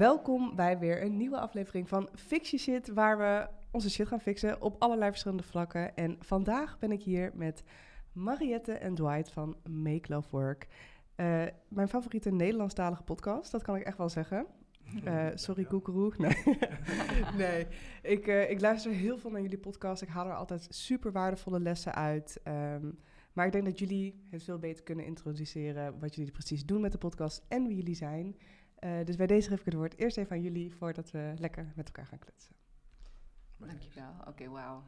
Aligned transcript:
Welkom 0.00 0.56
bij 0.56 0.78
weer 0.78 1.02
een 1.02 1.16
nieuwe 1.16 1.38
aflevering 1.38 1.88
van 1.88 2.08
Fix 2.14 2.50
Your 2.50 2.64
Shit, 2.64 2.94
waar 2.94 3.18
we 3.18 3.48
onze 3.70 3.90
shit 3.90 4.06
gaan 4.06 4.20
fixen 4.20 4.62
op 4.62 4.76
allerlei 4.78 5.10
verschillende 5.10 5.42
vlakken. 5.42 5.96
En 5.96 6.16
vandaag 6.20 6.78
ben 6.78 6.92
ik 6.92 7.02
hier 7.02 7.30
met 7.34 7.62
Mariette 8.12 8.72
en 8.72 8.94
Dwight 8.94 9.30
van 9.30 9.56
Make 9.70 10.12
Love 10.12 10.28
Work. 10.30 10.66
Uh, 11.16 11.42
mijn 11.68 11.88
favoriete 11.88 12.30
Nederlandstalige 12.30 13.02
podcast, 13.02 13.50
dat 13.50 13.62
kan 13.62 13.76
ik 13.76 13.82
echt 13.82 13.98
wel 13.98 14.08
zeggen. 14.08 14.46
Uh, 15.04 15.26
sorry, 15.34 15.64
koekeroe. 15.64 16.12
Nee, 16.16 16.58
nee. 17.46 17.66
Ik, 18.02 18.26
uh, 18.26 18.50
ik 18.50 18.60
luister 18.60 18.92
heel 18.92 19.18
veel 19.18 19.30
naar 19.30 19.42
jullie 19.42 19.58
podcast. 19.58 20.02
Ik 20.02 20.08
haal 20.08 20.26
er 20.26 20.34
altijd 20.34 20.66
super 20.70 21.12
waardevolle 21.12 21.60
lessen 21.60 21.94
uit. 21.94 22.40
Um, 22.44 22.98
maar 23.32 23.46
ik 23.46 23.52
denk 23.52 23.64
dat 23.64 23.78
jullie 23.78 24.20
het 24.30 24.42
veel 24.42 24.58
beter 24.58 24.84
kunnen 24.84 25.04
introduceren 25.04 25.98
wat 25.98 26.14
jullie 26.14 26.32
precies 26.32 26.64
doen 26.64 26.80
met 26.80 26.92
de 26.92 26.98
podcast 26.98 27.44
en 27.48 27.66
wie 27.66 27.76
jullie 27.76 27.94
zijn. 27.94 28.36
Uh, 28.84 29.04
dus 29.04 29.16
bij 29.16 29.26
deze 29.26 29.48
geef 29.48 29.58
ik 29.58 29.64
het 29.64 29.74
woord 29.74 29.98
eerst 29.98 30.16
even 30.16 30.36
aan 30.36 30.42
jullie 30.42 30.74
voordat 30.74 31.10
we 31.10 31.34
lekker 31.38 31.72
met 31.74 31.86
elkaar 31.86 32.06
gaan 32.06 32.18
kletsen. 32.18 32.54
Dankjewel. 33.56 34.10
Oké, 34.20 34.28
okay, 34.28 34.48
wauw. 34.48 34.82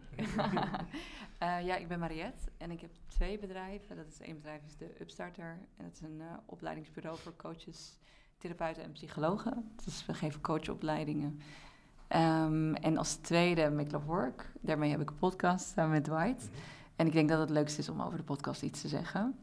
uh, 1.43 1.65
ja, 1.69 1.77
ik 1.77 1.89
ben 1.89 1.99
Mariette 1.99 2.51
en 2.57 2.71
ik 2.71 2.81
heb 2.81 2.91
twee 3.07 3.39
bedrijven. 3.39 3.97
Dat 3.97 4.07
is 4.07 4.21
één 4.21 4.35
bedrijf 4.35 4.65
is 4.65 4.77
de 4.77 5.01
Upstarter 5.01 5.59
en 5.77 5.85
dat 5.85 5.93
is 5.93 6.01
een 6.01 6.19
uh, 6.21 6.33
opleidingsbureau 6.47 7.19
voor 7.19 7.37
coaches, 7.37 7.99
therapeuten 8.39 8.83
en 8.83 8.93
psychologen. 8.93 9.71
Dus 9.85 10.07
we 10.07 10.15
geven 10.15 10.41
coachopleidingen. 10.41 11.41
Um, 12.09 12.75
en 12.75 12.97
als 12.97 13.15
tweede 13.15 13.71
Make 13.71 13.91
Love 13.91 14.07
Work. 14.07 14.53
Daarmee 14.61 14.91
heb 14.91 15.01
ik 15.01 15.11
een 15.11 15.19
podcast 15.19 15.69
samen 15.69 15.91
met 15.91 16.05
Dwight. 16.05 16.43
Mm 16.43 16.55
-hmm. 16.55 16.63
En 16.97 17.07
ik 17.07 17.13
denk 17.13 17.29
dat 17.29 17.39
het 17.41 17.51
leukste 17.51 17.81
is 17.81 17.89
om 17.89 18.03
over 18.03 18.19
de 18.19 18.25
podcast 18.25 18.63
iets 18.63 18.81
te 18.81 18.89
zeggen. 18.89 19.35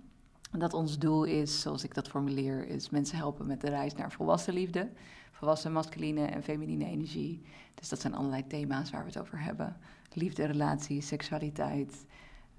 Dat 0.58 0.74
ons 0.74 1.00
doel 1.00 1.24
is, 1.24 1.62
zoals 1.62 1.84
ik 1.84 1.94
dat 1.94 2.08
formuleer, 2.08 2.68
is 2.68 2.90
mensen 2.90 3.18
helpen 3.18 3.46
met 3.46 3.62
de 3.62 3.70
reis 3.70 3.96
naar 3.96 4.12
volwassen 4.12 4.54
liefde. 4.54 4.90
Volwassen 5.32 5.72
masculine 5.72 6.26
en 6.26 6.44
feminine 6.44 6.86
energie. 6.86 7.42
Dus 7.74 7.90
dat 7.90 8.00
zijn 8.00 8.14
allerlei 8.14 8.48
thema's 8.48 8.90
waar 8.90 9.02
we 9.02 9.08
het 9.08 9.20
over 9.20 9.42
hebben. 9.42 9.78
Liefde, 10.14 10.46
relatie, 10.46 11.02
seksualiteit. 11.02 12.06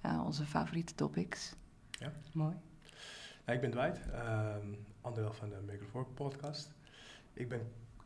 Uh, 0.07 0.23
onze 0.25 0.45
favoriete 0.45 0.95
topics. 0.95 1.55
Ja, 1.91 2.13
mooi. 2.33 2.55
Ja, 3.47 3.53
ik 3.53 3.61
ben 3.61 3.71
Dwight, 3.71 4.01
um, 4.07 4.79
onderdeel 5.01 5.33
van 5.33 5.49
de 5.49 5.57
Make 5.67 5.85
It 5.85 5.91
Work 5.93 6.15
podcast. 6.15 6.73
Ik 7.33 7.49
ben, 7.49 7.61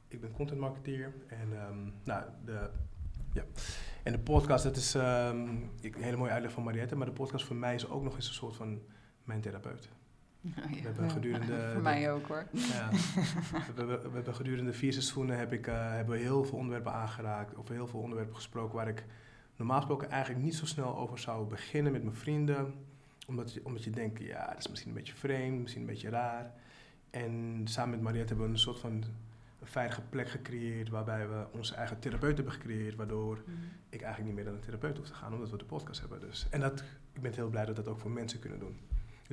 ik 0.08 0.20
ben 0.20 0.32
content 0.32 0.60
marketeer 0.60 1.14
en 1.26 1.52
um, 1.68 1.94
nou, 2.04 2.24
de 2.44 2.70
ja. 3.32 3.44
En 4.02 4.12
de 4.12 4.18
podcast, 4.18 4.64
dat 4.64 4.76
is 4.76 4.94
um, 4.94 5.02
een 5.80 5.94
hele 6.02 6.16
mooie 6.16 6.30
uitleg 6.30 6.52
van 6.52 6.62
Mariette, 6.62 6.96
maar 6.96 7.06
de 7.06 7.12
podcast 7.12 7.44
voor 7.44 7.56
mij 7.56 7.74
is 7.74 7.88
ook 7.88 8.02
nog 8.02 8.14
eens 8.14 8.28
een 8.28 8.34
soort 8.34 8.56
van 8.56 8.80
mijn 9.24 9.40
therapeut. 9.40 9.88
Oh, 10.44 10.70
ja. 10.70 10.76
We 10.76 10.80
hebben 10.80 11.10
gedurende... 11.10 11.70
voor 11.72 11.82
mij 11.82 12.12
ook 12.12 12.26
hoor. 12.26 12.46
Ja, 12.52 12.90
we, 13.76 13.84
we, 13.84 13.84
we, 13.86 14.10
hebben 14.14 14.34
gedurende 14.34 14.72
vier 14.72 14.92
seizoenen 14.92 15.38
heb 15.38 15.52
ik, 15.52 15.66
uh, 15.66 15.90
hebben 15.90 16.14
we 16.14 16.20
heel 16.20 16.44
veel 16.44 16.58
onderwerpen 16.58 16.92
aangeraakt, 16.92 17.54
of 17.54 17.68
heel 17.68 17.86
veel 17.86 18.00
onderwerpen 18.00 18.34
gesproken 18.34 18.74
waar 18.74 18.88
ik 18.88 19.04
normaal 19.56 19.76
gesproken 19.76 20.10
eigenlijk 20.10 20.44
niet 20.44 20.54
zo 20.54 20.66
snel 20.66 20.96
over 20.96 21.18
zou 21.18 21.48
beginnen 21.48 21.92
met 21.92 22.02
mijn 22.02 22.16
vrienden. 22.16 22.74
Omdat 23.26 23.52
je, 23.52 23.60
omdat 23.64 23.84
je 23.84 23.90
denkt, 23.90 24.20
ja, 24.20 24.46
dat 24.46 24.58
is 24.58 24.68
misschien 24.68 24.90
een 24.90 24.96
beetje 24.96 25.14
vreemd, 25.14 25.60
misschien 25.60 25.82
een 25.82 25.88
beetje 25.88 26.08
raar. 26.08 26.52
En 27.10 27.60
samen 27.64 27.90
met 27.90 28.00
Mariette 28.00 28.28
hebben 28.28 28.46
we 28.46 28.52
een 28.52 28.58
soort 28.58 28.78
van 28.78 29.04
een 29.60 29.66
veilige 29.66 30.00
plek 30.00 30.28
gecreëerd 30.28 30.88
waarbij 30.88 31.28
we 31.28 31.46
onze 31.52 31.74
eigen 31.74 31.98
therapeut 31.98 32.36
hebben 32.36 32.54
gecreëerd, 32.54 32.94
waardoor 32.94 33.42
mm. 33.46 33.54
ik 33.88 34.02
eigenlijk 34.02 34.24
niet 34.24 34.34
meer 34.34 34.44
naar 34.44 34.54
een 34.54 34.66
therapeut 34.66 34.96
hoef 34.96 35.06
te 35.06 35.14
gaan, 35.14 35.32
omdat 35.32 35.50
we 35.50 35.56
de 35.56 35.64
podcast 35.64 36.00
hebben. 36.00 36.20
Dus. 36.20 36.46
En 36.50 36.60
dat, 36.60 36.84
ik 37.12 37.22
ben 37.22 37.34
heel 37.34 37.48
blij 37.48 37.64
dat 37.64 37.76
we 37.76 37.82
dat 37.82 37.92
ook 37.92 38.00
voor 38.00 38.10
mensen 38.10 38.38
kunnen 38.38 38.58
doen. 38.58 38.76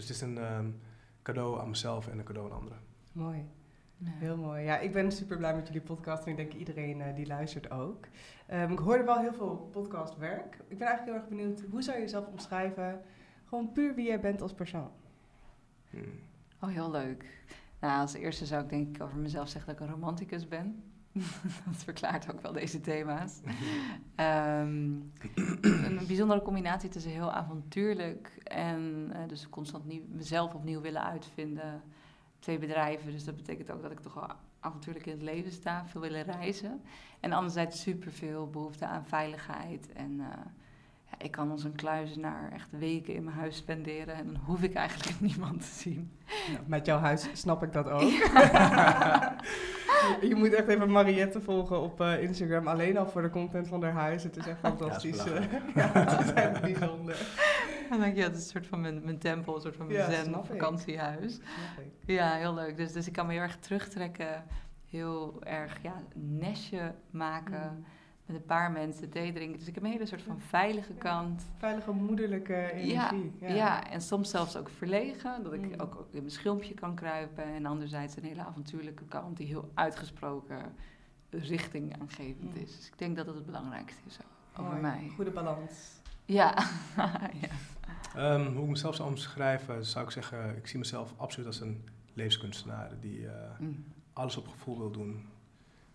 Dus 0.02 0.10
het 0.10 0.18
is 0.18 0.36
een 0.36 0.56
um, 0.56 0.80
cadeau 1.22 1.60
aan 1.60 1.70
mezelf 1.70 2.08
en 2.08 2.20
een 2.20 2.26
cadeau 2.26 2.52
aan 2.52 2.58
anderen. 2.58 2.80
Mooi. 3.12 3.46
Ja. 3.98 4.10
Heel 4.12 4.38
mooi. 4.38 4.64
Ja, 4.64 4.78
ik 4.78 4.92
ben 4.92 5.12
super 5.12 5.38
blij 5.38 5.56
met 5.56 5.68
jullie 5.68 5.82
podcast 5.82 6.24
en 6.24 6.32
ik 6.32 6.38
denk 6.38 6.54
iedereen 6.54 7.00
uh, 7.00 7.16
die 7.16 7.28
luistert 7.28 7.72
ook. 7.72 8.06
Um, 8.54 8.72
ik 8.72 8.80
hoorde 8.80 9.04
wel 9.04 9.20
heel 9.20 9.34
veel 9.34 9.70
podcastwerk. 9.72 10.58
Ik 10.68 10.78
ben 10.78 10.88
eigenlijk 10.88 11.06
heel 11.06 11.14
erg 11.14 11.28
benieuwd, 11.28 11.64
hoe 11.72 11.82
zou 11.82 11.98
je 11.98 12.04
jezelf 12.04 12.28
omschrijven? 12.28 13.02
Gewoon 13.46 13.72
puur 13.72 13.96
wie 13.96 14.06
jij 14.06 14.20
bent 14.20 14.42
als 14.42 14.54
persoon. 14.54 14.92
Hmm. 15.90 16.20
Oh, 16.62 16.70
heel 16.70 16.92
leuk. 16.92 17.44
Nou, 17.80 18.02
als 18.02 18.14
eerste 18.14 18.46
zou 18.46 18.64
ik 18.64 18.70
denk 18.70 18.96
ik 18.96 19.04
over 19.04 19.18
mezelf 19.18 19.50
zeggen 19.50 19.72
dat 19.72 19.82
ik 19.82 19.88
een 19.88 19.94
romanticus 19.94 20.48
ben. 20.48 20.84
dat 21.66 21.84
verklaart 21.84 22.32
ook 22.32 22.42
wel 22.42 22.52
deze 22.52 22.82
thema's. 22.82 23.40
um, 24.16 25.12
een 25.62 26.00
bijzondere 26.08 26.42
combinatie 26.42 26.90
tussen 26.90 27.12
heel 27.12 27.32
avontuurlijk 27.32 28.42
en 28.44 29.12
uh, 29.14 29.28
dus 29.28 29.50
constant 29.50 30.10
mezelf 30.14 30.54
opnieuw 30.54 30.82
willen 30.82 31.04
uitvinden. 31.04 31.82
Twee 32.40 32.58
bedrijven, 32.60 33.12
dus 33.12 33.24
dat 33.24 33.36
betekent 33.36 33.72
ook 33.72 33.82
dat 33.82 33.92
ik 33.92 34.00
toch 34.00 34.14
wel 34.14 34.28
avontuurlijk 34.60 35.06
in 35.06 35.12
het 35.12 35.22
leven 35.22 35.52
sta, 35.52 35.86
veel 35.86 36.02
willen 36.02 36.24
reizen. 36.24 36.82
En 37.20 37.32
anderzijds 37.32 37.82
superveel 37.82 38.50
behoefte 38.50 38.86
aan 38.86 39.06
veiligheid 39.06 39.92
en... 39.94 40.12
Uh, 40.20 40.28
ja, 41.12 41.26
ik 41.26 41.32
kan 41.32 41.52
als 41.52 41.64
een 41.64 41.76
kluizenaar 41.76 42.52
echt 42.52 42.72
weken 42.72 43.14
in 43.14 43.24
mijn 43.24 43.38
huis 43.38 43.58
spenderen 43.58 44.16
en 44.16 44.26
dan 44.26 44.36
hoef 44.46 44.64
ik 44.64 44.74
eigenlijk 44.74 45.20
niemand 45.30 45.60
te 45.60 45.80
zien. 45.80 46.12
Ja, 46.26 46.60
met 46.66 46.86
jouw 46.86 47.00
huis 47.00 47.30
snap 47.34 47.64
ik 47.64 47.74
dat 47.74 47.90
ook. 47.90 48.02
je 50.30 50.36
moet 50.36 50.54
echt 50.54 50.68
even 50.68 50.92
Mariette 50.92 51.42
volgen 51.42 51.82
op 51.82 52.02
uh, 52.02 52.22
Instagram, 52.22 52.68
alleen 52.68 52.98
al 52.98 53.08
voor 53.08 53.22
de 53.22 53.30
content 53.30 53.68
van 53.68 53.84
haar 53.84 53.92
huis. 53.92 54.24
Het 54.24 54.38
is 54.38 54.48
echt 54.48 54.60
fantastisch. 54.60 55.24
Ja, 55.76 55.92
het 55.94 56.26
is 56.26 56.34
echt 56.34 56.62
bijzonder. 56.62 57.18
Dan 57.90 58.00
denk 58.00 58.16
je, 58.16 58.24
het 58.24 58.36
is 58.36 58.44
een 58.44 58.50
soort 58.50 58.68
van 58.68 58.82
mijn, 58.82 59.04
mijn 59.04 59.18
tempel, 59.18 59.56
een 59.56 59.62
soort 59.62 59.76
van 59.76 59.88
mijn 59.88 59.98
ja, 59.98 60.24
zen 60.24 60.46
vakantiehuis. 60.46 61.40
Ja, 62.06 62.36
heel 62.36 62.54
leuk. 62.54 62.78
Dus, 62.78 62.92
dus 62.92 63.08
ik 63.08 63.14
kan 63.14 63.26
me 63.26 63.34
heel 63.34 63.42
erg 63.42 63.58
terugtrekken, 63.58 64.44
heel 64.90 65.42
erg 65.44 65.78
ja, 65.82 66.04
nestje 66.14 66.94
maken. 67.10 67.78
Mm 67.78 67.86
met 68.32 68.42
een 68.42 68.48
paar 68.48 68.72
mensen 68.72 69.10
thee 69.10 69.34
drinken. 69.34 69.60
Dus 69.60 69.68
ik 69.68 69.76
heb 69.76 69.84
een 69.84 69.92
hele 69.92 70.06
soort 70.06 70.22
van 70.22 70.40
veilige 70.40 70.94
kant. 70.94 71.50
Veilige 71.58 71.92
moederlijke 71.92 72.72
energie. 72.72 73.34
Ja, 73.40 73.48
ja. 73.48 73.56
ja. 73.56 73.90
en 73.90 74.02
soms 74.02 74.30
zelfs 74.30 74.58
ook 74.58 74.70
verlegen. 74.70 75.44
Dat 75.44 75.54
ik 75.54 75.66
mm. 75.66 75.80
ook, 75.80 76.08
in 76.12 76.20
mijn 76.20 76.32
schilmpje 76.32 76.74
kan 76.74 76.96
kruipen. 76.96 77.44
En 77.44 77.66
anderzijds 77.66 78.16
een 78.16 78.24
hele 78.24 78.46
avontuurlijke 78.46 79.06
kant 79.06 79.38
die 79.38 79.48
heel 79.48 79.72
uitgesproken 79.74 80.76
richting 81.30 82.00
aangevend 82.00 82.56
mm. 82.56 82.62
is. 82.62 82.76
Dus 82.76 82.88
ik 82.88 82.98
denk 82.98 83.16
dat 83.16 83.26
dat 83.26 83.36
het 83.36 83.46
belangrijkste 83.46 84.02
is 84.08 84.18
over 84.56 84.72
Mooi. 84.72 84.82
mij. 84.82 85.12
Goede 85.16 85.32
balans. 85.32 86.00
Ja. 86.26 86.56
ja. 87.44 88.34
Um, 88.34 88.54
hoe 88.54 88.64
ik 88.64 88.70
mezelf 88.70 88.96
zou 88.96 89.10
omschrijven, 89.10 89.86
zou 89.86 90.06
ik 90.06 90.12
zeggen... 90.12 90.58
ik 90.58 90.68
zie 90.68 90.80
mezelf 90.80 91.14
absoluut 91.18 91.48
als 91.48 91.60
een 91.60 91.84
levenskunstenaar... 92.14 92.92
die 93.00 93.20
uh, 93.20 93.32
mm. 93.60 93.86
alles 94.14 94.38
op 94.38 94.48
gevoel 94.48 94.78
wil 94.78 94.92
doen 94.92 95.26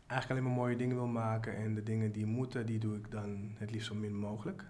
eigenlijk 0.06 0.30
alleen 0.40 0.52
maar 0.52 0.62
mooie 0.62 0.76
dingen 0.76 0.96
wil 0.96 1.06
maken. 1.06 1.56
En 1.56 1.74
de 1.74 1.82
dingen 1.82 2.12
die 2.12 2.26
moeten, 2.26 2.66
die 2.66 2.78
doe 2.78 2.96
ik 2.96 3.10
dan 3.10 3.50
het 3.56 3.70
liefst 3.70 3.86
zo 3.86 3.94
min 3.94 4.16
mogelijk. 4.16 4.64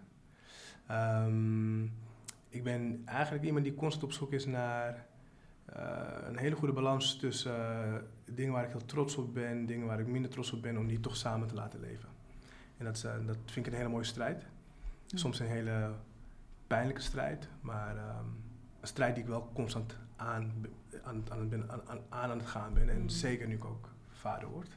Um, 0.91 1.93
ik 2.49 2.65
ben 2.65 3.03
eigenlijk 3.05 3.45
iemand 3.45 3.65
die 3.65 3.75
constant 3.75 4.05
op 4.05 4.13
zoek 4.13 4.33
is 4.33 4.47
naar 4.47 5.07
uh, 5.77 6.29
een 6.29 6.37
hele 6.37 6.57
goede 6.57 6.73
balans 6.73 7.17
tussen 7.17 7.55
uh, 7.55 7.95
dingen 8.35 8.53
waar 8.53 8.65
ik 8.65 8.71
heel 8.71 8.85
trots 8.85 9.17
op 9.17 9.35
ben, 9.35 9.67
dingen 9.67 9.87
waar 9.87 10.01
ik 10.01 10.07
minder 10.07 10.31
trots 10.31 10.53
op 10.53 10.63
ben, 10.63 10.79
om 10.79 10.87
die 10.87 11.01
toch 11.01 11.17
samen 11.17 11.49
te 11.49 11.55
laten 11.55 11.81
leven. 11.81 12.09
En 12.77 12.85
dat, 12.85 13.03
uh, 13.07 13.27
dat 13.27 13.37
vind 13.45 13.67
ik 13.67 13.73
een 13.73 13.79
hele 13.79 13.91
mooie 13.91 14.05
strijd. 14.05 14.45
Soms 15.07 15.41
een 15.41 15.47
hele 15.47 15.93
pijnlijke 16.67 17.03
strijd, 17.03 17.49
maar 17.61 17.97
um, 17.97 18.43
een 18.81 18.89
strijd 18.89 19.15
die 19.15 19.25
ik 19.25 19.31
wel 19.31 19.51
constant 19.55 19.97
aan, 20.17 20.53
aan, 21.03 21.25
aan, 21.29 21.83
aan, 21.87 22.01
aan 22.09 22.31
het 22.31 22.47
gaan 22.47 22.75
ben. 22.75 22.89
En 22.89 23.01
mm. 23.01 23.09
zeker 23.09 23.47
nu 23.47 23.55
ik 23.55 23.65
ook 23.65 23.89
vader 24.11 24.49
word 24.49 24.77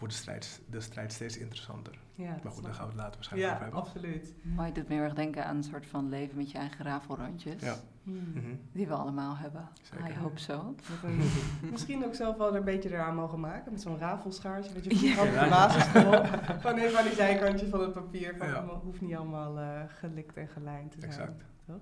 wordt 0.00 0.14
de 0.14 0.20
strijd, 0.20 0.60
de 0.70 0.80
strijd 0.80 1.12
steeds 1.12 1.38
interessanter. 1.38 1.98
Ja, 2.14 2.36
maar 2.42 2.52
goed, 2.52 2.64
daar 2.64 2.74
gaan 2.74 2.84
we 2.84 2.92
het 2.92 3.00
later 3.00 3.14
waarschijnlijk 3.14 3.52
ja, 3.52 3.56
over 3.56 3.72
hebben. 3.72 3.82
absoluut. 3.82 4.34
Mooi, 4.42 4.72
doet 4.72 4.88
me 4.88 4.94
heel 4.94 5.02
erg 5.02 5.14
denken 5.14 5.46
aan 5.46 5.56
een 5.56 5.64
soort 5.64 5.86
van 5.86 6.08
leven 6.08 6.36
met 6.36 6.50
je 6.50 6.58
eigen 6.58 6.84
rafelrandjes. 6.84 7.62
Ja. 7.62 7.76
Hmm. 8.02 8.14
Mm 8.14 8.32
-hmm. 8.32 8.60
Die 8.72 8.86
we 8.86 8.94
allemaal 8.94 9.36
hebben. 9.36 9.68
Zeker. 9.82 10.10
I 10.10 10.18
hope 10.18 10.38
so. 10.38 10.74
misschien 11.70 12.04
ook 12.04 12.14
zelf 12.14 12.36
wel 12.36 12.56
een 12.56 12.64
beetje 12.64 12.90
eraan 12.90 13.14
mogen 13.14 13.40
maken. 13.40 13.72
Met 13.72 13.80
zo'n 13.80 13.98
rafelschaartje. 13.98 14.72
Dat 14.72 14.84
je 14.84 15.08
ja. 15.08 15.22
op 15.22 15.28
de 15.28 15.46
basis 15.50 15.94
erop. 15.94 16.26
Van 16.60 16.78
even 16.78 16.98
aan 16.98 17.04
die 17.04 17.14
zijkantjes 17.24 17.68
van 17.68 17.80
het 17.80 17.92
papier. 17.92 18.36
Van, 18.36 18.46
ja. 18.46 18.64
hoeft 18.64 19.00
niet 19.00 19.16
allemaal 19.16 19.58
uh, 19.58 19.80
gelikt 19.86 20.36
en 20.36 20.48
gelijnd 20.48 20.90
te 20.90 21.00
zijn. 21.00 21.12
Exact. 21.12 21.44
Toch? 21.66 21.80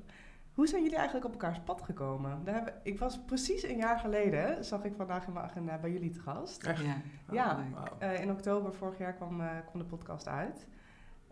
Hoe 0.58 0.66
zijn 0.66 0.82
jullie 0.82 0.96
eigenlijk 0.96 1.26
op 1.26 1.32
elkaars 1.32 1.60
pad 1.60 1.82
gekomen? 1.82 2.44
Daar 2.44 2.54
hebben, 2.54 2.74
ik 2.82 2.98
was 2.98 3.24
precies 3.24 3.62
een 3.62 3.76
jaar 3.76 3.98
geleden, 3.98 4.64
zag 4.64 4.84
ik 4.84 4.94
vandaag 4.96 5.26
in 5.26 5.32
mijn 5.32 5.44
agenda 5.44 5.78
bij 5.78 5.92
jullie 5.92 6.10
te 6.10 6.20
gast. 6.20 6.64
Echt? 6.64 6.82
Ja, 6.84 7.02
ja 7.30 7.64
uh, 8.02 8.20
in 8.20 8.30
oktober 8.30 8.74
vorig 8.74 8.98
jaar 8.98 9.12
kwam, 9.12 9.40
uh, 9.40 9.50
kwam 9.66 9.82
de 9.82 9.88
podcast 9.88 10.28
uit. 10.28 10.66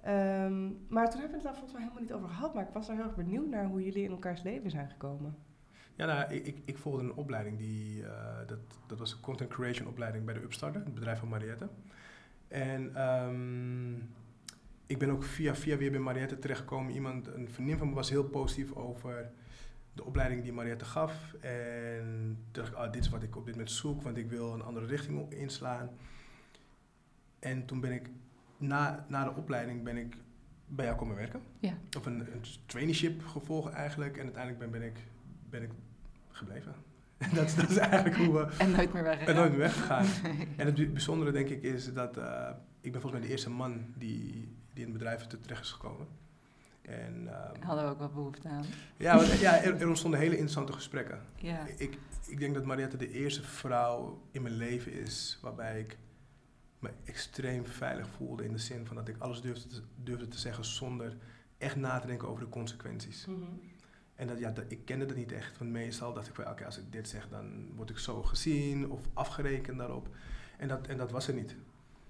Um, 0.07 0.87
maar 0.89 1.11
toen 1.11 1.21
hebben 1.21 1.29
we 1.29 1.35
het 1.35 1.43
daar 1.43 1.53
volgens 1.53 1.73
mij 1.73 1.83
helemaal 1.83 2.03
niet 2.03 2.13
over 2.13 2.29
gehad. 2.29 2.55
Maar 2.55 2.67
ik 2.67 2.73
was 2.73 2.87
daar 2.87 2.97
heel 2.97 3.05
erg 3.05 3.15
benieuwd 3.15 3.49
naar 3.49 3.67
hoe 3.67 3.85
jullie 3.85 4.05
in 4.05 4.11
elkaars 4.11 4.43
leven 4.43 4.71
zijn 4.71 4.91
gekomen. 4.91 5.37
Ja, 5.95 6.07
nou, 6.07 6.35
ik, 6.35 6.47
ik, 6.47 6.63
ik 6.65 6.79
volgde 6.79 7.03
een 7.03 7.15
opleiding, 7.15 7.59
die, 7.59 8.03
uh, 8.03 8.09
dat, 8.47 8.59
dat 8.87 8.99
was 8.99 9.13
een 9.13 9.21
content 9.21 9.51
creation 9.51 9.89
opleiding 9.89 10.25
bij 10.25 10.35
de 10.35 10.43
Upstarter, 10.43 10.85
het 10.85 10.95
bedrijf 10.95 11.19
van 11.19 11.29
Mariette. 11.29 11.69
En 12.49 13.03
um, 13.03 14.15
ik 14.87 14.99
ben 14.99 15.11
ook 15.11 15.25
via 15.25 15.55
via 15.55 15.77
weer 15.77 15.91
bij 15.91 16.01
Mariette 16.01 16.39
terechtgekomen. 16.39 16.93
Iemand, 16.93 17.27
een 17.27 17.49
vriendin 17.51 17.79
van 17.79 17.89
me 17.89 17.95
was 17.95 18.11
heel 18.11 18.25
positief 18.25 18.73
over 18.73 19.31
de 19.93 20.05
opleiding 20.05 20.43
die 20.43 20.53
Mariette 20.53 20.85
gaf. 20.85 21.35
En 21.41 22.39
toen 22.51 22.63
dacht 22.63 22.69
ik, 22.69 22.75
ah, 22.75 22.93
dit 22.93 23.03
is 23.03 23.09
wat 23.09 23.23
ik 23.23 23.37
op 23.37 23.45
dit 23.45 23.55
moment 23.55 23.73
zoek, 23.73 24.03
want 24.03 24.17
ik 24.17 24.31
wil 24.31 24.53
een 24.53 24.63
andere 24.63 24.87
richting 24.87 25.33
inslaan. 25.33 25.91
en 27.39 27.67
toen 27.67 27.81
ben 27.81 27.93
ik, 27.93 28.11
na, 28.57 29.07
na 29.09 29.25
de 29.25 29.35
opleiding 29.35 29.83
ben 29.83 29.97
ik 29.97 30.17
bij 30.67 30.85
jou 30.85 30.97
komen 30.97 31.17
werken. 31.17 31.41
Ja. 31.59 31.79
Of 31.97 32.07
een, 32.07 32.21
een 32.21 32.43
traineeship 32.67 33.27
gevolgd 33.27 33.73
eigenlijk. 33.73 34.17
En 34.17 34.25
uiteindelijk 34.25 34.71
ben, 34.71 34.81
ben, 34.81 34.89
ik, 34.89 34.97
ben 35.51 35.63
ik 35.63 35.71
gebleven. 36.31 36.75
dat, 37.35 37.47
is, 37.47 37.55
dat 37.55 37.71
is 37.71 37.77
eigenlijk 37.77 38.17
hoe 38.17 38.33
we... 38.33 38.47
En 38.65 38.71
nooit 38.71 38.93
meer 38.93 39.03
weggegaan. 39.03 39.35
En 39.35 39.41
nooit 39.41 39.51
meer 39.51 39.61
weggegaan. 39.61 40.07
En 40.57 40.67
het 40.67 40.93
bijzondere 40.93 41.33
denk 41.33 41.49
ik 41.49 41.63
is 41.63 41.93
dat 41.93 42.19
uh, 42.19 42.49
ik 42.81 42.93
ben 42.93 43.01
volgens 43.01 43.13
mij 43.13 43.21
de 43.21 43.29
eerste 43.29 43.51
man 43.51 43.85
die, 43.97 44.56
die 44.77 44.85
in 44.85 44.91
het 44.91 44.99
bedrijf 44.99 45.27
terecht 45.27 45.63
is 45.63 45.71
gekomen. 45.71 46.07
En, 46.83 47.15
um, 47.15 47.63
Hadden 47.63 47.85
we 47.85 47.91
ook 47.91 47.99
wat 47.99 48.15
behoefte 48.15 48.49
aan. 48.49 48.65
Ja, 48.97 49.17
want, 49.17 49.39
ja 49.39 49.63
er, 49.63 49.81
er, 49.81 49.89
ontstonden 49.89 50.21
hele 50.21 50.33
interessante 50.33 50.73
gesprekken. 50.73 51.21
Ja. 51.37 51.67
Ik, 51.77 51.99
ik 52.27 52.39
denk 52.39 52.55
dat 52.55 52.65
Mariette 52.65 52.97
de 52.97 53.11
eerste 53.11 53.43
vrouw 53.43 54.23
in 54.31 54.43
mijn 54.43 54.57
leven 54.57 54.93
is 54.93 55.39
waarbij 55.43 55.81
ik 55.81 55.99
me 56.79 56.91
extreem 57.05 57.67
veilig 57.67 58.09
voelde. 58.17 58.45
In 58.45 58.53
de 58.53 58.59
zin 58.59 58.87
van 58.87 58.97
dat 58.97 59.09
ik 59.09 59.17
alles 59.19 59.41
durfde 59.41 59.69
te, 59.69 59.83
durfde 60.03 60.29
te 60.29 60.39
zeggen 60.39 60.65
zonder 60.65 61.17
echt 61.59 61.77
na 61.77 61.99
te 61.99 62.07
denken 62.07 62.29
over 62.29 62.45
de 62.45 62.51
consequenties. 62.51 63.27
Mm 63.27 63.35
-hmm. 63.35 63.61
En 64.15 64.27
dat, 64.27 64.39
ja, 64.39 64.51
dat, 64.51 64.65
ik 64.69 64.85
kende 64.85 65.07
dat 65.07 65.17
niet 65.17 65.33
echt. 65.33 65.59
Want 65.59 65.71
meestal 65.71 66.13
dacht 66.13 66.29
ik 66.29 66.35
van, 66.35 66.49
oké, 66.49 66.65
als 66.65 66.79
ik 66.79 66.93
dit 66.93 67.09
zeg, 67.09 67.29
dan 67.29 67.75
word 67.75 67.91
ik 67.91 67.99
zo 67.99 68.23
gezien 68.23 68.91
of 68.91 69.01
afgerekend 69.13 69.79
daarop. 69.79 70.09
En 70.59 70.69
dat, 70.69 70.87
en 70.87 70.97
dat 70.97 71.11
was 71.11 71.29
er 71.29 71.35
niet. 71.35 71.57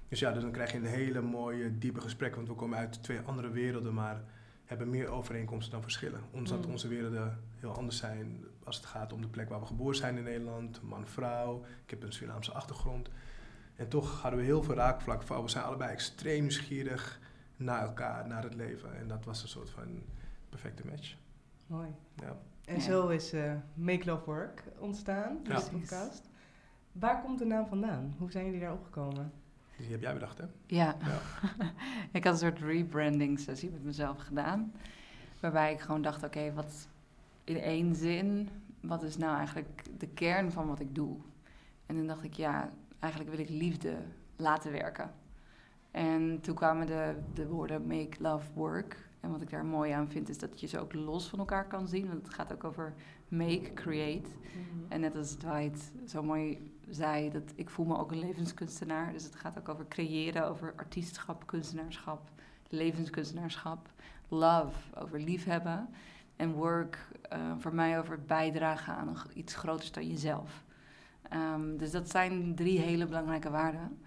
Dus 0.09 0.19
ja, 0.19 0.33
dus 0.33 0.43
dan 0.43 0.51
krijg 0.53 0.73
je 0.73 0.79
een 0.79 0.85
hele 0.85 1.21
mooie, 1.21 1.79
diepe 1.79 2.01
gesprek. 2.01 2.35
Want 2.35 2.49
we 2.49 2.55
komen 2.55 2.79
uit 2.79 3.03
twee 3.03 3.21
andere 3.21 3.51
werelden, 3.51 3.95
maar 3.95 4.23
hebben 4.65 4.91
meer 4.91 5.09
overeenkomsten 5.09 5.73
dan 5.73 5.83
verschillen. 5.83 6.21
Ondanks 6.31 6.51
dat 6.51 6.65
Mm. 6.65 6.71
onze 6.73 6.89
werelden 6.89 7.39
heel 7.59 7.75
anders 7.77 7.97
zijn 7.97 8.45
als 8.65 8.77
het 8.77 8.87
gaat 8.87 9.13
om 9.13 9.21
de 9.21 9.29
plek 9.29 9.49
waar 9.49 9.61
we 9.61 9.67
geboren 9.67 9.97
zijn 9.97 10.17
in 10.17 10.23
Nederland. 10.25 10.83
Man, 10.83 11.07
vrouw. 11.07 11.65
Ik 11.85 11.91
heb 11.91 12.03
een 12.03 12.13
Surinaamse 12.13 12.53
achtergrond. 12.53 13.09
En 13.77 13.89
toch 13.89 14.21
hadden 14.23 14.41
we 14.41 14.47
heel 14.47 14.63
veel 14.63 14.75
raakvlak 14.75 15.23
van, 15.23 15.43
we 15.43 15.49
zijn 15.49 15.65
allebei 15.65 15.91
extreem 15.93 16.41
nieuwsgierig 16.41 17.21
naar 17.57 17.83
elkaar, 17.83 18.27
naar 18.29 18.43
het 18.43 18.55
leven. 18.55 18.97
En 18.97 19.09
dat 19.09 19.25
was 19.25 19.43
een 19.43 19.49
soort 19.49 19.71
van 19.71 20.03
perfecte 20.49 20.87
match. 20.87 21.15
Mooi. 21.67 21.89
Ja. 22.17 22.37
En 22.65 22.75
Ja. 22.75 22.81
zo 22.81 23.09
is 23.09 23.33
eh 23.33 23.53
Make 23.75 24.05
Love 24.11 24.25
Work 24.25 24.63
ontstaan, 24.79 25.39
Ja. 25.45 25.55
deze 25.55 25.71
podcast. 25.71 26.29
Waar 26.93 27.23
komt 27.23 27.39
de 27.39 27.45
naam 27.45 27.67
vandaan? 27.67 28.15
Hoe 28.19 28.31
zijn 28.31 28.45
jullie 28.45 28.61
daar 28.61 28.73
opgekomen? 28.73 29.33
Die 29.77 29.91
heb 29.91 30.01
jij 30.01 30.13
bedacht, 30.13 30.39
hè? 30.39 30.45
Ja. 30.67 30.97
Ja. 31.01 31.21
ik 32.13 32.25
had 32.25 32.33
een 32.33 32.39
soort 32.39 32.59
rebranding 32.59 33.39
sessie 33.41 33.71
met 33.71 33.85
mezelf 33.85 34.19
gedaan. 34.19 34.73
Waarbij 35.41 35.73
ik 35.73 35.81
gewoon 35.81 36.03
dacht, 36.03 36.23
oké, 36.25 36.53
wat 36.53 36.89
in 37.45 37.61
één 37.61 37.95
zin, 37.95 38.49
wat 38.81 39.03
is 39.03 39.17
nou 39.17 39.37
eigenlijk 39.37 39.83
de 39.99 40.09
kern 40.09 40.53
van 40.53 40.67
wat 40.67 40.81
ik 40.81 40.95
doe? 40.95 41.17
En 41.87 41.97
toen 41.97 42.07
dacht 42.07 42.25
ik, 42.25 42.35
ja, 42.35 42.71
eigenlijk 42.99 43.37
wil 43.37 43.45
ik 43.45 43.49
liefde 43.49 43.97
laten 44.37 44.73
werken. 44.73 45.11
En 45.91 46.41
toen 46.41 46.55
kwamen 46.55 46.87
de, 46.87 47.15
de 47.35 47.47
woorden 47.47 47.87
make, 47.87 48.17
love, 48.19 48.53
work. 48.55 49.09
En 49.21 49.31
wat 49.31 49.43
ik 49.43 49.51
daar 49.51 49.65
mooi 49.65 49.93
aan 49.93 50.09
vind, 50.09 50.29
is 50.29 50.39
dat 50.39 50.61
je 50.61 50.67
ze 50.67 50.79
ook 50.79 50.93
los 50.93 51.29
van 51.29 51.39
elkaar 51.39 51.67
kan 51.67 51.89
zien. 51.89 52.09
Want 52.09 52.23
het 52.23 52.35
gaat 52.35 52.53
ook 52.53 52.65
over 52.65 52.95
make, 53.29 53.73
create. 53.75 54.29
En 54.89 55.01
net 55.01 55.17
als 55.17 55.35
Dwight 55.35 55.93
zo 56.07 56.23
mooi 56.23 56.73
zei, 56.91 57.31
dat 57.31 57.53
ik 57.55 57.71
voel 57.71 57.87
me 57.87 57.99
ook 57.99 58.13
een 58.13 58.19
levenskunstenaar. 58.19 59.13
Dus 59.13 59.25
het 59.25 59.37
gaat 59.37 59.59
ook 59.59 59.69
over 59.69 59.89
creëren, 59.89 60.49
over 60.49 60.73
artiestschap, 60.77 61.47
kunstenaarschap, 61.47 62.31
levenskunstenaarschap. 62.69 63.89
Love, 64.29 65.01
over 65.01 65.21
liefhebben. 65.21 65.89
En 66.37 66.53
work, 66.53 67.09
eh, 67.23 67.53
voor 67.59 67.75
mij 67.75 67.99
over 67.99 68.23
bijdragen 68.27 68.95
aan 68.95 69.17
iets 69.35 69.55
groters 69.55 69.93
dan 69.93 70.09
jezelf. 70.09 70.65
Ehm, 71.23 71.77
dus 71.77 71.91
dat 71.91 72.11
zijn 72.11 72.55
drie 72.55 72.79
hele 72.79 73.07
belangrijke 73.07 73.51
waarden. 73.51 73.99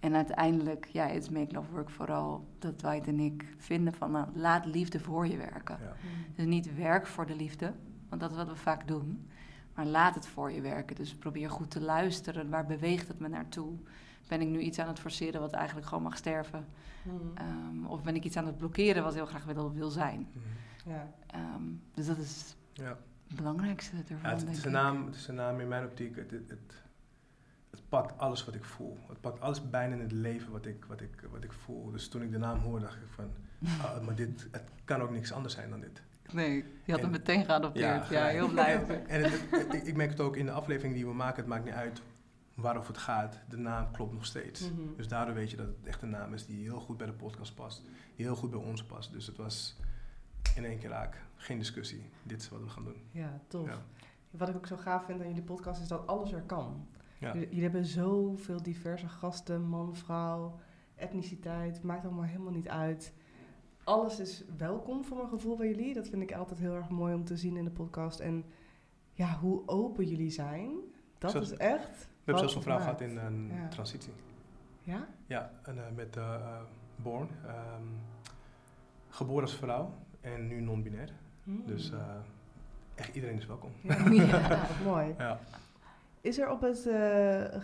En 0.00 0.14
uiteindelijk, 0.14 0.88
ja, 0.92 1.06
is 1.06 1.28
Make 1.28 1.54
Love 1.54 1.70
Work 1.70 1.90
vooral 1.90 2.48
dat 2.58 2.78
Dwight 2.78 3.06
en 3.06 3.20
ik 3.20 3.54
vinden 3.56 3.94
van, 3.94 4.10
nou, 4.10 4.26
laat 4.34 4.66
liefde 4.66 5.00
voor 5.00 5.26
je 5.26 5.36
werken. 5.36 5.78
Ja. 5.80 5.92
Dus 6.34 6.44
niet 6.44 6.76
werk 6.76 7.06
voor 7.06 7.26
de 7.26 7.36
liefde, 7.36 7.72
want 8.08 8.20
dat 8.20 8.30
is 8.30 8.36
wat 8.36 8.48
we 8.48 8.56
vaak 8.56 8.88
doen. 8.88 9.28
Maar 9.74 9.86
laat 9.86 10.14
het 10.14 10.26
voor 10.26 10.52
je 10.52 10.60
werken. 10.60 10.96
Dus 10.96 11.14
probeer 11.14 11.50
goed 11.50 11.70
te 11.70 11.80
luisteren. 11.80 12.50
Waar 12.50 12.66
beweegt 12.66 13.08
het 13.08 13.18
me 13.18 13.28
naartoe? 13.28 13.78
Ben 14.28 14.40
ik 14.40 14.48
nu 14.48 14.60
iets 14.60 14.78
aan 14.78 14.88
het 14.88 15.00
forceren 15.00 15.40
wat 15.40 15.52
eigenlijk 15.52 15.86
gewoon 15.86 16.02
mag 16.02 16.16
sterven? 16.16 16.66
Mhm. 17.02 17.16
Ehm, 17.34 17.86
of 17.86 18.02
ben 18.02 18.14
ik 18.14 18.24
iets 18.24 18.36
aan 18.36 18.46
het 18.46 18.56
blokkeren 18.56 19.02
wat 19.02 19.14
heel 19.14 19.26
graag 19.26 19.44
wil, 19.44 19.72
wil 19.72 19.90
zijn? 19.90 20.28
Mhm. 20.32 20.90
Ja. 20.94 21.12
Ehm, 21.26 21.62
dus 21.94 22.06
dat 22.06 22.18
is 22.18 22.56
ja. 22.72 22.98
het 23.26 23.36
belangrijkste 23.36 23.96
ervan, 23.96 24.30
Ja, 24.30 24.36
het, 24.36 24.48
is 24.48 24.64
een 24.64 24.72
naam, 24.72 25.06
het 25.06 25.14
is 25.14 25.28
een 25.28 25.34
naam 25.34 25.60
in 25.60 25.68
mijn 25.68 25.84
optiek. 25.84 26.16
Het, 26.16 26.30
het, 26.30 26.50
het, 26.50 26.82
het 27.70 27.88
pakt 27.88 28.18
alles 28.18 28.44
wat 28.44 28.54
ik 28.54 28.64
voel. 28.64 28.98
Het 29.08 29.20
pakt 29.20 29.40
alles 29.40 29.70
bijna 29.70 29.94
in 29.94 30.00
het 30.00 30.12
leven 30.12 30.52
wat 30.52 30.66
ik, 30.66 30.84
wat 30.84 31.00
ik, 31.00 31.28
wat 31.30 31.44
ik 31.44 31.52
voel. 31.52 31.90
Dus 31.90 32.08
toen 32.08 32.22
ik 32.22 32.30
de 32.30 32.38
naam 32.38 32.58
hoorde, 32.58 32.84
dacht 32.84 32.96
ik 32.96 33.08
van... 33.08 33.30
ah, 33.82 34.00
maar 34.00 34.14
dit, 34.14 34.48
het 34.50 34.70
kan 34.84 35.00
ook 35.00 35.10
niks 35.10 35.32
anders 35.32 35.54
zijn 35.54 35.70
dan 35.70 35.80
dit. 35.80 36.02
Nee, 36.32 36.64
je 36.84 36.92
had 36.92 37.00
hem 37.00 37.12
En- 37.14 37.18
meteen 37.18 37.44
geadopteerd. 37.44 37.84
Ja, 37.84 38.02
gelijk. 38.02 38.32
heel 38.32 38.48
blij. 38.48 38.74
En 39.06 39.22
het, 39.22 39.40
het- 39.50 39.74
ik, 39.74 39.82
ik 39.82 39.96
merk 39.96 40.10
het 40.10 40.20
ook 40.20 40.36
in 40.36 40.46
de 40.46 40.52
aflevering 40.52 40.94
die 40.94 41.06
we 41.06 41.12
maken. 41.14 41.36
Het 41.36 41.46
maakt 41.46 41.64
niet 41.64 41.74
uit 41.74 42.02
waarover 42.54 42.88
het 42.88 42.98
gaat. 42.98 43.40
De 43.48 43.56
naam 43.56 43.90
klopt 43.92 44.12
nog 44.12 44.24
steeds. 44.26 44.70
Mhm. 44.70 44.80
Dus 44.96 45.08
daardoor 45.08 45.34
weet 45.34 45.50
je 45.50 45.56
dat 45.56 45.66
het 45.66 45.76
echt 45.84 46.02
een 46.02 46.10
naam 46.10 46.34
is 46.34 46.46
die 46.46 46.62
heel 46.62 46.80
goed 46.80 46.96
bij 46.96 47.06
de 47.06 47.12
podcast 47.12 47.54
past. 47.54 47.82
Die 48.16 48.26
heel 48.26 48.36
goed 48.36 48.50
bij 48.50 48.60
ons 48.60 48.84
past. 48.84 49.12
Dus 49.12 49.26
het 49.26 49.36
was 49.36 49.76
in 50.56 50.64
één 50.64 50.78
keer 50.78 50.90
raak. 50.90 51.22
Geen 51.36 51.58
discussie. 51.58 52.10
Dit 52.22 52.40
is 52.40 52.48
wat 52.48 52.60
we 52.60 52.68
gaan 52.68 52.84
doen. 52.84 53.02
Ja, 53.10 53.40
tof. 53.48 53.66
Ja. 53.68 53.78
Wat 54.30 54.48
ik 54.48 54.56
ook 54.56 54.66
zo 54.66 54.76
gaaf 54.76 55.04
vind 55.04 55.20
aan 55.20 55.26
jullie 55.28 55.42
podcast 55.42 55.80
is 55.80 55.88
dat 55.88 56.06
alles 56.06 56.32
er 56.32 56.42
kan. 56.42 56.86
Ja. 57.18 57.32
Jullie, 57.32 57.48
jullie 57.48 57.62
hebben 57.62 57.84
zoveel 57.84 58.62
diverse 58.62 59.08
gasten, 59.08 59.62
man, 59.62 59.96
vrouw, 59.96 60.58
etniciteit, 60.94 61.82
maakt 61.82 62.04
allemaal 62.04 62.24
helemaal 62.24 62.52
niet 62.52 62.68
uit. 62.68 63.12
Alles 63.84 64.20
is 64.20 64.44
welkom 64.56 65.04
voor 65.04 65.16
mijn 65.16 65.28
gevoel 65.28 65.56
bij 65.56 65.68
jullie. 65.68 65.94
Dat 65.94 66.08
vind 66.08 66.22
ik 66.22 66.32
altijd 66.32 66.58
heel 66.58 66.74
erg 66.74 66.88
mooi 66.88 67.14
om 67.14 67.24
te 67.24 67.36
zien 67.36 67.56
in 67.56 67.64
de 67.64 67.70
podcast. 67.70 68.20
En 68.20 68.44
ja, 69.12 69.38
hoe 69.38 69.62
open 69.68 70.04
jullie 70.06 70.30
zijn, 70.30 70.70
dat 71.18 71.34
is 71.34 71.56
echt. 71.56 71.98
We 71.98 72.06
hebben 72.32 72.38
zelfs 72.38 72.54
een 72.54 72.62
vrouw 72.62 72.78
gehad 72.78 73.00
in 73.00 73.16
een 73.16 73.46
Ja. 73.54 73.68
transitie. 73.68 74.12
Ja? 74.82 75.06
Ja, 75.26 75.50
en, 75.62 75.78
eh, 75.86 75.92
met 75.94 76.16
eh 76.16 76.60
Born. 76.96 77.28
ehm, 77.46 77.82
geboren 79.08 79.42
als 79.42 79.54
vrouw 79.56 79.94
en 80.20 80.46
nu 80.46 80.60
non-binair. 80.60 81.12
Hmm. 81.44 81.62
Dus 81.66 81.90
eh, 81.90 81.98
echt 82.94 83.14
iedereen 83.14 83.36
is 83.36 83.46
welkom. 83.46 83.70
Ja, 83.82 84.08
mooi. 84.84 85.14
Ja. 85.18 85.38
Is 86.20 86.38
er 86.38 86.50
op 86.50 86.60
het 86.60 86.88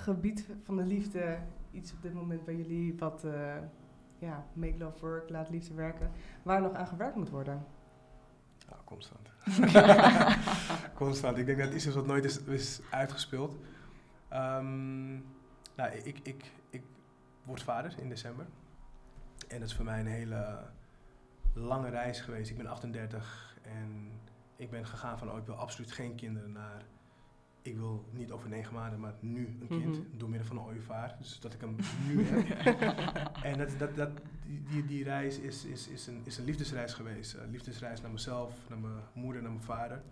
gebied 0.00 0.46
van 0.62 0.76
de 0.76 0.84
liefde 0.84 1.38
iets 1.70 1.92
op 1.92 2.02
dit 2.02 2.14
moment 2.14 2.44
bij 2.44 2.56
jullie 2.56 2.94
wat, 2.98 3.24
ja, 4.20 4.46
make 4.52 4.78
love 4.78 5.00
work, 5.00 5.30
laat 5.30 5.50
liefde 5.50 5.74
werken, 5.74 6.10
waar 6.42 6.62
nog 6.62 6.72
aan 6.72 6.86
gewerkt 6.86 7.16
moet 7.16 7.30
worden? 7.30 7.66
Ja, 8.68 8.76
constant. 8.84 9.30
constant. 11.02 11.38
Ik 11.38 11.46
denk 11.46 11.58
dat 11.58 11.66
het 11.66 11.76
iets 11.76 11.86
is 11.86 11.94
wat 11.94 12.06
nooit 12.06 12.24
is, 12.24 12.42
is 12.42 12.80
uitgespeeld. 12.90 13.56
Ehm, 14.28 15.12
nou, 15.76 15.92
ik, 16.02 16.18
ik, 16.22 16.52
ik 16.70 16.82
word 17.44 17.62
vader 17.62 17.94
in 17.98 18.08
december. 18.08 18.46
En 19.48 19.60
dat 19.60 19.68
is 19.68 19.74
voor 19.74 19.84
mij 19.84 20.00
een 20.00 20.06
hele 20.06 20.58
lange 21.54 21.88
reis 21.88 22.20
geweest. 22.20 22.50
Ik 22.50 22.56
ben 22.56 22.66
38 22.66 23.56
en 23.62 24.10
ik 24.56 24.70
ben 24.70 24.86
gegaan 24.86 25.18
van, 25.18 25.30
oh, 25.30 25.38
ik 25.38 25.46
wil 25.46 25.54
absoluut 25.54 25.92
geen 25.92 26.14
kinderen 26.14 26.52
naar... 26.52 26.82
Ik 27.62 27.76
wil 27.76 28.04
niet 28.10 28.30
over 28.30 28.48
negen 28.48 28.74
maanden, 28.74 29.00
maar 29.00 29.14
nu 29.20 29.46
een 29.60 29.68
kind. 29.68 29.98
Mhm. 29.98 30.18
Door 30.18 30.28
middel 30.28 30.48
van 30.48 30.56
een 30.56 30.64
ooievaar. 30.64 31.16
Dus 31.18 31.40
dat 31.40 31.54
ik 31.54 31.60
hem 31.60 31.76
nu 32.06 32.24
heb. 32.24 33.30
En 33.42 33.58
dat, 33.58 33.78
dat, 33.78 33.96
dat, 33.96 34.10
die, 34.70 34.86
die, 34.86 35.04
reis 35.04 35.38
is, 35.38 35.64
is, 35.64 35.88
is, 35.88 36.06
een, 36.06 36.20
is 36.24 36.38
een 36.38 36.44
liefdesreis 36.44 36.94
geweest. 36.94 37.34
Een 37.34 37.50
liefdesreis 37.50 38.00
naar 38.00 38.10
mezelf, 38.10 38.54
naar 38.68 38.78
mijn 38.78 38.94
moeder, 39.12 39.42
naar 39.42 39.50
mijn 39.50 39.64
vader. 39.64 40.02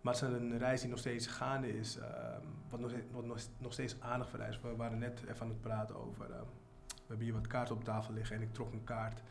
Maar 0.00 0.14
het 0.14 0.22
is 0.22 0.28
een 0.28 0.58
reis 0.58 0.80
die 0.80 0.90
nog 0.90 0.98
steeds 0.98 1.26
gaande 1.26 1.78
is. 1.78 1.96
ehm, 1.96 2.40
wat, 2.68 2.80
nog, 2.80 2.92
wat 3.10 3.24
nog, 3.24 3.38
nog 3.58 3.72
steeds 3.72 4.00
aandacht 4.00 4.30
vereist. 4.30 4.62
We 4.62 4.76
waren 4.76 4.98
net 4.98 5.22
even 5.28 5.42
aan 5.42 5.48
het 5.48 5.60
praten 5.60 5.96
over... 5.96 6.30
ehm, 6.30 6.44
we 6.86 7.06
hebben 7.06 7.26
hier 7.26 7.34
wat 7.34 7.46
kaarten 7.46 7.74
op 7.74 7.84
tafel 7.84 8.14
liggen 8.14 8.36
en 8.36 8.42
ik 8.42 8.52
trok 8.52 8.72
een 8.72 8.84
kaart. 8.84 9.22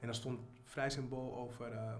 En 0.00 0.06
daar 0.06 0.14
stond 0.14 0.40
vrij 0.64 0.90
symbool 0.90 1.36
over 1.36 1.72
eh, 1.72 1.94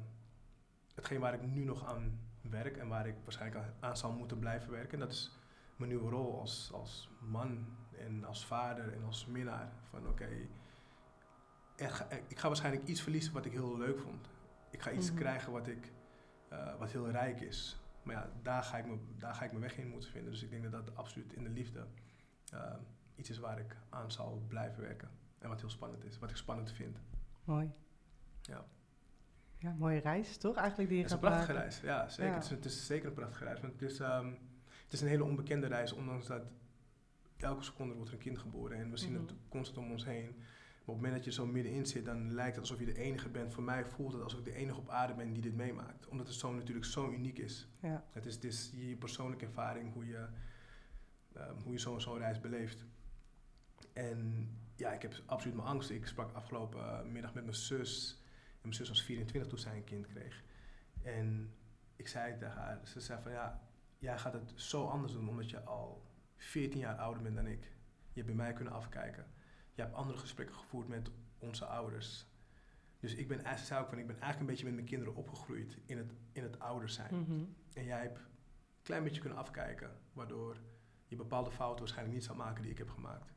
hetgeen 0.95 1.21
waar 1.21 1.35
ik 1.35 1.43
nu 1.43 1.65
nog 1.65 1.87
aan 1.87 2.19
werk. 2.51 2.77
En 2.77 2.89
waar 2.89 3.07
ik 3.07 3.15
waarschijnlijk 3.23 3.65
aan, 3.65 3.75
aan 3.81 3.97
zal 3.97 4.13
moeten 4.13 4.39
blijven 4.39 4.71
werken. 4.71 4.93
En 4.93 4.99
dat 4.99 5.11
is 5.11 5.39
mijn 5.77 5.91
nieuwe 5.91 6.11
rol 6.11 6.41
als, 6.41 6.71
als 6.73 7.11
man 7.21 7.67
en 7.99 8.25
als 8.25 8.47
vader 8.47 8.93
en 8.93 9.05
als 9.05 9.27
minnaar. 9.27 9.73
Van 9.91 10.09
oké, 10.09 10.29
ik 12.29 12.39
ga 12.39 12.47
waarschijnlijk 12.49 12.87
iets 12.87 13.03
verliezen 13.03 13.33
wat 13.33 13.45
ik 13.45 13.53
heel 13.53 13.79
leuk 13.79 13.99
vond. 13.99 14.29
Ik 14.71 14.83
ga 14.83 14.91
iets 14.91 15.11
Mhm. 15.11 15.19
krijgen 15.19 15.53
wat, 15.53 15.67
ik, 15.67 15.93
eh, 16.49 16.79
wat 16.79 16.91
heel 16.93 17.11
rijk 17.11 17.41
is. 17.41 17.79
Maar 18.03 18.15
ja, 18.15 18.31
daar 18.43 18.63
ga, 18.63 18.77
ik 18.79 18.87
me, 18.87 18.99
daar 19.19 19.35
ga 19.35 19.45
ik 19.45 19.51
mijn 19.51 19.63
weg 19.63 19.77
in 19.79 19.89
moeten 19.89 20.11
vinden. 20.11 20.33
Dus 20.33 20.43
ik 20.43 20.51
denk 20.51 20.63
dat 20.63 20.73
dat 20.73 20.97
absoluut 20.97 21.33
in 21.33 21.43
de 21.45 21.51
liefde 21.51 21.87
eh, 22.53 22.75
iets 23.15 23.31
is 23.31 23.39
waar 23.39 23.59
ik 23.59 23.77
aan 23.91 24.11
zal 24.13 24.43
blijven 24.49 24.83
werken. 24.83 25.11
En 25.39 25.49
wat 25.49 25.61
heel 25.61 25.71
spannend 25.71 26.05
is, 26.05 26.19
wat 26.19 26.31
ik 26.31 26.37
spannend 26.37 26.73
vind. 26.73 26.99
Mooi. 27.45 27.71
Ja. 28.43 28.65
Ja, 29.65 29.75
mooie 29.79 29.99
reis, 30.01 30.37
toch? 30.37 30.57
Eigenlijk 30.57 30.89
die 30.89 30.99
je 30.99 31.05
Het 31.05 31.13
is 31.13 31.19
een 31.21 31.23
prachtige 31.29 31.53
maken. 31.53 31.63
reis, 31.63 31.81
ja 31.81 32.09
zeker. 32.09 32.25
Ja. 32.27 32.35
Het, 32.35 32.45
is, 32.45 32.51
het 32.51 32.65
is 32.65 32.87
zeker 32.87 33.09
een 33.09 33.15
prachtige 33.15 33.45
reis. 33.45 33.61
Want 33.61 33.73
het 33.73 33.83
is, 33.91 33.99
ehm, 34.01 34.27
het 34.85 34.93
is 34.93 35.01
een 35.01 35.09
hele 35.09 35.25
onbekende 35.25 35.67
reis, 35.67 35.93
ondanks 35.93 36.27
dat 36.27 36.43
elke 37.37 37.63
seconde 37.63 37.95
wordt 37.95 38.09
er 38.09 38.17
een 38.17 38.23
kind 38.23 38.39
geboren 38.39 38.79
en 38.79 38.91
we 38.91 38.97
zien 38.97 39.15
het 39.15 39.23
Mhm. 39.31 39.35
constant 39.49 39.79
om 39.87 39.91
ons 39.93 40.05
heen. 40.05 40.25
Maar 40.37 40.95
op 40.95 41.03
het 41.03 41.05
moment 41.05 41.15
dat 41.15 41.25
je 41.25 41.33
zo 41.33 41.47
middenin 41.47 41.87
zit, 41.87 42.05
dan 42.05 42.33
lijkt 42.33 42.51
het 42.57 42.61
alsof 42.61 42.79
je 42.79 42.85
de 42.85 42.99
enige 42.99 43.29
bent. 43.29 43.53
Voor 43.53 43.63
mij 43.63 43.85
voelt 43.85 44.13
het 44.13 44.23
alsof 44.23 44.39
ik 44.39 44.45
de 44.45 44.55
enige 44.55 44.79
op 44.79 44.89
aarde 44.89 45.15
ben 45.15 45.33
die 45.33 45.43
dit 45.43 45.55
meemaakt. 45.55 46.07
Omdat 46.09 46.27
het 46.27 46.37
zo 46.37 46.53
natuurlijk 46.55 46.87
zo 46.87 47.11
uniek 47.11 47.39
is. 47.39 47.69
Ja. 47.81 48.05
Het 48.13 48.27
is, 48.27 48.35
het 48.35 48.45
is 48.45 48.71
je 48.75 48.97
persoonlijke 48.97 49.45
ervaring, 49.45 49.93
hoe 49.93 50.07
je, 50.07 50.27
ehm, 51.35 51.55
hoe 51.63 51.73
je 51.73 51.79
zo'n 51.79 52.01
zo'n 52.01 52.19
reis 52.19 52.41
beleeft. 52.41 52.85
En 53.93 54.49
ja, 54.77 54.93
ik 54.93 55.03
heb 55.03 55.15
absoluut 55.27 55.57
mijn 55.57 55.69
angst. 55.69 55.91
Ik 55.91 56.07
sprak 56.07 56.33
afgelopen 56.33 56.81
eh, 56.81 57.03
middag 57.05 57.35
met 57.35 57.43
mijn 57.45 57.57
zus. 57.57 58.23
Mijn 58.65 58.77
zus 58.77 58.89
was 58.89 59.03
24 59.03 59.51
toen 59.51 59.59
zij 59.59 59.77
een 59.77 59.85
kind 59.85 60.07
kreeg. 60.07 60.43
En 61.03 61.55
ik 61.97 62.09
zei 62.09 62.39
tegen 62.39 62.61
haar, 62.61 62.81
ze 62.87 63.01
zei 63.01 63.23
van 63.23 63.33
ja, 63.33 63.63
jij 63.99 64.19
gaat 64.19 64.33
het 64.33 64.53
zo 64.55 64.87
anders 64.87 65.13
doen 65.13 65.29
omdat 65.29 65.51
je 65.51 65.63
al 65.63 66.07
14 66.37 66.79
jaar 66.81 66.97
ouder 66.97 67.23
bent 67.23 67.37
dan 67.37 67.47
ik. 67.47 67.63
Je 68.13 68.21
hebt 68.21 68.27
bij 68.27 68.35
mij 68.35 68.53
kunnen 68.53 68.73
afkijken. 68.73 69.27
Je 69.75 69.83
hebt 69.83 69.95
andere 69.95 70.19
gesprekken 70.19 70.57
gevoerd 70.57 70.89
met 70.89 71.11
onze 71.39 71.65
ouders. 71.65 72.27
Dus 73.01 73.15
ik 73.15 73.29
ben, 73.29 73.39
ze 73.59 73.65
zei 73.65 73.83
ook 73.83 73.89
van, 73.89 73.99
ik 73.99 74.07
ben 74.07 74.21
eigenlijk 74.21 74.41
een 74.41 74.47
beetje 74.47 74.65
met 74.65 74.75
mijn 74.75 74.87
kinderen 74.87 75.15
opgegroeid 75.15 75.79
in 75.87 75.99
het, 75.99 76.13
in 76.33 76.43
het 76.43 76.59
ouder 76.59 76.89
zijn. 76.89 77.15
Mhm. 77.15 77.45
En 77.73 77.85
jij 77.85 78.01
hebt 78.01 78.19
een 78.19 78.25
klein 78.83 79.05
beetje 79.05 79.21
kunnen 79.21 79.39
afkijken, 79.39 79.91
waardoor 80.13 80.57
je 81.07 81.17
bepaalde 81.17 81.51
fouten 81.51 81.79
waarschijnlijk 81.79 82.17
niet 82.17 82.25
zou 82.25 82.37
maken 82.39 82.63
die 82.63 82.71
ik 82.71 82.79
heb 82.79 82.91
gemaakt. 82.91 83.34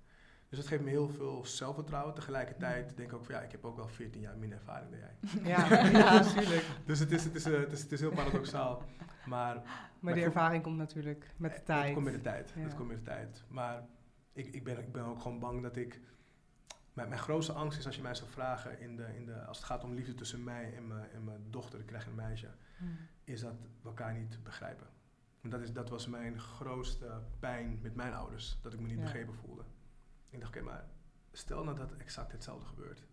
Dus 0.49 0.57
dat 0.59 0.67
geeft 0.67 0.83
me 0.83 0.89
heel 0.89 1.09
veel 1.09 1.45
zelfvertrouwen. 1.45 2.13
Tegelijkertijd 2.13 2.97
denk 2.97 3.09
ik 3.09 3.15
ook 3.15 3.25
van 3.25 3.35
ja, 3.35 3.41
ik 3.41 3.51
heb 3.51 3.65
ook 3.65 3.75
wel 3.75 3.87
14 3.87 4.21
jaar 4.21 4.37
minder 4.37 4.57
ervaring 4.57 4.89
dan 4.91 4.99
jij. 4.99 5.15
Ja, 5.51 5.73
ja, 5.99 6.13
natuurlijk. 6.13 6.65
Dus 6.85 6.99
het 6.99 7.11
is, 7.11 7.23
het 7.23 7.35
is, 7.35 7.45
eh, 7.45 7.59
het 7.59 7.71
is, 7.71 7.81
het 7.81 7.91
is 7.91 7.99
heel 7.99 8.11
paradoxaal. 8.11 8.83
Maar 9.25 9.61
Maar 9.99 10.13
die 10.13 10.23
ervaring 10.23 10.63
komt 10.63 10.77
natuurlijk 10.77 11.33
met 11.37 11.51
de 11.51 11.57
eh, 11.57 11.63
tijd. 11.65 11.83
Dat 11.85 11.93
komt 11.93 12.05
met 12.05 12.13
de 12.13 12.21
tijd. 12.21 12.51
Ja. 12.55 12.63
Dat 12.63 12.75
komt 12.75 12.87
met 12.87 12.97
de 12.97 13.03
tijd. 13.03 13.43
Maar 13.47 13.83
ik, 14.33 14.47
ik, 14.53 14.63
ben, 14.63 14.79
ik 14.79 14.91
ben 14.91 15.03
ook 15.03 15.21
gewoon 15.21 15.39
bang 15.39 15.61
dat 15.61 15.75
ik... 15.75 16.01
Mijn, 16.93 17.09
mijn 17.09 17.21
grootste 17.21 17.53
angst 17.53 17.77
is 17.79 17.85
als 17.85 17.95
je 17.95 18.01
mij 18.01 18.15
zou 18.15 18.29
vragen, 18.29 18.79
in 18.79 18.95
de, 18.95 19.05
in 19.15 19.25
de, 19.25 19.45
als 19.45 19.57
het 19.57 19.65
gaat 19.65 19.83
om 19.83 19.93
liefde 19.93 20.13
tussen 20.13 20.43
mij 20.43 20.73
en 20.75 20.87
mijn, 20.87 21.09
en 21.11 21.23
mijn 21.23 21.41
dochter, 21.49 21.79
ik 21.79 21.85
krijg 21.85 22.05
een 22.05 22.15
meisje, 22.15 22.49
Mhm. 22.77 22.91
is 23.23 23.41
dat 23.41 23.53
we 23.81 23.87
elkaar 23.87 24.13
niet 24.13 24.39
begrijpen. 24.43 24.87
En 25.41 25.49
dat, 25.49 25.61
is, 25.61 25.73
dat 25.73 25.89
was 25.89 26.07
mijn 26.07 26.39
grootste 26.39 27.21
pijn 27.39 27.79
met 27.81 27.95
mijn 27.95 28.13
ouders, 28.13 28.59
dat 28.61 28.73
ik 28.73 28.79
me 28.79 28.87
niet 28.87 28.97
Ja. 28.97 29.03
begrepen 29.03 29.33
voelde. 29.33 29.63
Ik 30.37 30.43
dacht, 30.43 30.55
oké, 30.55 30.65
maar 30.65 30.85
stel 31.31 31.63
nou 31.63 31.77
dat 31.77 31.91
exact 31.97 32.31
hetzelfde 32.31 32.65
gebeurt. 32.65 33.05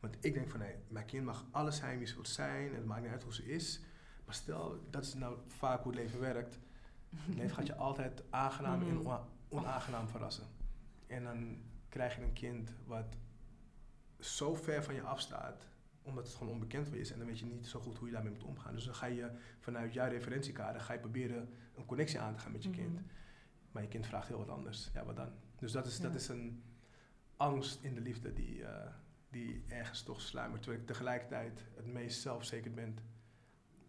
Want 0.00 0.16
ik 0.20 0.34
denk 0.34 0.50
van, 0.50 0.58
nee, 0.60 0.76
mijn 0.88 1.06
kind 1.06 1.24
mag 1.24 1.44
alles 1.50 1.76
zijn 1.76 1.98
wie 1.98 2.06
ze 2.06 2.14
wil 2.14 2.26
zijn 2.26 2.68
en 2.68 2.74
het 2.74 2.84
maakt 2.84 3.02
niet 3.02 3.10
uit 3.10 3.22
hoe 3.22 3.34
ze 3.34 3.44
is. 3.44 3.80
Maar 4.24 4.34
stel, 4.34 4.86
dat 4.90 5.04
is 5.04 5.14
nou 5.14 5.38
vaak 5.46 5.82
hoe 5.82 5.92
het 5.92 6.00
leven 6.00 6.20
werkt. 6.20 6.58
Het 7.16 7.34
leven 7.34 7.54
gaat 7.56 7.66
je 7.66 7.74
altijd 7.88 8.22
aangenaam 8.30 8.80
en 8.82 8.86
Mhm. 8.94 9.06
ona- 9.06 9.26
onaangenaam 9.48 10.08
verrassen. 10.08 10.44
En 11.06 11.24
dan 11.24 11.62
krijg 11.88 12.16
je 12.16 12.22
een 12.22 12.32
kind 12.32 12.70
wat 12.86 13.16
zo 14.18 14.54
ver 14.54 14.84
van 14.84 14.94
je 14.94 15.02
afstaat, 15.02 15.68
omdat 16.02 16.26
het 16.26 16.36
gewoon 16.36 16.52
onbekend 16.52 16.86
voor 16.86 16.96
je 16.96 17.02
is. 17.02 17.10
En 17.12 17.18
dan 17.18 17.26
weet 17.26 17.38
je 17.38 17.46
niet 17.46 17.66
zo 17.66 17.80
goed 17.80 17.98
hoe 17.98 18.06
je 18.06 18.12
daarmee 18.14 18.32
moet 18.32 18.42
omgaan. 18.44 18.74
Dus 18.74 18.84
dan 18.84 18.94
ga 18.94 19.06
je 19.06 19.30
vanuit 19.60 19.92
jouw 19.92 20.08
referentiekader 20.08 20.80
ga 20.80 20.92
je 20.92 20.98
proberen 20.98 21.48
een 21.74 21.84
connectie 21.84 22.20
aan 22.20 22.34
te 22.34 22.40
gaan 22.40 22.52
met 22.52 22.62
je 22.62 22.70
kind. 22.70 22.92
Mhm. 22.94 23.02
Maar 23.72 23.82
je 23.82 23.88
kind 23.88 24.06
vraagt 24.06 24.28
heel 24.28 24.38
wat 24.38 24.48
anders. 24.48 24.90
Ja, 24.94 25.04
wat 25.04 25.16
dan? 25.16 25.32
Dus 25.58 25.72
dat 25.72 25.86
is, 25.86 26.00
dat 26.00 26.14
is 26.14 26.28
een 26.28 26.62
angst 27.36 27.82
in 27.82 27.94
de 27.94 28.00
liefde 28.00 28.32
die, 28.32 28.64
eh, 28.64 28.90
die 29.30 29.64
ergens 29.68 30.02
toch 30.02 30.20
sluimert. 30.20 30.62
Terwijl 30.62 30.80
ik 30.82 30.86
tegelijkertijd 30.88 31.64
het 31.76 31.86
meest 31.86 32.20
zelfzeker 32.20 32.70
ben 32.72 32.96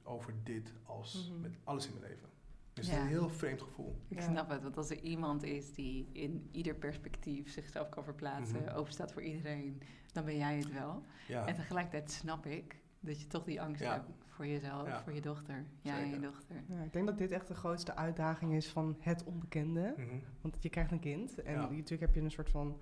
over 0.04 0.34
dit 0.44 0.74
als 0.84 1.30
Mhm. 1.32 1.42
met 1.42 1.58
alles 1.64 1.88
in 1.88 1.94
mijn 2.00 2.12
leven. 2.12 2.30
Dus 2.74 2.86
Ja. 2.88 2.92
het 2.92 3.00
is 3.02 3.06
een 3.06 3.18
heel 3.18 3.30
vreemd 3.30 3.62
gevoel. 3.62 4.02
Ik 4.08 4.20
Ja. 4.20 4.30
snap 4.30 4.50
het, 4.50 4.62
want 4.62 4.78
als 4.78 4.90
er 4.90 5.00
iemand 5.00 5.44
is 5.44 5.74
die 5.74 6.10
in 6.12 6.50
ieder 6.52 6.76
perspectief 6.76 7.52
zichzelf 7.52 7.90
kan 7.90 8.04
verplaatsen, 8.04 8.74
openstaat 8.74 9.12
voor 9.12 9.22
iedereen, 9.22 9.82
dan 10.14 10.26
ben 10.26 10.38
jij 10.38 10.58
het 10.58 10.72
wel. 10.72 11.04
Ja, 11.28 11.48
En 11.48 11.56
tegelijkertijd 11.56 12.12
snap 12.12 12.46
ik 12.46 12.80
dat 13.00 13.22
je 13.22 13.28
toch 13.28 13.44
die 13.44 13.62
angst 13.62 13.82
Ja. 13.82 13.94
hebt 13.94 14.10
voor 14.36 14.48
jezelf, 14.48 14.88
Ja. 14.88 15.02
voor 15.04 15.14
je 15.14 15.22
dochter. 15.22 15.66
Jij 15.82 15.94
en 16.00 16.00
je 16.00 16.06
Zeker. 16.14 16.22
dochter. 16.22 16.56
Ja, 16.68 16.82
ik 16.84 16.94
denk 16.94 17.06
dat 17.06 17.18
dit 17.18 17.32
echt 17.32 17.48
de 17.48 17.54
grootste 17.56 17.96
uitdaging 17.96 18.54
is 18.54 18.70
van 18.70 18.96
het 19.00 19.24
onbekende. 19.24 19.94
Mhm. 19.98 20.08
Want 20.42 20.58
je 20.60 20.70
krijgt 20.70 20.92
een 20.92 21.00
kind 21.00 21.42
en 21.42 21.54
Ja. 21.54 21.60
natuurlijk 21.62 22.02
heb 22.02 22.16
je 22.16 22.22
een 22.22 22.32
soort 22.32 22.50
van 22.50 22.80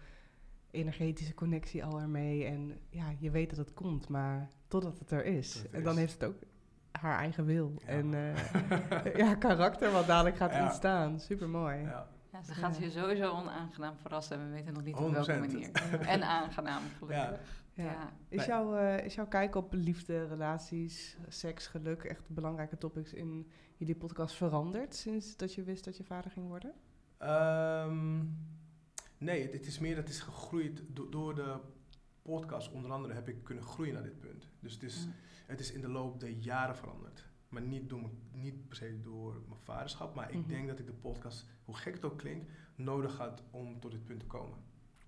energetische 0.71 1.33
connectie 1.33 1.85
al 1.85 1.99
ermee. 2.01 2.45
En 2.45 2.79
ja, 2.89 3.13
je 3.19 3.31
weet 3.31 3.49
dat 3.49 3.59
het 3.59 3.73
komt, 3.73 4.07
maar 4.09 4.49
totdat 4.67 4.99
het 4.99 5.11
er 5.11 5.25
is. 5.25 5.53
Het 5.53 5.71
en 5.71 5.83
dan 5.83 5.93
is. 5.93 5.99
heeft 5.99 6.13
het 6.13 6.23
ook 6.29 6.35
haar 6.91 7.17
eigen 7.17 7.45
wil 7.45 7.73
Ja. 7.77 7.87
en 7.87 8.13
eh, 8.13 9.15
ja, 9.25 9.35
karakter 9.35 9.91
wat 9.91 10.07
dadelijk 10.07 10.35
gaat 10.35 10.51
Ja. 10.53 10.63
ontstaan. 10.63 11.19
Super 11.19 11.49
mooi. 11.49 11.77
ja. 11.77 12.07
Ja, 12.47 12.53
ze 12.53 12.59
gaat 12.59 12.77
Ja. 12.77 12.83
je 12.83 12.91
sowieso 12.91 13.29
onaangenaam 13.31 13.97
verrassen 13.97 14.37
en 14.39 14.45
we 14.45 14.51
weten 14.53 14.73
nog 14.73 14.83
niet 14.83 14.95
op 14.95 15.11
welke 15.11 15.31
100%. 15.33 15.39
manier. 15.39 15.71
En 16.07 16.23
aangenaam, 16.23 16.81
gelukkig. 16.97 17.39
Ja. 17.73 17.83
Ja. 17.83 18.13
Is, 18.29 18.45
jouw, 18.45 18.75
eh, 18.75 19.05
is 19.05 19.15
jouw 19.15 19.27
kijk 19.27 19.55
op 19.55 19.73
liefde, 19.73 20.27
relaties, 20.27 21.17
seks, 21.27 21.67
geluk 21.67 22.03
echt 22.03 22.29
belangrijke 22.29 22.77
topics 22.77 23.13
in 23.13 23.47
jullie 23.77 23.95
podcast 23.95 24.35
veranderd 24.35 24.95
sinds 24.95 25.37
dat 25.37 25.53
je 25.53 25.63
wist 25.63 25.83
dat 25.85 25.97
je 25.97 26.03
vader 26.03 26.31
ging 26.31 26.47
worden? 26.47 26.73
Ehm, 27.17 28.17
nee, 29.17 29.41
het, 29.41 29.53
het 29.53 29.65
is 29.65 29.79
meer 29.79 29.95
dat 29.95 30.03
het 30.03 30.13
is 30.13 30.19
gegroeid 30.19 30.83
do- 30.87 31.09
door 31.09 31.35
de 31.35 31.55
podcast. 32.21 32.71
Onder 32.71 32.91
andere 32.91 33.13
heb 33.13 33.27
ik 33.29 33.43
kunnen 33.43 33.63
groeien 33.63 33.93
naar 33.93 34.03
dit 34.03 34.19
punt. 34.19 34.47
Dus 34.59 34.73
het 34.73 34.83
is, 34.83 35.05
Mm. 35.05 35.13
het 35.45 35.59
is 35.59 35.71
in 35.71 35.81
de 35.81 35.89
loop 35.89 36.19
der 36.19 36.29
jaren 36.29 36.75
veranderd. 36.77 37.27
Maar 37.53 37.61
niet, 37.61 37.89
door, 37.89 38.09
niet 38.31 38.67
per 38.67 38.75
se 38.77 38.99
door 39.01 39.41
mijn 39.47 39.59
vaderschap. 39.61 40.15
Maar 40.15 40.29
ik 40.31 40.39
Mhm. 40.39 40.47
denk 40.49 40.67
dat 40.67 40.79
ik 40.79 40.85
de 40.85 40.93
podcast, 40.93 41.45
hoe 41.65 41.75
gek 41.75 41.93
het 41.93 42.05
ook 42.05 42.17
klinkt, 42.17 42.51
nodig 42.75 43.17
had 43.17 43.43
om 43.51 43.79
tot 43.79 43.91
dit 43.91 44.03
punt 44.05 44.19
te 44.19 44.25
komen. 44.25 44.57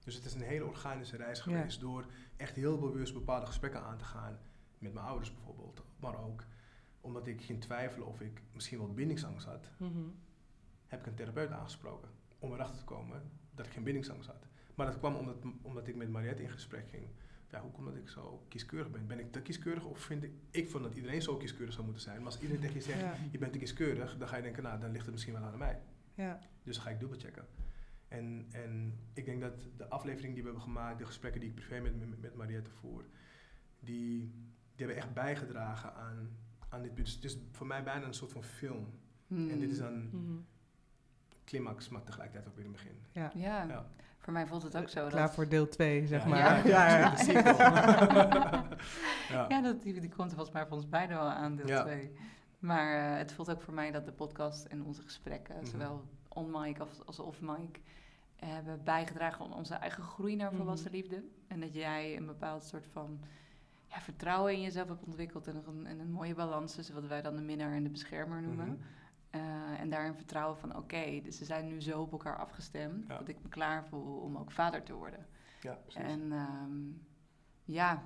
Dus 0.03 0.15
het 0.15 0.25
is 0.25 0.33
een 0.33 0.41
hele 0.41 0.65
organische 0.65 1.17
reis 1.17 1.37
Ja. 1.37 1.43
geweest. 1.43 1.79
Door 1.79 2.05
echt 2.37 2.55
heel 2.55 2.79
bewust 2.79 3.13
bepaalde 3.13 3.45
gesprekken 3.45 3.83
aan 3.83 3.97
te 3.97 4.05
gaan. 4.05 4.39
Met 4.77 4.93
mijn 4.93 5.05
ouders 5.05 5.33
bijvoorbeeld. 5.33 5.83
Maar 5.99 6.23
ook 6.23 6.43
omdat 7.01 7.27
ik 7.27 7.41
ging 7.41 7.61
twijfelen 7.61 8.07
of 8.07 8.21
ik 8.21 8.41
misschien 8.53 8.77
wel 8.77 8.93
bindingsangst 8.93 9.45
had 9.45 9.69
Mhm. 9.77 9.99
heb 10.87 10.99
ik 10.99 11.05
een 11.05 11.15
therapeut 11.15 11.51
aangesproken 11.51 12.09
om 12.39 12.53
erachter 12.53 12.77
te 12.77 12.83
komen 12.83 13.31
dat 13.53 13.65
ik 13.65 13.71
geen 13.71 13.83
bindingsangst 13.83 14.27
had. 14.27 14.47
Maar 14.75 14.85
dat 14.85 14.97
kwam 14.97 15.15
omdat, 15.15 15.35
omdat 15.61 15.87
ik 15.87 15.95
met 15.95 16.09
Mariette 16.09 16.43
in 16.43 16.49
gesprek 16.49 16.89
ging. 16.89 17.07
Ja, 17.51 17.61
hoe 17.61 17.71
komt 17.71 17.85
dat 17.87 17.95
ik 17.95 18.09
zo 18.09 18.45
kieskeurig 18.47 18.91
ben? 18.91 19.07
Ben 19.07 19.19
ik 19.19 19.31
te 19.31 19.41
kieskeurig 19.41 19.85
of 19.85 19.99
vind 19.99 20.23
ik... 20.23 20.31
Ik 20.51 20.69
vond 20.69 20.83
dat 20.83 20.95
iedereen 20.95 21.21
zo 21.21 21.37
kieskeurig 21.37 21.73
zou 21.73 21.85
moeten 21.85 22.03
zijn. 22.03 22.17
Maar 22.17 22.25
als 22.25 22.39
iedereen 22.41 22.61
tegen 22.61 22.75
je 22.75 22.81
zegt, 22.81 22.99
Ja. 22.99 23.13
je 23.31 23.37
bent 23.37 23.51
te 23.53 23.57
kieskeurig, 23.59 24.17
dan 24.17 24.27
ga 24.27 24.35
je 24.35 24.41
denken, 24.43 24.63
nou, 24.63 24.79
dan 24.79 24.91
ligt 24.91 25.03
het 25.03 25.13
misschien 25.13 25.33
wel 25.33 25.43
aan 25.43 25.57
mij. 25.57 25.81
Ja. 26.13 26.39
Dus 26.63 26.75
dan 26.75 26.83
ga 26.85 26.89
ik 26.91 26.99
dubbelchecken. 26.99 27.45
En, 28.07 28.45
en 28.51 28.99
ik 29.13 29.25
denk 29.25 29.41
dat 29.41 29.53
de 29.77 29.89
aflevering 29.89 30.33
die 30.33 30.43
we 30.43 30.49
hebben 30.49 30.67
gemaakt, 30.67 30.99
de 30.99 31.05
gesprekken 31.05 31.41
die 31.41 31.49
ik 31.49 31.55
privé 31.55 31.79
met, 31.79 31.99
met, 32.09 32.21
met 32.21 32.35
Mariette 32.35 32.69
voer, 32.71 33.03
die, 33.79 34.19
die 34.75 34.85
hebben 34.85 34.95
echt 34.95 35.13
bijgedragen 35.13 35.93
aan, 35.95 36.29
aan 36.69 36.81
dit 36.81 36.93
punt. 36.93 37.05
Dus 37.05 37.15
het 37.15 37.23
is 37.23 37.37
voor 37.51 37.67
mij 37.67 37.83
bijna 37.83 38.05
een 38.05 38.13
soort 38.13 38.31
van 38.31 38.43
film. 38.43 38.87
En 39.29 39.59
dit 39.59 39.69
is 39.71 39.77
Mm. 39.79 39.83
dan 39.83 40.03
Mhm. 40.23 40.37
climax, 41.43 41.89
maar 41.89 42.03
tegelijkertijd 42.03 42.47
ook 42.47 42.55
weer 42.55 42.65
een 42.65 42.71
begin. 42.71 42.95
ja. 43.11 43.31
Ja, 43.35 43.63
Ja. 43.67 43.89
Voor 44.25 44.33
mij 44.33 44.47
voelt 44.47 44.63
het 44.63 44.77
ook 44.77 44.89
zo. 44.89 45.07
Klaar 45.07 45.21
dat, 45.21 45.33
voor 45.33 45.47
deel 45.47 45.67
2, 45.67 46.07
zeg 46.07 46.23
Ja. 46.23 46.29
maar. 46.29 46.67
Ja. 46.67 46.87
Ja, 46.87 47.13
ja. 49.29 49.45
Ja. 49.49 49.61
Dat, 49.61 49.81
die, 49.81 49.99
die 49.99 50.09
komt 50.09 50.29
er 50.29 50.35
volgens 50.35 50.55
mij 50.55 50.65
voor 50.67 50.77
ons 50.77 50.89
beiden 50.89 51.17
wel 51.17 51.25
aan, 51.29 51.55
deel 51.55 51.67
Ja. 51.67 51.81
2. 51.81 52.11
Maar 52.59 53.11
eh, 53.11 53.17
het 53.17 53.31
voelt 53.31 53.51
ook 53.51 53.61
voor 53.61 53.73
mij 53.73 53.91
dat 53.91 54.05
de 54.05 54.11
podcast 54.11 54.65
en 54.65 54.83
onze 54.83 55.01
gesprekken, 55.01 55.55
Mhm. 55.55 55.65
zowel 55.65 56.03
on 56.27 56.51
mic 56.51 56.79
als, 56.79 57.05
als 57.05 57.19
off 57.19 57.41
mic, 57.41 57.79
hebben 58.35 58.83
bijgedragen 58.83 59.45
aan 59.45 59.53
onze 59.53 59.73
eigen 59.75 60.03
groei 60.03 60.35
naar 60.35 60.47
Mhm. 60.47 60.57
volwassen 60.57 60.91
liefde. 60.91 61.23
En 61.47 61.59
dat 61.59 61.73
jij 61.73 62.17
een 62.17 62.25
bepaald 62.25 62.63
soort 62.63 62.85
van 62.91 63.19
ja, 63.87 63.99
vertrouwen 64.01 64.53
in 64.53 64.61
jezelf 64.61 64.87
hebt 64.87 65.03
ontwikkeld 65.03 65.47
en 65.47 65.63
een, 65.67 65.85
en 65.85 65.99
een 65.99 66.11
mooie 66.11 66.35
balans 66.35 66.75
tussen 66.75 66.95
wat 66.95 67.07
wij 67.07 67.21
dan 67.21 67.35
de 67.35 67.41
minnaar 67.41 67.71
en 67.71 67.83
de 67.83 67.89
beschermer 67.89 68.41
noemen. 68.41 68.65
Mhm. 68.67 68.75
Eh, 69.35 69.79
en 69.79 69.89
daarin 69.89 70.13
vertrouwen 70.15 70.57
van 70.57 70.75
oké, 70.77 71.19
dus 71.23 71.37
ze 71.37 71.45
zijn 71.45 71.67
nu 71.67 71.81
zo 71.81 72.01
op 72.01 72.11
elkaar 72.11 72.37
afgestemd 72.37 73.07
Ja. 73.07 73.17
dat 73.17 73.27
ik 73.27 73.37
me 73.43 73.49
klaar 73.49 73.85
voel 73.85 74.17
om 74.19 74.37
ook 74.37 74.51
vader 74.51 74.83
te 74.83 74.93
worden. 74.93 75.25
ja, 75.61 75.73
precies. 75.73 76.01
En 76.01 76.31
ehm, 76.31 76.81
ja, 77.63 78.03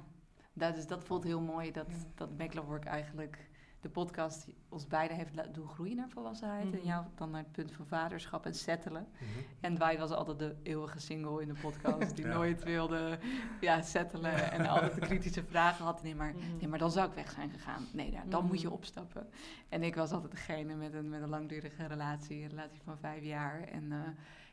dat, 0.54 0.78
is, 0.78 0.88
dat 0.88 1.04
voelt 1.04 1.24
heel 1.24 1.42
mooi 1.42 1.72
dat, 1.72 1.88
Ja. 1.90 1.96
dat 2.16 2.38
Make 2.38 2.56
Love 2.56 2.68
Work 2.68 2.86
eigenlijk 2.86 3.49
de 3.82 3.90
podcast 3.90 4.48
ons 4.70 4.88
beiden 4.88 5.18
heeft 5.18 5.36
laten 5.36 5.54
doen 5.54 5.68
groeien 5.68 5.96
naar 5.96 6.10
volwassenheid. 6.10 6.66
Mhm. 6.66 6.74
En 6.76 6.84
jou 6.86 7.06
dan 7.16 7.30
naar 7.30 7.42
het 7.44 7.52
punt 7.52 7.72
van 7.72 7.86
vaderschap 7.88 8.46
en 8.46 8.54
settelen. 8.54 9.08
Mhm. 9.14 9.24
En 9.60 9.76
Dwight 9.76 10.00
was 10.00 10.12
altijd 10.12 10.40
de 10.40 10.56
eeuwige 10.64 11.00
single 11.00 11.42
in 11.42 11.48
de 11.48 11.54
podcast 11.62 12.16
die 12.16 12.26
Ja. 12.26 12.34
nooit 12.34 12.64
wilde 12.64 13.20
ja, 13.62 13.82
settelen 13.82 14.52
en 14.52 14.66
altijd 14.68 14.94
de 14.96 15.00
kritische 15.02 15.44
vragen 15.44 15.86
had. 15.86 16.04
Nee 16.04 16.16
maar, 16.16 16.34
Mhm. 16.34 16.58
nee, 16.58 16.68
maar 16.68 16.80
dan 16.80 16.92
zou 16.92 17.10
ik 17.10 17.14
weg 17.16 17.32
zijn 17.32 17.50
gegaan. 17.50 17.86
Nee, 17.94 18.20
dan 18.28 18.46
moet 18.46 18.62
je 18.62 18.66
Mhm. 18.68 18.76
opstappen. 18.76 19.28
En 19.70 19.84
ik 19.84 19.96
was 19.96 20.12
altijd 20.12 20.32
degene 20.32 20.76
met 20.76 20.94
een, 20.94 21.10
met 21.10 21.22
een 21.22 21.30
langdurige 21.30 21.86
relatie, 21.88 22.42
een 22.44 22.50
relatie 22.50 22.82
van 22.84 22.98
vijf 22.98 23.24
jaar. 23.24 23.62
En 23.64 23.92
eh, 23.92 23.98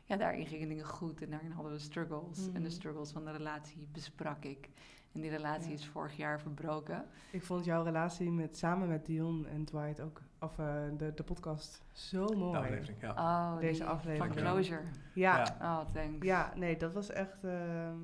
ja, 0.03 0.15
daarin 0.17 0.45
gingen 0.45 0.67
dingen 0.67 0.85
goed 0.85 1.21
en 1.21 1.29
daarin 1.29 1.51
hadden 1.51 1.71
we 1.71 1.79
struggles. 1.79 2.45
En 2.47 2.53
de 2.53 2.59
Mhm. 2.59 2.69
struggles 2.69 3.11
van 3.11 3.25
de 3.25 3.31
relatie 3.31 3.87
besprak 3.91 4.43
ik. 4.43 4.69
En 5.13 5.21
die 5.21 5.29
relatie 5.29 5.67
Ja. 5.69 5.73
is 5.73 5.87
vorig 5.87 6.17
jaar 6.17 6.39
verbroken. 6.39 7.05
Ik 7.31 7.43
vond 7.43 7.65
jouw 7.65 7.83
relatie 7.83 8.31
met, 8.31 8.57
samen 8.57 8.87
met 8.87 9.05
Dion 9.05 9.47
en 9.47 9.65
Dwight 9.65 10.01
ook, 10.01 10.21
of 10.39 10.59
eh, 10.59 10.75
de, 10.97 11.13
de 11.13 11.23
podcast, 11.23 11.83
zo 11.91 12.25
De 12.25 12.35
mooi. 12.35 12.57
aflevering, 12.57 13.01
ja. 13.01 13.09
Oh, 13.11 13.59
Deze 13.59 13.79
die 13.81 13.89
aflevering. 13.89 14.33
Van 14.33 14.43
Closure. 14.43 14.81
Ja, 15.13 15.37
Ja. 15.37 15.55
Oh, 15.61 15.93
thanks. 15.93 16.25
ja, 16.25 16.51
nee, 16.55 16.77
dat 16.77 16.93
was 16.93 17.09
echt... 17.09 17.43
ehm, 17.43 17.97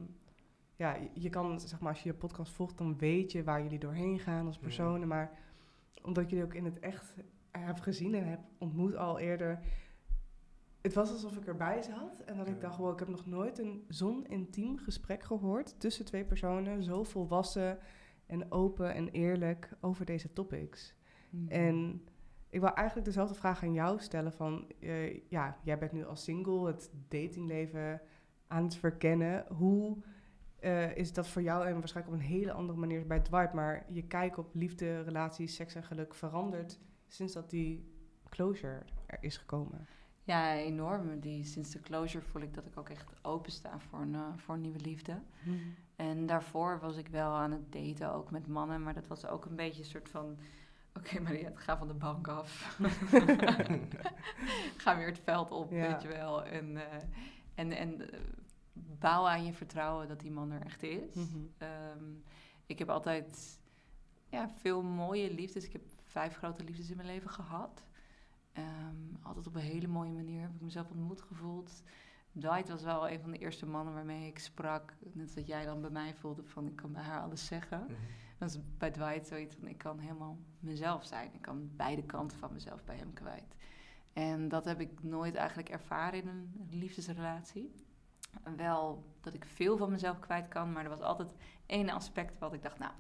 ja, 0.76 0.98
je- 1.14 1.30
kan, 1.30 1.60
zeg 1.60 1.80
maar, 1.80 1.92
als 1.92 2.04
je 2.04 2.10
je 2.10 2.16
podcast 2.16 2.52
volgt, 2.54 2.78
dan 2.78 2.98
weet 2.98 3.32
je 3.32 3.44
waar 3.44 3.64
jullie 3.64 3.80
doorheen 3.80 4.20
gaan 4.20 4.46
als 4.46 4.56
Mhm. 4.56 4.64
personen. 4.66 5.08
Maar 5.08 5.32
omdat 6.02 6.24
ik 6.24 6.30
jullie 6.30 6.46
ook 6.46 6.54
in 6.54 6.66
het 6.66 6.80
echt 6.80 7.14
heb 7.52 7.80
gezien 7.80 8.14
en 8.16 8.28
heb 8.30 8.40
ontmoet 8.58 8.96
al 8.96 9.20
eerder... 9.20 9.60
Het 10.84 10.94
was 10.94 11.12
alsof 11.12 11.36
ik 11.38 11.46
erbij 11.46 11.82
zat 11.82 12.20
en 12.20 12.38
dat 12.38 12.48
ik 12.48 12.62
dacht, 12.62 12.78
wow, 12.78 12.94
ik 12.94 13.00
heb 13.00 13.08
nog 13.08 13.26
nooit 13.26 13.60
een 13.60 13.86
zo'n 13.88 14.26
intiem 14.26 14.78
gesprek 14.78 15.24
gehoord 15.24 15.80
tussen 15.80 16.06
twee 16.06 16.26
personen. 16.26 16.84
Zo 16.84 17.04
volwassen 17.04 17.78
en 18.26 18.52
open 18.52 18.94
en 18.94 19.10
eerlijk 19.10 19.70
over 19.82 20.06
deze 20.06 20.34
topics. 20.34 20.96
Mhm. 21.30 21.52
En 21.52 22.04
ik 22.50 22.60
wil 22.60 22.74
eigenlijk 22.74 23.08
dezelfde 23.08 23.36
vraag 23.36 23.64
aan 23.64 23.74
jou 23.74 24.00
stellen 24.00 24.34
van, 24.34 24.72
eh, 24.80 25.30
ja, 25.30 25.58
jij 25.64 25.78
bent 25.78 25.92
nu 25.92 26.06
als 26.06 26.24
single 26.24 26.68
het 26.68 26.92
datingleven 27.08 28.02
aan 28.48 28.64
het 28.64 28.76
verkennen. 28.76 29.46
Hoe 29.54 29.98
eh, 30.60 30.96
is 30.96 31.14
dat 31.14 31.28
voor 31.28 31.42
jou 31.42 31.66
en 31.66 31.74
waarschijnlijk 31.74 32.16
op 32.16 32.22
een 32.22 32.28
hele 32.28 32.52
andere 32.52 32.80
manier 32.80 33.08
bij 33.08 33.20
Dwight, 33.20 33.54
maar 33.54 33.86
je 33.90 34.08
kijk 34.08 34.38
op 34.38 34.56
liefde, 34.56 35.02
relaties, 35.02 35.56
seks 35.56 35.76
en 35.76 35.84
geluk 35.84 36.14
verandert 36.14 36.80
sinds 37.08 37.34
dat 37.34 37.50
die 37.50 37.92
closure 38.30 38.84
er 39.06 39.18
is 39.22 39.38
gekomen? 39.38 39.88
Ja, 40.24 40.56
enorm. 40.56 41.20
Die, 41.20 41.44
sinds 41.44 41.70
de 41.72 41.80
closure 41.80 42.24
voel 42.26 42.42
ik 42.42 42.54
dat 42.54 42.66
ik 42.66 42.78
ook 42.78 42.90
echt 42.90 43.14
opensta 43.22 43.80
voor 43.80 44.00
een, 44.00 44.16
eh, 44.16 44.28
voor 44.36 44.54
een 44.56 44.62
nieuwe 44.62 44.80
liefde. 44.80 45.22
En 45.96 46.26
daarvoor 46.26 46.80
was 46.80 46.98
ik 46.98 47.08
wel 47.08 47.32
aan 47.32 47.52
het 47.52 47.72
daten, 47.72 48.14
ook 48.14 48.32
met 48.32 48.48
mannen. 48.48 48.84
Maar 48.84 48.94
dat 48.94 49.08
was 49.08 49.26
ook 49.26 49.46
een 49.46 49.56
beetje 49.56 49.82
een 49.84 49.90
soort 49.90 50.10
van... 50.10 50.38
Oké, 50.98 51.20
Mariette, 51.22 51.60
ga 51.62 51.78
van 51.78 51.88
de 51.88 51.94
bank 51.94 52.28
af. 52.28 52.78
ga 54.78 54.98
weer 54.98 55.06
het 55.08 55.20
veld 55.20 55.52
op, 55.52 55.72
Ja. 55.72 55.88
weet 55.92 56.02
je 56.02 56.08
wel. 56.08 56.44
En, 56.44 56.78
eh, 56.78 56.98
en, 57.56 57.72
en 57.72 58.12
eh, 58.12 58.20
bouw 58.74 59.28
aan 59.28 59.46
je 59.46 59.54
vertrouwen 59.54 60.08
dat 60.08 60.20
die 60.20 60.32
man 60.32 60.52
er 60.52 60.62
echt 60.66 60.84
is. 60.84 61.16
Mhm. 61.16 61.38
Ehm, 61.58 62.04
ik 62.66 62.80
heb 62.80 62.90
altijd 62.90 63.60
ja, 64.30 64.50
veel 64.50 64.82
mooie 64.82 65.34
liefdes. 65.34 65.66
Ik 65.66 65.74
heb 65.74 65.82
vijf 66.04 66.36
grote 66.36 66.64
liefdes 66.64 66.90
in 66.90 66.96
mijn 66.96 67.08
leven 67.08 67.30
gehad. 67.30 67.84
Ehm, 68.54 68.96
altijd 69.22 69.48
op 69.48 69.56
een 69.56 69.62
hele 69.62 69.88
mooie 69.88 70.12
manier 70.12 70.42
heb 70.42 70.54
ik 70.56 70.62
mezelf 70.62 70.90
ontmoet 70.90 71.22
gevoeld. 71.22 71.84
Dwight 72.40 72.70
was 72.70 72.84
wel 72.84 73.10
een 73.10 73.20
van 73.20 73.32
de 73.32 73.38
eerste 73.38 73.66
mannen 73.66 73.94
waarmee 73.94 74.28
ik 74.28 74.40
sprak. 74.40 74.96
Net 75.12 75.36
dat 75.36 75.48
jij 75.48 75.66
dan 75.66 75.82
bij 75.82 75.90
mij 75.90 76.16
voelde 76.16 76.44
van 76.44 76.68
ik 76.68 76.76
kan 76.76 76.92
bij 76.92 77.04
haar 77.04 77.22
alles 77.22 77.46
zeggen. 77.46 77.84
Mhm. 77.84 77.94
Dat 78.38 78.50
is 78.50 78.60
bij 78.78 78.92
Dwight 78.92 79.28
zoiets 79.28 79.56
van 79.56 79.68
ik 79.68 79.78
kan 79.78 80.00
helemaal 80.00 80.38
mezelf 80.60 81.06
zijn. 81.06 81.34
Ik 81.34 81.42
kan 81.42 81.70
beide 81.76 82.04
kanten 82.04 82.38
van 82.38 82.54
mezelf 82.54 82.84
bij 82.84 82.98
hem 82.98 83.14
kwijt. 83.14 83.56
En 84.14 84.48
dat 84.50 84.66
heb 84.66 84.80
ik 84.80 85.04
nooit 85.04 85.36
eigenlijk 85.36 85.70
ervaren 85.70 86.22
in 86.22 86.28
een 86.28 86.68
liefdesrelatie. 86.70 87.74
Wel 88.56 89.04
dat 89.22 89.34
ik 89.34 89.46
veel 89.46 89.78
van 89.78 89.92
mezelf 89.92 90.20
kwijt 90.20 90.48
kan, 90.48 90.72
maar 90.72 90.84
er 90.84 90.90
was 90.90 91.02
altijd 91.02 91.34
één 91.66 91.90
aspect 91.90 92.38
wat 92.38 92.54
ik 92.54 92.62
dacht, 92.62 92.80
nou, 92.80 92.92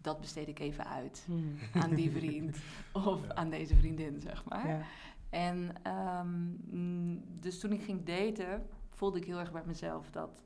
dat 0.00 0.20
besteed 0.20 0.48
ik 0.48 0.58
even 0.58 0.86
uit 0.86 1.24
Mhm. 1.28 1.82
aan 1.82 1.90
die 1.94 2.10
vriend 2.10 2.56
of 2.92 3.26
Ja. 3.26 3.34
aan 3.34 3.50
deze 3.50 3.76
vriendin, 3.76 4.20
zeg 4.20 4.44
maar. 4.44 4.68
Ja. 4.68 4.80
En 5.30 5.72
ehm, 5.82 6.28
mm, 6.70 7.22
dus 7.40 7.60
toen 7.60 7.72
ik 7.72 7.82
ging 7.82 8.04
daten, 8.04 8.66
voelde 8.94 9.18
ik 9.18 9.24
heel 9.24 9.38
erg 9.38 9.52
bij 9.52 9.62
mezelf 9.66 10.10
dat, 10.10 10.42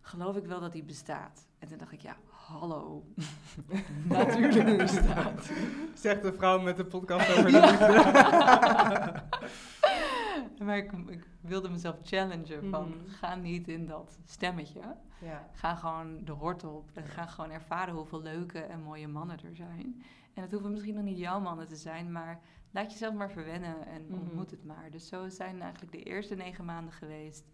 geloof 0.00 0.36
ik 0.36 0.44
wel 0.46 0.60
dat 0.60 0.72
die 0.72 0.82
bestaat? 0.84 1.46
En 1.58 1.68
toen 1.68 1.78
dacht 1.78 1.92
ik, 1.92 2.00
ja, 2.00 2.16
hallo, 2.30 3.04
natuurlijk 4.08 4.76
bestaat. 4.78 5.50
Zegt 5.94 6.22
de 6.22 6.32
vrouw 6.32 6.60
met 6.60 6.76
de 6.76 6.84
podcast 6.84 7.30
over 7.30 7.44
de 7.52 7.60
liefde. 7.60 9.22
maar 10.64 10.76
ik, 10.76 10.92
ik 10.92 11.26
wilde 11.40 11.68
mezelf 11.68 11.96
challengen 12.02 12.68
van, 12.70 12.88
Mhm. 12.88 13.08
ga 13.08 13.34
niet 13.34 13.68
in 13.68 13.86
dat 13.86 14.18
stemmetje. 14.24 14.80
Ja. 15.20 15.48
Ga 15.52 15.74
gewoon 15.74 16.24
de 16.24 16.32
hort 16.32 16.64
op 16.64 16.90
en 16.94 17.04
ga 17.06 17.26
gewoon 17.26 17.50
ervaren 17.50 17.94
hoeveel 17.94 18.22
leuke 18.22 18.60
en 18.60 18.82
mooie 18.82 19.08
mannen 19.08 19.42
er 19.44 19.56
zijn. 19.56 20.02
En 20.34 20.42
het 20.42 20.52
hoeven 20.52 20.70
misschien 20.70 20.94
nog 20.94 21.04
niet 21.04 21.18
jouw 21.18 21.40
mannen 21.40 21.66
te 21.68 21.76
zijn, 21.76 22.12
maar 22.12 22.40
laat 22.70 22.92
jezelf 22.92 23.14
maar 23.14 23.30
verwennen 23.30 23.86
en 23.86 24.04
Mhm. 24.06 24.14
ontmoet 24.20 24.50
het 24.50 24.64
maar. 24.64 24.90
Dus 24.90 25.08
zo 25.08 25.28
zijn 25.28 25.60
eigenlijk 25.62 25.92
de 25.92 26.02
eerste 26.02 26.34
negen 26.34 26.64
maanden 26.64 26.92
geweest. 26.92 27.44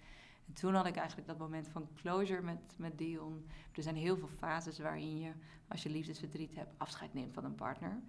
En 0.46 0.52
toen 0.52 0.74
had 0.74 0.86
ik 0.86 0.96
eigenlijk 0.96 1.28
dat 1.28 1.38
moment 1.38 1.68
van 1.68 1.88
closure 1.94 2.42
met, 2.42 2.58
met 2.76 2.98
Dion. 2.98 3.46
Er 3.72 3.82
zijn 3.82 3.96
heel 3.96 4.16
veel 4.16 4.28
fases 4.28 4.78
waarin 4.78 5.18
je, 5.18 5.32
als 5.68 5.82
je 5.82 5.90
liefdesverdriet 5.90 6.54
hebt, 6.54 6.74
afscheid 6.78 7.14
neemt 7.14 7.34
van 7.34 7.44
een 7.44 7.54
partner. 7.54 8.00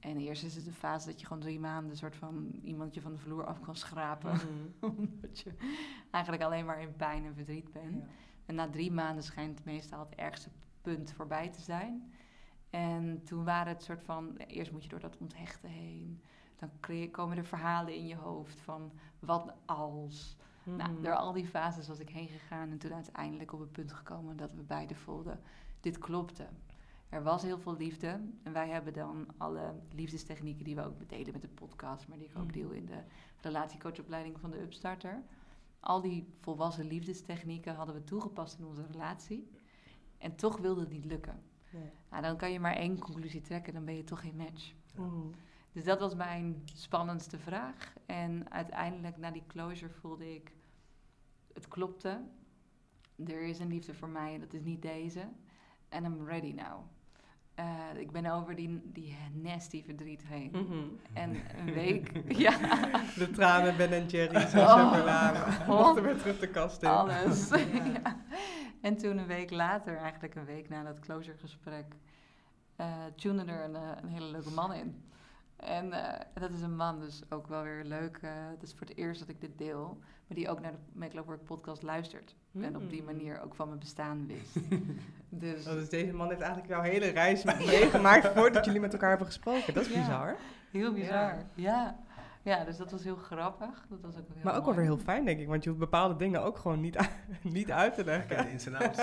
En 0.00 0.16
eerst 0.16 0.44
is 0.44 0.54
het 0.54 0.64
de 0.64 0.72
fase 0.72 1.06
dat 1.06 1.20
je 1.20 1.26
gewoon 1.26 1.42
drie 1.42 1.60
maanden 1.60 1.90
een 1.90 1.96
soort 1.96 2.16
van 2.16 2.50
iemand 2.62 2.94
je 2.94 3.00
van 3.00 3.12
de 3.12 3.18
vloer 3.18 3.44
af 3.46 3.60
kan 3.60 3.76
schrapen. 3.76 4.32
Mhm. 4.32 4.44
Omdat 4.96 5.38
je 5.38 5.52
eigenlijk 6.10 6.44
alleen 6.44 6.64
maar 6.64 6.80
in 6.80 6.96
pijn 6.96 7.24
en 7.24 7.34
verdriet 7.34 7.72
bent. 7.72 7.94
Ja. 8.02 8.08
En 8.46 8.54
na 8.54 8.70
drie 8.70 8.92
maanden 8.92 9.24
schijnt 9.24 9.64
meestal 9.64 9.98
het 10.00 10.14
ergste 10.14 10.50
punt 10.82 11.12
voorbij 11.12 11.48
te 11.48 11.60
zijn. 11.60 12.12
En 12.70 13.22
toen 13.24 13.44
waren 13.44 13.72
het 13.72 13.82
soort 13.82 14.04
van, 14.04 14.36
eerst 14.36 14.72
moet 14.72 14.82
je 14.82 14.88
door 14.88 15.00
dat 15.00 15.16
onthechten 15.18 15.68
heen. 15.70 16.22
Dan 16.56 16.70
komen 17.10 17.36
er 17.36 17.44
verhalen 17.46 17.94
in 17.94 18.06
je 18.06 18.16
hoofd 18.16 18.60
van 18.60 18.92
wat 19.18 19.52
als. 19.64 20.36
Nou, 20.62 20.92
Mhm. 20.92 21.02
door 21.02 21.14
al 21.14 21.32
die 21.32 21.46
fases 21.46 21.88
was 21.88 21.98
ik 21.98 22.08
heen 22.08 22.28
gegaan 22.28 22.70
en 22.70 22.78
toen 22.78 22.92
uiteindelijk 22.92 23.52
op 23.52 23.60
het 23.60 23.72
punt 23.72 23.92
gekomen 23.92 24.36
dat 24.36 24.52
we 24.54 24.62
beiden 24.62 24.96
voelden, 24.96 25.40
dit 25.80 25.98
klopte. 25.98 26.46
Er 27.08 27.22
was 27.22 27.42
heel 27.42 27.58
veel 27.58 27.76
liefde 27.76 28.20
en 28.42 28.52
wij 28.52 28.68
hebben 28.68 28.92
dan 28.92 29.26
alle 29.36 29.74
liefdestechnieken 29.92 30.64
die 30.64 30.74
we 30.74 30.84
ook 30.84 31.08
delen 31.08 31.32
met 31.32 31.42
de 31.42 31.48
podcast, 31.48 32.08
maar 32.08 32.18
die 32.18 32.28
ik 32.28 32.36
ook 32.38 32.44
Mhm. 32.44 32.52
deel 32.52 32.70
in 32.70 32.86
de 32.86 33.02
relatiecoachopleiding 33.40 34.40
van 34.40 34.50
de 34.50 34.60
Upstarter. 34.60 35.22
Al 35.80 36.00
die 36.00 36.26
volwassen 36.40 36.86
liefdestechnieken 36.86 37.74
hadden 37.74 37.94
we 37.94 38.04
toegepast 38.04 38.58
in 38.58 38.64
onze 38.64 38.86
relatie 38.86 39.50
en 40.18 40.36
toch 40.36 40.58
wilde 40.58 40.80
het 40.80 40.90
niet 40.90 41.04
lukken. 41.04 41.42
Nee. 41.70 41.90
Nou, 42.10 42.22
dan 42.22 42.36
kan 42.36 42.52
je 42.52 42.60
maar 42.60 42.76
één 42.76 42.98
conclusie 42.98 43.40
trekken, 43.40 43.72
dan 43.74 43.84
ben 43.84 43.96
je 43.96 44.04
toch 44.04 44.20
geen 44.20 44.36
match. 44.36 44.72
Mhm. 44.96 45.26
Dus 45.72 45.84
dat 45.84 46.00
was 46.00 46.14
mijn 46.14 46.62
spannendste 46.64 47.38
vraag. 47.38 47.94
En 48.06 48.50
uiteindelijk, 48.50 49.16
na 49.16 49.30
die 49.30 49.46
closure, 49.46 49.92
voelde 49.92 50.34
ik... 50.34 50.54
Het 51.52 51.68
klopte. 51.68 52.24
Er 53.26 53.42
is 53.42 53.58
een 53.58 53.68
liefde 53.68 53.94
voor 53.94 54.08
mij 54.08 54.34
en 54.34 54.40
dat 54.40 54.52
is 54.52 54.62
niet 54.62 54.82
deze. 54.82 55.28
En 55.88 56.04
I'm 56.04 56.24
ready 56.26 56.52
now. 56.52 56.84
Eh, 57.56 57.64
ik 58.00 58.10
ben 58.12 58.26
over 58.26 58.54
die, 58.56 58.80
die 58.84 59.16
nasty 59.32 59.84
verdriet 59.84 60.22
heen. 60.26 60.50
Mhm. 60.52 60.78
En 61.12 61.36
een 61.58 61.74
week... 61.74 62.12
ja, 62.44 62.58
De 63.14 63.30
tranen 63.30 63.76
Ben 63.76 63.92
en 63.92 64.06
Jerry's 64.06 64.52
en 64.52 64.60
Oh. 64.60 64.92
chocolade. 64.92 65.38
Mochten 65.66 66.02
weer 66.02 66.16
terug 66.16 66.38
de 66.38 66.48
kast 66.48 66.82
in. 66.82 66.88
alles. 66.88 67.48
ja. 68.02 68.16
En 68.80 68.96
toen 68.96 69.18
een 69.18 69.26
week 69.26 69.50
later, 69.50 69.96
eigenlijk 69.96 70.34
een 70.34 70.44
week 70.44 70.68
na 70.68 70.82
dat 70.82 70.98
closure 71.00 71.36
gesprek... 71.38 71.94
eh 72.76 73.04
tunde 73.16 73.44
er 73.44 73.64
een, 73.64 73.76
eh, 73.76 73.82
een 74.02 74.08
hele 74.08 74.30
leuke 74.30 74.50
man 74.50 74.72
in. 74.72 75.04
En 75.56 75.92
eh, 75.92 76.20
dat 76.34 76.50
is 76.52 76.60
een 76.60 76.76
man, 76.76 77.00
dus 77.00 77.22
ook 77.28 77.46
wel 77.46 77.62
weer 77.62 77.84
leuk. 77.84 78.18
eh 78.22 78.30
het 78.50 78.62
is 78.62 78.72
voor 78.72 78.86
het 78.86 78.96
eerst 78.96 79.20
dat 79.20 79.28
ik 79.28 79.40
dit 79.40 79.58
deel. 79.58 79.98
Maar 80.26 80.36
die 80.36 80.48
ook 80.50 80.60
naar 80.60 80.72
de 80.72 80.78
Make 80.92 81.14
Love 81.16 81.26
Work 81.26 81.44
podcast 81.44 81.82
luistert. 81.82 82.34
En 82.60 82.76
op 82.76 82.90
die 82.90 83.00
Mm. 83.00 83.06
manier 83.06 83.40
ook 83.40 83.54
van 83.54 83.68
mijn 83.68 83.80
bestaan 83.80 84.26
wist. 84.26 84.56
dus 85.28 85.66
Oh, 85.66 85.72
dus 85.72 85.88
deze 85.88 86.12
man 86.12 86.28
heeft 86.28 86.40
eigenlijk 86.40 86.72
jouw 86.72 86.82
hele 86.82 87.06
reis 87.08 87.44
meegemaakt 87.66 88.26
voordat 88.26 88.64
jullie 88.64 88.80
met 88.80 88.92
elkaar 88.92 89.08
hebben 89.08 89.26
gesproken. 89.26 89.74
Dat 89.74 89.86
is 89.86 89.92
Ja. 89.92 89.98
bizar. 90.00 90.36
heel 90.70 90.92
bizar. 90.92 91.34
Ja. 91.54 91.96
ja. 92.42 92.64
dus 92.64 92.76
dat 92.76 92.90
was 92.90 93.04
heel 93.04 93.16
grappig. 93.16 93.86
Dat 93.88 94.00
was 94.00 94.16
ook 94.16 94.26
heel 94.34 94.44
Maar 94.44 94.56
ook 94.56 94.64
wel 94.64 94.74
mooi. 94.74 94.86
weer 94.86 94.96
heel 94.96 95.04
fijn, 95.04 95.24
denk 95.24 95.40
ik. 95.40 95.48
Want 95.48 95.62
je 95.62 95.68
hoeft 95.68 95.80
bepaalde 95.80 96.16
dingen 96.16 96.42
ook 96.42 96.58
gewoon 96.58 96.80
niet, 96.80 97.08
niet 97.42 97.70
uit 97.72 97.94
te 97.94 98.00
Ik 98.00 98.06
leggen. 98.06 98.44
de 98.44 98.50
ins 98.50 98.66
en 98.66 98.74
outs. 98.74 98.98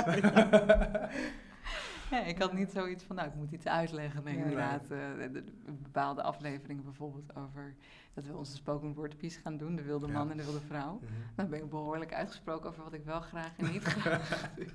Ja, 2.13 2.19
ik 2.23 2.37
had 2.41 2.53
niet 2.53 2.71
zoiets 2.71 3.03
van, 3.03 3.15
nou, 3.15 3.27
ik 3.27 3.35
moet 3.35 3.51
iets 3.51 3.67
uitleggen. 3.67 4.23
Nee, 4.23 4.37
Ja. 4.37 4.41
inderdaad. 4.43 4.81
eh, 4.83 4.97
de- 5.17 5.31
de- 5.31 5.43
bepaalde 5.81 6.23
afleveringen 6.23 6.83
bijvoorbeeld 6.83 7.35
over 7.35 7.75
dat 8.13 8.25
we 8.25 8.35
onze 8.37 8.55
spoken 8.55 8.93
word 8.93 9.17
piece 9.17 9.39
gaan 9.39 9.57
doen. 9.57 9.75
De 9.75 9.83
wilde 9.83 10.07
Ja. 10.07 10.13
man 10.13 10.31
en 10.31 10.37
de 10.37 10.43
wilde 10.43 10.59
vrouw. 10.59 10.93
Mhm. 10.93 11.11
Dan 11.35 11.49
ben 11.49 11.59
ik 11.63 11.69
behoorlijk 11.69 12.13
uitgesproken 12.13 12.69
over 12.69 12.83
wat 12.83 12.93
ik 12.93 13.03
wel 13.05 13.21
graag 13.21 13.51
en 13.57 13.71
niet 13.71 13.83
graag 13.97 14.49
doe. 14.55 14.65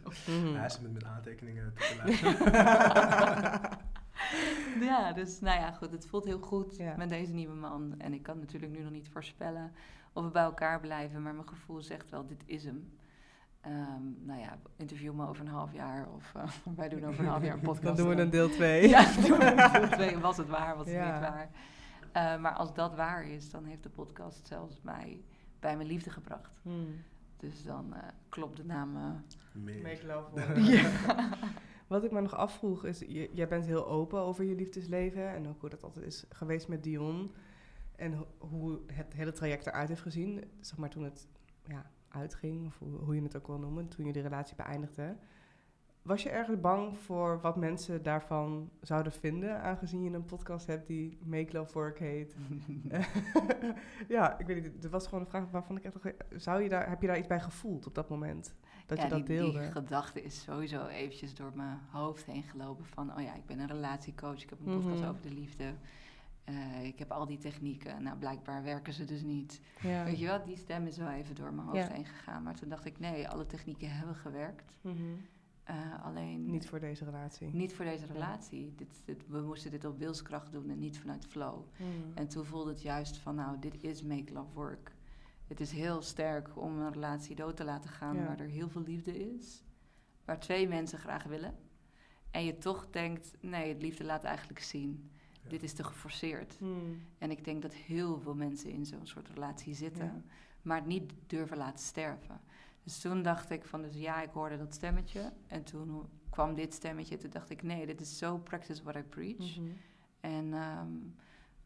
Mhm. 0.41 0.55
Hij 0.55 0.67
is 0.67 0.81
met, 0.81 0.93
met 0.93 1.05
aantekeningen 1.05 1.73
te 1.75 1.95
luisteren. 2.05 3.77
Ja, 4.81 5.13
dus 5.13 5.41
nou 5.41 5.61
ja, 5.61 5.73
goed. 5.73 5.93
Het 5.93 6.07
voelt 6.07 6.25
heel 6.25 6.39
goed 6.41 6.77
Ja. 6.77 6.97
met 6.97 7.09
deze 7.09 7.33
nieuwe 7.33 7.55
man. 7.55 7.95
En 7.99 8.13
ik 8.13 8.23
kan 8.23 8.39
natuurlijk 8.39 8.73
nu 8.73 8.83
nog 8.83 8.91
niet 8.93 9.09
voorspellen 9.09 9.73
of 10.13 10.25
we 10.25 10.31
bij 10.31 10.43
elkaar 10.43 10.81
blijven. 10.81 11.23
Maar 11.23 11.35
mijn 11.35 11.49
gevoel 11.49 11.81
zegt 11.83 12.11
wel, 12.11 12.27
dit 12.27 12.43
is 12.47 12.65
hem. 12.65 12.91
Ehm, 13.61 14.03
nou 14.27 14.41
ja, 14.41 14.59
interview 14.77 15.13
me 15.15 15.27
over 15.29 15.45
een 15.47 15.51
half 15.53 15.73
jaar. 15.73 16.09
Of 16.15 16.35
eh, 16.35 16.43
wij 16.77 16.89
doen 16.89 17.05
over 17.05 17.21
een 17.21 17.31
half 17.31 17.43
jaar 17.43 17.55
een 17.55 17.61
podcast. 17.73 17.87
Dan 17.87 17.97
doen 17.97 18.09
we 18.09 18.15
en 18.15 18.21
een 18.21 18.31
deel 18.31 18.49
2. 18.51 18.89
Ja, 18.89 19.13
doen 19.13 19.39
we 19.39 19.45
een 19.45 19.57
deel 19.81 19.89
twee. 19.89 20.19
Was 20.19 20.37
het 20.37 20.49
waar, 20.49 20.77
was 20.77 20.87
het 20.87 20.95
Ja. 20.95 21.11
niet 21.13 21.21
waar? 21.31 21.51
Eh, 22.13 22.41
maar 22.41 22.53
als 22.53 22.75
dat 22.75 22.95
waar 22.95 23.27
is, 23.29 23.51
dan 23.51 23.65
heeft 23.65 23.83
de 23.83 23.89
podcast 23.89 24.47
zelfs 24.47 24.81
mij 24.83 25.23
bij 25.61 25.77
mijn 25.77 25.89
liefde 25.89 26.11
gebracht. 26.11 26.61
Dus 27.37 27.65
dan 27.65 27.95
eh, 27.95 28.03
klopt 28.29 28.57
de 28.57 28.65
naam. 28.65 28.93
Make 29.53 30.07
love 30.07 30.31
work. 30.31 30.57
ja. 30.59 30.91
Wat 31.87 32.05
ik 32.05 32.11
me 32.11 32.21
nog 32.21 32.35
afvroeg 32.37 32.85
is, 32.85 32.99
je, 32.99 33.31
jij 33.33 33.49
bent 33.49 33.65
heel 33.67 33.87
open 33.87 34.21
over 34.21 34.45
je 34.45 34.55
liefdesleven 34.55 35.29
en 35.35 35.49
ook 35.49 35.61
hoe 35.61 35.69
dat 35.71 35.83
altijd 35.83 36.07
is 36.07 36.25
geweest 36.31 36.69
met 36.69 36.83
Dion. 36.83 37.33
En 37.97 38.13
ho- 38.13 38.29
hoe 38.39 38.81
het 38.93 39.13
hele 39.13 39.33
traject 39.33 39.67
eruit 39.67 39.89
heeft 39.89 40.01
gezien, 40.01 40.45
zeg 40.61 40.79
maar 40.79 40.89
toen 40.91 41.05
het 41.05 41.29
ja, 41.67 41.91
uitging, 42.09 42.67
of 42.67 42.79
hoe, 42.79 43.15
je 43.15 43.23
het 43.23 43.37
ook 43.37 43.47
wil 43.47 43.59
noemen, 43.59 43.89
toen 43.89 44.07
je 44.07 44.13
die 44.13 44.23
relatie 44.23 44.57
beëindigde. 44.57 45.17
Was 46.03 46.23
je 46.23 46.31
ergens 46.31 46.61
bang 46.61 46.99
voor 46.99 47.41
wat 47.41 47.57
mensen 47.57 48.03
daarvan 48.03 48.71
zouden 48.81 49.13
vinden, 49.13 49.63
aangezien 49.63 50.03
je 50.03 50.11
een 50.11 50.25
podcast 50.25 50.67
hebt 50.67 50.87
die 50.87 51.19
Make 51.25 51.53
Love 51.53 51.73
Work 51.73 51.99
heet? 51.99 52.37
ja, 54.09 54.39
ik 54.39 54.47
weet 54.47 54.63
niet, 54.63 54.83
het 54.83 54.91
was 54.91 55.05
gewoon 55.05 55.21
een 55.21 55.31
vraag 55.31 55.51
waarvan 55.51 55.77
ik 55.77 55.85
echt 55.85 55.97
zou 56.37 56.63
je 56.63 56.69
daar, 56.69 56.89
heb 56.89 57.01
je 57.01 57.07
daar 57.07 57.19
iets 57.19 57.27
bij 57.27 57.41
gevoeld 57.41 57.87
op 57.87 57.95
dat 57.95 58.09
moment? 58.09 58.55
Dat 58.87 58.99
ja, 58.99 59.05
je 59.05 59.11
dat 59.11 59.27
die, 59.27 59.37
deelde? 59.37 59.61
die 59.61 59.71
gedachte 59.71 60.23
is 60.23 60.43
sowieso 60.43 60.87
eventjes 60.87 61.35
door 61.35 61.53
mijn 61.55 61.79
hoofd 61.91 62.25
heen 62.25 62.43
gelopen 62.43 62.85
van... 62.85 63.17
oh 63.17 63.23
ja, 63.23 63.35
ik 63.35 63.47
ben 63.47 63.59
een 63.59 63.67
relatiecoach, 63.67 64.43
ik 64.43 64.51
heb 64.51 64.59
een 64.59 64.75
podcast 64.75 65.01
Mhm. 65.01 65.09
over 65.09 65.23
de 65.23 65.33
liefde. 65.33 65.65
Eh, 66.49 66.85
ik 66.85 66.99
heb 66.99 67.11
al 67.11 67.27
die 67.27 67.39
technieken. 67.39 68.03
Nou, 68.03 68.19
blijkbaar 68.19 68.63
werken 68.63 68.93
ze 68.93 69.05
dus 69.05 69.23
niet. 69.23 69.61
ja. 69.81 70.05
Weet 70.05 70.19
je 70.19 70.27
wel, 70.27 70.45
die 70.45 70.57
stem 70.57 70.87
is 70.87 70.97
wel 70.97 71.09
even 71.11 71.35
door 71.35 71.53
mijn 71.53 71.67
hoofd 71.69 71.87
Ja. 71.89 71.93
heen 71.95 72.05
gegaan. 72.05 72.43
Maar 72.43 72.55
toen 72.55 72.69
dacht 72.69 72.85
ik, 72.85 72.99
nee, 72.99 73.29
alle 73.29 73.47
technieken 73.47 73.91
hebben 73.91 74.15
gewerkt. 74.15 74.79
Mhm. 74.81 74.97
Eh, 75.65 76.05
alleen 76.05 76.51
Niet 76.51 76.67
voor 76.69 76.81
deze 76.81 77.05
relatie. 77.05 77.55
niet 77.55 77.73
voor 77.75 77.85
deze 77.85 78.07
relatie. 78.07 78.75
Dit, 78.77 79.03
dit, 79.05 79.27
we 79.27 79.41
moesten 79.41 79.71
dit 79.71 79.85
op 79.85 79.99
wilskracht 79.99 80.53
doen 80.53 80.71
en 80.71 80.79
niet 80.79 80.99
vanuit 80.99 81.27
flow. 81.27 81.61
Mhm. 81.77 81.89
En 82.15 82.29
toen 82.29 82.45
voelde 82.45 82.71
het 82.71 82.83
juist 82.83 83.17
van, 83.17 83.35
nou, 83.35 83.59
dit 83.59 83.83
is 83.83 84.03
make 84.03 84.33
love 84.33 84.53
work. 84.55 84.93
Het 85.47 85.61
is 85.61 85.71
heel 85.71 86.03
sterk 86.03 86.57
om 86.57 86.79
een 86.79 86.93
relatie 86.93 87.37
dood 87.37 87.57
te 87.57 87.65
laten 87.65 87.91
gaan 87.91 88.17
Ja. 88.17 88.25
waar 88.27 88.41
er 88.41 88.49
heel 88.49 88.69
veel 88.69 88.83
liefde 88.83 89.35
is. 89.35 89.63
Waar 90.25 90.41
twee 90.41 90.69
mensen 90.69 90.99
graag 90.99 91.25
willen. 91.25 91.55
En 92.31 92.45
je 92.45 92.59
toch 92.59 92.91
denkt, 92.91 93.37
nee, 93.41 93.69
het 93.73 93.83
liefde 93.83 94.05
laat 94.05 94.25
eigenlijk 94.25 94.61
zien. 94.61 95.11
Ja. 95.49 95.55
Dit 95.55 95.63
is 95.63 95.73
te 95.73 95.85
geforceerd. 95.85 96.61
Mhm. 96.61 96.75
En 97.19 97.31
ik 97.31 97.45
denk 97.45 97.63
dat 97.63 97.75
heel 97.75 98.21
veel 98.21 98.35
mensen 98.35 98.71
in 98.71 98.87
zo'n 98.87 99.07
soort 99.07 99.29
relatie 99.29 99.75
zitten. 99.75 100.05
Ja. 100.05 100.23
Maar 100.63 100.77
het 100.77 100.87
niet 100.87 101.13
durven 101.27 101.57
laten 101.57 101.85
sterven. 101.85 102.41
Dus 102.83 103.01
toen 103.01 103.23
dacht 103.23 103.51
ik 103.51 103.65
van, 103.65 103.83
dus 103.83 103.95
ja, 103.95 104.23
ik 104.23 104.31
hoorde 104.31 104.59
dat 104.59 104.75
stemmetje. 104.75 105.33
En 105.47 105.65
toen 105.65 106.09
kwam 106.31 106.55
dit 106.55 106.75
stemmetje. 106.75 107.17
Toen 107.17 107.31
dacht 107.31 107.51
ik, 107.51 107.63
nee, 107.63 107.87
dit 107.87 108.01
is 108.01 108.19
zo 108.19 108.39
practice 108.39 108.83
what 108.83 108.97
I 108.97 109.03
preach. 109.03 109.59
Mhm. 109.59 109.69
En 110.21 110.53
ehm, 110.53 110.93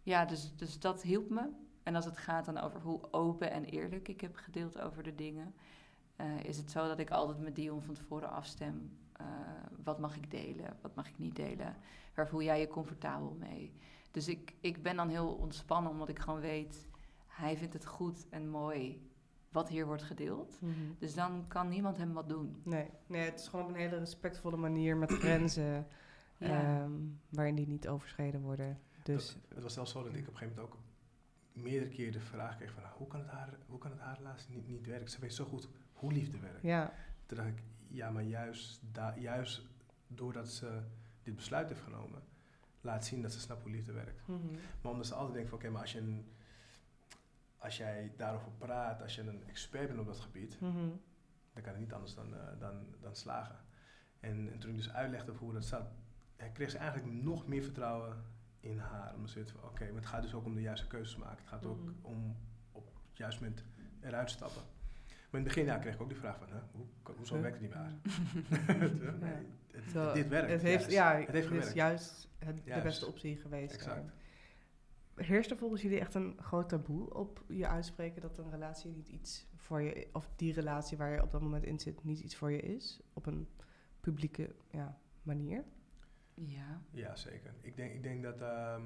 ja, 0.03 0.25
dus, 0.25 0.53
dus 0.57 0.79
dat 0.79 1.03
hielp 1.03 1.31
me. 1.31 1.49
En 1.83 1.95
als 1.95 2.05
het 2.05 2.17
gaat 2.17 2.45
dan 2.45 2.59
over 2.59 2.81
hoe 2.81 3.13
open 3.13 3.51
en 3.51 3.65
eerlijk 3.65 4.09
ik 4.09 4.21
heb 4.21 4.37
gedeeld 4.37 4.81
over 4.81 5.03
de 5.03 5.15
dingen, 5.15 5.55
eh, 6.17 6.45
is 6.45 6.57
het 6.57 6.71
zo 6.71 6.87
dat 6.87 6.99
ik 6.99 7.11
altijd 7.11 7.39
met 7.39 7.55
Dion 7.55 7.83
van 7.83 7.95
tevoren 7.95 8.31
afstem. 8.31 8.91
Eh, 9.23 9.71
wat 9.85 9.99
mag 9.99 10.17
ik 10.17 10.31
delen, 10.31 10.77
wat 10.81 10.95
mag 10.95 11.09
ik 11.09 11.19
niet 11.19 11.37
delen? 11.37 11.77
Waar 12.15 12.29
voel 12.29 12.43
jij 12.43 12.61
je 12.61 12.69
comfortabel 12.69 13.37
mee? 13.41 13.73
Dus 14.11 14.29
ik, 14.29 14.55
ik 14.61 14.83
ben 14.83 14.97
dan 14.97 15.09
heel 15.09 15.29
ontspannen, 15.35 15.91
omdat 15.93 16.09
ik 16.09 16.19
gewoon 16.19 16.41
weet, 16.41 16.87
hij 17.27 17.57
vindt 17.57 17.73
het 17.75 17.87
goed 17.87 18.27
en 18.31 18.49
mooi 18.49 19.11
wat 19.49 19.69
hier 19.69 19.87
wordt 19.87 20.03
gedeeld. 20.03 20.59
Mhm. 20.61 20.73
Dus 20.99 21.15
dan 21.15 21.45
kan 21.49 21.69
niemand 21.69 21.97
hem 21.97 22.13
wat 22.13 22.29
doen. 22.29 22.61
Nee, 22.65 22.91
nee, 23.07 23.25
het 23.31 23.41
is 23.41 23.49
gewoon 23.49 23.65
op 23.65 23.71
een 23.71 23.81
hele 23.81 23.99
respectvolle 23.99 24.57
manier 24.57 24.97
met 24.97 25.13
grenzen 25.23 25.87
Ja. 26.39 26.81
ehm, 26.83 26.93
waarin 27.29 27.55
die 27.55 27.67
niet 27.67 27.89
overschreden 27.89 28.41
worden. 28.41 28.79
Dus 29.03 29.27
Dat- 29.33 29.55
het 29.55 29.63
was 29.63 29.73
zelfs 29.75 29.91
zo 29.93 30.03
dat 30.03 30.15
ik 30.15 30.21
op 30.21 30.33
een 30.33 30.37
gegeven 30.39 30.55
moment 30.57 30.75
ook 30.75 30.81
meerdere 31.53 31.91
keren 31.91 32.13
de 32.13 32.21
vraag 32.21 32.57
kreeg 32.57 32.73
van... 32.73 32.83
nou, 32.83 32.95
hoe 32.97 33.07
kan 33.07 33.21
het 33.21 33.29
haar, 33.29 33.49
hoe 33.67 33.79
kan 33.79 33.91
het 33.91 34.01
haar 34.01 34.17
relatie 34.17 34.55
niet, 34.55 34.69
niet 34.69 34.87
werken? 34.87 35.11
Ze 35.11 35.21
weet 35.21 35.35
zo 35.35 35.45
goed 35.45 35.69
hoe 35.93 36.13
liefde 36.13 36.39
werkt. 36.39 36.63
ja, 36.63 36.93
Toen 37.27 37.37
dacht 37.37 37.49
ik, 37.49 37.63
ja, 37.95 38.11
maar 38.11 38.23
juist, 38.23 38.81
juist 39.17 39.63
doordat 40.07 40.49
ze 40.49 40.81
dit 41.23 41.37
besluit 41.37 41.69
heeft 41.69 41.81
genomen... 41.83 42.23
laat 42.81 43.05
zien 43.05 43.23
dat 43.23 43.33
ze 43.33 43.41
snapt 43.41 43.63
hoe 43.63 43.71
liefde 43.71 43.93
werkt. 43.93 44.27
Mhm. 44.27 44.53
Maar 44.81 44.93
omdat 44.93 45.07
ze 45.07 45.15
altijd 45.15 45.35
denkt 45.35 45.49
van, 45.49 45.59
oké, 45.59 45.71
maar 45.71 45.81
als, 45.81 45.93
je 45.93 45.99
een, 45.99 46.27
als 47.59 47.77
jij 47.77 48.13
daarover 48.17 48.53
praat... 48.59 49.03
als 49.03 49.15
je 49.15 49.23
een 49.23 49.49
expert 49.49 49.87
bent 49.87 50.01
op 50.01 50.07
dat 50.07 50.21
gebied... 50.21 50.61
Mhm. 50.61 50.89
dan 51.53 51.63
kan 51.63 51.73
het 51.73 51.81
niet 51.81 51.93
anders 51.93 52.15
dan, 52.15 52.35
eh, 52.35 52.59
dan, 52.59 52.87
dan 53.01 53.15
slagen. 53.17 53.57
En, 54.21 54.53
en 54.53 54.59
toen 54.59 54.71
ik 54.71 54.77
dus 54.77 54.93
uitlegde 54.93 55.33
hoe 55.33 55.53
dat 55.53 55.65
zat, 55.65 55.91
eh, 56.37 56.47
kreeg 56.53 56.71
ze 56.71 56.79
eigenlijk 56.79 57.13
nog 57.13 57.47
meer 57.47 57.63
vertrouwen 57.63 58.25
in 58.61 58.79
haar. 58.79 59.15
Omdat 59.15 59.31
ze 59.31 59.39
weet 59.39 59.51
van, 59.51 59.63
oké, 59.65 59.85
maar 59.85 60.01
het 60.01 60.07
gaat 60.07 60.23
dus 60.23 60.35
ook 60.35 60.45
om 60.45 60.55
de 60.55 60.61
juiste 60.61 60.87
keuzes 60.87 61.17
maken. 61.17 61.39
Het 61.39 61.49
gaat 61.49 61.65
ook 61.65 61.81
Mhm. 61.83 61.93
om 62.03 62.37
op 62.73 62.85
het 63.09 63.17
juiste 63.19 63.43
moment 63.43 63.65
eruit 64.01 64.31
stappen. 64.31 64.63
Maar 65.33 65.41
in 65.41 65.47
het 65.47 65.57
begin 65.57 65.65
ja, 65.65 65.79
kreeg 65.79 65.95
ik 65.95 66.01
ook 66.01 66.09
die 66.09 66.19
vraag 66.19 66.39
van, 66.39 66.49
hè, 66.49 66.59
hoe, 66.73 66.87
hoezo 67.17 67.35
Huh? 67.35 67.43
werkt 67.43 67.59
het 67.61 67.69
niet 67.69 67.75
meer? 67.75 69.21
Nee, 69.21 69.47
het- 69.73 70.15
dit 70.15 70.29
werkt. 70.29 70.51
Het 70.51 70.63
heeft, 70.63 70.91
juist. 70.91 70.91
ja, 70.91 71.15
het 71.17 71.29
heeft 71.31 71.51
is 71.51 71.73
juist 71.73 72.29
het, 72.39 72.65
de 72.65 72.81
beste 72.83 73.07
optie 73.07 73.37
geweest. 73.37 73.75
Exact. 73.75 74.13
Ja. 75.17 75.23
Heerst 75.25 75.51
er 75.51 75.57
volgens 75.57 75.83
jullie 75.83 75.99
echt 76.01 76.15
een 76.15 76.37
groot 76.41 76.69
taboe 76.69 77.15
op 77.15 77.45
je 77.49 77.67
uitspreken 77.67 78.23
dat 78.23 78.39
een 78.39 78.51
relatie 78.51 78.91
niet 78.91 79.09
iets 79.09 79.47
voor 79.57 79.81
je, 79.83 80.09
of 80.13 80.29
die 80.37 80.53
relatie 80.53 80.97
waar 80.97 81.11
je 81.11 81.23
op 81.23 81.31
dat 81.31 81.41
moment 81.41 81.65
in 81.65 81.79
zit, 81.81 82.05
niet 82.05 82.21
iets 82.21 82.37
voor 82.37 82.51
je 82.51 82.61
is? 82.61 83.01
Op 83.13 83.27
een 83.27 83.49
publieke 84.01 84.55
ja, 84.71 84.99
manier? 85.23 85.65
Ja. 86.35 86.83
Ja, 86.91 87.17
zeker. 87.17 87.55
Ik 87.61 87.77
denk, 87.77 87.93
ik 87.93 88.03
denk 88.03 88.23
dat... 88.23 88.41
ehm, 88.41 88.83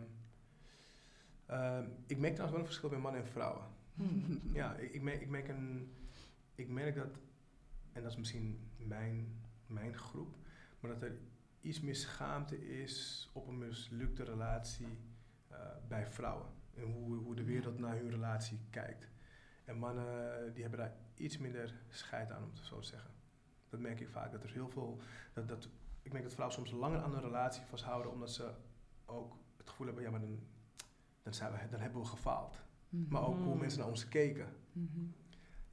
ehm, 1.47 1.85
ik 2.07 2.19
merk 2.19 2.35
trouwens 2.35 2.51
wel 2.51 2.59
een 2.61 2.67
verschil 2.67 2.89
bij 2.89 2.99
mannen 2.99 3.21
en 3.21 3.27
vrouwen. 3.29 3.65
Ja, 4.53 4.75
ik, 4.75 4.93
ik, 4.93 5.03
merk, 5.03 5.21
ik, 5.21 5.29
merk 5.29 5.49
een, 5.49 5.93
ik 6.57 6.69
merk 6.69 6.95
dat, 6.95 7.19
en 7.93 8.03
dat 8.03 8.11
is 8.11 8.17
misschien 8.17 8.71
mijn, 8.77 9.43
mijn 9.67 9.95
groep, 9.95 10.37
maar 10.81 10.91
dat 10.91 11.03
er 11.03 11.19
iets 11.61 11.81
meer 11.81 11.95
schaamte 11.97 12.69
is 12.83 13.31
op 13.33 13.47
een 13.47 13.59
mislukte 13.59 14.23
relatie 14.25 14.99
eh, 15.49 15.59
bij 15.89 16.07
vrouwen. 16.07 16.47
En 16.75 16.83
hoe, 16.83 17.17
hoe 17.17 17.35
de 17.35 17.45
wereld 17.45 17.79
naar 17.79 17.97
hun 17.97 18.11
relatie 18.11 18.59
kijkt. 18.71 19.09
En 19.65 19.79
mannen 19.79 20.53
die 20.53 20.63
hebben 20.63 20.81
daar 20.81 20.95
iets 21.15 21.39
minder 21.39 21.75
scheid 21.89 22.31
aan, 22.31 22.43
om 22.43 22.49
het 22.55 22.59
zo 22.59 22.79
te 22.81 22.87
zeggen. 22.87 23.11
Dat 23.69 23.81
merk 23.81 24.01
ik 24.01 24.09
vaak. 24.09 24.33
Dat 24.33 24.43
er 24.43 24.53
heel 24.53 24.69
veel. 24.69 25.01
Dat, 25.33 25.49
dat, 25.49 25.69
ik 26.03 26.13
merk 26.13 26.25
dat 26.25 26.33
vrouwen 26.35 26.57
soms 26.59 26.71
langer 26.71 27.01
aan 27.03 27.15
een 27.15 27.21
relatie 27.21 27.63
vasthouden, 27.63 28.13
omdat 28.13 28.31
ze 28.31 28.51
ook 29.05 29.37
het 29.57 29.69
gevoel 29.71 29.87
hebben: 29.87 30.05
ja, 30.05 30.11
maar 30.11 30.21
dan, 30.21 30.39
dan, 31.23 31.35
zijn 31.35 31.53
we, 31.53 31.59
dan 31.71 31.81
hebben 31.81 32.01
we 32.01 32.07
gefaald. 32.07 32.57
Maar 32.89 33.23
ook 33.27 33.37
hoe 33.37 33.47
Mhm. 33.49 33.59
mensen 33.59 33.79
naar 33.81 33.89
ons 33.89 34.09
keken. 34.09 34.49
Mhm. 34.73 35.05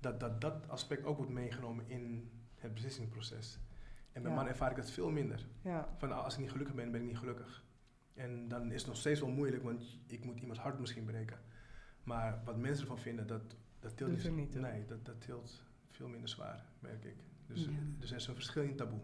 Dat, 0.03 0.19
dat 0.19 0.41
dat 0.41 0.67
aspect 0.69 1.03
ook 1.03 1.17
wordt 1.17 1.31
meegenomen 1.31 1.89
in 1.89 2.31
het 2.55 2.73
beslissingsproces. 2.73 3.59
En 4.11 4.21
bij 4.21 4.31
Ja. 4.31 4.35
mannen 4.37 4.53
ervaar 4.53 4.69
ik 4.71 4.77
dat 4.77 4.91
veel 4.91 5.09
minder. 5.09 5.47
Ja, 5.61 5.87
Van 5.97 6.09
nou, 6.09 6.23
als 6.23 6.33
ik 6.33 6.39
niet 6.39 6.51
gelukkig 6.51 6.75
ben, 6.75 6.91
ben 6.91 7.01
ik 7.01 7.07
niet 7.07 7.17
gelukkig. 7.17 7.63
En 8.13 8.47
dan 8.47 8.71
is 8.71 8.79
het 8.79 8.87
nog 8.87 8.97
steeds 8.97 9.19
wel 9.19 9.29
moeilijk, 9.29 9.63
want 9.63 9.99
ik 10.07 10.25
moet 10.25 10.39
iemands 10.39 10.59
hart 10.61 10.79
misschien 10.79 11.05
breken. 11.05 11.39
Maar 12.03 12.41
wat 12.45 12.57
mensen 12.57 12.81
ervan 12.83 12.99
vinden, 12.99 13.27
dat, 13.27 13.55
dat 13.79 13.97
tilt 13.97 14.31
niet. 14.35 14.55
Nee, 14.55 14.85
dat, 14.85 15.05
dat 15.05 15.21
tilt 15.21 15.61
veel 15.89 16.07
minder 16.07 16.29
zwaar, 16.29 16.65
merk 16.79 17.03
ik. 17.05 17.15
Dus, 17.47 17.63
Ja. 17.65 17.69
dus 17.99 18.09
er 18.09 18.15
is 18.15 18.27
een 18.27 18.33
verschil 18.35 18.63
in 18.63 18.75
taboe, 18.75 18.99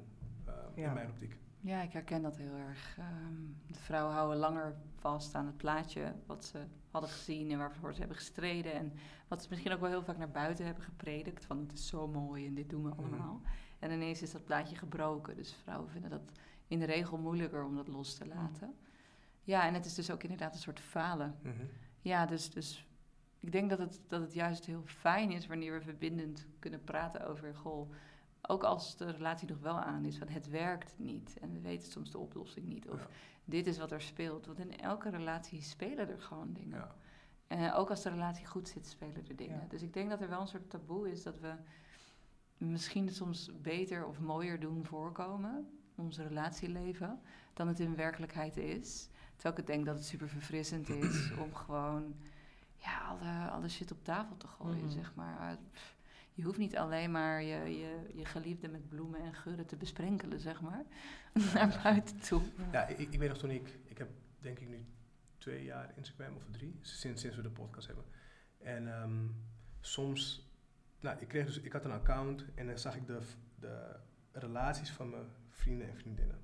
eh, 0.45 0.53
Ja. 0.75 0.87
in 0.87 0.93
mijn 0.93 1.09
optiek. 1.09 1.37
Ja, 1.59 1.81
ik 1.81 1.91
herken 1.91 2.21
dat 2.21 2.37
heel 2.37 2.55
erg. 2.55 2.97
Ehm, 2.97 3.33
de 3.67 3.79
vrouwen 3.79 4.13
houden 4.13 4.37
langer 4.37 4.75
vast 4.95 5.35
aan 5.35 5.45
het 5.45 5.57
plaatje 5.57 6.15
wat 6.25 6.45
ze 6.45 6.65
hadden 6.91 7.09
gezien 7.09 7.51
en 7.51 7.57
waarvoor 7.57 7.93
ze 7.93 7.99
hebben 7.99 8.17
gestreden. 8.17 8.73
En 8.73 8.93
wat 9.27 9.41
ze 9.43 9.47
misschien 9.49 9.71
ook 9.71 9.79
wel 9.79 9.89
heel 9.89 10.03
vaak 10.03 10.17
naar 10.17 10.31
buiten 10.31 10.65
hebben 10.65 10.83
gepredikt. 10.83 11.45
Van 11.45 11.57
het 11.59 11.73
is 11.73 11.87
zo 11.87 12.07
mooi 12.07 12.47
en 12.47 12.53
dit 12.53 12.69
doen 12.69 12.83
we 12.83 12.89
Mhm. 12.89 12.99
allemaal. 12.99 13.41
En 13.79 13.91
ineens 13.91 14.21
is 14.21 14.31
dat 14.31 14.43
plaatje 14.45 14.75
gebroken. 14.75 15.35
Dus 15.35 15.53
vrouwen 15.63 15.89
vinden 15.89 16.09
dat 16.09 16.31
in 16.67 16.79
de 16.79 16.85
regel 16.85 17.17
moeilijker 17.17 17.63
om 17.63 17.75
dat 17.75 17.87
los 17.87 18.13
te 18.13 18.27
laten. 18.27 18.75
Ja, 19.43 19.65
en 19.67 19.73
het 19.73 19.85
is 19.85 19.93
dus 19.93 20.11
ook 20.11 20.23
inderdaad 20.23 20.53
een 20.53 20.59
soort 20.59 20.79
falen. 20.79 21.35
Mhm. 21.41 21.65
Ja, 22.01 22.25
dus, 22.25 22.49
dus 22.51 22.87
ik 23.39 23.51
denk 23.51 23.69
dat 23.69 23.79
het, 23.79 24.01
dat 24.07 24.21
het 24.21 24.33
juist 24.33 24.65
heel 24.65 24.83
fijn 24.85 25.31
is 25.31 25.47
wanneer 25.47 25.73
we 25.73 25.81
verbindend 25.81 26.47
kunnen 26.59 26.83
praten 26.83 27.27
over, 27.27 27.55
goh, 27.55 27.91
ook 28.41 28.63
als 28.63 28.97
de 28.97 29.11
relatie 29.11 29.47
nog 29.47 29.59
wel 29.59 29.79
aan 29.79 30.05
is, 30.05 30.17
van 30.17 30.27
het 30.27 30.47
werkt 30.49 30.93
niet 30.97 31.37
en 31.41 31.53
we 31.53 31.59
weten 31.59 31.91
soms 31.91 32.11
de 32.11 32.17
oplossing 32.17 32.65
niet. 32.67 32.89
Of 32.89 32.99
Ja. 32.99 33.07
Dit 33.49 33.67
is 33.67 33.77
wat 33.77 33.91
er 33.91 34.01
speelt. 34.01 34.45
Want 34.45 34.59
in 34.59 34.77
elke 34.79 35.09
relatie 35.09 35.61
spelen 35.61 36.09
er 36.09 36.21
gewoon 36.21 36.53
dingen. 36.53 36.77
Ja. 36.77 36.95
En 37.47 37.73
ook 37.73 37.89
als 37.89 38.03
de 38.03 38.09
relatie 38.09 38.45
goed 38.45 38.67
zit, 38.67 38.87
spelen 38.87 39.27
er 39.27 39.35
dingen. 39.35 39.59
Ja. 39.61 39.65
Dus 39.69 39.81
ik 39.81 39.93
denk 39.93 40.09
dat 40.09 40.21
er 40.21 40.29
wel 40.29 40.41
een 40.41 40.47
soort 40.47 40.69
taboe 40.69 41.11
is 41.11 41.23
dat 41.23 41.39
we 41.39 41.53
misschien 42.57 43.09
soms 43.09 43.51
beter 43.61 44.05
of 44.05 44.19
mooier 44.19 44.59
doen 44.59 44.85
voorkomen, 44.85 45.69
onze 45.95 46.27
relatieleven, 46.27 47.21
dan 47.53 47.67
het 47.67 47.79
in 47.79 47.95
werkelijkheid 47.95 48.57
is. 48.57 49.09
Terwijl 49.35 49.55
ik 49.55 49.57
het 49.57 49.67
denk 49.67 49.85
dat 49.85 49.95
het 49.95 50.05
super 50.05 50.29
verfrissend 50.29 50.89
is 50.89 51.31
om 51.43 51.53
gewoon 51.55 52.15
ja, 52.75 52.99
alle, 53.07 53.49
alle 53.49 53.69
shit 53.69 53.91
op 53.91 54.03
tafel 54.03 54.37
te 54.37 54.47
gooien, 54.47 54.83
Mhm. 54.85 54.89
zeg 54.91 55.15
maar. 55.15 55.57
Pff, 55.71 55.95
Je 56.39 56.45
hoeft 56.45 56.57
niet 56.57 56.77
alleen 56.77 57.11
maar 57.11 57.43
je, 57.43 57.77
je, 57.77 58.09
je 58.13 58.25
geliefde 58.25 58.67
met 58.67 58.89
bloemen 58.89 59.19
en 59.19 59.33
geuren 59.33 59.65
te 59.65 59.75
besprenkelen, 59.75 60.39
zeg 60.39 60.61
maar, 60.61 60.83
naar 61.53 61.79
buiten 61.83 62.19
toe. 62.19 62.41
Ja, 62.71 62.87
ik, 62.87 62.97
ik 62.97 63.19
weet 63.19 63.29
nog 63.29 63.37
toen 63.37 63.51
ik, 63.51 63.79
ik 63.85 63.97
heb 63.97 64.09
denk 64.39 64.59
ik 64.59 64.67
nu 64.67 64.85
twee 65.37 65.63
jaar 65.63 65.93
Instagram 65.95 66.35
of 66.35 66.43
drie, 66.51 66.77
sinds, 66.81 67.21
sinds 67.21 67.35
we 67.35 67.41
de 67.41 67.49
podcast 67.49 67.87
hebben. 67.87 68.05
En 68.57 68.93
ehm, 68.93 69.27
soms, 69.79 70.49
nou, 70.99 71.19
ik, 71.19 71.27
kreeg 71.27 71.45
dus, 71.45 71.59
ik 71.59 71.71
had 71.71 71.85
een 71.85 71.91
account 71.91 72.45
en 72.55 72.67
dan 72.67 72.77
zag 72.77 72.95
ik 72.95 73.07
de, 73.07 73.19
de 73.59 73.99
relaties 74.31 74.91
van 74.91 75.09
mijn 75.09 75.27
vrienden 75.49 75.89
en 75.89 75.95
vriendinnen. 75.95 76.39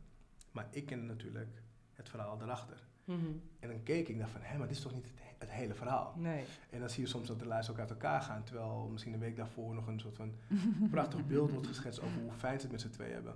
Maar 0.51 0.67
ik 0.71 0.85
kende 0.85 1.05
natuurlijk 1.05 1.61
het 1.93 2.09
verhaal 2.09 2.41
erachter. 2.41 2.87
Mhm. 3.03 3.31
En 3.59 3.69
dan 3.69 3.83
keek 3.83 4.07
ik 4.07 4.15
naar 4.15 4.29
van, 4.29 4.41
hé, 4.41 4.57
maar 4.57 4.67
dit 4.67 4.77
is 4.77 4.83
toch 4.83 4.93
niet 4.93 5.07
het, 5.07 5.19
het 5.45 5.53
hele 5.55 5.73
verhaal? 5.73 6.13
Nee. 6.17 6.43
En 6.69 6.79
dan 6.79 6.89
zie 6.89 7.03
je 7.03 7.09
soms 7.09 7.27
dat 7.27 7.39
de 7.39 7.47
lijsten 7.47 7.73
ook 7.73 7.79
uit 7.79 7.89
elkaar 7.89 8.21
gaan, 8.21 8.43
terwijl 8.43 8.87
misschien 8.91 9.13
een 9.13 9.19
week 9.19 9.35
daarvoor 9.35 9.73
nog 9.73 9.87
een 9.87 9.99
soort 9.99 10.15
van 10.15 10.33
prachtig 10.91 11.27
beeld 11.27 11.51
wordt 11.51 11.67
geschetst 11.67 12.01
over 12.01 12.21
hoe 12.21 12.31
fijn 12.31 12.55
ze 12.59 12.61
het 12.63 12.71
met 12.71 12.81
z'n 12.81 12.89
twee 12.89 13.11
hebben. 13.11 13.35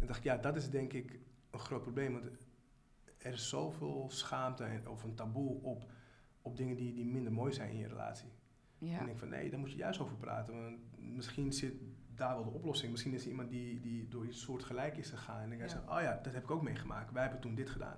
En 0.00 0.06
dacht 0.06 0.18
ik, 0.18 0.24
ja, 0.24 0.36
dat 0.36 0.56
is 0.56 0.70
denk 0.70 0.92
ik 0.92 1.18
een 1.50 1.58
groot 1.60 1.82
probleem, 1.82 2.12
want 2.12 2.24
er 3.18 3.32
is 3.32 3.48
zoveel 3.48 4.06
schaamte 4.10 4.64
en, 4.64 4.88
of 4.88 5.02
een 5.02 5.14
taboe 5.14 5.62
op, 5.62 5.90
op 6.42 6.56
dingen 6.56 6.76
die, 6.76 6.94
die 6.94 7.04
minder 7.06 7.32
mooi 7.32 7.52
zijn 7.52 7.70
in 7.70 7.78
je 7.78 7.88
relatie. 7.88 8.28
En 8.80 8.86
Ja. 8.86 8.98
ik 9.00 9.06
denk 9.06 9.18
van, 9.18 9.28
nee, 9.28 9.50
daar 9.50 9.58
moet 9.60 9.70
je 9.70 9.76
juist 9.76 10.00
over 10.00 10.16
praten, 10.16 10.62
want 10.62 10.76
misschien 10.98 11.52
zit 11.52 11.74
daar 12.14 12.34
wel 12.34 12.44
de 12.44 12.50
oplossing. 12.50 12.90
Misschien 12.90 13.12
is 13.14 13.22
er 13.24 13.30
iemand 13.30 13.50
die, 13.50 13.80
die 13.80 14.08
door 14.08 14.26
iets 14.26 14.40
soort 14.40 14.62
gelijk 14.64 14.96
is 14.96 15.10
gegaan 15.10 15.42
en 15.42 15.58
dan 15.58 15.68
Ja. 15.68 15.82
oh 15.96 16.00
ja, 16.02 16.20
dat 16.22 16.32
heb 16.32 16.42
ik 16.42 16.50
ook 16.50 16.62
meegemaakt, 16.62 17.12
wij 17.12 17.22
hebben 17.22 17.40
toen 17.40 17.54
dit 17.54 17.70
gedaan. 17.70 17.96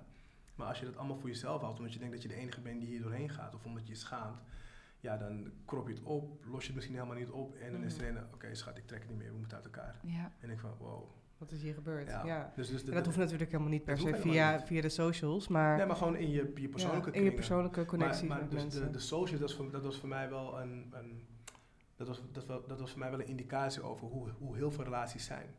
Maar 0.55 0.67
als 0.67 0.79
je 0.79 0.85
dat 0.85 0.97
allemaal 0.97 1.17
voor 1.17 1.29
jezelf 1.29 1.61
houdt, 1.61 1.77
omdat 1.77 1.93
je 1.93 1.99
denkt 1.99 2.13
dat 2.13 2.23
je 2.23 2.27
de 2.27 2.35
enige 2.35 2.61
bent 2.61 2.79
die 2.79 2.89
hier 2.89 3.01
doorheen 3.01 3.29
gaat, 3.29 3.55
of 3.55 3.65
omdat 3.65 3.87
je 3.87 3.93
je 3.93 3.99
schaamt, 3.99 4.41
ja, 4.99 5.17
dan 5.17 5.51
krop 5.65 5.87
je 5.87 5.93
het 5.93 6.03
op, 6.03 6.45
los 6.45 6.59
je 6.59 6.65
het 6.65 6.75
misschien 6.75 6.95
helemaal 6.95 7.17
niet 7.17 7.29
op 7.29 7.55
en 7.55 7.71
dan 7.71 7.83
is 7.83 7.97
er 7.97 8.07
een, 8.07 8.23
oké 8.33 8.55
schat, 8.55 8.77
ik 8.77 8.87
trek 8.87 8.99
het 8.99 9.09
niet 9.09 9.17
meer, 9.17 9.31
we 9.31 9.37
moeten 9.37 9.57
uit 9.57 9.65
elkaar. 9.65 9.99
Ja. 10.03 10.31
En 10.39 10.49
ik 10.49 10.59
van, 10.59 10.73
wow. 10.77 11.09
Wat 11.37 11.51
is 11.51 11.61
hier 11.61 11.73
gebeurd? 11.73 12.09
Ja. 12.09 12.25
Ja. 12.25 12.51
Dus, 12.55 12.69
dus 12.69 12.83
En 12.83 12.93
dat 12.93 13.05
hoeft 13.05 13.17
natuurlijk 13.17 13.51
helemaal 13.51 13.71
niet 13.71 13.83
per 13.83 13.97
se 13.97 14.15
via, 14.15 14.59
via 14.59 14.81
de 14.81 14.89
socials, 14.89 15.47
maar, 15.47 15.77
Nee, 15.77 15.85
maar 15.85 15.95
gewoon 15.95 16.15
in 16.15 16.29
je, 16.29 16.51
je 16.55 16.69
persoonlijke 16.69 17.09
ja, 17.09 17.15
in 17.15 17.23
je 17.23 17.33
persoonlijke 17.33 17.85
connectie 17.85 18.27
maar, 18.27 18.37
maar 18.37 18.45
met 18.45 18.51
dus 18.51 18.61
mensen. 18.61 18.81
de, 18.81 18.91
de 18.91 18.99
social, 18.99 19.39
dat 19.39 19.49
was, 19.49 19.57
voor, 19.57 19.71
dat 19.71 19.83
was 19.83 19.97
voor 19.97 20.09
mij 20.09 20.29
wel 20.29 20.61
een, 20.61 20.87
een 20.91 21.27
dat, 21.95 22.07
was, 22.07 22.21
dat, 22.31 22.45
wel, 22.45 22.67
dat 22.67 22.79
was 22.79 22.91
voor 22.91 22.99
mij 22.99 23.09
wel 23.09 23.19
een 23.19 23.27
indicatie 23.27 23.81
over 23.81 24.07
hoe, 24.07 24.29
hoe 24.29 24.55
heel 24.55 24.71
veel 24.71 24.83
relaties 24.83 25.25
zijn. 25.25 25.55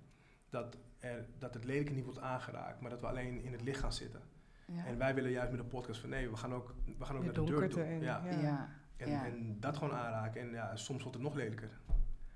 Dat, 0.51 0.77
er, 0.99 1.27
dat 1.39 1.55
het 1.55 1.65
lelijke 1.65 1.93
niet 1.93 2.05
wordt 2.05 2.21
aangeraakt, 2.21 2.81
maar 2.81 2.91
dat 2.91 3.01
we 3.01 3.07
alleen 3.07 3.43
in 3.43 3.53
het 3.53 3.63
licht 3.63 3.81
gaan 3.81 3.93
zitten. 3.93 4.21
Ja. 4.66 4.85
En 4.85 4.98
wij 4.98 5.14
willen 5.14 5.31
juist 5.31 5.50
met 5.50 5.61
een 5.61 5.66
podcast 5.68 6.00
van 6.00 6.09
nee, 6.11 6.31
we 6.31 6.37
gaan 6.37 6.55
ook, 6.55 6.74
we 6.98 7.05
gaan 7.05 7.16
ook 7.16 7.20
De 7.22 7.26
naar 7.26 7.35
de 7.35 7.40
deur 7.44 7.50
donkerte 7.50 7.74
toe. 7.74 7.83
en- 7.85 8.00
ja. 8.00 8.22
ja. 8.24 8.40
ja. 8.40 8.68
En, 8.96 9.11
Ja. 9.11 9.26
en 9.26 9.57
dat 9.61 9.76
gewoon 9.76 9.94
aanraken. 9.94 10.40
En 10.40 10.50
ja, 10.50 10.76
soms 10.76 11.02
wordt 11.02 11.14
het 11.16 11.26
nog 11.26 11.35
lelijker. 11.35 11.70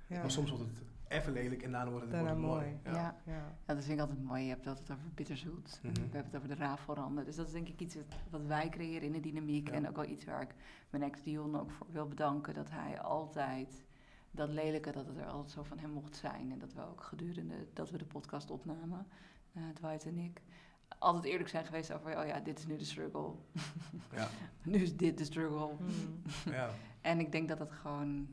ja. 0.07 0.21
Maar 0.21 0.31
soms 0.31 0.51
wordt 0.51 0.65
het 0.65 0.83
even 1.09 1.33
lelijk 1.33 1.63
en 1.63 1.71
daarna 1.73 1.91
wordt 1.91 2.05
het, 2.05 2.15
Daarna 2.15 2.35
wordt 2.37 2.47
het 2.47 2.63
mooi. 2.65 2.79
mooi. 2.85 2.97
Ja. 2.97 3.17
Ja. 3.27 3.33
Ja, 3.67 3.75
dat 3.75 3.85
vind 3.85 3.95
ik 3.95 4.01
altijd 4.01 4.23
mooi. 4.23 4.43
Je 4.43 4.49
hebt 4.49 4.65
het 4.65 4.79
altijd 4.79 4.99
over 4.99 5.11
bitterzoet. 5.15 5.81
Mhm. 5.83 5.95
We 5.95 6.01
hebben 6.01 6.25
het 6.25 6.37
over 6.37 6.49
de 6.49 6.55
rafelranden. 6.55 7.25
Dus 7.25 7.37
dat 7.37 7.47
is 7.47 7.53
denk 7.53 7.69
ik 7.69 7.81
iets 7.81 7.97
wat- 8.31 8.47
wij 8.47 8.69
creëren 8.69 9.07
in 9.07 9.13
de 9.13 9.21
dynamiek. 9.21 9.69
Ja. 9.69 9.75
En 9.75 9.89
ook 9.89 9.97
wel 9.97 10.09
iets 10.09 10.25
waar 10.25 10.43
ik 10.43 10.55
mijn 10.91 11.03
ex 11.03 11.23
Dion 11.23 11.61
ook 11.61 11.71
voor 11.71 11.87
wil 11.91 12.09
bedanken. 12.09 12.55
Dat 12.55 12.71
hij 12.71 13.01
altijd 13.01 13.85
dat 14.31 14.49
lelijke, 14.49 14.93
dat 14.93 15.07
het 15.07 15.17
er 15.17 15.27
altijd 15.27 15.51
zo 15.51 15.63
van 15.63 15.79
hem 15.79 15.91
mocht 15.91 16.17
zijn. 16.17 16.53
En 16.53 16.59
dat 16.59 16.73
we 16.75 16.81
ook 16.87 17.03
gedurende 17.03 17.55
dat 17.73 17.91
we 17.91 17.99
de 17.99 18.05
podcast 18.05 18.51
opnamen, 18.51 19.07
eh 19.53 19.63
Dwight 19.75 20.07
en 20.07 20.19
ik, 20.19 20.41
altijd 20.99 21.25
eerlijk 21.25 21.49
zijn 21.49 21.65
geweest 21.65 21.93
over, 21.93 22.19
oh 22.19 22.27
ja, 22.27 22.41
dit 22.41 22.59
is 22.59 22.67
nu 22.67 22.77
de 22.77 22.85
struggle. 22.85 23.33
Ja. 24.15 24.29
nu 24.65 24.79
is 24.83 24.97
dit 24.97 25.19
de 25.19 25.25
struggle. 25.25 25.69
Mhm. 25.79 26.53
Ja. 26.57 26.71
En 27.01 27.21
ik 27.21 27.33
denk 27.33 27.49
dat 27.49 27.59
het 27.59 27.73
gewoon, 27.73 28.29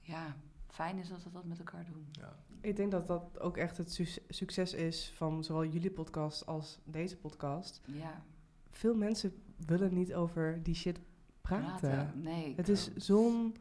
ja, 0.00 0.36
fijn 0.68 0.98
is 0.98 1.12
als 1.12 1.24
we 1.24 1.30
dat 1.30 1.44
met 1.44 1.58
elkaar 1.58 1.84
doen. 1.84 2.06
Ja. 2.12 2.36
Ik 2.60 2.76
denk 2.76 2.90
dat 2.90 3.06
dat 3.06 3.40
ook 3.40 3.56
echt 3.56 3.76
het 3.76 3.92
su- 3.92 4.22
succes 4.28 4.74
is 4.74 5.12
van 5.16 5.44
zowel 5.44 5.64
jullie 5.64 5.90
podcast 5.90 6.46
als 6.46 6.78
deze 6.84 7.16
podcast. 7.16 7.80
Ja, 7.86 8.22
Veel 8.70 8.94
mensen 8.94 9.42
willen 9.66 9.94
niet 9.94 10.14
over 10.14 10.62
die 10.62 10.74
shit 10.74 11.00
praten. 11.40 12.12
Nee. 12.14 12.52
Het 12.56 12.68
is 12.68 12.94
zo'n... 12.96 13.56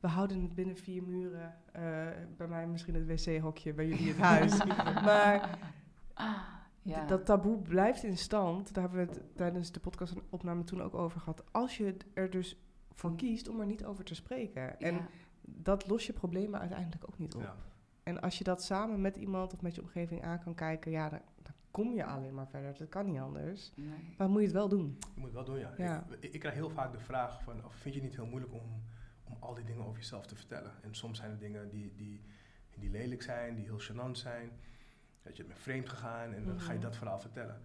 We 0.00 0.08
houden 0.10 0.42
het 0.42 0.54
binnen 0.54 0.76
vier 0.76 1.02
muren. 1.02 1.54
Eh, 1.72 1.82
bij 2.36 2.46
mij 2.48 2.66
misschien 2.66 2.94
het 2.94 3.06
wc-hokje, 3.06 3.72
bij 3.72 3.86
jullie 3.88 4.08
het 4.08 4.18
huis. 4.18 4.64
maar 5.08 5.58
ja. 6.84 7.06
dat 7.06 7.26
taboe 7.26 7.58
blijft 7.58 8.02
in 8.02 8.16
stand. 8.18 8.74
Daar 8.74 8.82
hebben 8.88 9.06
we 9.06 9.12
het 9.12 9.36
tijdens 9.36 9.72
de 9.72 9.80
podcastopname 9.80 10.64
toen 10.64 10.82
ook 10.82 10.94
over 10.94 11.20
gehad. 11.20 11.44
Als 11.52 11.76
je 11.76 11.96
er 12.14 12.30
dus 12.30 12.58
voor 12.92 13.16
kiest 13.16 13.48
om 13.48 13.60
er 13.60 13.66
niet 13.66 13.84
over 13.84 14.04
te 14.04 14.14
spreken. 14.14 14.80
En 14.80 14.94
Ja. 14.94 15.08
dat 15.40 15.86
lost 15.88 16.06
je 16.06 16.12
problemen 16.12 16.60
uiteindelijk 16.60 17.04
ook 17.08 17.18
niet 17.18 17.34
op. 17.34 17.42
Ja. 17.42 17.56
En 18.02 18.20
als 18.20 18.38
je 18.38 18.44
dat 18.44 18.62
samen 18.62 19.00
met 19.00 19.16
iemand 19.16 19.52
of 19.54 19.62
met 19.62 19.74
je 19.74 19.80
omgeving 19.80 20.22
aan 20.22 20.42
kan 20.42 20.54
kijken, 20.54 20.90
ja, 20.90 21.08
dan, 21.08 21.20
dan 21.42 21.52
kom 21.70 21.94
je 21.94 22.04
alleen 22.04 22.34
maar 22.34 22.48
verder. 22.48 22.78
Dat 22.78 22.88
kan 22.88 23.06
niet 23.06 23.18
anders. 23.20 23.72
Nee. 23.74 24.14
Maar 24.18 24.28
moet 24.28 24.38
je 24.40 24.44
het 24.46 24.54
wel 24.56 24.68
doen? 24.68 24.98
Je 25.00 25.20
moet 25.20 25.24
het 25.24 25.34
wel 25.34 25.44
doen, 25.44 25.58
ja. 25.58 25.72
Ja. 25.76 26.06
Ik, 26.20 26.32
ik 26.32 26.40
krijg 26.40 26.54
heel 26.54 26.70
vaak 26.70 26.92
de 26.92 26.98
vraag 26.98 27.42
van, 27.42 27.64
of 27.64 27.74
vind 27.74 27.94
je 27.94 28.00
het 28.00 28.08
niet 28.10 28.18
heel 28.18 28.26
moeilijk 28.28 28.52
om, 28.52 28.82
om 29.24 29.36
al 29.40 29.54
die 29.54 29.64
dingen 29.64 29.84
over 29.84 29.98
jezelf 29.98 30.26
te 30.26 30.36
vertellen? 30.36 30.72
En 30.82 30.94
soms 30.94 31.18
zijn 31.18 31.30
er 31.30 31.38
dingen 31.38 31.68
die, 31.68 31.92
die, 31.96 32.20
die 32.78 32.90
lelijk 32.90 33.22
zijn, 33.22 33.54
die 33.54 33.64
heel 33.64 33.80
gênant 33.80 34.10
zijn. 34.18 34.50
Dat 35.24 35.36
je 35.36 35.44
bent 35.44 35.58
vreemd 35.58 35.88
gegaan 35.88 36.32
en 36.32 36.44
dan 36.46 36.60
ga 36.60 36.68
je 36.72 36.78
Mhm. 36.78 36.86
dat 36.86 36.96
verhaal 36.96 37.18
vertellen. 37.20 37.62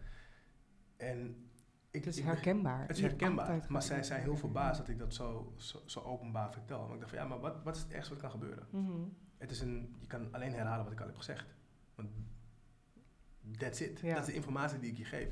En 0.98 1.50
ik, 1.91 2.06
Het 2.06 2.15
is 2.15 2.24
herkenbaar. 2.24 2.82
Het 2.88 2.95
is 2.98 3.02
herkenbaar, 3.02 3.65
maar 3.69 3.84
zij 3.84 4.04
zijn 4.04 4.22
heel 4.22 4.38
verbaasd 4.38 4.80
dat 4.80 4.88
ik 4.89 4.98
dat 5.00 5.13
zo, 5.13 5.54
zo, 5.58 5.82
zo 5.86 6.00
openbaar 6.00 6.52
vertel. 6.52 6.86
Maar 6.86 6.93
ik 6.93 7.00
dacht 7.00 7.12
van, 7.12 7.19
ja, 7.19 7.28
maar 7.28 7.39
wat, 7.39 7.63
wat 7.63 7.76
is 7.76 7.82
het 7.82 7.91
ergste 7.91 8.13
wat 8.13 8.22
kan 8.22 8.32
gebeuren? 8.32 8.67
Mhm. 8.72 8.91
Het 9.38 9.52
is 9.52 9.62
een, 9.62 9.95
je 10.00 10.08
kan 10.08 10.34
alleen 10.34 10.54
herhalen 10.54 10.84
wat 10.84 10.93
ik 10.93 11.00
al 11.02 11.08
heb 11.08 11.17
gezegd. 11.17 11.56
Want 11.95 12.10
that's 13.58 13.80
it. 13.80 14.00
Ja. 14.00 14.10
Dat 14.13 14.19
is 14.19 14.26
de 14.26 14.34
informatie 14.34 14.80
die 14.80 14.91
ik 14.91 14.98
je 14.98 15.06
geef. 15.06 15.30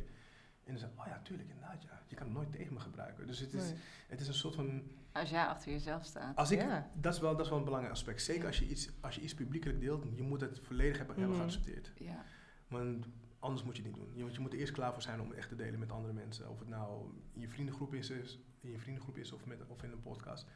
En 0.63 0.73
dan 0.73 0.77
zeg 0.77 0.89
ik, 0.89 0.99
oh 0.99 1.05
ja, 1.07 1.19
tuurlijk, 1.23 1.49
inderdaad, 1.49 1.83
ja. 1.83 2.01
Je 2.07 2.15
kan 2.15 2.25
het 2.25 2.35
nooit 2.35 2.51
tegen 2.51 2.73
me 2.73 2.79
gebruiken. 2.79 3.27
Dus 3.27 3.39
het 3.39 3.53
is, 3.53 3.63
Nee. 3.63 3.79
het 4.07 4.21
is 4.21 4.27
een 4.27 4.33
soort 4.33 4.55
van... 4.55 4.83
Als 5.19 5.29
jij 5.29 5.45
achter 5.45 5.71
jezelf 5.71 6.03
staat. 6.05 6.35
Als 6.35 6.51
ik, 6.51 6.59
Ja. 6.61 6.89
dat, 6.95 7.13
is 7.13 7.19
wel, 7.19 7.31
dat 7.35 7.41
is 7.45 7.49
wel 7.49 7.57
een 7.57 7.63
belangrijk 7.63 7.93
aspect. 7.93 8.21
Zeker 8.21 8.45
als 8.47 8.59
je 8.59 8.67
iets, 8.67 8.89
als 9.01 9.15
je 9.15 9.21
iets 9.21 9.33
publiekelijk 9.33 9.79
deelt, 9.79 10.05
je 10.15 10.23
moet 10.23 10.41
het 10.41 10.59
volledig 10.63 10.97
hebben, 10.97 11.15
hebben 11.15 11.35
Mhm. 11.35 11.41
geaccepteerd. 11.45 11.91
Ja. 11.95 12.23
Want 12.67 13.07
anders 13.39 13.63
moet 13.63 13.77
je 13.77 13.83
het 13.83 13.91
niet 13.91 14.01
doen. 14.01 14.11
Je, 14.15 14.21
want 14.21 14.35
je 14.35 14.39
moet 14.41 14.53
er 14.53 14.59
eerst 14.59 14.73
klaar 14.73 14.93
voor 14.93 15.01
zijn 15.01 15.21
om 15.21 15.27
het 15.29 15.37
echt 15.37 15.49
te 15.49 15.55
delen 15.55 15.79
met 15.79 15.91
andere 15.91 16.13
mensen. 16.13 16.49
Of 16.49 16.59
het 16.59 16.67
nou 16.67 17.09
in 17.33 17.41
je 17.41 17.49
vriendengroep 17.49 17.93
is, 17.93 18.09
is, 18.09 18.39
in 18.61 18.71
je 18.71 18.79
vriendengroep 18.79 19.17
is 19.17 19.31
of, 19.31 19.45
met, 19.45 19.65
of 19.67 19.83
in 19.83 19.91
een 19.91 20.01
podcast. 20.01 20.47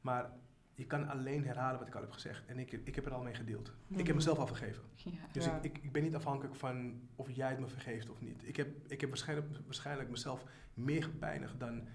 Maar 0.00 0.30
je 0.74 0.86
kan 0.86 1.08
alleen 1.08 1.44
herhalen 1.44 1.78
wat 1.78 1.88
ik 1.88 1.94
al 1.94 2.00
heb 2.00 2.10
gezegd. 2.12 2.46
En 2.46 2.58
ik, 2.58 2.72
ik 2.72 2.94
heb 2.94 3.06
er 3.06 3.12
al 3.14 3.22
mee 3.22 3.34
gedeeld. 3.34 3.68
Ik 3.68 3.74
Mhm. 3.96 4.06
heb 4.06 4.14
mezelf 4.14 4.38
al 4.38 4.46
vergeven. 4.46 4.82
Ja. 4.94 5.10
Dus 5.32 5.44
Ja. 5.44 5.56
ik, 5.56 5.64
ik, 5.64 5.78
ik 5.84 5.92
ben 5.92 6.02
niet 6.02 6.14
afhankelijk 6.14 6.54
van 6.56 7.00
of 7.16 7.30
jij 7.30 7.48
het 7.50 7.58
me 7.58 7.68
vergeeft 7.68 8.10
of 8.10 8.20
niet. 8.20 8.48
Ik 8.48 8.56
heb, 8.56 8.68
ik 8.92 9.00
heb 9.00 9.08
waarschijnlijk, 9.10 9.48
waarschijnlijk 9.64 10.10
mezelf 10.10 10.44
meer 10.74 11.02
gepijnigd 11.02 11.60
dan 11.60 11.88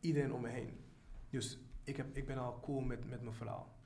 iedereen 0.00 0.32
om 0.32 0.40
me 0.40 0.48
heen. 0.48 0.78
Dus 1.30 1.58
ik, 1.84 1.96
heb, 1.96 2.16
ik 2.16 2.26
ben 2.26 2.38
al 2.38 2.60
cool 2.60 2.80
met, 2.80 3.08
met 3.08 3.22
mijn 3.22 3.34
verhaal. 3.34 3.78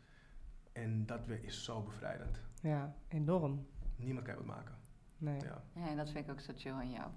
En 0.73 1.07
dat 1.07 1.27
weer 1.27 1.45
is 1.45 1.65
zo 1.65 1.83
bevrijdend. 1.83 2.41
Ja, 2.61 2.95
enorm. 3.09 3.67
Niemand 3.97 4.27
kan 4.27 4.35
je 4.35 4.45
wat 4.45 4.57
maken. 4.57 4.75
Nee. 5.19 5.41
Ja. 5.41 5.63
Ja, 5.75 5.89
en 5.89 5.97
dat 5.97 6.11
vind 6.11 6.25
ik 6.25 6.31
ook 6.31 6.41
zo 6.41 6.53
chill 6.57 6.73
aan 6.73 6.91
jou. 6.91 7.11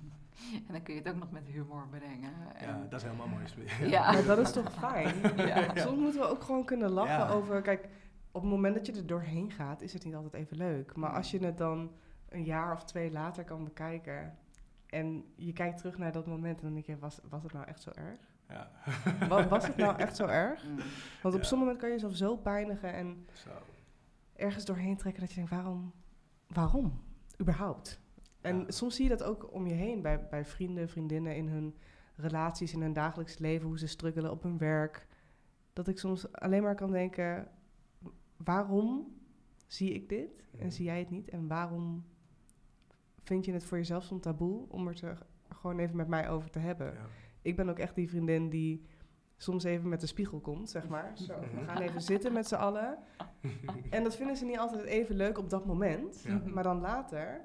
en 0.66 0.72
dan 0.72 0.82
kun 0.82 0.94
je 0.94 1.00
het 1.00 1.08
ook 1.08 1.18
nog 1.18 1.30
met 1.30 1.46
humor 1.46 1.88
brengen. 1.88 2.32
En 2.54 2.68
ja, 2.68 2.86
dat 2.88 3.00
is 3.00 3.06
helemaal 3.06 3.28
mooi. 3.28 3.44
Ja. 3.90 4.12
Maar 4.12 4.24
dat 4.24 4.38
is 4.38 4.52
toch 4.52 4.72
fijn? 4.72 5.14
Ja. 5.48 5.74
Soms 5.76 6.00
moeten 6.00 6.20
we 6.20 6.26
ook 6.26 6.42
gewoon 6.42 6.64
kunnen 6.64 6.90
lachen 6.90 7.14
Ja. 7.14 7.28
over... 7.28 7.62
Kijk, 7.62 7.88
op 8.32 8.40
het 8.42 8.50
moment 8.50 8.74
dat 8.74 8.86
je 8.86 8.92
er 8.92 9.06
doorheen 9.06 9.50
gaat, 9.50 9.80
is 9.82 9.92
het 9.92 10.04
niet 10.04 10.14
altijd 10.14 10.34
even 10.34 10.56
leuk. 10.56 10.96
Maar 10.96 11.10
als 11.10 11.30
je 11.30 11.38
het 11.44 11.58
dan 11.58 11.92
een 12.28 12.44
jaar 12.44 12.72
of 12.72 12.84
twee 12.84 13.10
later 13.10 13.44
kan 13.44 13.64
bekijken... 13.64 14.38
en 14.86 15.24
je 15.36 15.52
kijkt 15.52 15.78
terug 15.78 15.98
naar 15.98 16.12
dat 16.12 16.26
moment 16.26 16.56
en 16.56 16.62
dan 16.64 16.72
denk 16.74 16.86
je... 16.86 16.98
was, 16.98 17.20
was 17.28 17.42
het 17.42 17.52
nou 17.52 17.66
echt 17.66 17.82
zo 17.82 17.90
erg? 17.90 18.33
Ja. 18.48 18.70
Was, 19.28 19.46
was 19.46 19.66
het 19.66 19.76
nou 19.76 19.96
echt 19.98 20.16
zo 20.16 20.26
erg? 20.26 20.64
Mm. 20.68 20.76
Want 21.22 21.34
op 21.34 21.40
Ja. 21.40 21.46
sommige 21.46 21.54
moment 21.56 21.78
kan 21.78 21.88
je 21.88 21.94
jezelf 21.94 22.16
zo 22.16 22.36
pijnigen 22.36 22.92
en 22.92 23.26
Zo. 23.32 23.50
ergens 24.36 24.64
doorheen 24.64 24.96
trekken 24.96 25.20
dat 25.20 25.30
je 25.30 25.36
denkt, 25.36 25.50
waarom? 25.50 25.92
Waarom? 26.46 27.02
Überhaupt? 27.40 28.00
En 28.40 28.58
Ja. 28.58 28.64
soms 28.70 28.94
zie 28.94 29.04
je 29.04 29.10
dat 29.16 29.22
ook 29.22 29.52
om 29.52 29.66
je 29.66 29.74
heen 29.74 30.02
bij, 30.02 30.28
bij 30.28 30.44
vrienden, 30.44 30.88
vriendinnen 30.88 31.36
in 31.36 31.48
hun 31.48 31.74
relaties, 32.16 32.72
in 32.72 32.80
hun 32.80 32.92
dagelijks 32.92 33.38
leven, 33.38 33.66
hoe 33.68 33.78
ze 33.78 33.86
struggelen 33.86 34.30
op 34.30 34.42
hun 34.42 34.58
werk. 34.58 35.06
Dat 35.72 35.88
ik 35.88 35.98
soms 35.98 36.32
alleen 36.32 36.62
maar 36.62 36.74
kan 36.74 36.90
denken, 36.90 37.48
waarom 38.36 39.14
zie 39.66 39.92
ik 39.94 40.08
dit 40.08 40.44
en 40.52 40.58
Mhm. 40.58 40.70
zie 40.70 40.84
jij 40.84 40.98
het 40.98 41.10
niet? 41.10 41.28
En 41.28 41.46
waarom 41.48 42.04
vind 43.22 43.44
je 43.44 43.52
het 43.52 43.64
voor 43.64 43.76
jezelf 43.78 44.04
zo'n 44.04 44.20
taboe 44.20 44.64
om 44.68 44.88
er 44.88 44.94
te, 44.94 45.14
gewoon 45.48 45.78
even 45.78 45.96
met 45.96 46.08
mij 46.08 46.28
over 46.28 46.50
te 46.50 46.58
hebben? 46.58 46.92
Ja. 46.92 47.06
Ik 47.44 47.56
ben 47.56 47.68
ook 47.68 47.78
echt 47.78 47.94
die 47.94 48.08
vriendin 48.08 48.48
die 48.48 48.84
soms 49.36 49.64
even 49.64 49.88
met 49.88 50.00
de 50.00 50.06
spiegel 50.06 50.40
komt, 50.40 50.70
zeg 50.70 50.88
maar. 50.88 51.12
Zo, 51.14 51.34
we 51.54 51.64
gaan 51.66 51.82
even 51.82 52.00
zitten 52.00 52.32
met 52.32 52.46
z'n 52.48 52.54
allen. 52.54 52.98
En 53.90 54.02
dat 54.02 54.16
vinden 54.16 54.36
ze 54.36 54.44
niet 54.44 54.58
altijd 54.58 54.82
even 54.82 55.16
leuk 55.16 55.38
op 55.38 55.50
dat 55.50 55.64
moment. 55.66 56.22
Ja. 56.26 56.40
Maar 56.44 56.62
dan 56.62 56.80
later, 56.80 57.40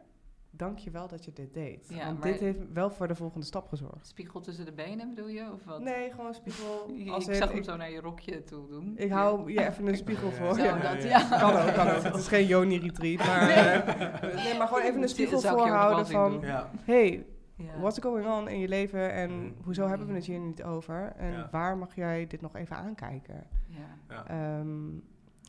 dank 0.49 0.77
je 0.77 0.91
wel 0.91 1.07
dat 1.07 1.25
je 1.25 1.33
dit 1.33 1.53
deed. 1.53 1.87
Ja, 1.89 2.05
Want 2.05 2.23
dit 2.23 2.39
heeft 2.39 2.59
wel 2.73 2.89
voor 2.89 3.07
de 3.07 3.15
volgende 3.15 3.45
stap 3.45 3.67
gezorgd. 3.67 4.07
Spiegel 4.07 4.41
tussen 4.41 4.65
de 4.65 4.71
benen 4.73 5.09
bedoel 5.15 5.29
je? 5.29 5.51
Of 5.53 5.63
wat? 5.65 5.81
Nee, 5.81 6.11
gewoon 6.11 6.33
spiegel. 6.33 6.91
Je- 6.95 7.11
Als 7.11 7.27
ik 7.27 7.33
zag 7.35 7.51
hem 7.51 7.63
zo 7.63 7.75
naar 7.75 7.91
je 7.91 8.01
rokje 8.01 8.43
toe 8.43 8.67
doen. 8.67 8.93
ik 8.97 9.11
hou 9.11 9.51
je 9.51 9.67
even 9.67 9.87
een 9.87 9.97
spiegel 9.97 10.31
voor. 10.31 10.53
Zo, 10.55 10.61
ja, 10.63 10.93
dat, 10.93 11.03
ja. 11.03 11.37
Kan 11.39 11.51
ook, 11.55 11.73
kan 11.73 11.87
ook. 11.89 12.03
Het 12.09 12.15
is 12.15 12.27
geen 12.27 12.45
Joni-retreat. 12.45 13.17
Maar, 13.27 13.49
eh, 13.49 14.35
nee, 14.43 14.57
maar 14.57 14.67
gewoon 14.67 14.83
even 14.83 15.01
een 15.01 15.09
spiegel 15.09 15.39
voorhouden 15.39 16.07
van... 16.07 16.43
Hey, 16.83 17.25
Ja. 17.63 17.79
what's 17.79 17.99
going 17.99 18.27
on 18.27 18.47
in 18.47 18.59
je 18.59 18.67
leven 18.67 19.11
en 19.11 19.31
Mhm. 19.31 19.51
hoezo 19.63 19.87
hebben 19.87 20.07
we 20.07 20.13
het 20.13 20.25
hier 20.25 20.39
niet 20.39 20.63
over? 20.63 21.13
En 21.15 21.31
Ja. 21.31 21.47
waar 21.51 21.77
mag 21.77 21.95
jij 21.95 22.27
dit 22.27 22.41
nog 22.41 22.55
even 22.55 22.75
aankijken? 22.75 23.47
Ja. 23.67 23.77
Ja. 24.09 24.27
Ehm, 24.27 24.95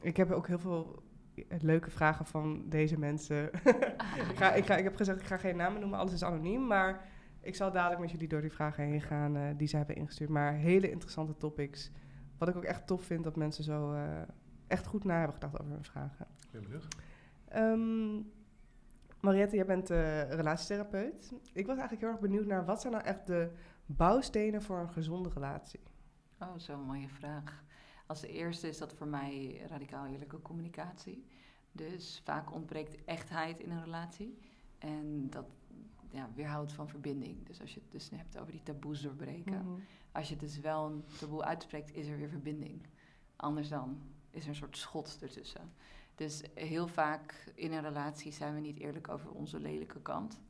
ik 0.02 0.16
heb 0.16 0.30
ook 0.30 0.46
heel 0.46 0.58
veel 0.58 1.02
leuke 1.60 1.90
vragen 1.90 2.26
van 2.26 2.64
deze 2.68 2.98
mensen. 2.98 3.44
ik, 4.30 4.36
ga, 4.36 4.52
ik, 4.52 4.66
ga, 4.66 4.76
ik 4.76 4.84
heb 4.84 4.96
gezegd, 4.96 5.20
ik 5.20 5.26
ga 5.26 5.36
geen 5.36 5.56
namen 5.56 5.80
noemen, 5.80 5.98
alles 5.98 6.12
is 6.12 6.24
anoniem. 6.24 6.66
Maar 6.66 7.04
ik 7.40 7.54
zal 7.54 7.72
dadelijk 7.72 8.00
met 8.00 8.10
jullie 8.10 8.28
door 8.28 8.40
die 8.40 8.52
vragen 8.52 8.84
heen 8.84 9.00
gaan 9.00 9.36
uh, 9.36 9.42
die 9.56 9.68
ze 9.68 9.76
hebben 9.76 9.96
ingestuurd. 9.96 10.30
Maar 10.30 10.52
hele 10.54 10.90
interessante 10.90 11.36
topics. 11.36 11.90
Wat 12.38 12.48
ik 12.48 12.56
ook 12.56 12.64
echt 12.64 12.86
tof 12.86 13.02
vind, 13.02 13.24
dat 13.24 13.36
mensen 13.36 13.64
zo 13.64 13.92
uh, 13.94 14.02
echt 14.66 14.86
goed 14.86 15.04
na 15.04 15.14
hebben 15.16 15.34
gedacht 15.34 15.60
over 15.60 15.72
hun 15.72 15.84
vragen. 15.84 16.26
Ik 16.40 16.50
ben 16.50 16.62
benieuwd. 16.62 16.86
Um, 17.56 18.30
Mariette, 19.20 19.56
jij 19.56 19.66
bent 19.66 19.90
uh, 19.90 20.30
relatietherapeut. 20.30 21.32
Ik 21.52 21.66
was 21.66 21.78
eigenlijk 21.78 22.00
heel 22.00 22.10
erg 22.10 22.20
benieuwd 22.20 22.46
naar 22.46 22.64
wat 22.64 22.80
zijn 22.80 22.92
nou 22.92 23.04
echt 23.04 23.26
de 23.26 23.50
bouwstenen 23.86 24.62
voor 24.62 24.78
een 24.78 24.90
gezonde 24.90 25.28
relatie? 25.28 25.80
Oh, 26.38 26.52
zo'n 26.56 26.80
mooie 26.80 27.08
vraag. 27.08 27.64
Als 28.06 28.22
eerste 28.22 28.68
is 28.68 28.78
dat 28.78 28.94
voor 28.94 29.06
mij 29.06 29.62
radicaal 29.68 30.06
eerlijke 30.06 30.42
communicatie. 30.42 31.26
Dus 31.72 32.20
vaak 32.24 32.52
ontbreekt 32.52 33.04
echtheid 33.04 33.60
in 33.60 33.70
een 33.70 33.84
relatie. 33.84 34.38
En 34.78 35.30
dat 35.30 35.46
ja, 36.10 36.28
weerhoudt 36.34 36.72
van 36.72 36.88
verbinding. 36.88 37.46
Dus 37.46 37.60
als 37.60 37.74
je 37.74 37.80
het 37.80 37.92
dus 37.92 38.10
hebt 38.10 38.38
over 38.38 38.52
die 38.52 38.62
taboes 38.62 39.00
doorbreken. 39.00 39.62
Mhm. 39.62 39.80
Als 40.12 40.28
je 40.28 40.36
dus 40.36 40.60
wel 40.60 40.86
een 40.86 41.04
taboe 41.18 41.44
uitspreekt, 41.44 41.94
is 41.94 42.06
er 42.06 42.16
weer 42.16 42.28
verbinding. 42.28 42.86
Anders 43.36 43.68
dan 43.68 44.00
is 44.30 44.42
er 44.42 44.48
een 44.48 44.54
soort 44.54 44.76
schot 44.76 45.18
ertussen. 45.20 45.72
Dus 46.20 46.42
heel 46.54 46.88
vaak 46.88 47.52
in 47.54 47.72
een 47.72 47.82
relatie 47.82 48.32
zijn 48.32 48.54
we 48.54 48.60
niet 48.60 48.78
eerlijk 48.78 49.08
over 49.08 49.30
onze 49.30 49.60
lelijke 49.60 50.02
kant. 50.02 50.40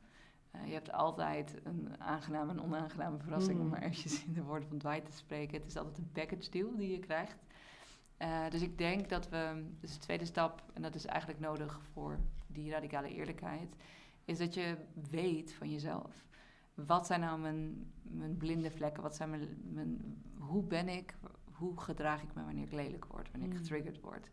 Uh, 0.55 0.67
je 0.67 0.73
hebt 0.73 0.91
altijd 0.91 1.59
een 1.63 1.99
aangename 1.99 2.51
en 2.51 2.61
onaangename 2.61 3.17
verrassing, 3.19 3.59
om 3.59 3.65
mm. 3.65 3.71
maar 3.71 3.81
eventjes 3.81 4.25
in 4.25 4.33
de 4.33 4.43
woorden 4.43 4.67
van 4.69 4.77
Dwight 4.77 5.05
te 5.05 5.17
spreken. 5.17 5.57
Het 5.57 5.67
is 5.67 5.77
altijd 5.77 5.97
een 5.97 6.11
package 6.11 6.49
deal 6.49 6.75
die 6.75 6.91
je 6.91 6.99
krijgt. 6.99 7.43
Uh, 8.19 8.49
dus 8.49 8.61
ik 8.61 8.77
denk 8.77 9.09
dat 9.09 9.29
we, 9.29 9.65
dus 9.79 9.93
de 9.93 9.99
tweede 9.99 10.25
stap, 10.25 10.63
en 10.73 10.81
dat 10.81 10.95
is 10.95 11.05
eigenlijk 11.05 11.39
nodig 11.39 11.81
voor 11.93 12.19
die 12.47 12.71
radicale 12.71 13.09
eerlijkheid, 13.09 13.75
is 14.25 14.37
dat 14.37 14.53
je 14.53 14.77
weet 15.09 15.53
van 15.53 15.71
jezelf. 15.71 16.25
Wat 16.73 17.05
zijn 17.05 17.19
nou 17.19 17.39
mijn, 17.39 17.91
mijn 18.01 18.37
blinde 18.37 18.71
vlekken? 18.71 19.03
Wat 19.03 19.15
zijn 19.15 19.29
mijn, 19.29 19.47
mijn, 19.63 20.21
hoe 20.37 20.63
ben 20.63 20.87
ik? 20.87 21.15
Hoe 21.51 21.79
gedraag 21.79 22.23
ik 22.23 22.33
me 22.33 22.43
wanneer 22.43 22.65
ik 22.65 22.73
lelijk 22.73 23.05
word, 23.05 23.31
wanneer 23.31 23.49
ik 23.49 23.53
mm. 23.53 23.59
getriggerd 23.59 23.99
word? 23.99 24.31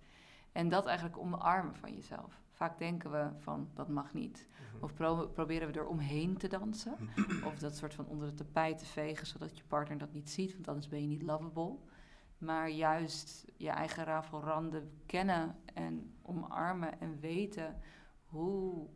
En 0.52 0.68
dat 0.68 0.86
eigenlijk 0.86 1.18
omarmen 1.18 1.76
van 1.76 1.94
jezelf. 1.94 2.40
Vaak 2.52 2.78
denken 2.78 3.10
we 3.10 3.28
van 3.38 3.68
dat 3.74 3.88
mag 3.88 4.14
niet. 4.14 4.48
Mhm. 4.72 4.84
Of 4.84 4.94
proberen 5.32 5.72
we 5.72 5.78
er 5.78 5.86
omheen 5.86 6.36
te 6.36 6.48
dansen. 6.48 6.96
of 7.44 7.58
dat 7.58 7.76
soort 7.76 7.94
van 7.94 8.06
onder 8.06 8.26
het 8.26 8.36
tapijt 8.36 8.78
te 8.78 8.86
vegen, 8.86 9.26
zodat 9.26 9.56
je 9.56 9.64
partner 9.64 9.98
dat 9.98 10.12
niet 10.12 10.30
ziet, 10.30 10.52
want 10.52 10.68
anders 10.68 10.88
ben 10.88 11.00
je 11.00 11.06
niet 11.06 11.22
lovable. 11.22 11.76
Maar 12.38 12.70
juist 12.70 13.44
je 13.56 13.70
eigen 13.70 14.04
rafelranden 14.04 15.00
kennen 15.06 15.56
en 15.74 16.14
omarmen 16.22 17.00
en 17.00 17.20
weten 17.20 17.80
hoe 18.24 18.88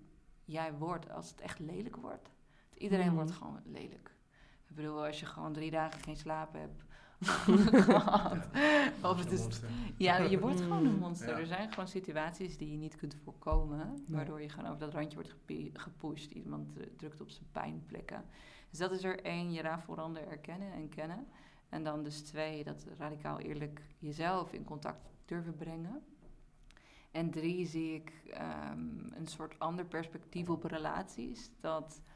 jij 0.45 0.75
wordt 0.75 1.11
als 1.11 1.31
het 1.31 1.41
echt 1.41 1.59
lelijk 1.59 1.97
wordt. 1.97 2.31
Iedereen 2.75 3.07
mhm. 3.07 3.15
wordt 3.15 3.31
gewoon 3.31 3.61
lelijk. 3.65 4.17
Ik 4.69 4.75
bedoel, 4.75 5.07
als 5.07 5.21
je 5.21 5.27
gewoon 5.27 5.53
drie 5.53 5.71
dagen 5.71 6.01
geen 6.01 6.17
slaap 6.17 6.53
hebt, 6.53 6.85
of 9.11 9.19
het 9.19 9.33
is, 9.33 9.47
ja, 9.97 10.17
je 10.17 10.39
wordt 10.39 10.61
gewoon 10.61 10.87
een 10.87 10.99
monster. 10.99 11.39
Er 11.39 11.47
zijn 11.47 11.71
gewoon 11.71 11.89
situaties 11.89 12.57
die 12.57 12.71
je 12.71 12.77
niet 12.77 12.97
kunt 12.97 13.17
voorkomen, 13.25 14.05
waardoor 14.07 14.43
je 14.43 14.49
gewoon 14.49 14.67
over 14.67 14.81
dat 14.81 14.93
randje 14.93 15.15
wordt 15.15 15.35
gepusht. 15.73 16.31
Iemand 16.31 16.69
drukt 16.97 17.21
op 17.21 17.31
zijn 17.31 17.47
pijnplekken. 17.53 18.25
Dus 18.71 18.79
dat 18.79 18.93
is 18.93 19.05
er 19.05 19.21
één, 19.25 19.53
je 19.53 19.63
rafelranden 19.63 20.31
erkennen 20.31 20.73
en 20.73 20.89
kennen. 20.89 21.27
En 21.69 21.85
dan 21.85 22.03
dus 22.03 22.21
twee, 22.21 22.65
dat 22.65 22.87
radicaal 22.99 23.39
eerlijk 23.39 23.83
jezelf 23.99 24.53
in 24.53 24.65
contact 24.65 25.11
durven 25.25 25.57
brengen. 25.57 26.03
En 27.11 27.31
drie 27.31 27.67
zie 27.67 27.95
ik 27.95 28.13
um, 28.35 29.13
een 29.15 29.27
soort 29.27 29.59
ander 29.59 29.85
perspectief 29.85 30.49
op 30.49 30.65
relaties. 30.65 31.51
Dat 31.61 32.01
Mm, 32.03 32.12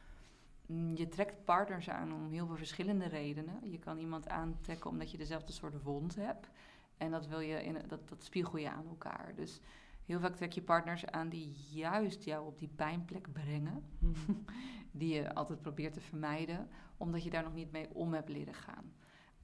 je 0.95 1.09
trekt 1.09 1.45
partners 1.45 1.91
aan 1.91 2.13
om 2.13 2.31
heel 2.31 2.47
veel 2.47 2.57
verschillende 2.57 3.09
redenen. 3.09 3.71
Je 3.71 3.79
kan 3.79 3.99
iemand 3.99 4.29
aantrekken 4.29 4.91
omdat 4.91 5.11
je 5.11 5.19
dezelfde 5.19 5.53
soort 5.53 5.83
wond 5.83 6.15
hebt. 6.15 6.51
En 6.97 7.11
dat, 7.11 7.27
wil 7.27 7.41
je 7.41 7.65
in, 7.65 7.79
dat, 7.89 8.09
dat 8.09 8.25
spiegel 8.25 8.59
je 8.59 8.71
aan 8.71 8.87
elkaar. 8.89 9.33
Dus 9.35 9.61
heel 10.05 10.21
vaak 10.21 10.37
trek 10.37 10.53
je 10.53 10.63
partners 10.63 11.07
aan 11.07 11.29
die 11.29 11.57
juist 11.71 12.25
jou 12.25 12.47
op 12.47 12.59
die 12.59 12.71
pijnplek 12.77 13.33
brengen. 13.33 13.85
Hmm. 13.99 14.15
die 14.91 15.15
je 15.15 15.35
altijd 15.35 15.61
probeert 15.61 15.93
te 15.93 16.01
vermijden, 16.01 16.69
omdat 16.97 17.25
je 17.25 17.31
daar 17.31 17.43
nog 17.43 17.55
niet 17.55 17.73
mee 17.73 17.95
om 17.95 18.13
hebt 18.13 18.29
leren 18.29 18.55
gaan. 18.55 18.93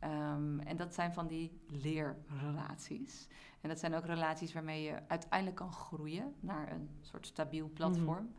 Um, 0.05 0.61
en 0.61 0.77
dat 0.77 0.95
zijn 0.95 1.13
van 1.13 1.27
die 1.27 1.61
leerrelaties. 1.67 3.29
En 3.61 3.69
dat 3.69 3.79
zijn 3.79 3.95
ook 3.95 4.07
relaties 4.07 4.53
waarmee 4.53 4.83
je 4.83 5.09
uiteindelijk 5.09 5.57
kan 5.57 5.73
groeien 5.73 6.35
naar 6.41 6.73
een 6.73 6.89
soort 7.01 7.27
stabiel 7.27 7.71
platform. 7.75 8.27
Hmm. 8.27 8.35